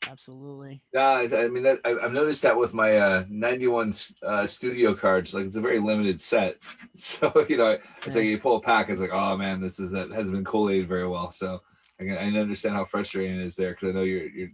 Absolutely. 0.10 0.82
Yeah, 0.94 1.26
I 1.34 1.48
mean, 1.50 1.64
that, 1.64 1.80
I, 1.84 1.98
I've 2.02 2.14
noticed 2.14 2.42
that 2.44 2.58
with 2.58 2.74
my 2.74 2.98
uh, 2.98 3.26
91 3.30 3.94
uh, 4.24 4.48
studio 4.48 4.94
cards. 4.94 5.34
Like, 5.34 5.46
it's 5.46 5.58
a 5.58 5.62
very 5.62 5.80
limited 5.80 6.22
set. 6.22 6.56
So, 6.96 7.46
you 7.48 7.56
know, 7.56 7.78
it's 8.06 8.16
like 8.16 8.26
you 8.26 8.40
pull 8.40 8.58
a 8.58 8.62
pack, 8.62 8.90
it's 8.90 9.00
like, 9.00 9.14
oh 9.14 9.38
man, 9.38 9.62
this 9.62 9.80
is 9.80 9.92
that 9.92 10.12
hasn't 10.12 10.36
been 10.36 10.44
collated 10.44 10.88
very 10.88 11.08
well. 11.08 11.32
So, 11.32 11.62
I 12.00 12.04
can, 12.06 12.18
I 12.18 12.40
understand 12.40 12.76
how 12.76 12.86
frustrating 12.86 13.36
it 13.40 13.46
is 13.46 13.56
there 13.56 13.72
because 13.72 13.90
I 13.90 13.92
know 13.92 14.04
you're 14.04 14.28
you're 14.30 14.50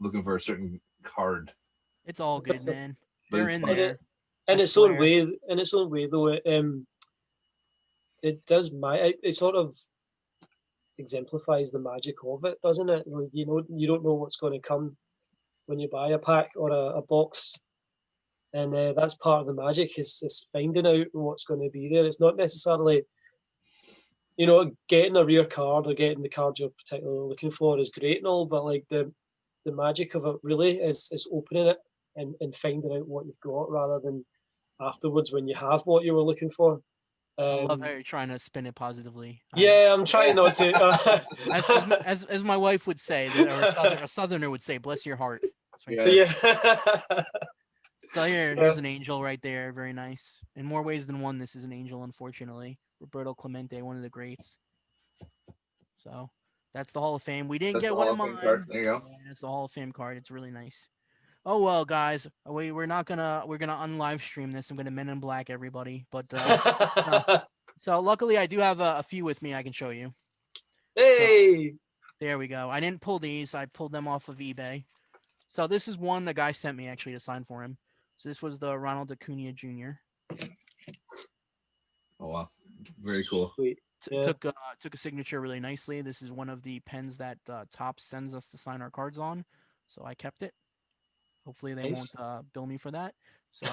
looking 0.00 0.22
for 0.22 0.36
a 0.36 0.40
certain 0.40 0.80
card. 1.02 1.52
It's 2.04 2.20
all 2.20 2.40
good, 2.40 2.64
man. 2.64 2.96
But 3.30 3.36
They're 3.36 3.46
it's 3.46 3.54
in 3.54 3.66
fun. 3.66 3.76
there. 3.76 3.98
in 4.48 4.60
its 4.60 4.76
own 4.76 4.98
way, 4.98 5.18
in 5.18 5.58
its 5.58 5.72
own 5.72 5.90
way, 5.90 6.06
though, 6.06 6.28
it, 6.28 6.42
um, 6.46 6.86
it 8.22 8.44
does 8.46 8.74
my 8.74 8.96
it, 8.96 9.16
it 9.22 9.32
sort 9.32 9.54
of 9.54 9.74
exemplifies 10.98 11.70
the 11.70 11.78
magic 11.78 12.16
of 12.26 12.44
it, 12.44 12.58
doesn't 12.62 12.88
it? 12.90 13.06
Like, 13.06 13.28
you 13.32 13.46
know, 13.46 13.62
you 13.68 13.86
don't 13.86 14.04
know 14.04 14.14
what's 14.14 14.36
going 14.36 14.52
to 14.52 14.68
come 14.68 14.96
when 15.66 15.78
you 15.78 15.88
buy 15.88 16.10
a 16.10 16.18
pack 16.18 16.50
or 16.56 16.70
a, 16.70 16.98
a 16.98 17.02
box, 17.02 17.54
and 18.52 18.74
uh, 18.74 18.92
that's 18.94 19.14
part 19.16 19.40
of 19.40 19.46
the 19.46 19.54
magic 19.54 19.98
is 19.98 20.20
is 20.22 20.46
finding 20.52 20.86
out 20.86 21.06
what's 21.12 21.44
going 21.44 21.62
to 21.62 21.70
be 21.70 21.88
there. 21.88 22.04
It's 22.04 22.20
not 22.20 22.36
necessarily, 22.36 23.02
you 24.36 24.46
know, 24.46 24.70
getting 24.88 25.16
a 25.16 25.24
rare 25.24 25.44
card 25.44 25.86
or 25.86 25.94
getting 25.94 26.22
the 26.22 26.28
card 26.28 26.58
you're 26.58 26.70
particularly 26.70 27.28
looking 27.28 27.50
for 27.50 27.78
is 27.78 27.90
great 27.90 28.18
and 28.18 28.26
all, 28.26 28.46
but 28.46 28.64
like 28.64 28.84
the 28.90 29.12
the 29.64 29.72
magic 29.72 30.14
of 30.14 30.26
it 30.26 30.36
really 30.42 30.78
is 30.78 31.08
is 31.12 31.28
opening 31.32 31.66
it 31.68 31.78
and, 32.16 32.34
and 32.40 32.54
finding 32.54 32.92
out 32.92 33.08
what 33.08 33.26
you've 33.26 33.40
got 33.40 33.70
rather 33.70 33.98
than 34.02 34.24
afterwards 34.80 35.32
when 35.32 35.46
you 35.48 35.54
have 35.54 35.82
what 35.82 36.04
you 36.04 36.14
were 36.14 36.22
looking 36.22 36.50
for. 36.50 36.80
I 37.38 37.42
love 37.42 37.70
Um, 37.72 37.80
how 37.80 37.88
you're 37.90 38.02
trying 38.02 38.28
to 38.28 38.38
spin 38.38 38.66
it 38.66 38.76
positively. 38.76 39.40
Yeah, 39.56 39.92
I'm 39.92 40.04
trying 40.04 40.36
not 40.36 40.54
to. 40.54 41.22
as, 41.52 41.68
as, 41.70 41.86
my- 41.88 41.96
as, 42.04 42.24
as 42.24 42.44
my 42.44 42.56
wife 42.56 42.86
would 42.86 43.00
say, 43.00 43.26
or 43.26 43.46
a, 43.48 43.72
southerner, 43.72 44.04
a 44.04 44.08
southerner 44.08 44.50
would 44.50 44.62
say, 44.62 44.78
"Bless 44.78 45.04
your 45.04 45.16
heart." 45.16 45.42
What 45.86 46.12
Yeah. 46.12 46.26
So 48.10 48.24
here, 48.24 48.50
Yeah. 48.50 48.54
there's 48.62 48.76
an 48.76 48.86
angel 48.86 49.22
right 49.22 49.40
there. 49.42 49.72
Very 49.72 49.92
nice. 49.92 50.40
In 50.56 50.64
more 50.64 50.82
ways 50.82 51.06
than 51.06 51.20
one, 51.20 51.38
this 51.38 51.56
is 51.56 51.64
an 51.64 51.72
angel. 51.72 52.04
Unfortunately, 52.04 52.78
Roberto 53.00 53.34
Clemente, 53.34 53.82
one 53.82 53.96
of 53.96 54.02
the 54.02 54.08
greats. 54.08 54.58
So 55.98 56.30
that's 56.74 56.92
the 56.92 57.00
Hall 57.00 57.14
of 57.14 57.22
Fame. 57.22 57.48
We 57.48 57.58
didn't 57.58 57.74
That's 57.74 57.86
get 57.86 57.96
one 57.96 58.08
of 58.08 58.16
mine. 58.16 58.36
card. 58.40 58.64
There 58.68 58.78
you 58.78 58.84
go. 58.84 59.02
Yeah, 59.08 59.30
it's 59.30 59.40
the 59.40 59.48
Hall 59.48 59.64
of 59.64 59.72
Fame 59.72 59.92
card. 59.92 60.16
It's 60.16 60.30
really 60.30 60.50
nice. 60.50 60.86
Oh 61.46 61.62
well, 61.62 61.84
guys, 61.84 62.26
we 62.46 62.72
we're 62.72 62.86
not 62.86 63.04
gonna 63.06 63.42
we're 63.46 63.58
gonna 63.58 63.74
unlive 63.76 64.20
stream 64.22 64.50
this. 64.50 64.70
I'm 64.70 64.76
gonna 64.76 64.90
Men 64.90 65.08
in 65.10 65.20
Black 65.20 65.50
everybody. 65.50 66.06
But 66.10 66.26
uh, 66.32 67.40
so 67.78 68.00
luckily, 68.00 68.38
I 68.38 68.46
do 68.46 68.58
have 68.58 68.80
a, 68.80 68.96
a 68.98 69.02
few 69.02 69.24
with 69.24 69.42
me. 69.42 69.54
I 69.54 69.62
can 69.62 69.72
show 69.72 69.90
you. 69.90 70.10
hey, 70.94 71.74
There 72.20 72.38
we 72.38 72.48
go. 72.48 72.70
I 72.70 72.80
didn't 72.80 73.02
pull 73.02 73.18
these. 73.18 73.54
I 73.54 73.66
pulled 73.66 73.92
them 73.92 74.08
off 74.08 74.28
of 74.28 74.38
eBay. 74.38 74.84
So 75.52 75.66
this 75.66 75.86
is 75.86 75.98
one 75.98 76.24
the 76.24 76.34
guy 76.34 76.52
sent 76.52 76.76
me 76.76 76.88
actually 76.88 77.12
to 77.12 77.20
sign 77.20 77.44
for 77.44 77.62
him. 77.62 77.76
So 78.16 78.28
this 78.28 78.40
was 78.42 78.58
the 78.58 78.76
Ronald 78.78 79.12
Acuna 79.12 79.52
Jr. 79.52 79.90
Oh 82.20 82.28
wow, 82.28 82.48
very 83.02 83.24
cool. 83.24 83.52
sweet. 83.54 83.78
T- 84.02 84.16
Yeah. 84.16 84.22
Took 84.22 84.44
uh, 84.44 84.52
took 84.80 84.94
a 84.94 84.98
signature 84.98 85.40
really 85.40 85.60
nicely. 85.60 86.02
This 86.02 86.20
is 86.22 86.30
one 86.30 86.48
of 86.50 86.62
the 86.62 86.80
pens 86.80 87.16
that 87.18 87.38
uh, 87.48 87.64
Topps 87.72 88.04
sends 88.04 88.34
us 88.34 88.48
to 88.48 88.58
sign 88.58 88.82
our 88.82 88.90
cards 88.90 89.18
on. 89.18 89.44
So 89.88 90.02
I 90.04 90.14
kept 90.14 90.42
it. 90.42 90.52
Hopefully 91.46 91.74
they 91.74 91.90
Nice. 91.90 92.14
won't 92.18 92.28
uh, 92.38 92.42
bill 92.52 92.66
me 92.66 92.78
for 92.78 92.90
that. 92.90 93.14
So 93.52 93.66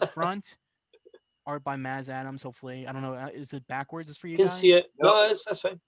the 0.00 0.06
front, 0.08 0.56
art 1.46 1.62
by 1.64 1.76
Maz 1.76 2.08
Adams. 2.08 2.42
Hopefully 2.42 2.86
I 2.86 2.92
don't 2.92 3.02
know. 3.02 3.14
Uh, 3.14 3.28
is 3.34 3.52
it 3.52 3.66
backwards 3.68 4.10
Is 4.10 4.16
for 4.16 4.26
you 4.28 4.32
You 4.32 4.36
can 4.38 4.46
guys? 4.46 4.58
see 4.58 4.72
it. 4.72 4.86
No, 4.98 5.26
that's, 5.28 5.44
that's 5.44 5.60
fine. 5.60 5.80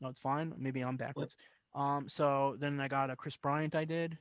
No, 0.00 0.08
it's 0.08 0.20
fine. 0.20 0.52
Maybe 0.58 0.82
I'm 0.82 0.96
backwards. 0.96 1.36
Um. 1.74 2.08
So 2.08 2.56
then 2.58 2.80
I 2.80 2.88
got 2.88 3.10
a 3.10 3.16
Kris 3.16 3.36
Bryant. 3.36 3.74
I 3.74 3.84
did. 3.84 4.16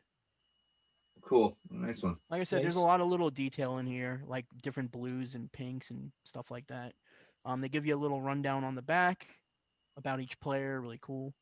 Cool, 1.21 1.57
nice 1.71 2.03
one. 2.03 2.17
Like 2.29 2.41
I 2.41 2.43
said, 2.43 2.61
there's 2.61 2.75
a 2.75 2.81
lot 2.81 3.01
of 3.01 3.07
little 3.07 3.31
detail 3.31 3.79
in 3.79 3.87
here, 3.87 4.21
like 4.27 4.45
different 4.61 4.91
blues 4.91 5.33
and 5.33 5.51
pinks 5.51 5.89
and 5.89 6.11
stuff 6.23 6.51
like 6.51 6.67
that. 6.67 6.93
Um, 7.45 7.61
they 7.61 7.69
give 7.69 7.85
you 7.85 7.95
a 7.95 7.99
little 8.01 8.21
rundown 8.21 8.63
on 8.63 8.75
the 8.75 8.81
back 8.81 9.27
about 9.97 10.19
each 10.19 10.39
player, 10.39 10.81
really 10.81 10.99
cool. 11.01 11.33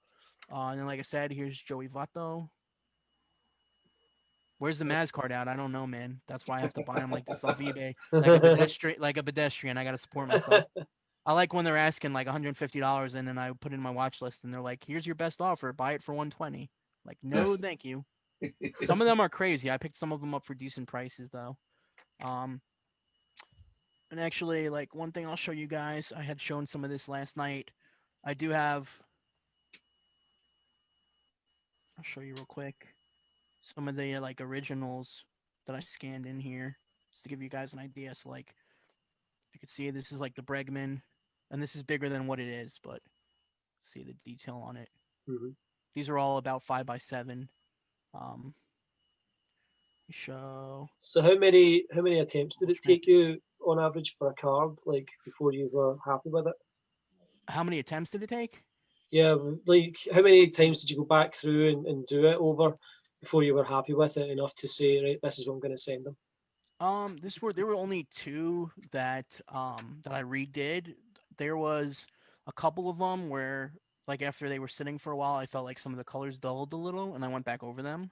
Uh, 0.52 0.68
and 0.70 0.80
then, 0.80 0.86
like 0.86 1.00
I 1.00 1.04
said, 1.04 1.32
here's 1.32 1.58
Joey 1.58 1.88
Votto. 1.88 2.50
Where's 4.60 4.80
the 4.80 4.86
Maz 4.86 5.12
card 5.12 5.32
out? 5.32 5.48
I 5.48 5.56
don't 5.56 5.72
know, 5.72 5.88
man. 5.88 6.22
That's 6.28 6.48
why 6.48 6.60
I 6.60 6.62
have 6.62 6.74
to 6.74 6.82
buy 6.84 7.00
them 7.00 7.12
like 7.12 7.26
this 7.26 7.44
off 7.44 7.58
eBay, 7.60 7.96
like 8.12 8.34
a 8.36 8.40
pedestrian. 8.40 9.02
Like 9.02 9.18
a 9.18 9.24
pedestrian, 9.24 9.78
I 9.78 9.84
gotta 9.84 9.98
support 9.98 10.28
myself. 10.28 10.66
I 11.26 11.34
like 11.34 11.54
when 11.54 11.66
they're 11.66 11.78
asking 11.78 12.14
like 12.14 12.28
150 12.28 12.80
dollars, 12.80 13.16
and 13.16 13.28
then 13.28 13.38
I 13.38 13.52
put 13.60 13.72
it 13.72 13.76
in 13.76 13.82
my 13.82 13.90
watch 13.92 14.22
list, 14.22 14.44
and 14.44 14.54
they're 14.54 14.62
like, 14.62 14.84
"Here's 14.86 15.06
your 15.06 15.16
best 15.16 15.42
offer. 15.42 15.74
Buy 15.74 15.94
it 15.94 16.04
for 16.04 16.14
120." 16.14 16.70
Like, 17.06 17.18
no, 17.24 17.40
Yes. 17.40 17.58
thank 17.58 17.84
you 17.84 18.06
some 18.86 19.02
of 19.02 19.08
them 19.08 19.20
are 19.20 19.30
crazy. 19.30 19.72
I 19.72 19.78
picked 19.78 19.98
some 19.98 20.12
of 20.12 20.22
them 20.22 20.34
up 20.34 20.46
for 20.46 20.54
decent 20.54 20.88
prices 20.88 21.30
though. 21.30 21.58
Um, 22.24 22.62
and 24.14 24.22
actually, 24.22 24.70
like 24.70 24.94
one 24.94 25.12
thing 25.12 25.26
I'll 25.26 25.36
show 25.36 25.54
you 25.54 25.66
guys, 25.66 26.14
I 26.16 26.22
had 26.22 26.40
shown 26.40 26.68
some 26.68 26.84
of 26.84 26.92
this 26.92 27.10
last 27.10 27.36
night. 27.36 27.72
I 28.24 28.36
do 28.36 28.52
have. 28.52 28.88
I'll 31.98 32.04
show 32.04 32.22
you 32.22 32.36
real 32.36 32.46
quick. 32.46 32.94
Some 33.64 33.88
of 33.88 33.96
the 33.96 34.20
like 34.20 34.40
originals 34.40 35.26
that 35.66 35.76
I 35.76 35.80
scanned 35.80 36.28
in 36.28 36.40
here, 36.40 36.78
just 37.12 37.24
to 37.24 37.30
give 37.30 37.42
you 37.42 37.50
guys 37.50 37.74
an 37.74 37.80
idea. 37.80 38.14
So 38.14 38.30
like, 38.30 38.54
you 39.52 39.60
can 39.60 39.68
see 39.68 39.90
this 39.90 40.12
is 40.12 40.22
like 40.22 40.36
the 40.36 40.44
Bregman, 40.44 41.02
and 41.50 41.60
this 41.60 41.76
is 41.76 41.82
bigger 41.82 42.08
than 42.08 42.28
what 42.28 42.40
it 42.40 42.48
is, 42.48 42.80
but 42.84 43.02
see 43.82 44.04
the 44.04 44.14
detail 44.24 44.64
on 44.64 44.78
it. 44.78 44.90
Mhm. 45.28 45.56
These 45.96 46.08
are 46.08 46.20
all 46.20 46.38
about 46.38 46.62
five 46.62 46.86
by 46.86 47.00
seven. 47.00 47.50
Um, 48.14 48.54
show 50.12 50.88
So 51.00 51.24
how 51.24 51.36
many 51.36 51.86
how 51.92 52.02
many 52.02 52.20
attempts 52.20 52.58
did 52.58 52.70
it 52.70 52.78
take 52.84 53.08
you 53.08 53.42
on 53.66 53.80
average 53.80 54.16
for 54.18 54.30
a 54.30 54.34
card, 54.36 54.78
like 54.86 55.08
before 55.26 55.54
you 55.54 55.70
were 55.72 55.98
happy 56.06 56.30
with 56.30 56.48
it? 56.48 56.56
how 57.48 57.64
many 57.64 57.80
attempts 57.80 58.12
did 58.12 58.24
it 58.24 58.30
take? 58.30 58.64
Yeah, 59.12 59.36
like 59.68 59.98
how 60.12 60.22
many 60.22 60.48
times 60.50 60.82
did 60.82 60.90
you 60.90 60.98
go 60.98 61.06
back 61.06 61.36
through 61.36 61.70
and, 61.70 61.86
and 61.86 62.08
do 62.08 62.26
it 62.26 62.38
over 62.38 62.76
before 63.22 63.44
you 63.44 63.54
were 63.54 63.64
happy 63.64 63.94
with 63.94 64.18
it 64.18 64.30
enough 64.30 64.56
to 64.56 64.68
say, 64.68 65.02
right, 65.04 65.20
this 65.22 65.40
is 65.40 65.48
what 65.48 65.54
I'm 65.54 65.60
going 65.60 65.76
to 65.76 65.82
send 65.82 66.06
them? 66.06 66.18
Um, 66.80 67.18
this 67.22 67.42
were 67.42 67.54
there 67.54 67.66
were 67.66 67.76
only 67.76 68.08
two 68.12 68.72
that 68.92 69.40
um 69.50 70.00
that 70.04 70.14
I 70.14 70.24
redid. 70.24 70.96
There 71.38 71.58
was 71.58 72.08
a 72.48 72.54
couple 72.54 72.90
of 72.90 72.98
them 72.98 73.30
where 73.30 73.74
like 74.08 74.22
after 74.22 74.50
they 74.50 74.60
were 74.60 74.68
sitting 74.68 74.98
for 74.98 75.12
a 75.12 75.18
while, 75.18 75.36
I 75.36 75.46
felt 75.46 75.66
like 75.66 75.80
some 75.80 75.92
of 75.92 75.98
the 75.98 76.04
colors 76.04 76.40
dulled 76.40 76.74
a 76.74 76.78
little, 76.78 77.16
and 77.16 77.24
I 77.24 77.28
went 77.28 77.46
back 77.46 77.64
over 77.64 77.82
them. 77.82 78.12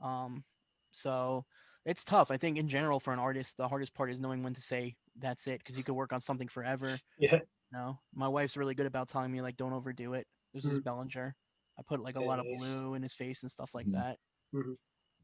Um, 0.00 0.44
so 0.92 1.44
it's 1.84 2.04
tough. 2.04 2.30
I 2.30 2.36
think 2.36 2.58
in 2.58 2.68
general 2.68 3.00
for 3.00 3.12
an 3.12 3.18
artist, 3.18 3.56
the 3.56 3.68
hardest 3.68 3.94
part 3.94 4.10
is 4.10 4.20
knowing 4.20 4.42
when 4.42 4.54
to 4.54 4.62
say 4.62 4.96
that's 5.16 5.46
it 5.46 5.58
because 5.60 5.78
you 5.78 5.84
could 5.84 5.94
work 5.94 6.12
on 6.12 6.20
something 6.20 6.48
forever. 6.48 7.00
Yeah. 7.18 7.40
No, 7.72 8.00
my 8.14 8.28
wife's 8.28 8.56
really 8.56 8.74
good 8.74 8.86
about 8.86 9.08
telling 9.08 9.32
me 9.32 9.42
like 9.42 9.56
don't 9.56 9.72
overdo 9.74 10.14
it. 10.14 10.26
This 10.54 10.66
is 10.66 10.78
Bellinger. 10.80 11.36
I 11.78 11.82
put 11.82 12.00
like 12.00 12.16
a 12.16 12.22
lot 12.22 12.40
of 12.40 12.50
blue 12.52 12.94
in 12.94 13.02
his 13.02 13.14
face 13.14 13.42
and 13.42 13.52
stuff 13.52 13.74
like 13.74 13.86
Mhm. 13.86 13.92
that. 13.92 14.18
Mhm. 14.52 14.76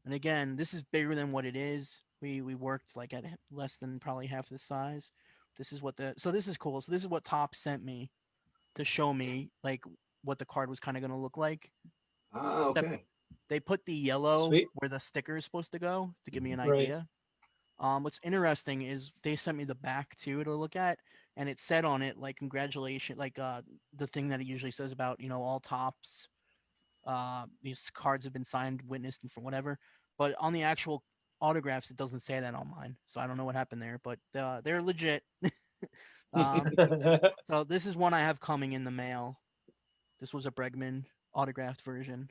And 0.05 0.13
again, 0.13 0.55
this 0.55 0.73
is 0.73 0.83
bigger 0.83 1.15
than 1.15 1.31
what 1.31 1.45
it 1.45 1.55
is. 1.55 2.03
We 2.21 2.41
we 2.41 2.55
worked 2.55 2.95
like 2.95 3.13
at 3.13 3.25
less 3.51 3.77
than 3.77 3.99
probably 3.99 4.27
half 4.27 4.49
the 4.49 4.57
size. 4.57 5.11
This 5.57 5.71
is 5.73 5.81
what 5.81 5.97
the 5.97 6.13
so 6.17 6.31
this 6.31 6.47
is 6.47 6.57
cool. 6.57 6.81
So 6.81 6.91
this 6.91 7.01
is 7.03 7.07
what 7.09 7.25
Topps 7.25 7.59
sent 7.59 7.83
me 7.83 8.11
to 8.75 8.85
show 8.85 9.13
me 9.13 9.51
like 9.63 9.83
what 10.23 10.39
the 10.39 10.45
card 10.45 10.69
was 10.69 10.79
kind 10.81 10.97
of 10.97 11.01
going 11.01 11.11
to 11.11 11.17
look 11.17 11.37
like. 11.37 11.73
Ah, 12.31 12.67
okay. 12.69 13.07
They 13.49 13.59
put 13.59 13.85
the 13.85 13.93
yellow 13.93 14.47
Sweet. 14.47 14.67
where 14.75 14.89
the 14.89 14.99
sticker 14.99 15.37
is 15.37 15.45
supposed 15.45 15.71
to 15.71 15.79
go 15.79 16.13
to 16.25 16.31
give 16.31 16.43
me 16.43 16.51
an 16.51 16.59
Right. 16.59 16.73
idea. 16.73 17.07
Um, 17.79 18.03
what's 18.03 18.19
interesting 18.23 18.81
is 18.83 19.11
they 19.23 19.35
sent 19.35 19.57
me 19.57 19.63
the 19.63 19.75
back 19.75 20.15
too 20.17 20.43
to 20.43 20.53
look 20.55 20.75
at, 20.75 20.97
and 21.35 21.47
it 21.47 21.59
said 21.59 21.85
on 21.85 22.01
it 22.01 22.17
like 22.17 22.35
congratulations, 22.37 23.19
like 23.19 23.37
uh, 23.37 23.61
the 23.95 24.07
thing 24.07 24.27
that 24.29 24.41
it 24.41 24.47
usually 24.47 24.71
says 24.71 24.91
about 24.91 25.19
you 25.19 25.29
know 25.29 25.43
all 25.43 25.59
Topps. 25.59 26.27
Uh, 27.05 27.45
these 27.61 27.89
cards 27.93 28.25
have 28.25 28.33
been 28.33 28.45
signed, 28.45 28.81
witnessed, 28.87 29.23
and 29.23 29.31
for 29.31 29.41
whatever. 29.41 29.77
But 30.17 30.35
on 30.39 30.53
the 30.53 30.63
actual 30.63 31.03
autographs, 31.39 31.91
it 31.91 31.97
doesn't 31.97 32.21
say 32.21 32.39
that 32.39 32.55
on 32.55 32.71
mine, 32.75 32.97
so 33.05 33.21
I 33.21 33.27
don't 33.27 33.37
know 33.37 33.45
what 33.45 33.55
happened 33.55 33.81
there. 33.81 33.99
But 34.03 34.19
uh, 34.35 34.61
they're 34.61 34.81
legit. 34.81 35.23
um, 36.33 36.65
so 37.45 37.63
this 37.63 37.85
is 37.85 37.95
one 37.95 38.13
I 38.13 38.19
have 38.19 38.39
coming 38.39 38.73
in 38.73 38.83
the 38.83 38.91
mail. 38.91 39.39
This 40.19 40.33
was 40.33 40.47
a 40.47 40.51
Bregman 40.51 41.05
autographed 41.33 41.83
version. 41.83 42.29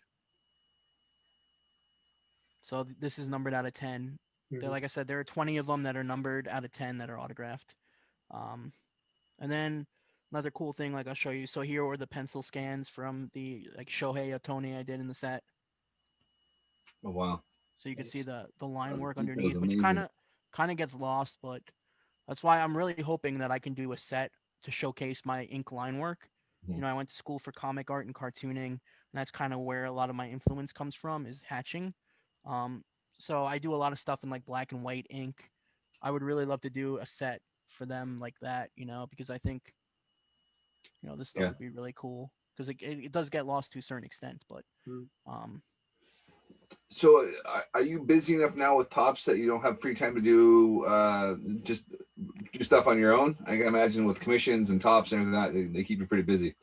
So 2.67 2.85
th- 2.85 2.97
this 2.99 3.19
is 3.19 3.29
numbered 3.29 3.55
out 3.55 3.67
of 3.67 3.73
10. 3.75 4.19
They're 4.61 4.69
Mhm. 4.71 4.73
like 4.73 4.85
I 4.85 4.89
said, 4.89 5.07
there 5.09 5.21
are 5.21 5.25
20 5.25 5.57
of 5.59 5.67
them 5.67 5.83
that 5.85 5.97
are 5.97 6.05
numbered 6.05 6.49
out 6.49 6.65
of 6.65 6.73
10 6.73 6.99
that 6.99 7.11
are 7.11 7.19
autographed. 7.19 7.77
Um, 8.31 8.73
and 9.39 9.51
then 9.53 9.87
another 10.33 10.51
cool 10.53 10.73
thing, 10.75 10.93
like 10.95 11.07
I'll 11.09 11.15
show 11.15 11.31
you. 11.31 11.47
So 11.47 11.63
here 11.63 11.87
are 11.87 11.97
the 11.99 12.07
pencil 12.09 12.43
scans 12.43 12.89
from 12.91 13.31
the 13.35 13.71
like 13.77 13.89
Shohei 13.89 14.39
Otani 14.39 14.77
I 14.79 14.83
did 14.85 15.01
in 15.01 15.09
the 15.09 15.15
set. 15.15 15.45
Oh 17.03 17.11
wow. 17.11 17.43
So 17.79 17.89
you 17.89 17.97
can 17.97 18.05
see 18.05 18.23
the 18.23 18.49
the 18.59 18.67
line 18.67 18.99
work 18.99 19.17
underneath, 19.19 19.61
which 19.61 19.77
kind 19.79 19.99
of 19.99 20.11
kind 20.53 20.71
of 20.71 20.77
gets 20.77 20.95
lost, 20.95 21.39
but 21.43 21.63
that's 22.29 22.43
why 22.43 22.61
I'm 22.61 22.77
really 22.77 23.01
hoping 23.03 23.39
that 23.39 23.51
I 23.53 23.59
can 23.61 23.75
do 23.75 23.93
a 23.93 23.97
set 23.99 24.33
to 24.63 24.71
showcase 24.73 25.25
my 25.27 25.45
ink 25.45 25.73
line 25.73 25.99
work. 25.99 26.31
You 26.77 26.83
know, 26.83 26.89
I 26.89 26.95
went 26.95 27.09
to 27.11 27.17
school 27.17 27.39
for 27.41 27.53
comic 27.53 27.91
art 27.91 28.07
and 28.07 28.15
cartooning, 28.15 28.73
and 28.73 28.81
that's 29.15 29.31
kind 29.33 29.55
of 29.55 29.61
where 29.61 29.87
a 29.87 29.93
lot 29.93 30.11
of 30.11 30.17
my 30.17 30.29
influence 30.31 30.73
comes 30.73 30.95
from 30.97 31.27
is 31.27 31.43
hatching. 31.43 31.95
Um, 32.47 32.83
so 33.19 33.45
I 33.45 33.59
do 33.59 33.75
a 33.75 33.77
lot 33.77 33.93
of 33.93 33.99
stuff 33.99 34.23
in 34.23 34.31
like 34.31 34.45
black 34.45 34.73
and 34.73 34.83
white 34.83 35.07
ink. 35.11 35.51
I 36.03 36.11
would 36.11 36.23
really 36.23 36.45
love 36.45 36.61
to 36.63 36.71
do 36.71 36.99
a 36.99 37.07
set 37.07 37.41
for 37.69 37.87
them 37.87 38.19
like 38.19 38.35
that, 38.43 38.71
you 38.77 38.87
know, 38.87 39.07
because 39.11 39.31
I 39.31 39.39
think, 39.39 39.73
you 41.03 41.09
know, 41.09 41.17
this 41.17 41.31
stuff 41.31 41.43
Yeah. 41.43 41.49
would 41.49 41.59
be 41.59 41.71
really 41.71 41.93
cool 41.97 42.31
because 42.55 42.69
it, 42.69 42.77
it, 42.81 43.05
it 43.07 43.13
does 43.13 43.29
get 43.29 43.47
lost 43.47 43.73
to 43.73 43.79
a 43.79 43.83
certain 43.83 44.05
extent, 44.05 44.43
but 44.49 44.63
Mm. 44.89 45.07
um, 45.27 45.63
So 46.91 47.29
are 47.75 47.83
you 47.83 48.01
busy 48.01 48.35
enough 48.35 48.57
now 48.57 48.77
with 48.77 48.89
Topps 48.91 49.25
that 49.25 49.39
you 49.39 49.49
don't 49.49 49.63
have 49.63 49.81
free 49.81 49.95
time 49.95 50.15
to 50.15 50.21
do 50.21 50.85
uh, 50.85 51.37
just 51.65 51.87
do 52.53 52.65
stuff 52.65 52.87
on 52.87 52.99
your 52.99 53.13
own? 53.13 53.37
I 53.47 53.57
can 53.57 53.67
imagine 53.67 54.07
with 54.07 54.21
commissions 54.21 54.71
and 54.71 54.81
Topps 54.81 55.13
and 55.13 55.21
everything 55.21 55.41
that, 55.41 55.53
they, 55.53 55.65
they 55.79 55.85
keep 55.85 55.99
you 55.99 56.07
pretty 56.07 56.23
busy. 56.23 56.55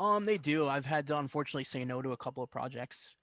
Um, 0.00 0.24
they 0.24 0.38
do. 0.38 0.66
I've 0.66 0.86
had 0.86 1.06
to 1.08 1.18
unfortunately 1.18 1.64
say 1.64 1.84
no 1.84 2.00
to 2.00 2.12
a 2.12 2.16
couple 2.16 2.42
of 2.42 2.50
projects, 2.50 3.14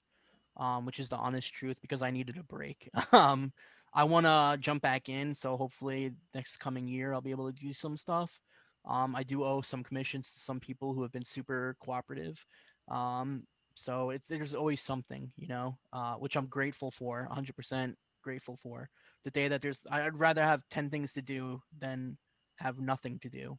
um, 0.58 0.86
which 0.86 1.00
is 1.00 1.10
the 1.10 1.18
honest 1.18 1.54
truth 1.54 1.78
because 1.82 2.02
I 2.02 2.12
needed 2.12 2.38
a 2.38 2.44
break. 2.44 2.90
um, 3.12 3.52
I 3.94 4.04
want 4.04 4.26
to 4.26 4.58
jump 4.60 4.82
back 4.82 5.10
in, 5.10 5.34
so 5.34 5.58
hopefully 5.58 6.12
next 6.36 6.58
coming 6.58 6.88
year 6.88 7.14
I'll 7.14 7.22
be 7.22 7.32
able 7.32 7.52
to 7.52 7.60
do 7.60 7.74
some 7.74 7.98
stuff. 7.98 8.40
Um, 8.86 9.16
I 9.16 9.24
do 9.24 9.44
owe 9.44 9.62
some 9.62 9.84
commissions 9.84 10.32
to 10.32 10.40
some 10.40 10.60
people 10.60 10.94
who 10.94 11.02
have 11.02 11.12
been 11.12 11.26
super 11.26 11.76
cooperative. 11.84 12.44
Um, 12.90 13.44
so 13.76 14.10
it's 14.12 14.28
there's 14.28 14.56
always 14.56 14.82
something, 14.82 15.32
you 15.38 15.48
know, 15.48 15.78
uh, 15.94 16.16
which 16.16 16.36
I'm 16.36 16.48
grateful 16.48 16.92
for, 16.92 17.28
100% 17.30 17.96
grateful 18.24 18.58
for. 18.62 18.90
The 19.24 19.32
day 19.32 19.48
that 19.50 19.62
there's, 19.62 19.82
I'd 19.92 20.18
rather 20.18 20.42
have 20.44 20.64
10 20.70 20.90
things 20.90 21.14
to 21.14 21.22
do 21.22 21.62
than 21.78 22.18
have 22.58 22.80
nothing 22.80 23.20
to 23.20 23.30
do. 23.30 23.58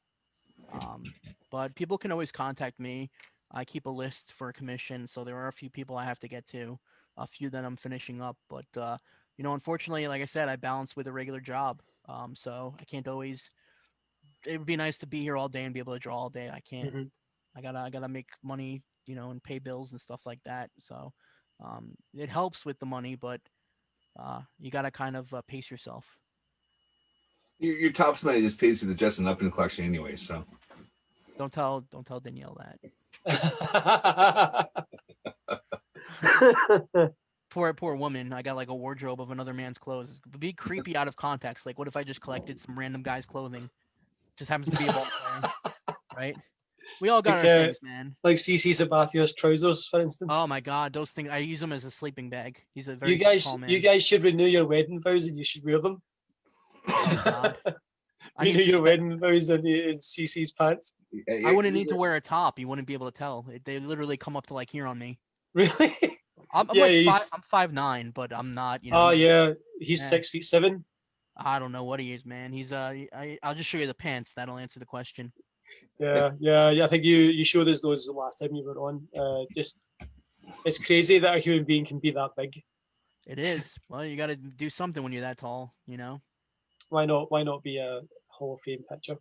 Um, 0.73 1.15
but 1.51 1.75
people 1.75 1.99
can 1.99 2.13
always 2.13 2.33
contact 2.33 2.79
me. 2.81 3.11
I 3.51 3.65
keep 3.65 3.87
a 3.87 3.91
list 3.91 4.33
for 4.33 4.49
a 4.49 4.53
commission, 4.53 5.07
so 5.07 5.25
there 5.25 5.37
are 5.37 5.49
a 5.49 5.53
few 5.53 5.71
people 5.71 5.97
I 5.97 6.05
have 6.05 6.19
to 6.21 6.29
get 6.29 6.47
to, 6.49 6.79
a 7.17 7.27
few 7.27 7.49
that 7.51 7.65
I'm 7.65 7.77
finishing 7.77 8.21
up. 8.21 8.37
But 8.51 8.67
uh, 8.77 8.99
you 9.37 9.45
know, 9.45 9.55
unfortunately, 9.55 10.07
like 10.09 10.23
I 10.23 10.27
said, 10.27 10.49
I 10.49 10.57
balance 10.57 10.97
with 10.97 11.07
a 11.07 11.13
regular 11.13 11.41
job, 11.41 11.81
um, 12.09 12.35
so 12.35 12.75
I 12.81 12.85
can't 12.85 13.09
always. 13.09 13.51
It 14.47 14.59
would 14.59 14.67
be 14.67 14.77
nice 14.77 14.99
to 14.99 15.07
be 15.07 15.21
here 15.23 15.37
all 15.37 15.49
day 15.49 15.65
and 15.65 15.75
be 15.75 15.81
able 15.81 15.95
to 15.95 15.99
draw 15.99 16.17
all 16.17 16.31
day. 16.31 16.51
I 16.53 16.61
can't. 16.61 16.95
Mhm. 16.95 17.11
I 17.57 17.61
gotta 17.63 17.79
I 17.79 17.91
gotta 17.91 18.09
make 18.09 18.29
money, 18.43 18.83
you 19.07 19.15
know, 19.15 19.31
and 19.31 19.43
pay 19.43 19.59
bills 19.59 19.93
and 19.93 20.01
stuff 20.01 20.27
like 20.27 20.41
that. 20.45 20.71
So 20.79 21.13
um, 21.65 21.95
it 22.15 22.29
helps 22.29 22.65
with 22.65 22.79
the 22.79 22.87
money, 22.87 23.17
but 23.17 23.41
uh, 24.19 24.43
you 24.59 24.71
gotta 24.71 24.91
kind 24.91 25.17
of 25.17 25.33
uh, 25.33 25.43
pace 25.49 25.71
yourself. 25.71 26.19
Your, 27.59 27.77
your 27.77 27.93
Topps 27.93 28.23
money 28.23 28.41
just 28.43 28.61
pays 28.61 28.83
you 28.83 28.89
the 28.89 28.95
Justin 28.95 29.27
Upton 29.27 29.51
collection 29.51 29.85
anyway. 29.85 30.15
So 30.17 30.45
Don't 31.37 31.53
tell 31.53 31.81
don't 31.91 32.07
tell 32.07 32.21
Danielle 32.21 32.57
that. 32.61 32.79
poor 37.51 37.73
poor 37.75 37.97
woman. 37.97 38.33
I 38.33 38.43
got 38.43 38.57
like 38.57 38.69
a 38.69 38.75
wardrobe 38.75 39.21
of 39.21 39.31
another 39.31 39.55
man's 39.55 39.79
clothes. 39.79 40.21
It 40.27 40.33
would 40.33 40.41
be 40.41 40.53
creepy 40.53 40.97
out 40.97 41.09
of 41.09 41.17
context. 41.17 41.67
Like, 41.67 41.79
what 41.79 41.89
if 41.89 41.97
I 41.97 42.05
just 42.05 42.21
collected 42.21 42.61
some 42.61 42.79
random 42.79 43.03
guy's 43.03 43.27
clothing? 43.27 43.63
Just 44.37 44.51
happens 44.51 44.71
to 44.71 44.77
be 44.77 44.87
a 44.89 44.93
ball 44.93 45.07
player, 45.07 45.53
right? 46.17 46.37
We 47.01 47.11
all 47.11 47.21
got 47.21 47.39
Like, 47.39 47.47
our 47.47 47.53
uh, 47.53 47.65
things, 47.67 47.79
man. 47.83 48.17
like 48.25 48.37
CC 48.37 48.75
Sabathia's 48.75 49.35
trousers, 49.35 49.87
for 49.89 50.01
instance. 50.01 50.31
Oh 50.33 50.47
my 50.47 50.61
god, 50.61 50.93
those 50.93 51.11
things. 51.11 51.29
I 51.31 51.39
use 51.39 51.61
them 51.61 51.73
as 51.73 51.85
a 51.85 51.91
sleeping 51.91 52.31
bag. 52.31 52.63
He's 52.75 52.89
a 52.89 52.97
very 52.97 53.13
you 53.13 53.19
guys, 53.19 53.45
tall 53.45 53.59
man. 53.59 53.69
you 53.69 53.81
guys 53.81 54.07
should 54.07 54.25
renew 54.25 54.47
your 54.47 54.67
wedding 54.67 55.01
vows 55.03 55.27
and 55.27 55.37
you 55.37 55.45
should 55.45 55.65
wear 55.65 55.81
them. 55.81 56.01
Oh. 56.89 57.53
I, 58.37 58.45
need 58.45 58.51
renew 58.55 58.65
to 58.65 58.71
your 58.71 58.79
spe- 58.79 58.85
wedding 58.85 59.19
vows 59.19 59.51
in, 59.51 59.67
in 59.67 59.97
CC's 59.97 60.53
pants. 60.53 60.95
I 61.45 61.53
wouldn't 61.53 61.75
need 61.75 61.89
to 61.89 61.97
wear 61.97 62.17
a 62.17 62.21
top. 62.21 62.59
You 62.59 62.69
wouldn't 62.69 62.87
be 62.87 62.95
able 62.95 63.11
to 63.11 63.17
tell. 63.17 63.47
They 63.65 63.79
literally 63.79 64.17
come 64.17 64.37
up 64.37 64.47
to 64.49 64.55
like 64.55 64.71
here 64.71 64.87
on 64.87 64.99
me. 64.99 65.19
Really? 65.55 65.71
I'm, 66.53 66.71
I'm 66.71 66.77
Yeah, 66.77 66.85
like 66.85 67.05
five, 67.07 67.29
I'm 67.35 67.43
five 67.51 67.73
nine, 67.73 68.11
but 68.11 68.33
I'm 68.33 68.55
not. 68.55 68.83
You 68.85 68.93
know. 68.93 69.09
Oh 69.09 69.11
yeah, 69.11 69.53
he's 69.81 70.01
Yeah. 70.01 70.07
six 70.07 70.31
feet 70.31 70.45
seven. 70.45 70.85
I 71.37 71.59
don't 71.59 71.73
know 71.73 71.85
what 71.85 72.01
he 72.01 72.13
is, 72.13 72.25
man. 72.25 72.53
He's 72.53 72.73
uh. 72.73 72.95
I, 73.15 73.39
I'll 73.43 73.55
just 73.55 73.69
show 73.69 73.79
you 73.79 73.87
the 73.87 73.95
pants. 73.95 74.33
That'll 74.35 74.59
answer 74.59 74.79
the 74.81 74.87
question. 74.87 75.33
Yeah, 75.99 76.31
yeah, 76.41 76.71
yeah. 76.71 76.85
I 76.85 76.87
think 76.87 77.05
you 77.05 77.17
you 77.17 77.45
showed 77.45 77.69
us 77.69 77.81
those 77.81 78.07
the 78.07 78.13
last 78.13 78.39
time 78.39 78.55
you 78.55 78.65
were 78.65 78.79
on. 78.79 79.07
Uh, 79.17 79.45
just 79.55 79.93
it's 80.65 80.79
crazy 80.79 81.19
that 81.19 81.37
a 81.37 81.39
human 81.39 81.65
being 81.65 81.85
can 81.85 81.99
be 81.99 82.11
that 82.13 82.31
big. 82.37 82.61
It 83.27 83.39
is. 83.39 83.77
Well, 83.89 84.05
you 84.05 84.17
got 84.17 84.29
to 84.29 84.37
do 84.37 84.71
something 84.71 85.03
when 85.03 85.13
you're 85.13 85.23
that 85.23 85.39
tall. 85.39 85.75
You 85.87 85.99
know. 85.99 86.21
Why 86.91 87.05
not? 87.07 87.31
Why 87.31 87.43
not 87.43 87.63
be 87.63 87.79
a 87.79 88.01
Hall 88.29 88.55
of 88.55 88.61
Fame 88.61 88.85
pitcher? 88.91 89.17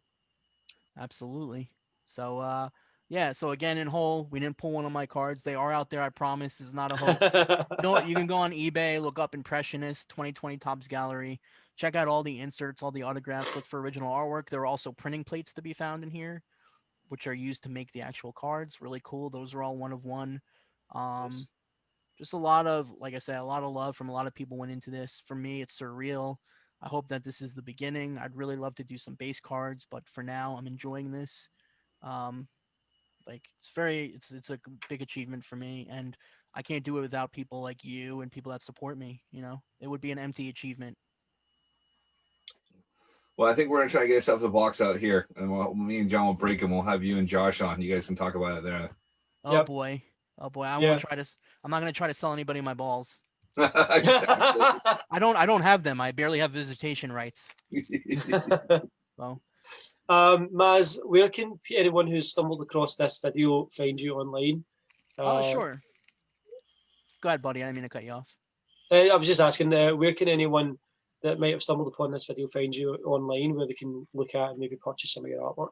Absolutely. 0.99 1.69
So 2.05 2.39
uh 2.39 2.69
yeah, 3.09 3.31
so 3.31 3.51
again 3.51 3.77
in 3.77 3.87
whole, 3.87 4.27
we 4.31 4.39
didn't 4.41 4.57
pull 4.57 4.71
one 4.71 4.83
of 4.85 4.91
my 4.91 5.05
cards. 5.05 5.41
They 5.41 5.55
are 5.55 5.71
out 5.71 5.89
there, 5.89 6.01
I 6.01 6.09
promise. 6.09 6.59
It's 6.59 6.73
not 6.73 6.91
a 6.91 6.97
hoax. 6.97 7.33
you 7.33 7.83
know 7.83 7.91
what? 7.91 8.07
You 8.07 8.15
can 8.15 8.27
go 8.27 8.35
on 8.35 8.51
eBay, 8.51 9.01
look 9.01 9.17
up 9.17 9.33
Impressionist 9.33 10.09
2020 10.09 10.57
Topps 10.57 10.87
Gallery, 10.87 11.39
check 11.77 11.95
out 11.95 12.09
all 12.09 12.21
the 12.21 12.39
inserts, 12.39 12.83
all 12.83 12.91
the 12.91 13.03
autographs, 13.03 13.55
look 13.55 13.65
for 13.65 13.79
original 13.79 14.13
artwork. 14.13 14.49
There 14.49 14.59
are 14.59 14.65
also 14.65 14.91
printing 14.91 15.23
plates 15.23 15.53
to 15.53 15.61
be 15.61 15.71
found 15.71 16.03
in 16.03 16.09
here, 16.09 16.43
which 17.07 17.27
are 17.27 17.33
used 17.33 17.63
to 17.63 17.69
make 17.69 17.91
the 17.93 18.01
actual 18.01 18.33
cards. 18.33 18.81
Really 18.81 19.01
cool. 19.05 19.29
Those 19.29 19.53
are 19.53 19.63
all 19.63 19.77
one 19.77 19.93
of 19.93 20.03
one. 20.03 20.41
Um 20.93 21.31
just 22.17 22.33
a 22.33 22.37
lot 22.37 22.67
of 22.67 22.91
like 22.99 23.13
I 23.13 23.19
said, 23.19 23.37
a 23.37 23.43
lot 23.43 23.63
of 23.63 23.71
love 23.71 23.95
from 23.95 24.09
a 24.09 24.13
lot 24.13 24.27
of 24.27 24.33
people 24.35 24.57
went 24.57 24.71
into 24.71 24.89
this. 24.89 25.23
For 25.27 25.35
me, 25.35 25.61
it's 25.61 25.79
surreal. 25.79 26.37
I 26.81 26.87
hope 26.87 27.07
that 27.09 27.23
this 27.23 27.41
is 27.41 27.53
the 27.53 27.61
beginning. 27.61 28.17
I'd 28.17 28.35
really 28.35 28.55
love 28.55 28.75
to 28.75 28.83
do 28.83 28.97
some 28.97 29.15
base 29.15 29.39
cards, 29.39 29.87
but 29.89 30.07
for 30.09 30.23
now, 30.23 30.55
I'm 30.57 30.67
enjoying 30.67 31.11
this. 31.11 31.49
Um, 32.03 32.47
like 33.25 33.43
it's 33.57 33.71
very, 33.75 34.07
it's 34.15 34.31
it's 34.31 34.51
a 34.51 34.59
big 34.87 35.01
achievement 35.01 35.43
for 35.43 35.55
me, 35.55 35.87
and 35.89 36.15
I 36.53 36.61
can't 36.61 36.83
do 36.83 36.97
it 36.97 37.01
without 37.01 37.31
people 37.33 37.61
like 37.61 37.83
you 37.83 38.21
and 38.21 38.31
people 38.31 38.51
that 38.51 38.61
support 38.61 38.97
me. 38.97 39.21
You 39.31 39.41
know, 39.41 39.61
it 39.79 39.87
would 39.87 40.01
be 40.01 40.11
an 40.11 40.19
empty 40.19 40.49
achievement. 40.49 40.97
Well, 43.37 43.49
I 43.51 43.53
think 43.53 43.69
we're 43.69 43.79
gonna 43.79 43.89
try 43.89 44.01
to 44.01 44.07
get 44.07 44.15
ourselves 44.15 44.43
a 44.43 44.49
box 44.49 44.81
out 44.81 44.97
here, 44.97 45.27
and 45.35 45.51
we'll, 45.51 45.73
me 45.73 45.99
and 45.99 46.09
John 46.09 46.25
will 46.25 46.33
break 46.33 46.59
them. 46.59 46.71
We'll 46.71 46.81
have 46.83 47.03
you 47.03 47.17
and 47.17 47.27
Josh 47.27 47.61
on. 47.61 47.81
You 47.81 47.93
guys 47.93 48.07
can 48.07 48.15
talk 48.15 48.35
about 48.35 48.57
it 48.57 48.63
there. 48.63 48.91
Oh 49.43 49.53
Yep. 49.53 49.65
boy, 49.65 50.03
oh 50.39 50.49
boy, 50.49 50.63
I 50.63 50.77
Yeah. 50.77 50.89
won't 50.89 51.01
try 51.01 51.15
to. 51.15 51.25
I'm 51.63 51.71
not 51.71 51.79
gonna 51.79 51.91
try 51.91 52.07
to 52.07 52.13
sell 52.13 52.33
anybody 52.33 52.61
my 52.61 52.73
balls. 52.73 53.19
Exactly. 53.91 54.61
I 55.11 55.19
don't. 55.19 55.35
I 55.37 55.45
don't 55.45 55.61
have 55.61 55.83
them. 55.83 55.99
I 55.99 56.11
barely 56.11 56.39
have 56.39 56.51
visitation 56.51 57.11
rights. 57.11 57.49
So 59.19 59.41
um, 60.09 60.49
Maz, 60.49 60.99
where 61.03 61.29
can 61.29 61.59
anyone 61.75 62.07
who's 62.07 62.29
stumbled 62.29 62.61
across 62.61 62.95
this 62.95 63.19
video 63.19 63.67
find 63.73 63.99
you 63.99 64.13
online? 64.15 64.63
oh 65.19 65.39
Uh, 65.39 65.41
sure. 65.41 65.81
Go 67.21 67.29
ahead, 67.29 67.41
buddy. 67.41 67.63
I 67.63 67.65
didn't 67.65 67.77
mean 67.77 67.83
to 67.83 67.89
cut 67.89 68.03
you 68.03 68.11
off. 68.11 68.35
Uh, 68.91 69.07
I 69.11 69.15
was 69.15 69.27
just 69.27 69.41
asking, 69.41 69.73
uh, 69.73 69.95
where 69.95 70.13
can 70.13 70.27
anyone 70.27 70.77
that 71.23 71.39
might 71.39 71.51
have 71.51 71.63
stumbled 71.63 71.87
upon 71.87 72.11
this 72.11 72.25
video 72.25 72.47
find 72.47 72.73
you 72.73 72.93
online, 73.05 73.55
where 73.55 73.67
they 73.67 73.73
can 73.73 74.05
look 74.13 74.35
at 74.35 74.51
and 74.51 74.59
maybe 74.59 74.75
purchase 74.77 75.13
some 75.13 75.25
of 75.25 75.31
your 75.31 75.41
artwork? 75.41 75.69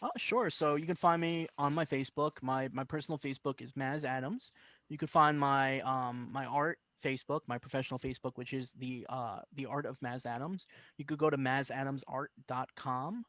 Oh, 0.00 0.10
sure. 0.16 0.48
So 0.48 0.76
you 0.76 0.86
can 0.86 0.94
find 0.94 1.20
me 1.20 1.48
on 1.58 1.74
my 1.74 1.84
Facebook. 1.84 2.42
My 2.42 2.68
my 2.72 2.84
personal 2.84 3.18
Facebook 3.18 3.60
is 3.60 3.72
Maz 3.72 4.04
Adams. 4.04 4.52
You 4.88 4.96
can 4.96 5.08
find 5.08 5.38
my 5.38 5.80
um 5.80 6.28
my 6.32 6.44
art 6.46 6.78
Facebook, 7.02 7.40
my 7.46 7.58
professional 7.58 7.98
Facebook, 7.98 8.32
which 8.36 8.52
is 8.52 8.72
the 8.78 9.06
uh 9.08 9.40
the 9.54 9.66
art 9.66 9.86
of 9.86 9.98
Maz 10.00 10.26
Adams. 10.26 10.66
You 10.98 11.04
could 11.04 11.18
go 11.18 11.30
to 11.30 11.36
mazadamsart.com. 11.36 13.24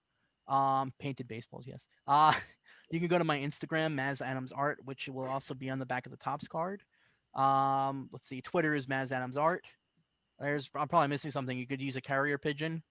Um, 0.48 0.94
painted 0.98 1.28
baseballs, 1.28 1.68
yes. 1.68 1.88
Uh, 2.08 2.32
you 2.90 3.00
can 3.00 3.10
go 3.10 3.18
to 3.18 3.26
my 3.26 3.38
Instagram, 3.38 3.94
Maz 3.96 4.22
Adams 4.26 4.54
Art, 4.54 4.80
which 4.86 5.10
will 5.10 5.28
also 5.28 5.54
be 5.54 5.70
on 5.70 5.78
the 5.78 5.86
back 5.86 6.06
of 6.06 6.12
the 6.12 6.18
Topps 6.18 6.48
card. 6.48 6.84
Um, 7.36 8.10
let's 8.14 8.30
see, 8.30 8.40
Twitter 8.42 8.74
is 8.74 8.88
Maz 8.88 9.12
Adams 9.12 9.36
Art. 9.36 9.66
There's 10.40 10.70
I'm 10.76 10.88
probably 10.88 11.10
missing 11.10 11.32
something. 11.32 11.58
You 11.58 11.68
could 11.68 11.82
use 11.82 11.96
a 11.96 12.02
carrier 12.02 12.38
pigeon, 12.38 12.82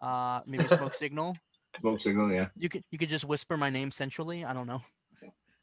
uh, 0.00 0.40
maybe 0.46 0.64
a 0.64 0.68
smoke 0.68 0.94
signal. 0.94 1.36
Smoke 1.78 2.00
signal, 2.00 2.32
yeah. 2.32 2.46
You 2.56 2.70
could 2.70 2.84
you 2.90 2.96
could 2.96 3.10
just 3.10 3.26
whisper 3.26 3.58
my 3.58 3.68
name 3.68 3.90
centrally. 3.90 4.46
I 4.46 4.54
don't 4.54 4.66
know. 4.66 4.80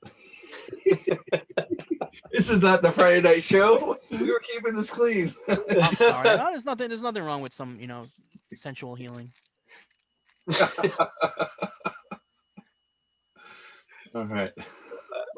This 2.33 2.49
is 2.49 2.61
not 2.63 2.81
the 2.81 2.91
Friday 2.91 3.21
night 3.21 3.43
show. 3.43 3.97
We 4.09 4.31
were 4.31 4.41
keeping 4.51 4.73
this 4.73 4.89
clean. 4.89 5.31
I'm 5.47 5.93
sorry. 5.93 6.35
No, 6.37 6.47
there's 6.49 6.65
nothing. 6.65 6.87
There's 6.89 7.03
nothing 7.03 7.23
wrong 7.23 7.41
with 7.43 7.53
some 7.53 7.75
you 7.79 7.85
know 7.85 8.05
sensual 8.55 8.95
healing. 8.95 9.29
All 14.15 14.25
right. 14.25 14.51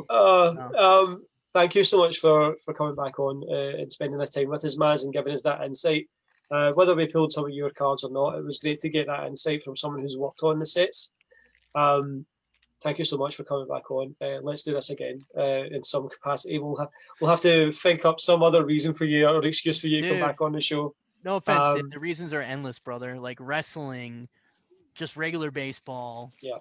Uh, 0.09 0.53
No. 0.55 0.71
um, 0.77 1.25
thank 1.53 1.75
you 1.75 1.83
so 1.83 1.97
much 1.97 2.19
for 2.19 2.55
for 2.63 2.73
coming 2.73 2.95
back 2.95 3.19
on 3.19 3.43
uh, 3.49 3.77
and 3.81 3.91
spending 3.91 4.17
this 4.17 4.29
time 4.31 4.49
with 4.49 4.63
us, 4.65 4.77
Maz, 4.77 5.03
and 5.03 5.13
giving 5.13 5.33
us 5.33 5.41
that 5.43 5.63
insight. 5.63 6.07
Uh, 6.51 6.71
whether 6.73 6.93
we 6.95 7.07
pulled 7.07 7.31
some 7.31 7.43
of 7.45 7.51
your 7.51 7.71
cards 7.71 8.03
or 8.03 8.11
not, 8.11 8.37
it 8.37 8.43
was 8.45 8.59
great 8.59 8.79
to 8.79 8.89
get 8.89 9.07
that 9.07 9.25
insight 9.25 9.63
from 9.63 9.75
someone 9.75 10.01
who's 10.01 10.15
worked 10.17 10.39
on 10.43 10.59
the 10.59 10.65
sets. 10.65 11.11
Um, 11.73 12.25
thank 12.85 12.99
you 12.99 13.03
so 13.03 13.17
much 13.17 13.35
for 13.35 13.43
coming 13.43 13.67
back 13.67 13.89
on. 13.91 14.15
Uh, 14.21 14.39
let's 14.41 14.63
do 14.63 14.73
this 14.73 14.91
again 14.91 15.19
uh, 15.37 15.63
in 15.75 15.83
some 15.83 16.07
capacity. 16.07 16.59
We'll 16.59 16.77
have 16.77 16.89
we'll 17.19 17.29
have 17.31 17.41
to 17.41 17.71
think 17.73 18.05
up 18.05 18.21
some 18.21 18.41
other 18.43 18.63
reason 18.63 18.93
for 18.93 19.03
you 19.03 19.25
or 19.27 19.43
excuse 19.45 19.81
for 19.81 19.87
you 19.87 20.01
to 20.01 20.07
come 20.09 20.19
back 20.21 20.39
on 20.39 20.53
the 20.53 20.61
show. 20.61 20.95
No 21.25 21.37
offense. 21.37 21.65
the- 21.65 21.83
Um, 21.83 21.89
the 21.89 21.99
reasons 21.99 22.31
are 22.33 22.41
endless, 22.41 22.79
brother. 22.79 23.19
Like 23.19 23.37
wrestling, 23.41 24.29
just 24.93 25.17
regular 25.17 25.51
baseball. 25.51 26.31
Yeah. 26.41 26.59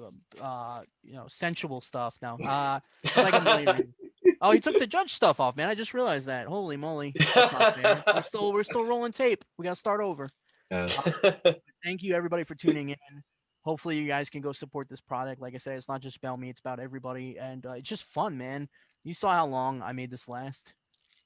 uh, 0.00 0.10
Uh, 0.40 0.82
you 1.02 1.14
know, 1.14 1.26
sensual 1.28 1.80
stuff. 1.80 2.14
Now, 2.22 2.36
uh, 2.38 2.78
like 3.16 3.34
a 3.34 3.40
million 3.40 3.66
reasons. 3.76 3.94
oh, 4.40 4.52
he 4.52 4.60
took 4.60 4.78
the 4.78 4.86
judge 4.86 5.12
stuff 5.12 5.40
off, 5.40 5.56
man. 5.56 5.68
I 5.68 5.74
just 5.74 5.92
realized 5.92 6.26
that. 6.28 6.46
Holy 6.46 6.76
moly! 6.76 7.12
Not 7.36 8.04
we're 8.14 8.22
still 8.22 8.52
we're 8.52 8.62
still 8.62 8.84
rolling 8.84 9.12
tape. 9.12 9.44
We 9.58 9.64
gotta 9.64 9.74
start 9.76 10.00
over. 10.00 10.30
Yeah. 10.70 10.86
Thank 11.84 12.02
you 12.04 12.14
everybody 12.14 12.44
for 12.44 12.54
tuning 12.54 12.90
in. 12.90 12.96
Hopefully 13.62 13.98
you 13.98 14.06
guys 14.06 14.30
can 14.30 14.40
go 14.40 14.52
support 14.52 14.88
this 14.88 15.00
product. 15.00 15.40
Like 15.40 15.54
I 15.54 15.58
said, 15.58 15.76
it's 15.76 15.88
not 15.88 16.00
just 16.00 16.16
about 16.16 16.38
me; 16.40 16.48
it's 16.48 16.60
about 16.60 16.80
everybody, 16.80 17.38
and 17.38 17.64
uh, 17.66 17.72
it's 17.72 17.88
just 17.88 18.04
fun, 18.04 18.36
man. 18.38 18.68
You 19.04 19.14
saw 19.14 19.34
how 19.34 19.46
long 19.46 19.82
I 19.82 19.92
made 19.92 20.10
this 20.10 20.28
last. 20.28 20.74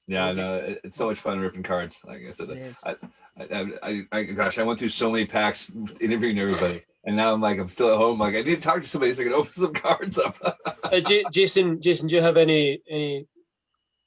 Yeah, 0.07 0.32
no, 0.32 0.76
it's 0.85 0.97
so 0.99 1.07
much 1.07 1.18
fun 1.18 1.41
ripping 1.41 1.62
cards. 1.62 2.01
Like 2.05 2.22
I 2.28 2.30
said, 2.30 2.74
I, 2.85 2.95
I, 3.39 3.66
I, 3.82 4.03
I, 4.12 4.22
gosh, 4.24 4.59
I 4.59 4.62
went 4.62 4.78
through 4.78 4.91
so 4.91 5.11
many 5.11 5.24
packs 5.24 5.72
interviewing 6.01 6.39
everybody, 6.39 6.80
and 7.05 7.16
now 7.16 7.32
I'm 7.32 7.41
like, 7.41 7.59
I'm 7.59 7.68
still 7.70 7.91
at 7.91 7.97
home. 7.97 8.18
Like, 8.18 8.35
I 8.35 8.43
need 8.43 8.57
to 8.57 8.61
talk 8.61 8.82
to 8.82 8.89
somebody 8.89 9.14
so 9.14 9.22
I 9.22 9.24
can 9.24 9.32
open 9.41 9.53
some 9.53 9.72
cards 9.72 10.18
up. 10.18 10.37
Uh, 10.85 11.01
J- 11.01 11.24
Jason, 11.32 11.80
Jason, 11.80 12.09
do 12.09 12.16
you 12.16 12.20
have 12.20 12.37
any 12.37 12.82
any 12.91 13.26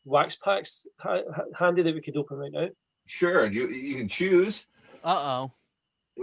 wax 0.06 0.36
packs 0.36 0.86
ha- 1.00 1.22
ha- 1.36 1.44
handy 1.58 1.82
that 1.82 1.94
we 1.96 2.02
could 2.02 2.16
open 2.18 2.38
right 2.38 2.52
now? 2.52 2.68
sure, 3.08 3.48
you 3.48 3.68
you 3.70 3.96
can 3.96 4.08
choose. 4.08 4.66
Uh 5.04 5.18
oh. 5.18 5.52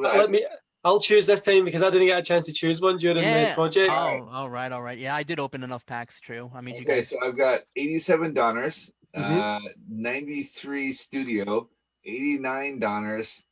I- 0.04 0.18
Let 0.18 0.30
me. 0.30 0.46
I'll 0.84 1.00
choose 1.00 1.26
this 1.26 1.40
time 1.42 1.64
because 1.64 1.82
I 1.82 1.88
didn't 1.90 2.08
get 2.08 2.18
a 2.18 2.22
chance 2.22 2.44
to 2.46 2.52
choose 2.52 2.80
one 2.82 2.98
during 2.98 3.16
Yeah. 3.18 3.48
the 3.48 3.54
project. 3.54 3.90
Oh, 3.92 4.28
all 4.30 4.50
right, 4.50 4.70
all 4.70 4.82
right. 4.82 4.98
Yeah, 4.98 5.16
I 5.16 5.22
did 5.22 5.40
open 5.40 5.62
enough 5.64 5.86
packs. 5.86 6.20
True. 6.20 6.50
I 6.54 6.60
mean, 6.60 6.74
you 6.74 6.82
okay, 6.82 6.96
guys. 6.96 7.08
so 7.08 7.16
I've 7.24 7.36
got 7.36 7.62
87 7.74 8.34
Donruss, 8.34 8.92
Mhm. 9.16 9.40
uh, 9.66 9.68
93 9.88 10.92
Studio, 10.92 11.70
89 12.04 12.80
Donruss, 12.80 13.44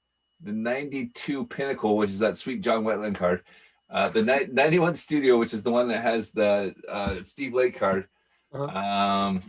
the 0.42 0.52
92 0.52 1.46
Pinnacle, 1.46 1.96
which 1.96 2.10
is 2.10 2.18
that 2.18 2.36
sweet 2.36 2.60
John 2.60 2.84
Wetteland 2.84 3.14
card, 3.14 3.42
uh, 3.88 4.10
the 4.10 4.22
ni- 4.22 4.46
91 4.52 4.94
Studio, 4.94 5.38
which 5.38 5.54
is 5.54 5.62
the 5.62 5.70
one 5.72 5.88
that 5.88 6.02
has 6.02 6.32
the 6.32 6.74
uh, 6.86 7.22
Steve 7.22 7.54
Lake 7.54 7.78
card. 7.78 8.08
Uh-huh. 8.52 8.66
Um, 8.78 9.42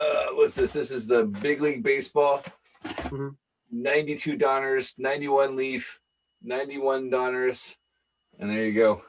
uh, 0.00 0.26
what's 0.32 0.56
this? 0.56 0.72
This 0.72 0.90
is 0.90 1.06
the 1.06 1.24
Big 1.26 1.60
League 1.60 1.84
Baseball, 1.84 2.42
Mhm. 2.84 3.36
92 3.70 4.36
Donruss, 4.36 4.98
91 4.98 5.54
Leaf, 5.54 6.00
91 6.42 7.10
Donruss, 7.10 7.76
and 8.38 8.50
there 8.50 8.64
you 8.66 8.72
go. 8.72 9.02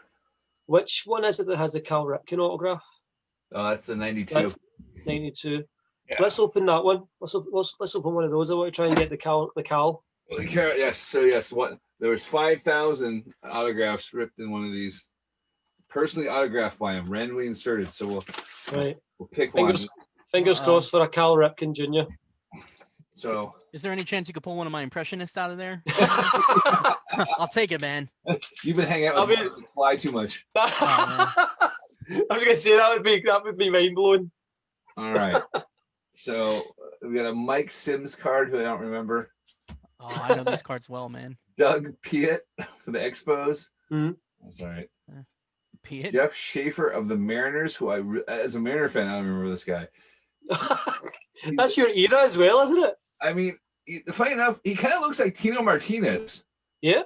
Which 0.65 1.03
one 1.05 1.23
is 1.23 1.39
it 1.39 1.47
that 1.47 1.57
has 1.57 1.73
the 1.73 1.81
Cal 1.81 2.05
Ripken 2.05 2.39
autograph? 2.39 2.83
Oh, 3.53 3.69
that's 3.69 3.85
the 3.85 3.95
92. 3.95 4.35
Right. 4.35 4.55
92. 5.05 5.63
Yeah. 6.09 6.15
Let's 6.19 6.39
open 6.39 6.65
that 6.65 6.83
one. 6.83 7.03
Let's, 7.21 7.35
op- 7.35 7.47
let's 7.51 7.75
let's 7.79 7.95
open 7.95 8.13
one 8.13 8.23
of 8.23 8.31
those. 8.31 8.51
I 8.51 8.55
want 8.55 8.73
to 8.73 8.75
try 8.75 8.87
and 8.87 8.95
get 8.95 9.09
the 9.09 9.17
Cal. 9.17 9.51
The 9.55 9.63
Cal. 9.63 10.03
Well, 10.29 10.39
car- 10.47 10.75
yes. 10.77 10.97
So 10.97 11.21
yes, 11.21 11.51
what 11.51 11.77
there 11.99 12.09
was 12.09 12.23
five 12.23 12.61
thousand 12.61 13.23
autographs 13.43 14.13
ripped 14.13 14.39
in 14.39 14.51
one 14.51 14.65
of 14.65 14.71
these, 14.71 15.09
personally 15.89 16.27
autographed 16.29 16.79
by 16.79 16.93
him, 16.93 17.09
randomly 17.09 17.47
inserted. 17.47 17.89
So 17.91 18.07
we'll 18.07 18.23
Right. 18.73 18.97
we'll 19.19 19.29
pick 19.29 19.53
one. 19.53 19.65
Fingers 19.67 19.89
fingers 20.31 20.59
Uh-oh. 20.59 20.65
crossed 20.65 20.91
for 20.91 21.01
a 21.01 21.07
Cal 21.09 21.35
Ripken 21.37 21.73
Jr. 21.73 22.09
So 23.17 23.55
Is 23.73 23.81
there 23.81 23.91
any 23.91 24.03
chance 24.03 24.27
you 24.27 24.33
could 24.35 24.43
pull 24.43 24.55
one 24.55 24.67
of 24.67 24.71
my 24.71 24.83
impressionists 24.83 25.37
out 25.37 25.49
of 25.49 25.57
there? 25.57 25.81
I'll 27.39 27.47
take 27.51 27.71
it, 27.71 27.81
man. 27.81 28.07
you've 28.63 28.77
been 28.77 28.85
hanging 28.85 29.07
out 29.07 29.17
I 29.17 29.21
with 29.25 29.39
mean- 29.39 29.49
Mark 29.49 29.73
Fly 29.73 29.95
too 29.95 30.11
much. 30.11 30.45
I 30.55 31.33
was 32.29 32.43
gonna 32.43 32.53
say 32.55 32.77
that 32.77 32.89
would 32.93 33.03
be 33.03 33.21
that 33.25 33.43
would 33.43 33.57
be 33.57 33.69
mind 33.71 33.95
blowing. 33.95 34.29
All 34.95 35.11
right. 35.13 35.41
so 36.11 36.57
we 37.01 37.15
got 37.15 37.25
a 37.25 37.33
Mike 37.33 37.71
Sims 37.71 38.15
card 38.15 38.49
who 38.51 38.59
I 38.59 38.63
don't 38.63 38.81
remember. 38.81 39.31
Oh, 39.99 40.25
I 40.29 40.35
know 40.35 40.43
these 40.43 40.61
cards 40.61 40.87
well, 40.87 41.09
man. 41.09 41.35
Doug 41.57 41.99
Piet 42.03 42.41
for 42.83 42.91
the 42.91 42.99
Expos. 42.99 43.69
Mhm. 43.91 44.15
That's 44.43 44.61
all 44.61 44.67
right. 44.67 44.87
Piet. 45.83 46.11
Jeff 46.13 46.33
Schaefer 46.35 46.87
of 46.87 47.07
the 47.07 47.15
Mariners, 47.17 47.75
who 47.75 47.89
I 47.89 48.03
as 48.31 48.53
a 48.55 48.59
Mariner 48.59 48.89
fan, 48.89 49.07
I 49.07 49.15
don't 49.15 49.25
remember 49.25 49.49
this 49.49 49.63
guy. 49.63 49.87
That's 51.55 51.77
your 51.77 51.89
era 51.89 52.23
as 52.23 52.37
well, 52.37 52.61
isn't 52.61 52.83
it? 52.83 52.95
I 53.21 53.33
mean, 53.33 53.57
he- 53.85 54.03
funny 54.11 54.31
enough, 54.33 54.59
he 54.63 54.75
kind 54.75 54.93
of 54.93 55.01
looks 55.01 55.19
like 55.19 55.35
Tino 55.37 55.61
Martinez. 55.61 56.43
Yeah. 56.81 57.03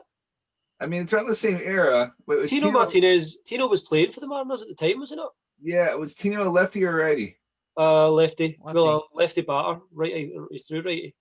I 0.79 0.87
mean, 0.87 1.03
it's 1.03 1.13
around 1.13 1.27
the 1.27 1.35
same 1.35 1.57
era. 1.63 2.13
But 2.25 2.37
it 2.37 2.41
was 2.41 2.49
Tino 2.49 2.71
Martinez. 2.71 3.39
Tino 3.45 3.67
was 3.67 3.83
playing 3.83 4.11
for 4.11 4.19
the 4.19 4.27
Mariners 4.27 4.63
at 4.63 4.69
the 4.69 4.75
time, 4.75 4.99
was 4.99 5.11
it 5.11 5.17
not? 5.17 5.31
Yeah, 5.61 5.91
it 5.91 5.99
was 5.99 6.15
Tino 6.15 6.49
lefty 6.51 6.83
or 6.83 6.95
righty. 6.95 7.37
Uh, 7.77 8.09
lefty. 8.09 8.57
Lefty. 8.63 8.79
Well, 8.79 9.07
lefty 9.13 9.41
batter, 9.41 9.79
righty, 9.93 10.33
right 10.35 10.61
through 10.67 10.81
righty. 10.81 11.15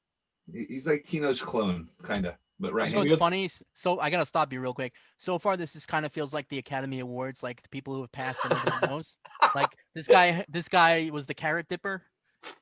He's 0.52 0.86
like 0.86 1.04
Tino's 1.04 1.40
clone, 1.40 1.88
kind 2.02 2.26
of, 2.26 2.34
but 2.58 2.72
right. 2.72 2.90
So 2.90 2.98
Right. 2.98 3.10
it's 3.10 3.18
funny. 3.18 3.50
So 3.74 4.00
I 4.00 4.10
gotta 4.10 4.26
stop 4.26 4.52
you 4.52 4.60
real 4.60 4.74
quick. 4.74 4.94
So 5.18 5.38
far, 5.38 5.56
this 5.56 5.76
is 5.76 5.86
kind 5.86 6.04
of 6.04 6.12
feels 6.12 6.34
like 6.34 6.48
the 6.48 6.58
Academy 6.58 6.98
Awards, 7.00 7.42
like 7.44 7.62
the 7.62 7.68
people 7.68 7.94
who 7.94 8.00
have 8.00 8.10
passed 8.12 8.40
and 8.44 8.54
nobody 8.64 8.86
knows. 8.88 9.16
Like 9.54 9.70
this 9.94 10.06
guy, 10.08 10.44
this 10.48 10.68
guy 10.68 11.10
was 11.12 11.26
the 11.26 11.34
carrot 11.34 11.68
dipper. 11.68 12.02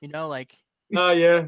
You 0.01 0.09
know, 0.09 0.29
like 0.29 0.55
Ah, 0.97 1.13
yeah. 1.13 1.47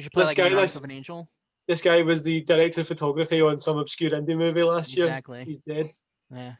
We 0.00 0.04
should 0.04 0.12
play 0.12 0.22
This 0.22 0.30
like 0.30 0.36
guy, 0.50 0.54
this- 0.60 0.76
of 0.76 0.84
an 0.84 0.90
Angel. 0.90 1.28
This 1.68 1.82
guy 1.82 2.00
was 2.02 2.22
the 2.22 2.40
director 2.44 2.80
of 2.80 2.88
photography 2.88 3.42
on 3.42 3.58
some 3.58 3.76
obscure 3.76 4.10
indie 4.12 4.36
movie 4.36 4.62
last 4.62 4.96
year. 4.96 5.04
Exactly. 5.06 5.44
He's 5.44 5.58
dead. 5.60 5.90
Yeah. 6.34 6.54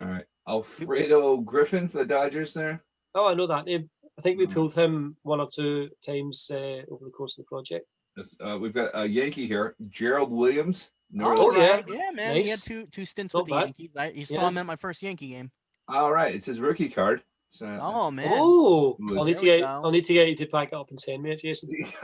All 0.00 0.06
right, 0.08 0.24
Alfredo 0.48 1.38
Griffin 1.38 1.88
for 1.88 1.98
the 1.98 2.04
Dodgers 2.04 2.54
there. 2.54 2.84
Oh, 3.16 3.28
I 3.28 3.34
know 3.34 3.48
that 3.48 3.66
name. 3.66 3.90
I 4.16 4.22
think 4.22 4.38
we 4.38 4.46
Mhm. 4.46 4.52
pulled 4.54 4.74
him 4.74 5.16
one 5.22 5.40
or 5.40 5.48
two 5.52 5.90
times 6.06 6.48
uh, 6.52 6.82
over 6.88 7.04
the 7.04 7.10
course 7.10 7.36
of 7.36 7.44
the 7.44 7.48
project. 7.48 7.84
This, 8.16 8.36
uh, 8.40 8.56
we've 8.58 8.72
got 8.72 8.90
a 8.94 9.06
Yankee 9.06 9.46
here, 9.48 9.74
Gerald 9.88 10.30
Williams. 10.30 10.90
North- 11.10 11.38
Oh, 11.40 11.50
yeah. 11.56 11.76
right. 11.76 11.84
yeah, 11.88 12.10
man. 12.12 12.36
He 12.36 12.48
had 12.48 12.58
two 12.60 12.86
two 12.92 13.04
stints 13.04 13.34
Not 13.34 13.40
with 13.40 13.48
the 13.48 13.54
bad. 13.54 13.64
Yankees. 13.64 13.90
I, 13.96 14.06
you 14.10 14.26
Yeah. 14.30 14.36
saw 14.36 14.48
him 14.48 14.58
at 14.58 14.66
my 14.66 14.76
first 14.76 15.02
Yankee 15.02 15.28
game. 15.28 15.50
All 15.88 16.12
right, 16.12 16.32
it's 16.34 16.46
his 16.46 16.60
rookie 16.60 16.88
card. 16.88 17.22
So, 17.52 17.66
Oh 17.66 18.10
man. 18.10 18.30
Oh, 18.32 18.96
Was- 18.98 19.12
I'll 19.18 19.24
need 19.24 19.36
to 19.36 19.44
get. 19.44 19.60
go. 19.60 19.66
I'll 19.66 19.90
need 19.90 20.06
to 20.06 20.14
get 20.14 20.26
you 20.26 20.34
to 20.36 20.46
pack 20.46 20.72
up 20.72 20.88
and 20.88 20.98
send 20.98 21.22
me 21.22 21.32
it, 21.32 21.40
Jason. 21.42 21.68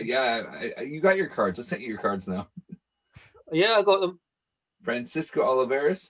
Yeah, 0.00 0.44
I, 0.50 0.72
I- 0.78 0.80
you 0.80 1.00
got 1.02 1.18
your 1.18 1.26
cards. 1.28 1.58
I 1.58 1.62
sent 1.62 1.82
you 1.82 1.88
your 1.88 1.98
cards 1.98 2.26
now. 2.26 2.48
Yeah, 3.52 3.74
I 3.74 3.82
got 3.82 4.00
them. 4.00 4.18
Francisco 4.82 5.42
Oliveras. 5.42 6.08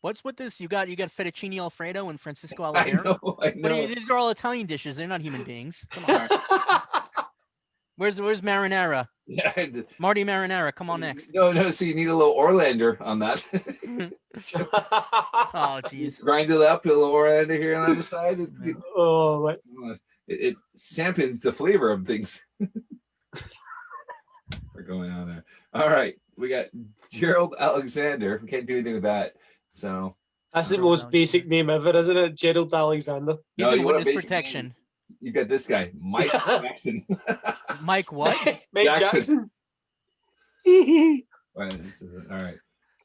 What's 0.00 0.24
with 0.24 0.38
this? 0.38 0.58
You 0.62 0.66
got 0.68 0.88
you 0.88 0.96
got 0.96 1.10
fettuccine 1.10 1.58
alfredo 1.60 2.08
and 2.08 2.18
Francisco 2.18 2.62
I 2.74 2.90
know, 2.90 3.36
I 3.42 3.50
know. 3.54 3.68
are 3.68 3.82
you- 3.82 3.94
these 3.94 4.08
are 4.08 4.16
all 4.16 4.30
Italian 4.30 4.66
dishes. 4.66 4.96
They're 4.96 5.06
not 5.06 5.20
human 5.20 5.44
beings. 5.44 5.84
Come 5.90 6.16
on. 6.16 6.80
Where's 8.00 8.18
where's 8.18 8.40
marinara? 8.40 9.08
Yeah, 9.26 9.52
Marty 9.98 10.24
Marinara, 10.24 10.74
come 10.74 10.88
on 10.88 11.00
next. 11.00 11.34
No, 11.34 11.52
no. 11.52 11.68
So 11.68 11.84
you 11.84 11.94
need 11.94 12.08
a 12.08 12.16
little 12.16 12.34
Orlander 12.34 12.98
on 13.02 13.18
that. 13.18 13.44
Oh 15.52 15.80
jeez. 15.84 16.18
Grind 16.20 16.48
it 16.48 16.62
up, 16.62 16.86
a 16.86 16.88
little 16.88 17.12
Orlander 17.12 17.58
here 17.58 17.74
on 17.78 17.94
the 17.94 18.02
side. 18.02 18.38
Oh, 18.40 18.44
it, 18.64 18.70
it, 18.70 18.76
oh, 18.96 19.40
what? 19.40 19.58
it 20.28 20.56
samples 20.76 21.40
the 21.40 21.52
flavor 21.52 21.90
of 21.90 22.06
things. 22.06 22.42
We're 24.74 24.82
going 24.82 25.10
on 25.10 25.28
there. 25.28 25.44
All 25.74 25.90
right, 25.90 26.14
we 26.38 26.48
got 26.48 26.66
Gerald 27.12 27.54
Alexander. 27.58 28.38
We 28.40 28.48
can't 28.48 28.66
do 28.66 28.76
anything 28.76 28.94
with 28.94 29.02
that. 29.02 29.34
So 29.72 30.16
That's 30.54 30.70
the 30.70 30.78
most 30.78 31.04
know, 31.04 31.10
basic 31.10 31.46
name 31.48 31.68
ever, 31.68 31.94
isn't 31.94 32.16
it? 32.16 32.34
Gerald 32.34 32.72
Alexander. 32.72 33.36
He's 33.56 33.66
No, 33.66 33.72
in 33.72 33.80
you 33.80 33.84
want 33.84 33.96
a 33.96 33.98
witness 33.98 34.14
basic 34.14 34.28
protection. 34.30 34.74
You 35.20 35.32
got 35.32 35.48
this 35.48 35.66
guy, 35.66 35.90
Mike 35.98 36.30
Jackson. 36.46 37.04
Mike, 37.82 38.12
what? 38.12 38.36
Mike 38.72 38.84
Jackson. 38.98 39.50
Jackson. 40.66 41.22
Right, 41.56 41.84
this 41.84 42.00
is 42.00 42.14
all 42.30 42.36
right. 42.38 42.54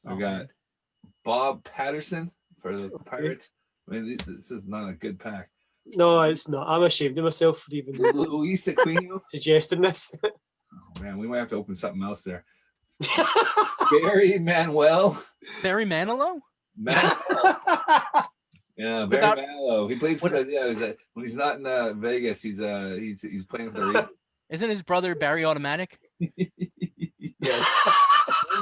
We 0.04 0.12
Oh, 0.12 0.16
got 0.16 0.32
man. 0.38 0.48
Bob 1.24 1.64
Patterson 1.64 2.30
for 2.62 2.76
the 2.76 2.90
Pirates. 3.04 3.50
I 3.88 3.94
mean, 3.94 4.16
this, 4.16 4.24
this 4.26 4.50
is 4.52 4.64
not 4.66 4.88
a 4.88 4.92
good 4.92 5.18
pack. 5.18 5.50
no, 5.96 6.22
it's 6.22 6.48
not. 6.48 6.68
I'm 6.68 6.84
ashamed 6.84 7.18
of 7.18 7.24
myself 7.24 7.58
for 7.58 7.74
even 7.74 7.94
Luis 7.96 8.66
Aquino. 8.66 9.20
suggesting 9.28 9.80
this. 9.80 10.14
Oh 10.24 11.02
man, 11.02 11.18
we 11.18 11.26
might 11.26 11.38
have 11.38 11.48
to 11.48 11.56
open 11.56 11.74
something 11.74 12.02
else 12.04 12.22
there. 12.22 12.44
Barry 13.90 14.38
Manuel. 14.38 15.20
Barry 15.62 15.84
Manilow? 15.84 16.38
Manuel. 16.76 17.22
Yeah, 18.76 19.06
Barry 19.06 19.08
Without- 19.08 19.38
Manilow. 19.38 19.90
He 19.90 19.98
plays 19.98 20.20
for 20.20 20.28
the 20.28 20.46
yeah. 20.48 20.68
He's, 20.68 20.82
uh, 20.82 20.92
when 21.14 21.24
he's 21.24 21.36
not 21.36 21.56
in 21.58 21.66
uh, 21.66 21.92
Vegas, 21.94 22.42
he's 22.42 22.60
uh 22.60 22.96
he's 22.98 23.22
he's 23.22 23.44
playing 23.44 23.70
for 23.70 23.80
the. 23.80 24.08
Isn't 24.50 24.70
his 24.70 24.82
brother 24.82 25.14
Barry 25.14 25.44
Automatic? 25.44 25.98
yeah. 26.20 26.30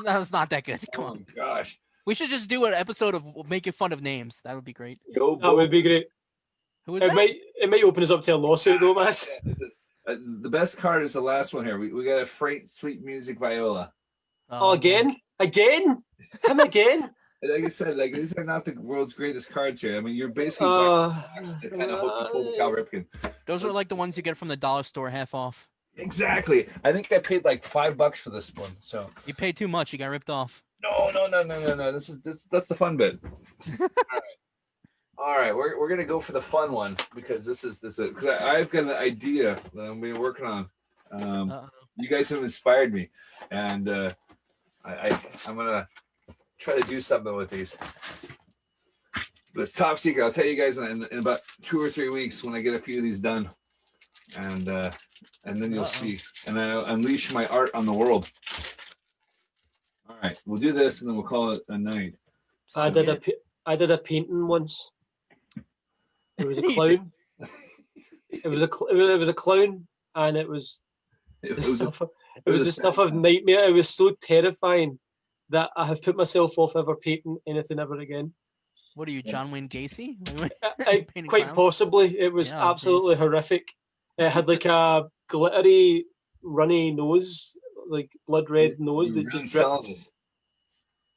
That's 0.04 0.32
not 0.32 0.50
that 0.50 0.64
good. 0.64 0.80
Come 0.94 1.04
Oh 1.04 1.08
on. 1.08 1.26
gosh. 1.36 1.78
We 2.06 2.14
should 2.14 2.30
just 2.30 2.48
do 2.48 2.64
an 2.66 2.74
episode 2.74 3.14
of 3.14 3.24
making 3.48 3.72
fun 3.72 3.92
of 3.92 4.02
names. 4.02 4.40
That 4.44 4.54
would 4.54 4.64
be 4.64 4.72
great. 4.72 4.98
Joe 5.14 5.38
that 5.42 5.54
would 5.54 5.70
be 5.70 5.82
great. 5.82 6.06
Who 6.86 6.96
is 6.96 7.02
It 7.02 7.08
that? 7.08 7.14
might 7.14 7.36
it 7.60 7.70
might 7.70 7.82
open 7.82 8.02
us 8.02 8.10
up 8.10 8.22
to 8.22 8.32
a 8.32 8.36
lawsuit 8.36 8.80
though, 8.80 8.94
Maz. 8.94 9.26
Yeah, 9.44 9.52
uh, 10.08 10.16
the 10.42 10.50
best 10.50 10.76
card 10.78 11.02
is 11.02 11.14
the 11.14 11.20
last 11.20 11.54
one 11.54 11.64
here. 11.64 11.78
We, 11.78 11.92
we 11.92 12.04
got 12.04 12.20
a 12.20 12.26
freight 12.26 12.68
sweet 12.68 13.02
music 13.02 13.38
viola. 13.38 13.90
Oh, 14.50 14.72
again? 14.72 15.16
Again? 15.38 16.02
Him 16.44 16.60
again? 16.60 17.10
And 17.44 17.52
Like 17.52 17.64
I 17.64 17.68
said, 17.68 17.96
like 17.98 18.14
these 18.14 18.32
are 18.38 18.44
not 18.44 18.64
the 18.64 18.72
world's 18.72 19.12
greatest 19.12 19.50
cards 19.50 19.82
here. 19.82 19.98
I 19.98 20.00
mean, 20.00 20.14
you're 20.14 20.28
basically 20.28 20.66
Uh, 20.70 21.12
to 21.60 21.68
kind 21.70 21.90
of 21.90 22.00
hope 22.00 22.12
you 22.20 22.28
pull 22.32 22.44
the 22.50 22.56
Cal 22.56 22.70
Ripken. 22.72 23.04
Those 23.44 23.64
are 23.64 23.70
like 23.72 23.88
the 23.88 23.96
ones 23.96 24.16
you 24.16 24.22
get 24.22 24.36
from 24.38 24.48
the 24.48 24.56
dollar 24.56 24.82
store 24.82 25.10
half 25.10 25.34
off. 25.34 25.68
Exactly. 25.96 26.68
I 26.82 26.92
think 26.92 27.12
I 27.12 27.18
paid 27.18 27.44
like 27.44 27.62
five 27.62 27.98
bucks 27.98 28.18
for 28.20 28.30
this 28.30 28.50
one. 28.54 28.70
So 28.78 29.10
You 29.26 29.34
paid 29.34 29.58
too 29.58 29.68
much. 29.68 29.92
You 29.92 29.98
got 29.98 30.06
ripped 30.06 30.30
off. 30.30 30.62
no, 30.82 31.10
no, 31.12 31.26
no, 31.26 31.42
no, 31.42 31.60
no, 31.60 31.74
no. 31.74 31.92
This 31.92 32.08
is 32.08 32.20
this 32.22 32.44
that's 32.44 32.68
the 32.68 32.74
fun 32.74 32.96
bit. 32.96 33.18
All 33.22 33.88
right. 34.12 34.22
All 35.16 35.38
right, 35.38 35.54
we're, 35.54 35.78
we're 35.78 35.88
gonna 35.88 36.04
go 36.04 36.18
for 36.18 36.32
the 36.32 36.40
fun 36.42 36.72
one 36.72 36.96
because 37.14 37.46
this 37.46 37.62
is 37.62 37.78
this 37.78 37.98
is 38.00 38.08
because 38.10 38.24
I've 38.24 38.68
got 38.70 38.82
an 38.84 38.90
idea 38.90 39.56
that 39.72 39.82
I'm 39.82 40.00
been 40.00 40.18
working 40.20 40.44
on. 40.44 40.68
Um, 41.12 41.70
you 41.96 42.08
guys 42.08 42.28
have 42.30 42.42
inspired 42.42 42.92
me, 42.92 43.10
and 43.50 43.88
uh, 43.88 44.10
I, 44.84 44.92
I 45.10 45.20
I'm 45.46 45.56
gonna 45.56 45.86
try 46.58 46.80
to 46.80 46.86
do 46.88 47.00
something 47.00 47.34
with 47.34 47.50
these. 47.50 47.76
But 49.54 49.60
it's 49.62 49.72
top 49.72 49.98
secret. 49.98 50.24
I'll 50.24 50.32
tell 50.32 50.44
you 50.46 50.56
guys 50.56 50.78
in, 50.78 51.04
in 51.12 51.18
about 51.18 51.40
two 51.62 51.80
or 51.80 51.88
three 51.88 52.08
weeks 52.08 52.42
when 52.42 52.54
I 52.54 52.60
get 52.60 52.74
a 52.74 52.78
few 52.80 52.98
of 52.98 53.04
these 53.04 53.20
done, 53.20 53.48
and 54.38 54.68
uh, 54.68 54.90
and 55.44 55.56
then 55.56 55.70
you'll 55.70 55.82
Uh-oh. 55.82 55.86
see. 55.86 56.18
And 56.46 56.58
I'll 56.58 56.84
unleash 56.86 57.32
my 57.32 57.46
art 57.46 57.70
on 57.74 57.86
the 57.86 57.92
world. 57.92 58.28
All 60.08 60.16
right, 60.22 60.40
we'll 60.44 60.60
do 60.60 60.72
this, 60.72 61.00
and 61.00 61.08
then 61.08 61.16
we'll 61.16 61.24
call 61.26 61.50
it 61.50 61.62
a 61.68 61.78
night. 61.78 62.16
I 62.74 62.90
did 62.90 63.08
a 63.08 63.20
I 63.64 63.76
did 63.76 63.90
a 63.92 63.98
painting 63.98 64.46
once. 64.48 64.90
It 66.38 66.46
was 66.46 66.58
a 66.58 66.62
clown. 66.74 67.12
It 68.30 68.48
was 68.48 68.62
a 68.62 68.68
cl- 68.72 68.88
it 68.90 68.96
was- 68.96 69.10
it 69.10 69.18
was 69.18 69.28
a 69.28 69.34
clown, 69.34 69.86
and 70.16 70.36
it 70.36 70.48
was 70.48 70.82
It 71.42 71.54
was 71.54 71.68
a- 71.74 71.76
stuff. 71.76 72.00
Of, 72.00 72.10
it 72.44 72.50
was 72.50 72.64
the 72.64 72.72
stuff 72.72 72.98
of 72.98 73.14
nightmare. 73.14 73.68
It 73.68 73.72
was 73.74 73.88
so 73.88 74.10
terrifying 74.20 74.98
that 75.50 75.70
I 75.76 75.86
have 75.86 76.02
put 76.02 76.16
myself 76.16 76.56
off 76.58 76.76
ever 76.76 76.96
painting 76.96 77.36
anything 77.46 77.78
ever 77.78 77.98
again. 77.98 78.32
What 78.94 79.08
are 79.08 79.12
you, 79.12 79.22
John 79.22 79.50
Wayne 79.50 79.68
Gacy? 79.68 80.16
I- 80.62 80.70
I- 81.16 81.22
quite 81.22 81.44
clowns? 81.44 81.56
possibly, 81.56 82.18
it 82.18 82.32
was 82.32 82.50
Yeah, 82.50 82.58
jeez. 82.58 82.70
absolutely 82.70 83.16
horrific. 83.16 83.68
It 84.18 84.30
had 84.30 84.46
like 84.48 84.64
a 84.66 85.04
glittery, 85.28 86.04
runny 86.42 86.92
nose, 86.92 87.56
like 87.88 88.10
blood 88.26 88.48
red 88.50 88.78
nose 88.78 89.12
that 89.14 89.28
just 89.30 89.52
dripped. 89.52 90.08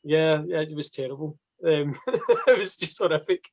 Yeah, 0.04 0.44
yeah, 0.48 0.62
it 0.62 0.76
was 0.76 0.90
terrible. 0.90 1.38
Um, 1.66 1.94
it 2.08 2.58
was 2.58 2.76
just 2.78 2.98
horrific. 2.98 3.46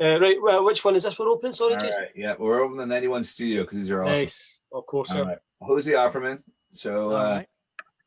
Uh, 0.00 0.20
right, 0.20 0.36
well, 0.40 0.64
which 0.64 0.84
one 0.84 0.94
is 0.94 1.02
this 1.04 1.18
we're 1.18 1.28
opening? 1.28 1.52
Sorry, 1.52 1.74
All 1.74 1.80
Jason. 1.80 2.02
right, 2.04 2.12
yeah, 2.14 2.34
we're 2.38 2.60
opening 2.62 2.78
the 2.80 2.86
91 2.86 3.22
studio 3.24 3.62
because 3.62 3.78
these 3.78 3.90
are 3.90 4.02
awesome. 4.02 4.14
Nice, 4.14 4.62
of 4.72 4.86
course, 4.86 5.10
All 5.10 5.16
sir. 5.16 5.24
right, 5.24 5.38
Jose 5.62 5.90
Offerman. 5.90 6.42
So 6.70 7.10
uh, 7.16 7.34
right. 7.36 7.46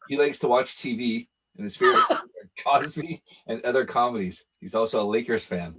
he 0.07 0.17
likes 0.17 0.37
to 0.39 0.47
watch 0.47 0.75
TV 0.75 1.27
and 1.55 1.63
his 1.63 1.75
favorite 1.75 2.03
are 2.09 2.21
Cosby 2.63 3.21
and 3.47 3.63
other 3.63 3.85
comedies. 3.85 4.45
He's 4.59 4.75
also 4.75 5.01
a 5.01 5.07
Lakers 5.07 5.45
fan. 5.45 5.75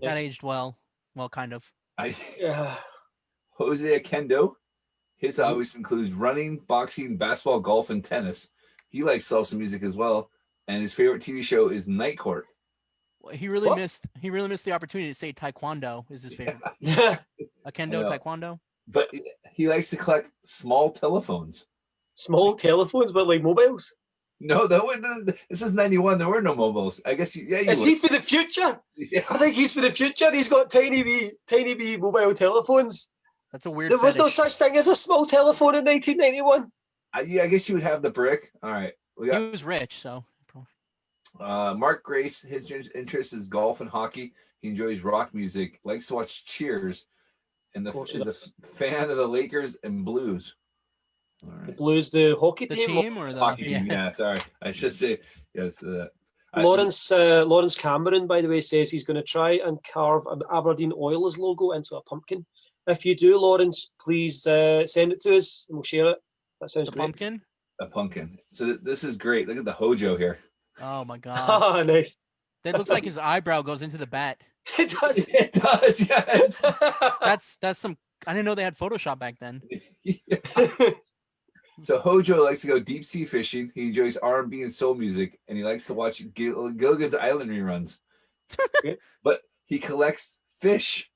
That 0.00 0.14
Yes. 0.14 0.16
aged 0.16 0.42
well. 0.42 0.78
Well, 1.14 1.28
kind 1.28 1.52
of. 1.52 1.64
I 1.98 2.14
Yeah. 2.38 2.76
Jose 3.52 4.00
Oquendo. 4.00 4.54
His 5.16 5.36
mm-hmm. 5.36 5.48
hobbies 5.48 5.74
include 5.76 6.14
running, 6.14 6.58
boxing, 6.66 7.16
basketball, 7.16 7.60
golf, 7.60 7.90
and 7.90 8.04
tennis. 8.04 8.48
He 8.88 9.02
likes 9.02 9.28
salsa 9.28 9.54
music 9.54 9.82
as 9.82 9.96
well, 9.96 10.30
and 10.68 10.82
his 10.82 10.92
favorite 10.92 11.22
TV 11.22 11.42
show 11.42 11.68
is 11.68 11.86
Night 11.86 12.18
Court. 12.18 12.44
Well, 13.20 13.34
He 13.34 13.48
really 13.48 13.68
What? 13.68 13.78
missed. 13.78 14.06
He 14.20 14.30
really 14.30 14.48
missed 14.48 14.64
the 14.64 14.72
opportunity 14.72 15.10
to 15.10 15.14
say 15.14 15.32
taekwondo 15.32 16.04
is 16.10 16.22
his 16.22 16.34
favorite. 16.34 16.58
Yeah. 16.80 17.18
Oquendo 17.66 18.08
taekwondo. 18.08 18.58
But 18.88 19.08
he 19.52 19.68
likes 19.68 19.90
to 19.90 19.96
collect 19.96 20.28
small 20.44 20.90
telephones. 20.90 21.66
Small 22.14 22.56
telephones, 22.56 23.12
but 23.12 23.28
like 23.28 23.42
mobiles. 23.42 23.94
No, 24.44 24.66
that 24.66 24.84
would 24.84 25.04
this 25.48 25.62
is 25.62 25.72
91. 25.72 26.18
There 26.18 26.26
were 26.28 26.42
no 26.42 26.54
mobiles. 26.56 27.00
I 27.06 27.14
guess 27.14 27.36
you 27.36 27.46
yeah, 27.48 27.60
you 27.60 27.70
Is 27.70 27.78
would. 27.78 27.88
he 27.88 27.94
for 27.94 28.08
the 28.08 28.20
future? 28.20 28.80
Yeah. 28.96 29.22
I 29.30 29.38
think 29.38 29.54
he's 29.54 29.72
for 29.72 29.80
the 29.80 29.90
future. 29.92 30.32
He's 30.32 30.48
got 30.48 30.68
tiny 30.68 31.04
wee, 31.04 31.30
tiny 31.46 31.74
wee 31.76 31.96
mobile 31.96 32.34
telephones. 32.34 33.12
That's 33.52 33.66
a 33.66 33.70
weird. 33.70 33.92
There 33.92 33.98
was 33.98 34.18
no 34.18 34.26
such 34.26 34.54
thing 34.56 34.76
as 34.76 34.88
a 34.88 34.96
small 34.96 35.26
telephone 35.26 35.76
in 35.76 35.84
1991. 35.84 36.72
I, 37.14 37.20
yeah, 37.20 37.44
I 37.44 37.46
guess 37.46 37.68
you 37.68 37.76
would 37.76 37.84
have 37.84 38.02
the 38.02 38.10
brick. 38.10 38.50
All 38.64 38.72
right. 38.72 38.92
We 39.16 39.30
He 39.30 39.38
was 39.38 39.62
rich, 39.62 39.98
so. 39.98 40.24
uh, 41.38 41.74
Mark 41.78 42.02
Grace. 42.02 42.42
His 42.42 42.68
in- 42.70 42.90
interest 42.96 43.32
is 43.32 43.46
golf 43.46 43.80
and 43.80 43.88
hockey. 43.88 44.32
He 44.60 44.68
enjoys 44.68 45.02
rock 45.02 45.32
music, 45.34 45.78
likes 45.84 46.08
to 46.08 46.14
watch 46.14 46.44
Cheers, 46.46 47.06
and 47.76 47.86
the, 47.86 47.90
Of 47.90 47.94
course 47.94 48.10
he 48.10 48.18
is 48.18 48.52
a 48.62 48.66
fan 48.66 49.08
of 49.10 49.16
the 49.16 49.26
Lakers 49.26 49.76
and 49.84 50.04
Blues. 50.04 50.56
All 51.44 51.52
The. 51.66 51.72
Blues, 51.72 52.10
the 52.10 52.36
hockey 52.38 52.66
The 52.66 52.76
team. 52.76 52.86
team 52.88 53.18
or 53.18 53.32
the 53.32 53.38
Hockey 53.38 53.64
yeah. 53.64 53.78
team. 53.78 53.86
Yeah, 53.88 54.10
sorry. 54.10 54.38
I 54.62 54.70
should 54.72 54.94
say 54.94 55.18
yes. 55.54 55.82
Uh, 55.82 56.06
I- 56.54 56.62
Lawrence 56.62 57.10
uh, 57.10 57.44
Lawrence 57.46 57.76
Cameron, 57.76 58.26
by 58.26 58.40
the 58.42 58.48
way, 58.48 58.60
says 58.60 58.90
he's 58.90 59.04
going 59.04 59.16
to 59.16 59.22
try 59.22 59.52
and 59.64 59.78
carve 59.84 60.26
an 60.26 60.42
Aberdeen 60.52 60.92
Oilers 60.96 61.38
logo 61.38 61.72
into 61.72 61.96
a 61.96 62.02
pumpkin. 62.02 62.44
If 62.86 63.06
you 63.06 63.14
do, 63.14 63.38
Lawrence, 63.38 63.90
please 64.00 64.46
uh, 64.46 64.84
send 64.86 65.12
it 65.12 65.20
to 65.22 65.36
us 65.36 65.66
and 65.68 65.76
we'll 65.76 65.82
share 65.84 66.10
it. 66.10 66.18
That 66.60 66.68
sounds 66.70 66.88
The 66.90 66.92
great. 66.96 67.02
pumpkin. 67.04 67.40
a 67.80 67.86
pumpkin. 67.86 68.38
So 68.52 68.66
th- 68.66 68.80
this 68.82 69.02
is 69.02 69.16
great. 69.16 69.48
Look 69.48 69.56
at 69.56 69.64
the 69.64 69.72
Hojo 69.72 70.16
here. 70.16 70.38
Oh 70.80 71.04
my 71.04 71.16
god. 71.26 71.38
Ah, 71.38 71.82
nice. 71.84 72.18
That 72.64 72.76
looks 72.78 72.90
like 72.90 73.04
his 73.04 73.18
eyebrow 73.18 73.62
goes 73.62 73.82
into 73.82 73.96
the 73.98 74.06
bat. 74.06 74.38
It 74.78 74.90
does. 75.00 75.28
it 75.32 75.52
does. 75.54 76.00
Yeah. 76.08 77.10
That's 77.20 77.56
that's 77.56 77.80
some. 77.80 77.96
I 78.28 78.32
didn't 78.32 78.44
know 78.44 78.54
they 78.54 78.62
had 78.62 78.78
Photoshop 78.78 79.18
back 79.18 79.34
then. 79.40 79.60
So 81.80 81.98
Hojo 81.98 82.44
likes 82.44 82.60
to 82.60 82.66
go 82.66 82.78
deep 82.78 83.04
sea 83.04 83.24
fishing. 83.24 83.72
He 83.74 83.88
enjoys 83.88 84.16
R 84.18 84.40
and 84.40 84.50
B 84.50 84.62
and 84.62 84.72
soul 84.72 84.94
music, 84.94 85.38
and 85.48 85.56
he 85.56 85.64
likes 85.64 85.86
to 85.86 85.94
watch 85.94 86.22
Gil- 86.34 86.70
Gilligan's 86.70 87.14
Island 87.14 87.50
reruns. 87.50 87.98
But 89.24 89.40
he 89.66 89.78
collects 89.78 90.36
fish. 90.60 91.10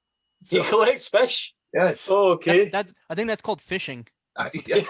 he 0.49 0.63
collects 0.63 1.09
fish. 1.09 1.55
yes. 1.75 2.09
Oh, 2.11 2.33
okay. 2.33 2.69
that's 2.69 2.93
I 3.11 3.15
think 3.15 3.29
that's 3.29 3.43
called 3.43 3.61
fishing. 3.61 4.07
I- 4.39 4.51
yeah. 4.67 4.81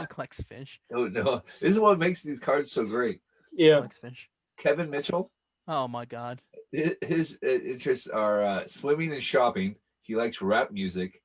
He 0.00 0.06
collects 0.06 0.42
fish. 0.42 0.80
Oh 0.94 1.06
no. 1.08 1.42
This 1.60 1.74
is 1.74 1.78
what 1.80 1.98
makes 1.98 2.22
these 2.22 2.38
cards 2.38 2.70
so 2.72 2.84
great. 2.84 3.20
yeah. 3.54 3.76
Collects 3.76 3.98
fish. 3.98 4.28
Kevin 4.58 4.90
Mitchell. 4.90 5.30
Oh 5.66 5.86
my 5.88 6.04
god. 6.04 6.40
hi- 6.74 6.96
His 7.02 7.38
uh, 7.44 7.48
interests 7.48 8.06
are 8.08 8.40
uh, 8.42 8.64
swimming 8.66 9.12
and 9.12 9.22
shopping. 9.22 9.76
He 10.02 10.14
likes 10.16 10.40
rap 10.42 10.70
music. 10.72 11.20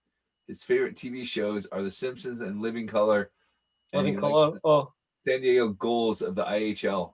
His 0.47 0.63
favorite 0.63 0.95
TV 0.95 1.23
shows 1.25 1.65
are 1.71 1.81
The 1.81 1.91
Simpsons 1.91 2.41
and 2.41 2.61
Living 2.61 2.87
Color. 2.87 3.31
and 3.93 4.03
Living 4.03 4.19
Color. 4.19 4.59
Oh, 4.63 4.91
San 5.25 5.41
Diego 5.41 5.69
Gulls 5.69 6.21
of 6.21 6.35
the 6.35 6.43
IHL. 6.43 7.13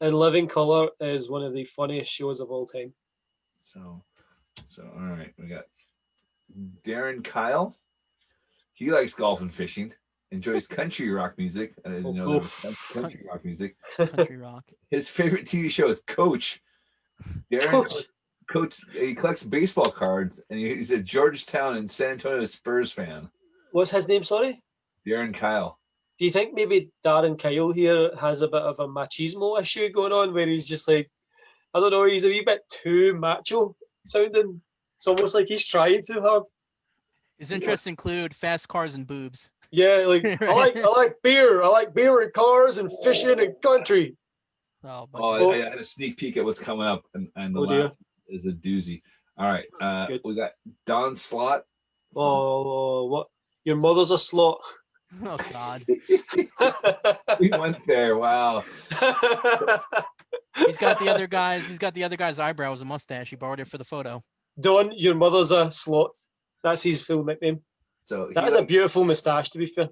and 0.00 0.14
Living 0.14 0.46
Color 0.46 0.90
is 1.00 1.30
one 1.30 1.42
of 1.42 1.54
the 1.54 1.64
funniest 1.64 2.12
shows 2.12 2.40
of 2.40 2.50
all 2.50 2.66
time. 2.66 2.92
So, 3.56 4.02
so 4.66 4.82
all 4.94 5.06
right, 5.06 5.32
we 5.38 5.46
got 5.48 5.64
Darren 6.82 7.24
Kile. 7.24 7.74
He 8.74 8.90
likes 8.90 9.14
golf 9.14 9.40
and 9.40 9.52
fishing. 9.52 9.92
Enjoys 10.32 10.66
country 10.80 11.08
rock 11.10 11.38
music. 11.38 11.74
I 11.84 11.88
didn't 11.88 12.06
Oh, 12.06 12.12
know 12.12 12.32
oof. 12.34 12.90
country 12.92 13.24
rock 13.30 13.42
music. 13.44 13.76
Country 13.96 14.36
rock. 14.36 14.70
His 14.90 15.08
favorite 15.08 15.46
TV 15.46 15.70
show 15.70 15.88
is 15.88 16.00
Coach. 16.06 16.60
Darren 17.50 17.62
Coach. 17.70 17.94
Coach. 18.50 18.80
He 18.92 19.14
collects 19.14 19.42
baseball 19.42 19.90
cards, 19.90 20.42
and 20.50 20.58
he's 20.58 20.90
a 20.90 20.98
Georgetown 20.98 21.76
and 21.76 21.90
San 21.90 22.12
Antonio 22.12 22.44
Spurs 22.44 22.92
fan. 22.92 23.28
What's 23.72 23.90
his 23.90 24.08
name? 24.08 24.22
Sorry. 24.22 24.62
Darren 25.06 25.34
Kile. 25.34 25.78
Do 26.18 26.24
you 26.24 26.30
think 26.30 26.54
maybe 26.54 26.90
Darren 27.04 27.38
Kile 27.38 27.72
here 27.72 28.10
has 28.18 28.40
a 28.42 28.48
bit 28.48 28.62
of 28.62 28.80
a 28.80 28.88
machismo 28.88 29.60
issue 29.60 29.90
going 29.90 30.12
on 30.12 30.32
where 30.32 30.46
he's 30.46 30.66
just 30.66 30.88
like, 30.88 31.10
I 31.74 31.80
don't 31.80 31.90
know, 31.90 32.06
he's 32.06 32.24
a 32.24 32.28
wee 32.28 32.42
bit 32.44 32.62
too 32.70 33.14
macho 33.14 33.76
sounding. 34.04 34.60
It's 34.96 35.06
almost 35.06 35.34
like 35.34 35.46
he's 35.46 35.66
trying 35.66 36.00
too 36.02 36.20
hard. 36.22 36.44
His 37.38 37.50
interests 37.50 37.86
include 37.86 38.34
fast 38.34 38.66
cars 38.68 38.94
and 38.94 39.06
boobs. 39.06 39.50
Yeah, 39.70 40.04
like 40.06 40.24
I 40.42 40.54
like 40.54 40.76
I 40.78 40.88
like 40.88 41.16
beer. 41.22 41.62
I 41.62 41.68
like 41.68 41.92
beer 41.92 42.22
and 42.22 42.32
cars 42.32 42.78
and 42.78 42.90
fishing 43.04 43.38
and 43.38 43.54
country. 43.60 44.16
Oh, 44.84 44.88
oh 44.88 45.08
but 45.12 45.20
Oh, 45.20 45.52
I. 45.52 45.56
I 45.56 45.70
had 45.70 45.78
a 45.78 45.84
sneak 45.84 46.16
peek 46.16 46.38
at 46.38 46.44
what's 46.46 46.58
coming 46.58 46.86
up, 46.86 47.04
and, 47.12 47.28
and 47.36 47.54
the 47.54 47.60
Oh, 47.60 47.66
dear. 47.66 47.80
last 47.82 47.98
is 48.28 48.46
a 48.46 48.52
doozy. 48.52 49.02
All 49.38 49.46
right, 49.46 49.66
uh, 49.80 50.06
Good. 50.06 50.20
we 50.24 50.34
got 50.34 50.52
Don 50.86 51.14
Slaught. 51.14 51.64
Oh, 52.14 53.06
what? 53.06 53.26
Your 53.64 53.76
mother's 53.76 54.10
a 54.10 54.18
slot. 54.18 54.60
Oh 55.24 55.36
God. 55.52 55.84
we 57.40 57.50
went 57.50 57.84
there. 57.86 58.16
Wow. 58.16 58.60
He's 60.56 60.78
got 60.78 60.98
the 60.98 61.08
other 61.08 61.26
guy's. 61.26 61.66
He's 61.66 61.78
got 61.78 61.94
the 61.94 62.04
other 62.04 62.16
guy's 62.16 62.38
eyebrows 62.38 62.80
and 62.80 62.88
mustache. 62.88 63.30
He 63.30 63.36
borrowed 63.36 63.60
it 63.60 63.68
for 63.68 63.78
the 63.78 63.84
photo. 63.84 64.22
Don, 64.60 64.92
your 64.96 65.14
mother's 65.14 65.52
a 65.52 65.70
slot. 65.70 66.16
That's 66.62 66.82
his 66.82 67.02
full 67.02 67.24
nickname. 67.24 67.60
So 68.04 68.30
that 68.34 68.46
is 68.48 68.54
he 68.54 68.60
a 68.60 68.64
beautiful 68.64 69.04
moustache, 69.04 69.50
to 69.50 69.58
be 69.58 69.66
fair. 69.66 69.88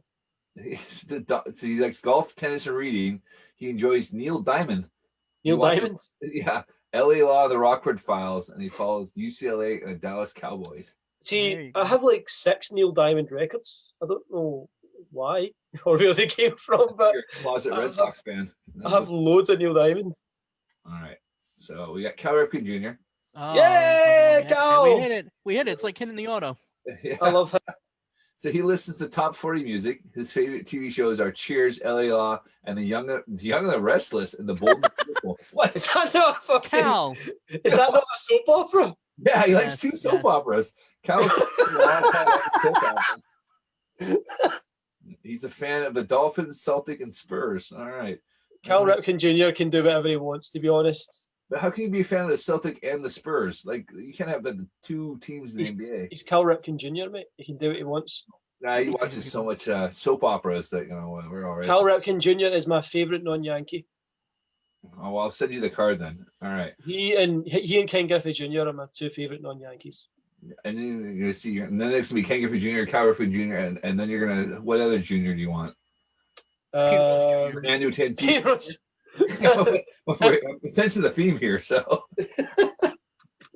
he's 0.54 1.00
the 1.08 1.42
so 1.52 1.66
he 1.66 1.80
likes 1.80 2.00
golf, 2.00 2.34
tennis, 2.34 2.66
and 2.66 2.76
reading. 2.76 3.22
He 3.56 3.70
enjoys 3.70 4.12
Neil 4.12 4.40
Diamond. 4.40 4.86
Neil 5.44 5.58
Diamond. 5.58 5.98
Yeah. 6.22 6.62
LA 6.94 7.26
Law, 7.26 7.48
The 7.48 7.58
Rockford 7.58 8.00
Files, 8.00 8.48
and 8.50 8.62
he 8.62 8.68
follows 8.68 9.10
UCLA 9.18 9.82
and 9.82 9.92
the 9.92 9.96
Dallas 9.96 10.32
Cowboys. 10.32 10.94
See. 11.22 11.72
I 11.74 11.86
have 11.86 12.02
like 12.02 12.28
six 12.28 12.70
Neil 12.72 12.92
Diamond 12.92 13.28
records. 13.30 13.94
I 14.02 14.06
don't 14.06 14.22
know 14.30 14.68
why 15.10 15.50
or 15.84 15.98
where 15.98 16.14
they 16.14 16.26
came 16.26 16.56
from, 16.56 16.94
but 16.96 17.14
You're 17.14 17.24
a 17.32 17.36
closet 17.42 17.70
Red 17.72 17.80
have- 17.82 17.92
Sox 17.94 18.22
fan. 18.22 18.52
I 18.84 18.90
have 18.90 19.08
what- 19.08 19.16
loads 19.18 19.50
of 19.50 19.58
Neil 19.58 19.74
Diamond. 19.74 20.12
all 20.86 20.92
right. 21.00 21.16
So 21.56 21.92
we 21.92 22.02
got 22.02 22.16
Cal 22.16 22.34
Ripken 22.34 22.64
Jr. 22.64 22.98
Oh, 23.36 23.54
Yay, 23.54 24.46
yeah, 24.48 24.82
We 24.82 25.00
hit 25.00 25.10
it. 25.12 25.26
We 25.44 25.56
hit 25.56 25.66
it. 25.68 25.72
It's 25.72 25.82
like 25.84 25.98
hitting 25.98 26.16
the 26.16 26.28
auto. 26.28 26.56
Yeah. 27.02 27.16
I 27.22 27.30
love 27.30 27.50
him. 27.52 27.60
So 28.44 28.52
he 28.52 28.60
listens 28.60 28.98
to 28.98 29.08
top 29.08 29.34
40 29.34 29.64
music. 29.64 30.02
His 30.14 30.30
favorite 30.30 30.66
TV 30.66 30.92
shows 30.92 31.18
are 31.18 31.32
Cheers, 31.32 31.80
LA 31.82 32.14
Law, 32.14 32.42
and 32.64 32.76
The 32.76 32.84
Young, 32.84 33.06
the 33.06 33.22
Young 33.42 33.64
and 33.64 33.72
the 33.72 33.80
Restless, 33.80 34.34
and 34.34 34.46
The 34.46 34.52
Bold 34.52 34.74
and 34.74 34.84
the 34.84 34.92
Beautiful. 35.02 35.38
What? 35.54 35.74
Is 35.74 35.86
that 35.86 36.12
not 36.12 36.36
a 36.36 36.40
fucking? 36.42 36.80
Cal. 36.80 37.16
Is 37.48 37.74
that 37.74 37.90
not 37.90 38.02
a 38.02 38.18
soap 38.18 38.42
opera? 38.46 38.96
Yeah, 39.16 39.46
he 39.46 39.54
likes 39.54 39.80
two 39.80 39.92
soap 39.92 40.20
yes. 40.22 40.24
operas. 40.26 40.74
Cal's 41.02 41.26
a 41.26 41.72
long 41.72 42.12
time 42.12 42.26
likes 42.26 42.62
soap 42.62 42.76
operas. 44.02 44.60
He's 45.22 45.44
a 45.44 45.48
fan 45.48 45.84
of 45.84 45.94
the 45.94 46.04
Dolphins, 46.04 46.60
Celtic, 46.60 47.00
and 47.00 47.14
Spurs. 47.14 47.72
All 47.72 47.88
right. 47.88 48.18
Cal. 48.62 48.84
Ripken 48.84 49.16
Jr. 49.16 49.54
can 49.56 49.70
do 49.70 49.82
whatever 49.82 50.08
he 50.08 50.18
wants, 50.18 50.50
to 50.50 50.60
be 50.60 50.68
honest. 50.68 51.30
But 51.54 51.60
how 51.60 51.70
can 51.70 51.84
you 51.84 51.88
be 51.88 52.00
a 52.00 52.04
fan 52.04 52.24
of 52.24 52.30
the 52.30 52.36
Celtic 52.36 52.84
and 52.84 53.04
the 53.04 53.08
Spurs? 53.08 53.64
Like 53.64 53.88
you 53.96 54.12
can't 54.12 54.28
have 54.28 54.42
the 54.42 54.66
two 54.82 55.16
teams 55.20 55.52
in 55.52 55.58
the 55.58 55.62
He's- 55.64 55.76
NBA. 55.76 56.08
He's 56.10 56.22
Cal 56.24 56.42
Ripken 56.42 56.76
Jr., 56.78 57.08
mate. 57.08 57.28
He 57.36 57.44
can 57.44 57.58
do 57.58 57.68
what 57.68 57.76
he 57.76 57.84
wants. 57.84 58.26
Nah, 58.60 58.78
he 58.78 58.90
watches 58.90 59.30
so 59.30 59.44
much 59.44 59.68
uh, 59.68 59.88
soap 59.88 60.24
operas 60.24 60.68
that 60.70 60.88
you 60.88 60.94
know 60.94 61.22
we're 61.30 61.46
all 61.46 61.54
right. 61.54 61.64
Cal 61.64 61.84
Ripken 61.84 62.18
Jr. 62.18 62.52
is 62.52 62.66
my 62.66 62.80
favorite 62.80 63.22
non-Yankee. 63.22 63.86
Oh, 65.00 65.12
well, 65.12 65.18
I'll 65.18 65.30
send 65.30 65.52
you 65.52 65.60
the 65.60 65.70
card 65.70 66.00
then. 66.00 66.26
All 66.42 66.48
right. 66.50 66.72
He 66.84 67.14
and 67.14 67.46
he 67.46 67.78
and 67.78 67.88
Ken 67.88 68.08
Griffey 68.08 68.32
Jr. 68.32 68.62
are 68.62 68.72
my 68.72 68.86
two 68.92 69.08
favorite 69.08 69.40
non-Yankees. 69.40 70.08
And 70.64 70.76
then 70.76 71.02
you're 71.14 71.20
gonna 71.20 71.32
see, 71.32 71.60
and 71.60 71.80
then 71.80 71.92
next 71.92 72.08
to 72.08 72.14
be 72.14 72.24
Ken 72.24 72.40
Griffey 72.40 72.58
Jr., 72.58 72.82
Cal 72.90 73.06
Ripken 73.06 73.30
Jr., 73.30 73.54
and, 73.54 73.78
and 73.84 73.96
then 74.00 74.10
you're 74.10 74.26
gonna 74.26 74.60
what 74.60 74.80
other 74.80 74.98
junior 74.98 75.36
do 75.36 75.40
you 75.40 75.50
want? 75.50 75.72
Um, 76.72 77.52
Fernando 77.52 77.90
Tatis. 77.90 78.40
Tatis. 78.40 78.78
We're 80.06 80.40
sensing 80.64 81.02
the 81.02 81.10
theme 81.10 81.38
here. 81.38 81.58
So, 81.58 82.04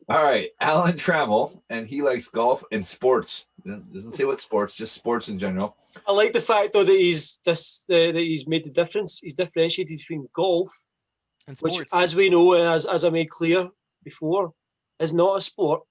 all 0.08 0.22
right, 0.22 0.50
Alan 0.60 0.94
Trammell, 0.94 1.60
and 1.70 1.86
he 1.86 2.02
likes 2.02 2.28
golf 2.28 2.64
and 2.72 2.84
sports. 2.84 3.46
Doesn't 3.66 3.92
doesn't 3.92 4.12
say 4.12 4.24
what 4.24 4.40
sports, 4.40 4.74
just 4.74 4.94
sports 4.94 5.28
in 5.28 5.38
general. 5.38 5.76
I 6.06 6.12
like 6.12 6.32
the 6.32 6.40
fact 6.40 6.72
though 6.72 6.84
that 6.84 6.92
he's 6.96 7.40
this 7.44 7.84
uh, 7.90 7.94
that 8.12 8.14
he's 8.14 8.46
made 8.46 8.64
the 8.64 8.70
difference. 8.70 9.18
He's 9.18 9.34
differentiated 9.34 9.98
between 9.98 10.28
golf, 10.34 10.68
And 11.46 11.56
sports. 11.58 11.78
which, 11.80 11.88
as 11.92 12.14
we 12.16 12.30
know 12.30 12.54
and 12.54 12.62
as 12.72 12.86
as 12.86 13.04
I 13.04 13.10
made 13.10 13.30
clear 13.30 13.68
before, 14.04 14.52
is 15.00 15.12
not 15.12 15.36
a 15.36 15.40
sport. 15.40 15.82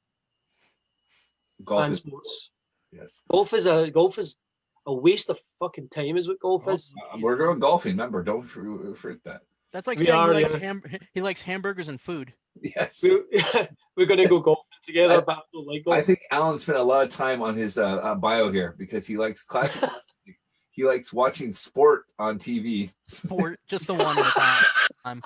Golf 1.63 1.83
and 1.85 1.91
is 1.91 1.97
sports. 1.99 2.51
yes. 2.91 3.21
Golf 3.29 3.53
is 3.53 3.67
a 3.67 3.89
golf 3.91 4.17
is 4.17 4.37
a 4.85 4.93
waste 4.93 5.29
of 5.29 5.37
fucking 5.59 5.89
time, 5.89 6.15
is 6.17 6.27
what 6.29 6.39
golf 6.39 6.67
is. 6.69 6.95
Uh, 7.13 7.17
We're 7.19 7.35
going 7.35 7.59
golfing. 7.59 7.91
Remember, 7.91 8.23
don't 8.23 8.43
forget 8.47 9.21
that. 9.25 9.41
That's 9.77 9.85
like 9.85 9.99
we 9.99 10.05
saying 10.05 10.17
are, 10.17 10.33
he, 10.33 10.41
likes 10.41 10.53
yeah. 10.53 10.59
ham- 10.59 10.83
he 11.13 11.21
likes 11.21 11.39
hamburgers 11.39 11.87
and 11.87 12.01
food. 12.01 12.33
Yes. 12.63 12.99
We, 13.03 13.21
we're 13.95 14.07
gonna 14.07 14.27
go 14.27 14.39
golfing 14.39 14.63
together, 14.81 15.17
I- 15.17 15.19
but 15.19 15.37
I 15.37 15.41
don't 15.53 15.67
like 15.67 15.85
golf. 15.85 15.95
I 15.97 16.01
think 16.01 16.21
Alan 16.31 16.57
spent 16.57 16.79
a 16.79 16.81
lot 16.83 17.03
of 17.03 17.09
time 17.09 17.43
on 17.43 17.53
his 17.53 17.77
uh, 17.77 17.97
uh, 17.97 18.15
bio 18.15 18.51
here 18.51 18.73
because 18.79 19.05
he 19.05 19.17
likes 19.17 19.43
classic. 19.43 19.87
he 20.71 20.83
likes 20.83 21.13
watching 21.13 21.51
sport 21.51 22.05
on 22.17 22.39
TV. 22.39 22.89
Sport, 23.03 23.59
just 23.67 23.85
the 23.85 23.93
one 23.93 24.17
at 24.17 24.25
a 24.25 24.89
time. 25.05 25.21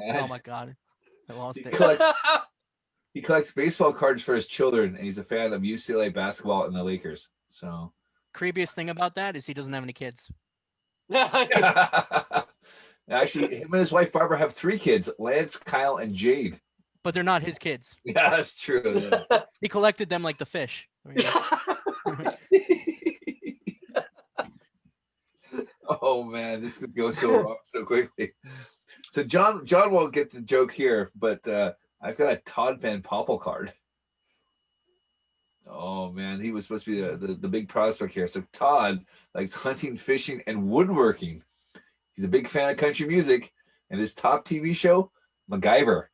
And 0.00 0.16
Oh 0.16 0.26
my 0.28 0.38
god, 0.38 0.74
I 1.28 1.34
lost 1.34 1.58
he 1.58 1.66
it. 1.66 1.74
collects 1.74 2.02
he 3.12 3.20
collects 3.20 3.52
baseball 3.52 3.92
cards 3.92 4.22
for 4.22 4.34
his 4.34 4.46
children, 4.46 4.94
and 4.96 5.04
he's 5.04 5.18
a 5.18 5.24
fan 5.24 5.52
of 5.52 5.60
UCLA 5.60 6.10
basketball 6.14 6.64
and 6.64 6.74
the 6.74 6.82
Lakers. 6.82 7.28
So 7.48 7.92
Creepiest 8.34 8.72
thing 8.72 8.88
about 8.88 9.14
that 9.16 9.36
is 9.36 9.44
he 9.44 9.52
doesn't 9.52 9.74
have 9.74 9.82
any 9.82 9.92
kids. 9.92 10.32
Actually, 13.10 13.56
him 13.56 13.72
and 13.72 13.80
his 13.80 13.92
wife 13.92 14.12
Barbara 14.12 14.38
have 14.38 14.54
three 14.54 14.78
kids: 14.78 15.08
Lance, 15.18 15.56
Kyle, 15.56 15.96
and 15.96 16.14
Jade. 16.14 16.60
But 17.02 17.14
they're 17.14 17.22
not 17.22 17.42
his 17.42 17.58
kids. 17.58 17.96
Yeah, 18.04 18.30
that's 18.30 18.56
true. 18.56 19.10
He 19.60 19.68
collected 19.68 20.08
them 20.08 20.22
like 20.22 20.38
the 20.38 20.46
fish. 20.46 20.88
Oh 25.88 26.22
man, 26.22 26.60
this 26.60 26.78
could 26.78 26.94
go 26.94 27.10
so 27.10 27.42
wrong 27.42 27.56
so 27.64 27.84
quickly. 27.84 28.32
So 29.10 29.24
John 29.24 29.64
John 29.64 29.90
won't 29.90 30.12
get 30.12 30.30
the 30.30 30.42
joke 30.42 30.72
here, 30.72 31.10
but 31.16 31.46
uh, 31.48 31.72
I've 32.00 32.18
got 32.18 32.32
a 32.32 32.36
Todd 32.36 32.80
Van 32.80 33.02
Poppel 33.02 33.40
card. 33.40 33.72
Oh 35.66 36.12
man, 36.12 36.40
he 36.40 36.50
was 36.50 36.64
supposed 36.64 36.84
to 36.84 36.90
be 36.90 37.00
the, 37.00 37.16
the, 37.16 37.34
the 37.34 37.48
big 37.48 37.68
prospect 37.68 38.12
here. 38.12 38.26
So 38.26 38.42
Todd 38.52 39.04
likes 39.34 39.54
hunting, 39.54 39.96
fishing, 39.96 40.42
and 40.46 40.68
woodworking. 40.68 41.42
He's 42.18 42.24
a 42.24 42.28
big 42.28 42.48
fan 42.48 42.68
of 42.68 42.76
country 42.76 43.06
music, 43.06 43.52
and 43.90 44.00
his 44.00 44.12
top 44.12 44.44
TV 44.44 44.74
show, 44.74 45.12
MacGyver. 45.48 46.06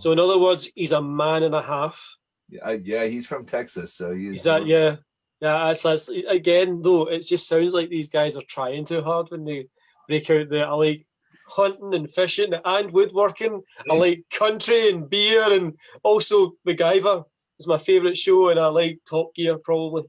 so 0.00 0.10
in 0.10 0.18
other 0.18 0.38
words, 0.38 0.70
he's 0.74 0.92
a 0.92 1.02
man 1.02 1.42
and 1.42 1.54
a 1.54 1.60
half. 1.60 2.02
Yeah, 2.48 2.60
I- 2.64 2.80
yeah, 2.82 3.04
he's 3.04 3.26
from 3.26 3.44
Texas, 3.44 3.92
so 3.92 4.14
he 4.14 4.28
Is 4.28 4.44
that 4.44 4.64
yeah? 4.64 4.96
Yeah, 5.42 5.66
that's, 5.66 5.82
that's 5.82 6.08
again 6.08 6.80
though. 6.80 7.04
It 7.04 7.26
just 7.26 7.48
sounds 7.48 7.74
like 7.74 7.90
these 7.90 8.08
guys 8.08 8.34
are 8.34 8.48
trying 8.48 8.86
too 8.86 9.02
hard 9.02 9.30
when 9.30 9.44
they 9.44 9.66
break 10.08 10.30
out 10.30 10.48
the 10.48 10.62
I 10.62 10.72
like 10.72 11.06
hunting 11.46 11.92
and 11.96 12.10
fishing 12.10 12.54
and 12.64 12.90
woodworking. 12.90 13.60
I 13.90 13.94
like 13.94 14.24
country 14.32 14.88
and 14.88 15.10
beer 15.10 15.52
and 15.52 15.74
also 16.02 16.52
MacGyver 16.66 17.24
is 17.60 17.66
my 17.66 17.76
favorite 17.76 18.16
show, 18.16 18.48
and 18.48 18.58
I 18.58 18.68
like 18.68 19.00
Top 19.06 19.34
Gear 19.34 19.58
probably. 19.58 20.04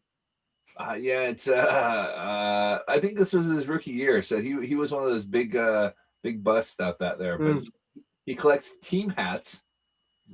Uh, 0.78 0.98
yeah, 1.00 1.22
it's. 1.28 1.48
Uh, 1.48 1.54
uh, 1.54 2.80
I 2.88 3.00
think 3.00 3.18
this 3.18 3.34
was 3.34 3.48
his 3.48 3.68
rookie 3.68 3.92
year, 3.92 4.22
so 4.22 4.40
he 4.40 4.66
he 4.66 4.76
was 4.76 4.92
one 4.92 5.04
of 5.04 5.10
those 5.10 5.26
big 5.26 5.56
uh 5.56 5.92
big 6.24 6.44
busts 6.44 6.80
out 6.80 7.00
that 7.00 7.20
there. 7.20 7.38
But 7.38 7.62
he 8.26 8.36
collects 8.36 8.78
team 8.78 9.10
hats. 9.10 9.64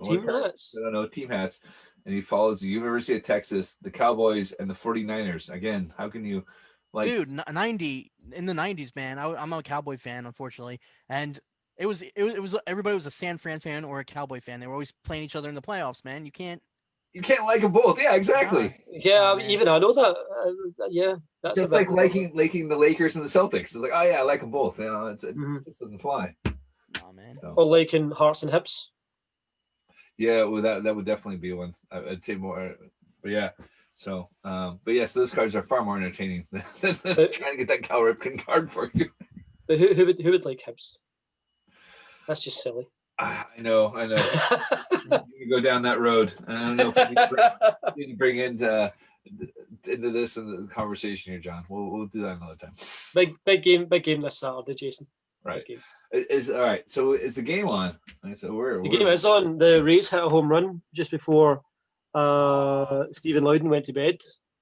Team 0.04 0.26
hats? 0.26 0.76
I 0.78 0.84
don't 0.84 0.94
know 0.94 1.08
team 1.08 1.30
hats, 1.30 1.60
and 2.06 2.14
he 2.14 2.22
follows 2.22 2.62
the 2.62 2.70
University 2.70 3.18
of 3.18 3.24
Texas, 3.24 3.76
the 3.82 3.92
Cowboys, 3.92 4.54
and 4.54 4.70
the 4.70 4.74
49ers. 4.74 5.50
Again, 5.50 5.94
how 5.98 6.10
can 6.10 6.24
you 6.24 6.46
like? 6.94 7.08
dude, 7.08 7.32
ninety 7.52 8.12
in 8.32 8.46
the 8.46 8.54
nineties, 8.54 8.96
man. 8.96 9.20
I, 9.20 9.42
am 9.42 9.52
a 9.52 9.64
Cowboy 9.64 9.98
fan, 9.98 10.26
unfortunately, 10.26 10.80
and 11.10 11.40
it 11.78 11.86
was 11.86 12.02
it 12.02 12.24
was, 12.24 12.34
it 12.34 12.42
was 12.42 12.56
everybody 12.68 12.96
was 12.96 13.06
a 13.06 13.12
San 13.12 13.38
Fran 13.38 13.60
fan 13.60 13.84
or 13.84 14.00
a 14.00 14.06
Cowboy 14.06 14.42
fan. 14.42 14.60
They 14.60 14.68
were 14.68 14.74
always 14.74 14.94
playing 15.04 15.24
each 15.24 15.36
other 15.36 15.50
in 15.50 15.56
the 15.56 15.62
playoffs, 15.62 16.06
man. 16.06 16.26
You 16.26 16.32
can't. 16.32 16.62
You 17.14 17.22
can't 17.22 17.46
like 17.46 17.62
them 17.62 17.72
both. 17.72 18.00
Yeah, 18.02 18.14
exactly. 18.16 18.76
Yeah, 18.92 19.34
Oh, 19.36 19.40
even 19.40 19.68
I 19.68 19.78
know 19.80 19.94
that. 19.94 20.16
Uh, 20.16 20.86
yeah, 20.90 21.16
that's 21.44 21.60
a 21.60 21.64
It's 21.64 21.74
like 21.74 21.90
more- 21.90 21.98
liking 21.98 22.32
liking 22.36 22.70
the 22.70 22.78
Lakers 22.78 23.16
and 23.16 23.26
the 23.26 23.30
Celtics. 23.30 23.62
It's 23.62 23.76
like, 23.76 23.92
oh 23.94 24.04
yeah, 24.04 24.20
I 24.20 24.22
like 24.24 24.42
them 24.42 24.52
both. 24.52 24.80
You 24.80 24.86
know, 24.86 25.08
it's, 25.08 25.24
it 25.24 25.36
Mhm. 25.38 25.64
just 25.66 25.80
doesn't 25.80 26.00
fly. 26.02 26.36
Oh 27.04 27.12
man. 27.14 27.36
So. 27.42 27.54
or 27.58 27.66
liking 27.66 28.12
hearts 28.12 28.44
and 28.44 28.52
hips. 28.52 28.92
Yeah, 30.18 30.44
well, 30.44 30.62
that 30.62 30.84
that 30.84 30.96
would 30.96 31.06
definitely 31.06 31.38
be 31.40 31.54
one. 31.54 31.74
I- 31.92 32.10
I'd 32.12 32.24
say 32.24 32.36
more, 32.36 32.76
but 33.22 33.32
yeah. 33.32 33.52
So, 33.96 34.30
um, 34.46 34.80
but 34.86 34.94
yes, 34.94 35.12
those 35.12 35.32
cards 35.32 35.56
are 35.56 35.64
far 35.64 35.84
more 35.84 35.98
entertaining 35.98 36.48
than 36.82 36.96
trying 37.32 37.52
to 37.52 37.58
get 37.58 37.68
that 37.68 37.84
Cal 37.84 38.02
Ripken 38.02 38.44
card 38.46 38.72
for 38.72 38.90
you. 38.94 39.10
But 39.68 39.78
who, 39.78 39.94
who 39.94 40.06
would 40.08 40.22
who 40.22 40.32
would 40.32 40.46
like 40.46 40.62
hips? 40.66 40.98
That's 42.28 42.44
just 42.44 42.62
silly. 42.62 42.88
Ah, 43.20 43.48
I 43.58 43.62
know, 43.62 43.94
I 43.96 44.06
know. 44.08 44.16
You 45.40 45.50
go 45.50 45.60
down 45.62 45.82
that 45.84 46.00
road. 46.00 46.34
I 46.48 46.54
don't 46.54 46.76
know 46.76 46.90
if 46.90 46.96
we 46.96 47.04
need 47.06 47.16
to 47.18 47.28
bring, 47.30 47.50
we 47.96 48.06
need 48.06 48.12
to 48.14 48.18
bring 48.18 48.38
into 48.38 48.94
into 49.88 50.12
this 50.12 50.38
and 50.38 50.68
the 50.70 50.72
conversation 50.74 51.32
here, 51.34 51.40
John. 51.42 51.64
We'll 51.70 51.90
we'll 51.90 52.06
do 52.08 52.22
that 52.24 52.38
another 52.38 52.56
time. 52.58 52.74
big 53.16 53.34
big 53.46 53.64
game, 53.64 53.86
big 53.86 54.04
game 54.04 54.22
this 54.22 54.38
Saturday, 54.40 54.74
Jason. 54.76 55.08
Right? 55.44 55.66
Big 55.66 55.80
game. 56.12 56.26
Is 56.30 56.50
all 56.50 56.62
right. 56.62 56.88
So 56.90 57.14
is 57.14 57.36
the 57.36 57.42
game 57.42 57.68
on? 57.68 57.98
I 58.24 58.34
said 58.34 58.52
we're 58.52 58.84
The 58.84 58.90
game 58.90 59.08
is 59.08 59.26
on. 59.26 59.58
The 59.58 59.84
Rays 59.84 60.10
hit 60.10 60.24
a 60.24 60.28
home 60.30 60.50
run 60.50 60.82
just 60.94 61.10
before 61.12 61.62
uh, 62.14 63.06
Stephen 63.12 63.44
Loudon 63.44 63.70
went 63.70 63.86
to 63.86 63.94
bed. 63.94 64.18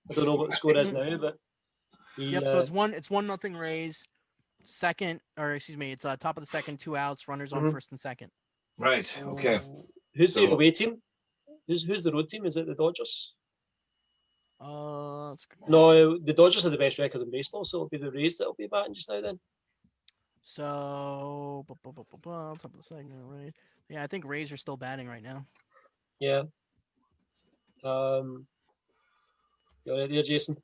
I 0.10 0.14
don't 0.14 0.26
know 0.26 0.36
what 0.36 0.52
the 0.52 0.56
score 0.56 0.78
is 0.78 0.92
now, 0.94 1.18
but 1.18 1.36
he, 2.16 2.30
Yep. 2.30 2.44
uh, 2.44 2.52
So 2.52 2.60
it's 2.60 2.72
one. 2.72 2.94
It's 2.94 3.10
one 3.10 3.28
nothing 3.28 3.56
Rays. 3.56 4.04
Second, 4.64 5.20
or 5.38 5.54
excuse 5.56 5.78
me, 5.78 5.92
it's 5.94 6.06
uh, 6.06 6.16
top 6.18 6.38
of 6.38 6.44
the 6.44 6.48
second, 6.48 6.80
two 6.80 6.96
outs, 6.98 7.28
runners 7.28 7.52
on 7.54 7.64
Mhm. 7.64 7.72
first 7.72 7.92
and 7.92 8.00
second. 8.00 8.30
Right. 8.78 9.22
Okay. 9.22 9.60
who's 10.16 10.34
the 10.34 10.48
So- 10.48 10.52
away 10.54 10.72
team? 10.72 11.02
Who's 11.68 11.84
who's 11.84 12.02
the 12.04 12.12
road 12.14 12.30
team? 12.30 12.46
Is 12.46 12.56
it 12.58 12.66
the 12.66 12.76
Dodgers? 12.76 13.34
Uh, 14.60 15.30
let's 15.32 15.46
No, 15.68 16.18
the 16.18 16.34
Dodgers 16.34 16.66
are 16.66 16.70
the 16.70 16.78
best 16.78 16.98
record 16.98 17.22
in 17.22 17.30
baseball, 17.30 17.64
so 17.66 17.78
it'll 17.78 17.90
be 17.90 17.98
the 17.98 18.10
Rays 18.10 18.38
that'll 18.38 18.54
be 18.56 18.68
batting 18.68 18.94
just 18.94 19.10
now. 19.10 19.20
Then 19.22 19.40
So, 20.44 21.66
bu- 21.68 21.76
bu- 21.84 21.92
bu- 21.92 22.06
bu- 22.10 22.18
bu- 22.18 22.56
top 22.56 22.66
of 22.66 22.78
the 22.78 22.84
segment, 22.84 23.20
right? 23.26 23.54
Yeah, 23.90 24.02
I 24.04 24.08
think 24.08 24.24
Rays 24.26 24.52
are 24.52 24.58
still 24.58 24.78
batting 24.78 25.08
right 25.08 25.22
now. 25.22 25.46
yeah. 26.20 26.44
Um, 27.84 28.48
you 29.86 29.94
all 29.94 30.00
right 30.00 30.10
there, 30.10 30.24
Jason? 30.24 30.56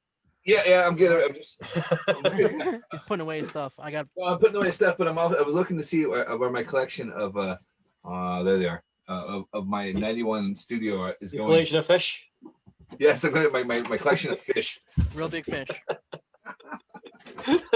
Yeah, 0.45 0.63
yeah, 0.65 0.87
I'm 0.87 0.95
good. 0.95 1.11
I'm 1.29 1.35
just 1.35 1.61
He's 2.91 3.01
putting 3.07 3.21
away 3.21 3.39
his 3.39 3.49
stuff. 3.49 3.73
I 3.77 3.91
got 3.91 4.07
well, 4.15 4.33
I'm 4.33 4.39
putting 4.39 4.55
away 4.55 4.71
stuff, 4.71 4.97
but 4.97 5.07
I'm 5.07 5.17
also, 5.17 5.35
I 5.37 5.41
was 5.41 5.53
looking 5.55 5.77
to 5.77 5.83
see 5.83 6.05
where, 6.05 6.35
where 6.37 6.49
my 6.49 6.63
collection 6.63 7.11
of 7.11 7.37
uh 7.37 7.57
uh 8.05 8.43
there 8.43 8.57
they 8.59 8.67
are 8.67 8.83
uh, 9.09 9.25
of, 9.25 9.45
of 9.53 9.67
my 9.67 9.91
91 9.91 10.55
studio 10.55 11.13
is 11.21 11.31
The 11.31 11.37
going. 11.37 11.49
collection 11.49 11.77
of 11.77 11.85
fish. 11.85 12.29
Yes, 12.99 13.23
I'm 13.23 13.31
going 13.33 13.51
my, 13.51 13.63
my 13.63 13.81
my 13.89 13.97
collection 13.97 14.31
of 14.31 14.39
fish. 14.39 14.79
real 15.15 15.27
big 15.29 15.45
fish. 15.45 15.67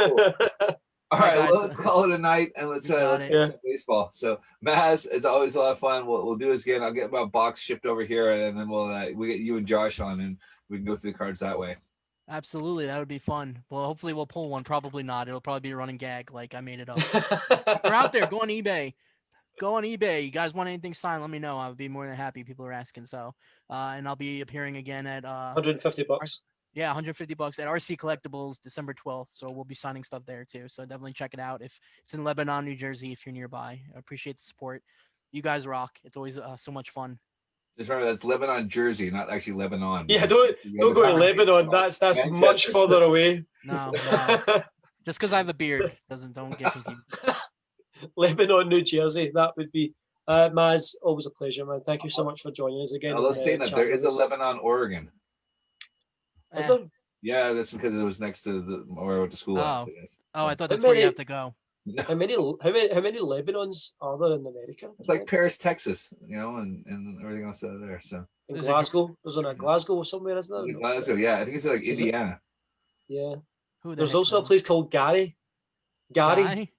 All 1.10 1.20
Right, 1.20 1.40
right, 1.40 1.50
well, 1.52 1.62
let's 1.62 1.76
call 1.78 2.04
it 2.04 2.12
a 2.12 2.18
night 2.18 2.52
and 2.58 2.68
let's 2.70 2.90
You 2.90 2.96
uh, 2.98 3.00
got 3.00 3.12
let's 3.12 3.26
it. 3.26 3.32
get 3.32 3.48
some 3.48 3.60
baseball. 3.64 4.10
So 4.12 4.40
Maz, 4.66 5.08
it's 5.10 5.24
always 5.24 5.56
a 5.56 5.60
lot 5.60 5.72
of 5.72 5.80
fun. 5.80 6.06
We'll, 6.06 6.26
we'll 6.26 6.36
do 6.36 6.52
this 6.52 6.64
again. 6.64 6.84
I'll 6.84 6.92
get 6.92 7.12
my 7.12 7.24
box 7.24 7.62
shipped 7.62 7.86
over 7.86 8.04
here, 8.04 8.30
and 8.32 8.60
then 8.60 8.68
we'll 8.68 8.92
uh, 8.92 9.06
we 9.16 9.28
get 9.28 9.40
you 9.40 9.56
and 9.56 9.66
Josh 9.66 10.02
on, 10.02 10.20
and 10.20 10.38
we 10.70 10.78
can 10.78 10.86
go 10.86 10.98
through 10.98 11.14
the 11.14 11.18
cards 11.18 11.40
that 11.40 11.58
way. 11.58 11.78
Absolutely, 12.30 12.88
that 12.88 13.00
would 13.00 13.08
be 13.08 13.20
fun. 13.20 13.64
Well, 13.70 13.86
hopefully 13.86 14.12
we'll 14.14 14.26
pull 14.28 14.50
one. 14.50 14.66
Probably 14.66 15.02
not. 15.02 15.30
It'll 15.30 15.40
probably 15.40 15.62
be 15.62 15.72
a 15.72 15.78
running 15.78 15.96
gag, 15.96 16.32
like 16.34 16.54
I 16.54 16.60
made 16.60 16.82
it 16.82 16.90
up. 16.90 17.00
We're 17.86 17.94
out 17.94 18.12
there. 18.12 18.28
Go 18.28 18.42
on 18.42 18.50
eBay. 18.50 18.94
Go 19.60 19.76
on 19.76 19.84
eBay. 19.84 20.24
You 20.24 20.30
guys 20.30 20.54
want 20.54 20.70
anything 20.70 20.94
signed? 20.94 21.22
Let 21.22 21.32
me 21.32 21.40
know. 21.40 21.58
I 21.58 21.68
would 21.68 21.78
be 21.78 21.90
more 21.90 22.06
than 22.06 22.16
happy. 22.16 22.44
People 22.44 22.66
are 22.66 22.74
asking. 22.74 23.08
So, 23.08 23.34
uh, 23.70 23.96
and 23.98 24.08
I'll 24.08 24.16
be 24.16 24.42
appearing 24.42 24.78
again 24.78 25.08
at 25.08 25.26
uh, 25.26 25.54
150 25.54 26.04
bucks. 26.04 26.42
yeah, 26.76 26.88
150 26.88 27.34
bucks 27.34 27.58
at 27.58 27.68
RC 27.68 27.98
Collectibles 27.98 28.62
December 28.62 28.94
12th. 28.94 29.30
So 29.30 29.48
we'll 29.52 29.66
be 29.66 29.74
signing 29.74 30.04
stuff 30.04 30.24
there 30.28 30.46
too. 30.46 30.66
So 30.68 30.84
definitely 30.84 31.14
check 31.14 31.34
it 31.34 31.40
out. 31.40 31.64
If 31.64 31.80
it's 32.04 32.14
in 32.14 32.24
Lebanon, 32.24 32.66
New 32.66 32.76
Jersey, 32.76 33.12
if 33.12 33.26
you're 33.26 33.34
nearby, 33.34 33.82
I 33.96 34.00
appreciate 34.00 34.38
the 34.38 34.44
support. 34.44 34.84
You 35.32 35.42
guys 35.42 35.66
rock. 35.66 35.92
It's 36.04 36.18
always 36.18 36.38
uh, 36.38 36.56
so 36.56 36.72
much 36.72 36.92
fun. 36.92 37.18
Just 37.80 37.90
remember 37.90 38.12
that's 38.12 38.24
Lebanon, 38.24 38.70
Jersey, 38.70 39.10
not 39.12 39.30
actually 39.32 39.54
Lebanon. 39.54 40.06
Yeah, 40.08 40.26
don't 40.26 40.56
don't 40.80 40.94
go 40.94 41.04
to 41.04 41.14
Lebanon. 41.14 41.70
That's 41.70 42.00
that's 42.00 42.28
much 42.28 42.68
further 42.68 43.04
away. 43.04 43.46
No, 43.66 43.92
no. 44.12 44.64
just 45.06 45.20
because 45.20 45.34
I 45.34 45.38
have 45.38 45.50
a 45.50 45.54
beard 45.54 45.92
doesn't 46.10 46.34
don't 46.34 46.58
get 46.58 46.74
confused. 46.74 47.02
Lebanon, 48.16 48.70
New 48.70 48.82
Jersey. 48.82 49.32
That 49.34 49.52
would 49.58 49.72
be. 49.72 49.94
Uh, 50.28 50.50
Maz, 50.50 50.94
always 51.04 51.26
a 51.26 51.30
pleasure, 51.32 51.66
man. 51.66 51.80
Thank 51.86 52.04
you 52.04 52.10
so 52.10 52.24
much 52.24 52.42
for 52.42 52.52
joining 52.52 52.82
us 52.84 52.94
again. 52.94 53.14
Although 53.14 53.30
and, 53.30 53.38
uh, 53.38 53.40
saying 53.40 53.60
that 53.60 53.72
there 53.72 53.94
is 53.96 54.04
a. 54.04 54.10
Lebanon, 54.10 54.60
Oregon. 54.62 55.10
Is 56.56 56.66
Eh. 56.66 56.68
there? 56.68 56.86
Yeah, 57.22 57.54
that's 57.54 57.72
because 57.72 57.96
it 57.96 58.04
was 58.04 58.20
next 58.20 58.44
to 58.44 58.62
the 58.62 58.78
where 58.88 59.18
I 59.18 59.20
went 59.20 59.32
to 59.32 59.38
school. 59.38 59.58
Oh. 59.58 59.62
I 59.62 59.86
guess. 60.00 60.20
Oh, 60.36 60.46
I 60.46 60.56
thought 60.56 60.70
that's 60.70 60.84
where 60.84 60.96
you 60.96 61.06
have 61.06 61.16
to 61.16 61.26
go. 61.26 61.56
How 62.08 62.16
many 62.16 62.36
how 62.36 62.58
many 62.66 62.94
how 62.94 63.00
many 63.00 63.20
Lebanons 63.22 63.94
are 64.02 64.18
there 64.20 64.34
in 64.38 64.46
America? 64.46 64.90
It's 65.00 65.08
like 65.08 65.26
Paris, 65.26 65.58
Texas, 65.58 66.12
you 66.28 66.38
know, 66.38 66.58
and, 66.58 66.84
and 66.86 67.18
everything 67.24 67.46
else 67.46 67.64
out 67.64 67.80
there. 67.80 68.02
So 68.04 68.18
in 68.50 68.56
There's 68.56 68.66
a- 68.66 68.68
Glasgow. 68.68 69.18
There's 69.24 69.38
one 69.38 69.46
in 69.46 69.56
Glasgow 69.56 70.04
somewhere, 70.04 70.38
isn't 70.38 70.54
there? 70.68 70.76
Glasgow, 70.76 71.16
yeah, 71.16 71.38
I 71.38 71.46
think 71.46 71.56
it's 71.56 71.66
like 71.66 71.84
Is 71.84 72.02
it- 72.02 72.14
Yeah. 73.08 73.36
Who 73.84 73.92
the 73.92 73.96
There's 73.96 74.10
heck 74.12 74.18
also 74.18 74.42
a 74.42 74.44
place 74.44 74.64
called 74.64 74.92
Gary. 74.92 75.38
Gary. 76.12 76.44
Guy? 76.44 76.70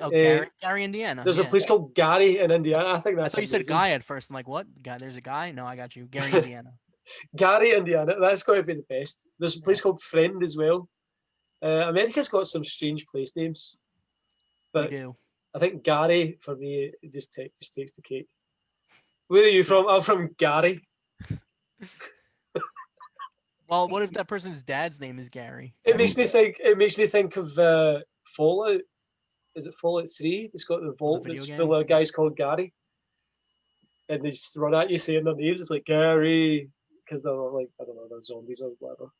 Oh, 0.00 0.06
Uh, 0.06 0.10
Gary, 0.10 0.48
Gary, 0.60 0.84
Indiana. 0.84 1.22
There's 1.22 1.38
yeah. 1.38 1.44
a 1.44 1.48
place 1.50 1.66
called 1.66 1.94
Gary 1.94 2.38
in 2.38 2.50
Indiana. 2.50 2.88
I 2.94 3.00
think 3.00 3.18
I 3.18 3.22
that's. 3.22 3.34
thought 3.34 3.42
you 3.42 3.46
said 3.46 3.66
guy 3.66 3.90
at 3.90 4.02
first. 4.02 4.30
I'm 4.30 4.34
like, 4.34 4.48
what? 4.48 4.66
Guy? 4.82 4.98
There's 4.98 5.16
a 5.16 5.20
guy? 5.20 5.50
No, 5.52 5.66
I 5.66 5.76
got 5.76 5.94
you. 5.94 6.06
Gary, 6.06 6.32
Indiana. 6.38 6.72
Gary, 7.36 7.72
Indiana. 7.72 8.14
That's 8.18 8.42
got 8.42 8.54
to 8.54 8.62
be 8.62 8.74
the 8.74 8.84
best. 8.88 9.26
There's 9.38 9.56
a 9.56 9.60
place 9.60 9.80
called 9.80 10.00
Friend 10.00 10.42
as 10.42 10.56
well. 10.56 10.88
Uh, 11.62 11.88
America's 11.88 12.28
got 12.28 12.46
some 12.46 12.64
strange 12.64 13.06
place 13.06 13.36
names, 13.36 13.78
we 14.74 14.80
but 14.80 14.90
do. 14.90 15.14
I 15.54 15.58
think 15.58 15.82
Gary 15.84 16.38
for 16.40 16.56
me 16.56 16.92
just 17.12 17.34
takes 17.34 17.58
just 17.58 17.74
takes 17.74 17.92
the 17.92 18.02
cake. 18.02 18.26
Where 19.28 19.44
are 19.44 19.48
you 19.48 19.62
from? 19.62 19.88
I'm 19.88 20.00
from 20.00 20.30
Gary. 20.38 20.80
Well, 23.68 23.88
what 23.88 24.02
if 24.02 24.10
that 24.12 24.28
person's 24.28 24.62
dad's 24.62 25.00
name 25.00 25.18
is 25.18 25.30
Gary? 25.30 25.74
It 25.84 25.96
makes 25.96 26.14
me 26.14 26.24
think. 26.24 26.60
It 26.62 26.76
makes 26.76 26.98
me 26.98 27.06
think 27.06 27.38
of 27.38 27.58
uh, 27.58 28.00
Fallout. 28.26 28.82
Is 29.54 29.66
it 29.66 29.74
Fallout 29.74 30.08
Three? 30.16 30.50
It's 30.52 30.64
got 30.64 30.80
the 30.80 30.94
vault 30.98 31.24
video 31.24 31.36
that's 31.36 31.46
game? 31.48 31.58
full 31.58 31.74
of 31.74 31.88
guys 31.88 32.10
called 32.10 32.36
Gary, 32.36 32.72
and 34.08 34.22
they 34.22 34.30
just 34.30 34.56
run 34.56 34.74
at 34.74 34.90
you 34.90 34.98
saying 34.98 35.24
their 35.24 35.34
names. 35.34 35.60
It's 35.60 35.70
like 35.70 35.84
Gary 35.84 36.70
because 37.04 37.22
they're 37.22 37.32
like 37.32 37.68
I 37.80 37.84
don't 37.84 37.96
know, 37.96 38.06
they're 38.08 38.24
zombies 38.24 38.62
or 38.62 38.72
whatever. 38.78 39.10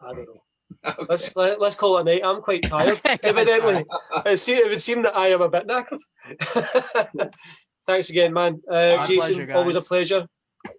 I 0.00 0.14
don't 0.14 0.26
know. 0.26 0.42
Okay. 0.86 1.04
Let's 1.06 1.36
let, 1.36 1.60
let's 1.60 1.74
call 1.74 1.98
it 1.98 2.00
a 2.00 2.04
night. 2.04 2.22
I'm 2.24 2.40
quite 2.40 2.62
tired. 2.62 2.98
Evidently, 3.22 3.84
it, 4.24 4.38
seem, 4.38 4.56
it 4.56 4.70
would 4.70 4.80
seem 4.80 5.02
that 5.02 5.14
I 5.14 5.30
am 5.30 5.42
a 5.42 5.48
bit 5.48 5.66
knackered. 5.66 6.00
Thanks 7.86 8.08
again, 8.08 8.32
man. 8.32 8.58
Uh, 8.70 9.04
Jason, 9.04 9.34
pleasure, 9.34 9.54
always 9.54 9.76
a 9.76 9.82
pleasure. 9.82 10.26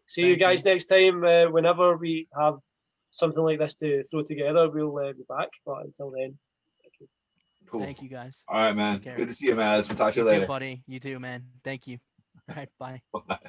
See 0.07 0.21
you 0.21 0.29
Thank 0.29 0.39
you. 0.39 0.45
guys 0.45 0.65
next 0.65 0.85
time. 0.85 1.23
Uh, 1.23 1.45
whenever 1.51 1.95
we 1.95 2.27
have 2.35 2.55
something 3.11 3.43
like 3.43 3.59
this 3.59 3.75
to 3.75 4.03
throw 4.05 4.23
together, 4.23 4.67
we'll 4.69 4.97
uh, 4.97 5.13
be 5.13 5.23
back. 5.29 5.49
But 5.63 5.85
until 5.85 6.11
then, 6.11 6.29
you. 6.29 6.35
Cool. 7.73 7.81
Thank 7.81 8.03
you, 8.03 8.09
guys. 8.09 8.43
All 8.47 8.61
right, 8.61 8.75
man. 8.75 8.97
Take 8.97 8.97
It's 8.97 9.05
care. 9.07 9.17
good 9.17 9.27
to 9.29 9.33
see 9.33 9.47
you, 9.47 9.55
Maz. 9.55 9.89
We'll 9.89 9.97
talk 9.97 10.13
to 10.13 10.19
You 10.19 10.25
you 10.25 10.29
too, 10.29 10.35
later. 10.35 10.45
buddy. 10.45 10.83
You 10.85 10.99
too, 10.99 11.19
man. 11.19 11.43
Thank 11.63 11.87
you. 11.87 11.97
All 12.47 12.55
right, 12.55 12.69
bye. 12.79 13.01
Bye. 13.27 13.39